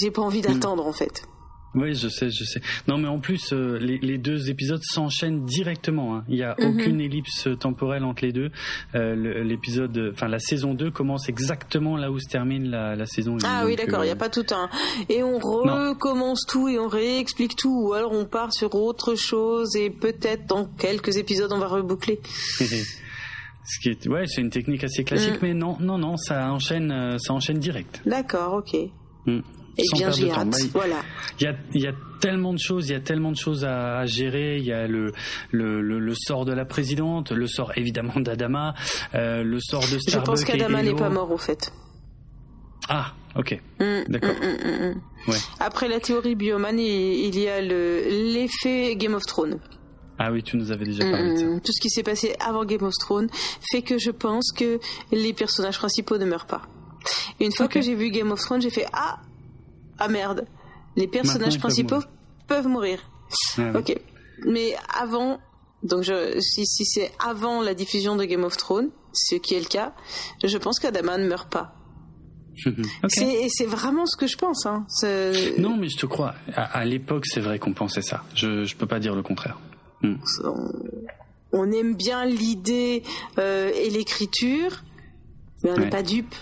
[0.00, 1.24] j'ai pas envie d'attendre en fait.
[1.76, 2.60] Oui, je sais, je sais.
[2.88, 6.16] Non, mais en plus, euh, les, deux épisodes s'enchaînent directement.
[6.16, 6.24] Hein.
[6.28, 6.68] Il n'y a mhm.
[6.68, 8.50] aucune ellipse temporelle entre les deux.
[8.94, 13.38] Euh, l'épisode, enfin la saison 2 commence exactement là où se termine la, saison 1.
[13.44, 14.02] Ah oui, d'accord.
[14.02, 14.68] Il n'y a euh, pas tout un.
[15.08, 19.76] Et on recommence tout et on réexplique tout, ou alors on part sur autre chose
[19.76, 22.20] et peut-être dans quelques épisodes on va reboucler.
[23.66, 25.46] Ce qui est, ouais, c'est une technique assez classique, mm.
[25.46, 28.00] mais non, non, non, ça enchaîne, euh, ça enchaîne direct.
[28.06, 28.76] D'accord, ok.
[29.26, 29.40] Mm.
[29.78, 30.48] Et eh bien, j'ai hâte.
[30.48, 31.02] Bah, voilà.
[31.38, 34.06] Il y a, y a tellement de choses, il y a tellement de choses à,
[34.06, 34.58] gérer.
[34.58, 35.12] Il y a le,
[35.50, 38.74] le, le, sort de la présidente, le sort évidemment d'Adama,
[39.14, 40.10] euh, le sort de Starbucks.
[40.12, 41.72] Je pense qu'Adama n'est pas mort au fait.
[42.88, 43.60] Ah, ok.
[43.80, 44.34] Mm, D'accord.
[45.28, 45.36] Ouais.
[45.60, 49.58] Après la théorie Bioman, il, y a l'effet Game of Thrones.
[50.18, 51.44] Ah oui, tu nous avais déjà parlé de ça.
[51.62, 53.28] Tout ce qui s'est passé avant Game of Thrones
[53.70, 54.78] fait que je pense que
[55.12, 56.62] les personnages principaux ne meurent pas.
[57.40, 59.18] Une fois que j'ai vu Game of Thrones, j'ai fait ah
[59.98, 60.46] ah merde,
[60.96, 62.00] les personnages principaux
[62.46, 62.98] peuvent mourir.
[63.74, 63.94] Ok,
[64.46, 65.40] mais avant,
[65.82, 69.60] donc je, si, si c'est avant la diffusion de Game of Thrones, ce qui est
[69.60, 69.94] le cas,
[70.44, 71.74] je pense qu'Adama ne meurt pas.
[73.20, 74.66] Et C'est vraiment ce que je pense.
[74.66, 74.86] Hein.
[75.58, 76.34] Non, mais je te crois.
[76.54, 78.24] À, à l'époque, c'est vrai qu'on pensait ça.
[78.34, 79.58] Je ne peux pas dire le contraire.
[80.02, 80.16] Hmm.
[81.52, 83.02] On, aime bien l'idée
[83.38, 84.84] euh, et l'écriture,
[85.62, 86.34] mais on n'est pas dupe.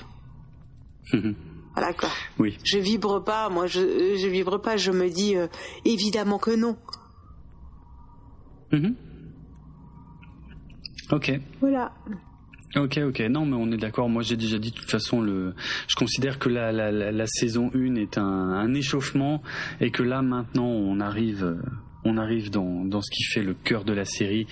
[1.75, 2.09] voilà quoi.
[2.39, 2.59] Oui.
[2.65, 3.81] Je vibre pas, moi je,
[4.17, 5.49] je vibre pas, je me dis euh,
[5.85, 6.77] évidemment que non.
[8.73, 8.95] Mhm.
[11.13, 11.33] Ok.
[11.61, 11.93] Voilà.
[12.77, 13.21] Ok, ok.
[13.31, 14.09] Non, mais on est d'accord.
[14.09, 15.55] Moi, j'ai déjà dit, de toute façon, le,
[15.87, 19.43] je considère que la, la, la, saison 1 est un, un, échauffement
[19.81, 21.57] et que là, maintenant, on arrive, euh,
[22.05, 24.47] on arrive dans, dans ce qui fait le cœur de la série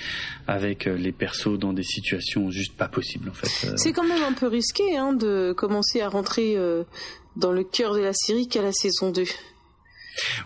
[0.46, 3.68] avec euh, les persos dans des situations juste pas possibles en fait.
[3.68, 3.74] Euh.
[3.76, 6.84] C'est quand même un peu risqué hein, de commencer à rentrer euh,
[7.36, 9.24] dans le cœur de la série qu'à la saison 2.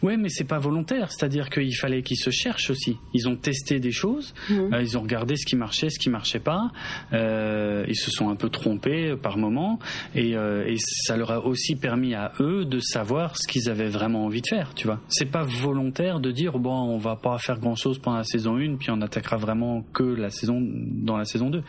[0.03, 1.11] Ouais, mais c'est pas volontaire.
[1.13, 2.99] C'est-à-dire qu'il fallait qu'ils se cherchent aussi.
[3.15, 4.75] Ils ont testé des choses, mhm.
[4.75, 6.71] euh, ils ont regardé ce qui marchait, ce qui marchait pas.
[7.13, 9.79] Euh, ils se sont un peu trompés par moment,
[10.15, 13.89] et, euh, et, ça leur a aussi permis à eux de savoir ce qu'ils avaient
[13.89, 14.75] vraiment envie de faire.
[14.75, 18.25] Tu vois, c'est pas volontaire de dire bon, on va pas faire grand-chose pendant la
[18.25, 21.63] saison 1, puis on attaquera vraiment que la saison dans la saison 2.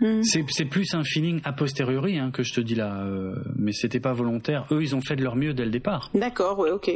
[0.00, 0.22] Mm.
[0.22, 4.00] C'est plus un feeling a posteriori hein, que je te dis là, euh, mais c'était
[4.00, 4.66] pas volontaire.
[4.70, 6.10] Eux, ils ont fait de leur mieux dès le départ.
[6.14, 6.90] D'accord, ouais, ok.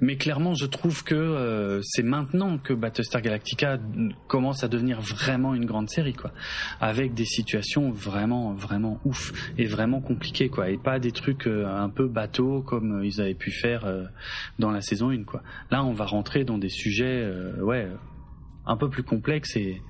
[0.00, 3.78] Mais clairement, je trouve que euh, c'est maintenant que Battlestar Galactica
[4.26, 6.32] commence à devenir vraiment une grande série, quoi,
[6.80, 11.68] avec des situations vraiment, vraiment ouf et vraiment compliquées, quoi, et pas des trucs euh,
[11.68, 13.86] un peu bateaux comme ils avaient pu faire
[14.58, 15.44] dans la saison 1, quoi.
[15.70, 17.24] Là, on va rentrer dans des sujets,
[17.60, 17.86] ouais,
[18.66, 19.80] un peu plus complexes et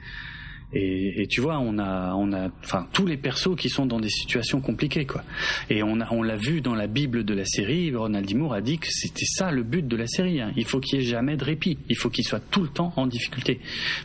[0.74, 4.00] et, et, tu vois, on a, on a, enfin, tous les persos qui sont dans
[4.00, 5.22] des situations compliquées, quoi.
[5.68, 7.94] Et on a, on l'a vu dans la Bible de la série.
[7.94, 8.36] Ronald D.
[8.52, 10.40] a dit que c'était ça le but de la série.
[10.40, 10.52] Hein.
[10.56, 11.78] Il faut qu'il y ait jamais de répit.
[11.88, 13.60] Il faut qu'il soit tout le temps en difficulté,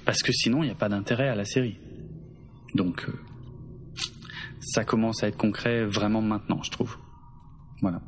[0.05, 1.77] parce que sinon, il n'y a pas d'intérêt à la série.
[2.75, 3.13] Donc, euh,
[4.59, 6.97] ça commence à être concret vraiment maintenant, je trouve.
[7.81, 8.01] Voilà.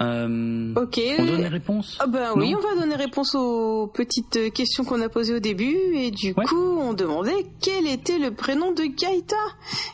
[0.00, 1.00] Euh, ok.
[1.18, 5.00] On donne les réponses ah ben oui, on va donner réponse aux petites questions qu'on
[5.00, 5.76] a posées au début.
[5.94, 9.36] Et du coup, on demandait quel était le prénom de Gaïta.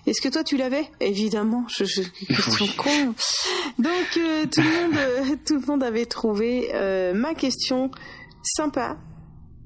[0.06, 0.86] Est-ce que toi tu l'avais?
[1.00, 3.14] Évidemment, je, je question con.
[3.78, 7.90] Donc euh, tout le monde, euh, tout le monde avait trouvé euh, ma question
[8.42, 8.96] sympa.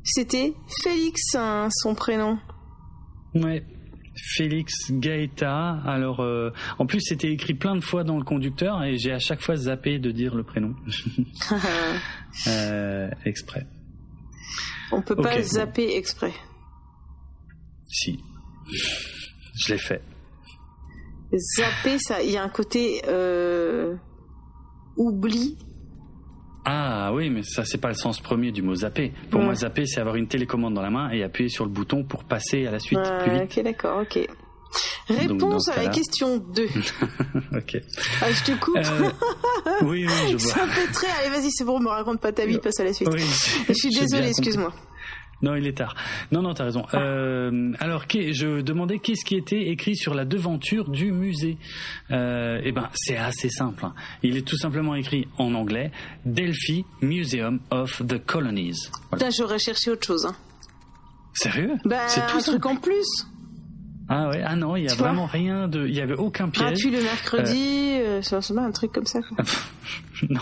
[0.03, 2.39] C'était Félix, hein, son prénom.
[3.35, 3.65] Ouais.
[4.17, 5.81] Félix Gaeta.
[5.85, 9.19] Alors, euh, en plus, c'était écrit plein de fois dans le conducteur et j'ai à
[9.19, 10.75] chaque fois zappé de dire le prénom.
[12.47, 13.67] euh, exprès.
[14.93, 16.33] On peut pas zapper exprès.
[17.89, 18.21] Si.
[19.57, 20.03] Je l'ai fait.
[21.57, 23.97] Zapper, ça, il y a un côté euh,
[24.97, 25.59] oubli
[26.65, 29.13] ah oui, mais ça c'est pas le sens premier du mot zapper.
[29.31, 32.05] Pour moi, zapper, c'est avoir une télécommande dans la main et appuyer sur le bouton
[32.05, 33.43] pour passer à la suite plus vite.
[33.59, 34.27] Ok, d'accord, ok.
[35.09, 36.65] Réponse à la question 2.
[37.57, 37.77] ok.
[38.23, 38.77] Ah, je te coupe.
[38.77, 39.11] Euh,
[39.83, 40.39] oui, oui, je vois.
[40.39, 41.07] C'est un peu très.
[41.21, 43.09] Allez, vas-y, c'est bon, me raconte pas ta vie, passe à la suite.
[43.13, 43.23] Oui,
[43.69, 44.73] je suis désolée, excuse-moi.
[45.45, 45.95] Non, il est tard.
[46.33, 46.87] Non, non, t'as raison.
[46.95, 51.59] Euh, alors, je demandais qu'est-ce qui était écrit sur la devanture du musée.
[52.11, 53.85] Euh, eh ben, c'est assez simple.
[53.85, 53.93] Hein.
[54.23, 55.93] Il est tout simplement écrit en anglais
[56.25, 58.89] Delphi Museum of the Colonies.
[59.11, 59.29] Voilà.
[59.29, 60.25] j'aurais cherché autre chose.
[60.25, 60.35] Hein.
[61.35, 61.75] Sérieux?
[61.85, 63.27] Bah, C'est tout un truc en plus.
[64.09, 66.65] Ah ouais, ah non, il y a vraiment rien de, il y avait aucun piège.
[66.65, 68.21] Gratuit le mercredi, euh...
[68.33, 69.21] euh un truc comme ça.
[70.31, 70.41] non.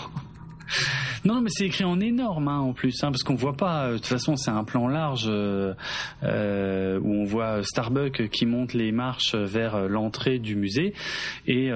[1.25, 3.85] Non, mais c'est écrit en énorme hein, en plus, hein, parce qu'on voit pas.
[3.85, 5.73] Euh, de toute façon, c'est un plan large euh,
[6.23, 10.93] euh, où on voit Starbuck qui monte les marches vers l'entrée du musée
[11.47, 11.71] et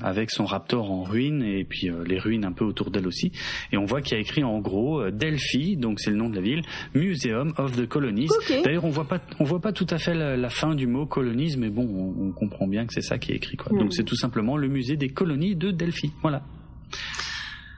[0.00, 3.32] avec son Raptor en ruine et puis les ruines un peu autour d'elle aussi.
[3.72, 6.36] Et on voit qu'il y a écrit en gros Delphi, donc c'est le nom de
[6.36, 6.62] la ville,
[6.94, 8.28] Museum of the Colonies.
[8.64, 11.56] D'ailleurs, on voit pas, on voit pas tout à fait la, fin du mot colonies,
[11.56, 13.56] mais bon, on, on comprend bien que c'est ça qui est écrit.
[13.56, 13.76] Quoi.
[13.76, 13.92] Donc hmm.
[13.92, 16.12] c'est tout simplement le musée des colonies de Delphi.
[16.20, 16.42] Voilà.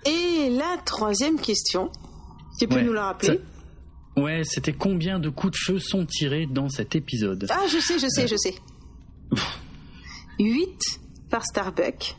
[0.04, 1.90] Et la troisième question,
[2.58, 3.40] tu peux nous la rappeler
[4.16, 7.98] Ouais, c'était combien de coups de feu sont tirés dans cet épisode Ah, je sais,
[7.98, 8.54] je sais, je sais.
[10.38, 11.00] 8
[11.30, 12.16] par Starbuck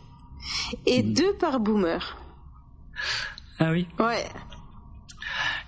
[0.86, 1.38] et 2 hmm.
[1.38, 2.18] par Boomer.
[3.60, 4.26] Ah oui Ouais.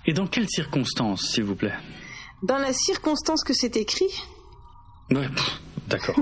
[0.06, 1.74] Et dans quelles circonstances, s'il vous plaît?
[2.42, 4.10] Dans la circonstance que c'est écrit
[5.10, 5.28] Ouais,
[5.88, 6.18] d'accord.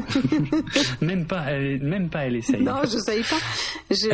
[1.00, 2.62] même pas, elle, même pas, elle essaye.
[2.62, 3.38] Non, je savais pas.
[3.90, 4.08] Je,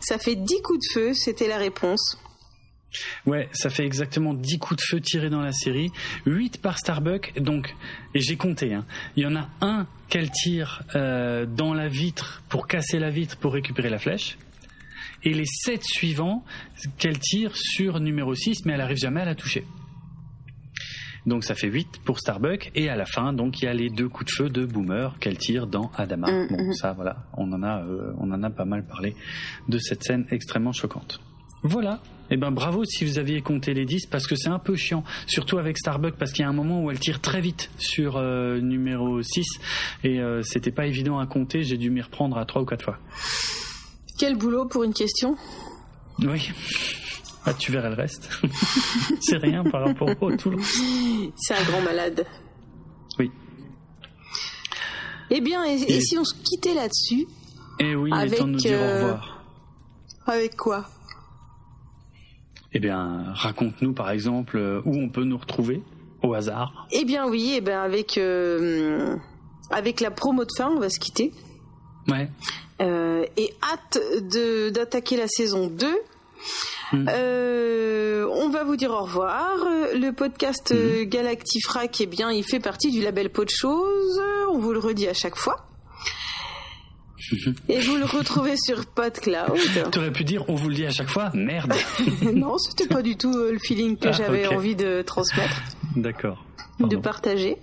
[0.00, 2.18] ça fait 10 coups de feu, c'était la réponse.
[3.26, 5.90] Ouais, ça fait exactement 10 coups de feu tirés dans la série,
[6.26, 7.74] 8 par Starbuck, donc,
[8.14, 8.84] et j'ai compté, hein.
[9.16, 13.36] il y en a un qu'elle tire euh, dans la vitre pour casser la vitre
[13.38, 14.38] pour récupérer la flèche,
[15.24, 16.44] et les 7 suivants
[16.98, 19.64] qu'elle tire sur numéro 6, mais elle arrive jamais à la toucher.
[21.26, 23.88] Donc ça fait 8 pour Starbuck et à la fin donc il y a les
[23.88, 26.30] deux coups de feu de Boomer qu'elle tire dans Adama.
[26.30, 26.72] Mm, bon mm.
[26.74, 29.16] ça voilà, on en a euh, on en a pas mal parlé
[29.68, 31.20] de cette scène extrêmement choquante.
[31.62, 32.00] Voilà.
[32.30, 35.02] Eh ben bravo si vous aviez compté les 10 parce que c'est un peu chiant,
[35.26, 38.16] surtout avec Starbuck parce qu'il y a un moment où elle tire très vite sur
[38.16, 39.46] euh, numéro 6
[40.04, 42.84] et euh, c'était pas évident à compter, j'ai dû m'y reprendre à 3 ou 4
[42.84, 42.98] fois.
[44.18, 45.36] Quel boulot pour une question?
[46.20, 46.50] Oui.
[47.46, 48.30] Ah, tu verras le reste.
[49.20, 50.54] c'est rien par rapport au tout.
[51.36, 52.26] C'est un grand malade.
[53.18, 53.30] Oui.
[55.30, 57.26] Eh bien, et, si on se quittait là-dessus
[57.80, 59.44] Eh oui, avec, temps de nous dire au revoir.
[60.28, 60.86] Euh, avec quoi?
[62.72, 65.82] Eh bien, raconte-nous par exemple euh, où on peut nous retrouver
[66.22, 66.88] au hasard.
[66.92, 69.16] Eh bien oui, eh bien avec euh,
[69.70, 71.32] avec la promo de fin, on va se quitter.
[72.08, 72.30] Ouais.
[72.80, 73.98] et hâte
[74.30, 75.86] de d'attaquer la saison 2
[76.92, 77.08] Mm.
[77.08, 79.56] Euh, on va vous dire au revoir.
[79.94, 81.04] Le podcast mm.
[81.04, 84.20] Galactifrac, eh bien, il fait partie du label Pot de choses.
[84.50, 85.66] On vous le redit à chaque fois.
[87.68, 89.58] Et vous le retrouvez sur PodCloud.
[89.92, 91.72] Tu aurais pu dire on vous le dit à chaque fois Merde
[92.34, 95.62] Non, c'était pas du tout euh, le feeling que ah, j'avais envie de transmettre.
[95.96, 96.44] D'accord.
[96.80, 97.56] De partager.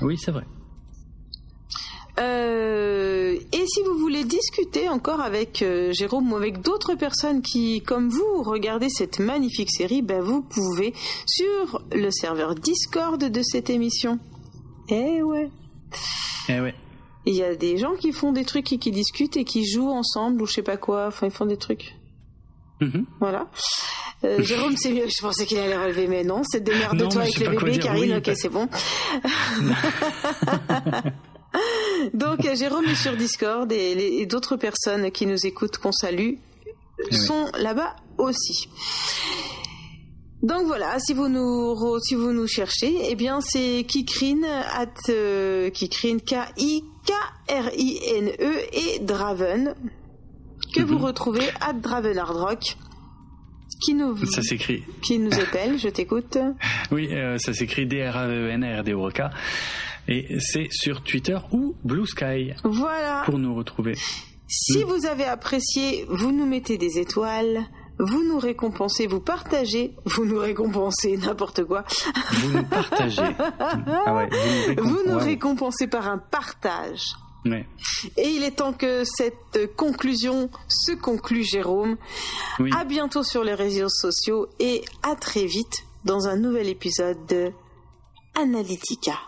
[0.00, 0.44] Oui, c'est vrai.
[2.20, 7.82] Euh, et si vous voulez discuter encore avec euh, Jérôme ou avec d'autres personnes qui,
[7.82, 10.94] comme vous, regardez cette magnifique série, ben vous pouvez
[11.26, 14.18] sur le serveur Discord de cette émission.
[14.88, 15.50] Eh ouais.
[16.48, 16.74] Eh ouais.
[17.26, 19.90] Il y a des gens qui font des trucs et qui discutent et qui jouent
[19.90, 21.06] ensemble ou je sais pas quoi.
[21.08, 21.96] Enfin, ils font des trucs.
[22.80, 23.04] Mm-hmm.
[23.18, 23.48] Voilà.
[24.24, 25.08] Euh, Jérôme, c'est mieux.
[25.08, 26.42] Je pensais qu'il allait relever, mais non.
[26.44, 28.16] C'est des de toi avec le bébé, Karine.
[28.16, 28.68] ok, c'est bon.
[32.12, 36.34] Donc euh, Jérôme est sur Discord et, d'autres personnes qui nous écoutent, qu'on salue,
[37.10, 38.68] sont là-bas aussi.
[40.42, 45.70] Donc voilà, si vous nous si vous nous cherchez, eh bien c'est Kikrine at euh,
[45.70, 47.12] Kikrine K I K
[47.50, 49.74] R I N E et Draven
[50.74, 51.04] que vous mhm.
[51.04, 52.76] retrouvez à Draven Hard Rock
[53.80, 56.36] qui nous ça s'écrit qui nous appelle, je t'écoute.
[56.90, 59.22] Oui, euh, ça s'écrit D R A V E N R D O K.
[60.08, 62.52] Et c'est sur Twitter ou Blue Sky.
[62.64, 63.22] Voilà.
[63.24, 63.96] Pour nous retrouver.
[64.46, 67.64] Si vous avez apprécié, vous nous mettez des étoiles.
[67.98, 71.84] Vous nous récompensez, vous partagez, vous nous récompensez, n'importe quoi.
[72.32, 73.22] Vous nous partagez.
[73.60, 74.28] ah ouais,
[74.76, 77.14] vous nous, récompensez par un partage.
[77.44, 77.66] Ouais.
[78.16, 81.96] Et il est temps que cette conclusion se conclue, Jérôme.
[82.58, 82.70] Oui.
[82.76, 87.52] À bientôt sur les réseaux sociaux et à très vite dans un nouvel épisode de
[88.34, 89.18] Analytica.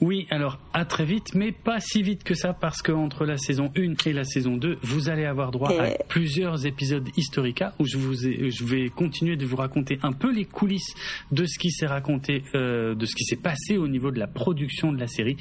[0.00, 3.72] Oui, alors à très vite, mais pas si vite que ça, parce qu'entre la saison
[3.76, 7.96] 1 et la saison 2, vous allez avoir droit à plusieurs épisodes historica où je,
[7.96, 10.94] vous je vais continuer de vous raconter un peu les coulisses
[11.32, 14.26] de ce qui s'est raconté, euh, de ce qui s'est passé au niveau de la
[14.26, 15.36] production de la série.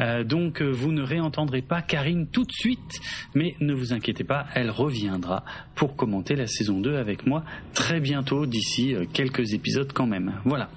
[0.00, 3.00] Euh, donc euh, vous ne réentendrez pas Karine tout de suite,
[3.34, 5.44] mais ne vous inquiétez pas, elle reviendra
[5.74, 10.34] pour commenter la saison 2 avec moi très bientôt, d'ici quelques épisodes quand même.
[10.44, 10.68] Voilà.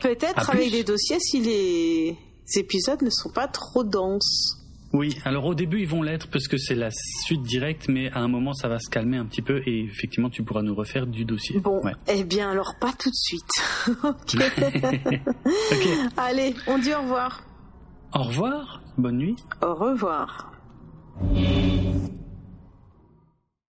[0.00, 2.16] Peut-être avec des dossiers si les
[2.56, 4.56] épisodes ne sont pas trop denses.
[4.92, 8.18] Oui, alors au début ils vont l'être parce que c'est la suite directe, mais à
[8.18, 11.06] un moment ça va se calmer un petit peu et effectivement tu pourras nous refaire
[11.06, 11.60] du dossier.
[11.60, 13.44] Bon, eh bien alors pas tout de suite.
[16.16, 17.44] Allez, on dit au revoir.
[18.12, 19.36] Au revoir, bonne nuit.
[19.62, 20.50] Au revoir.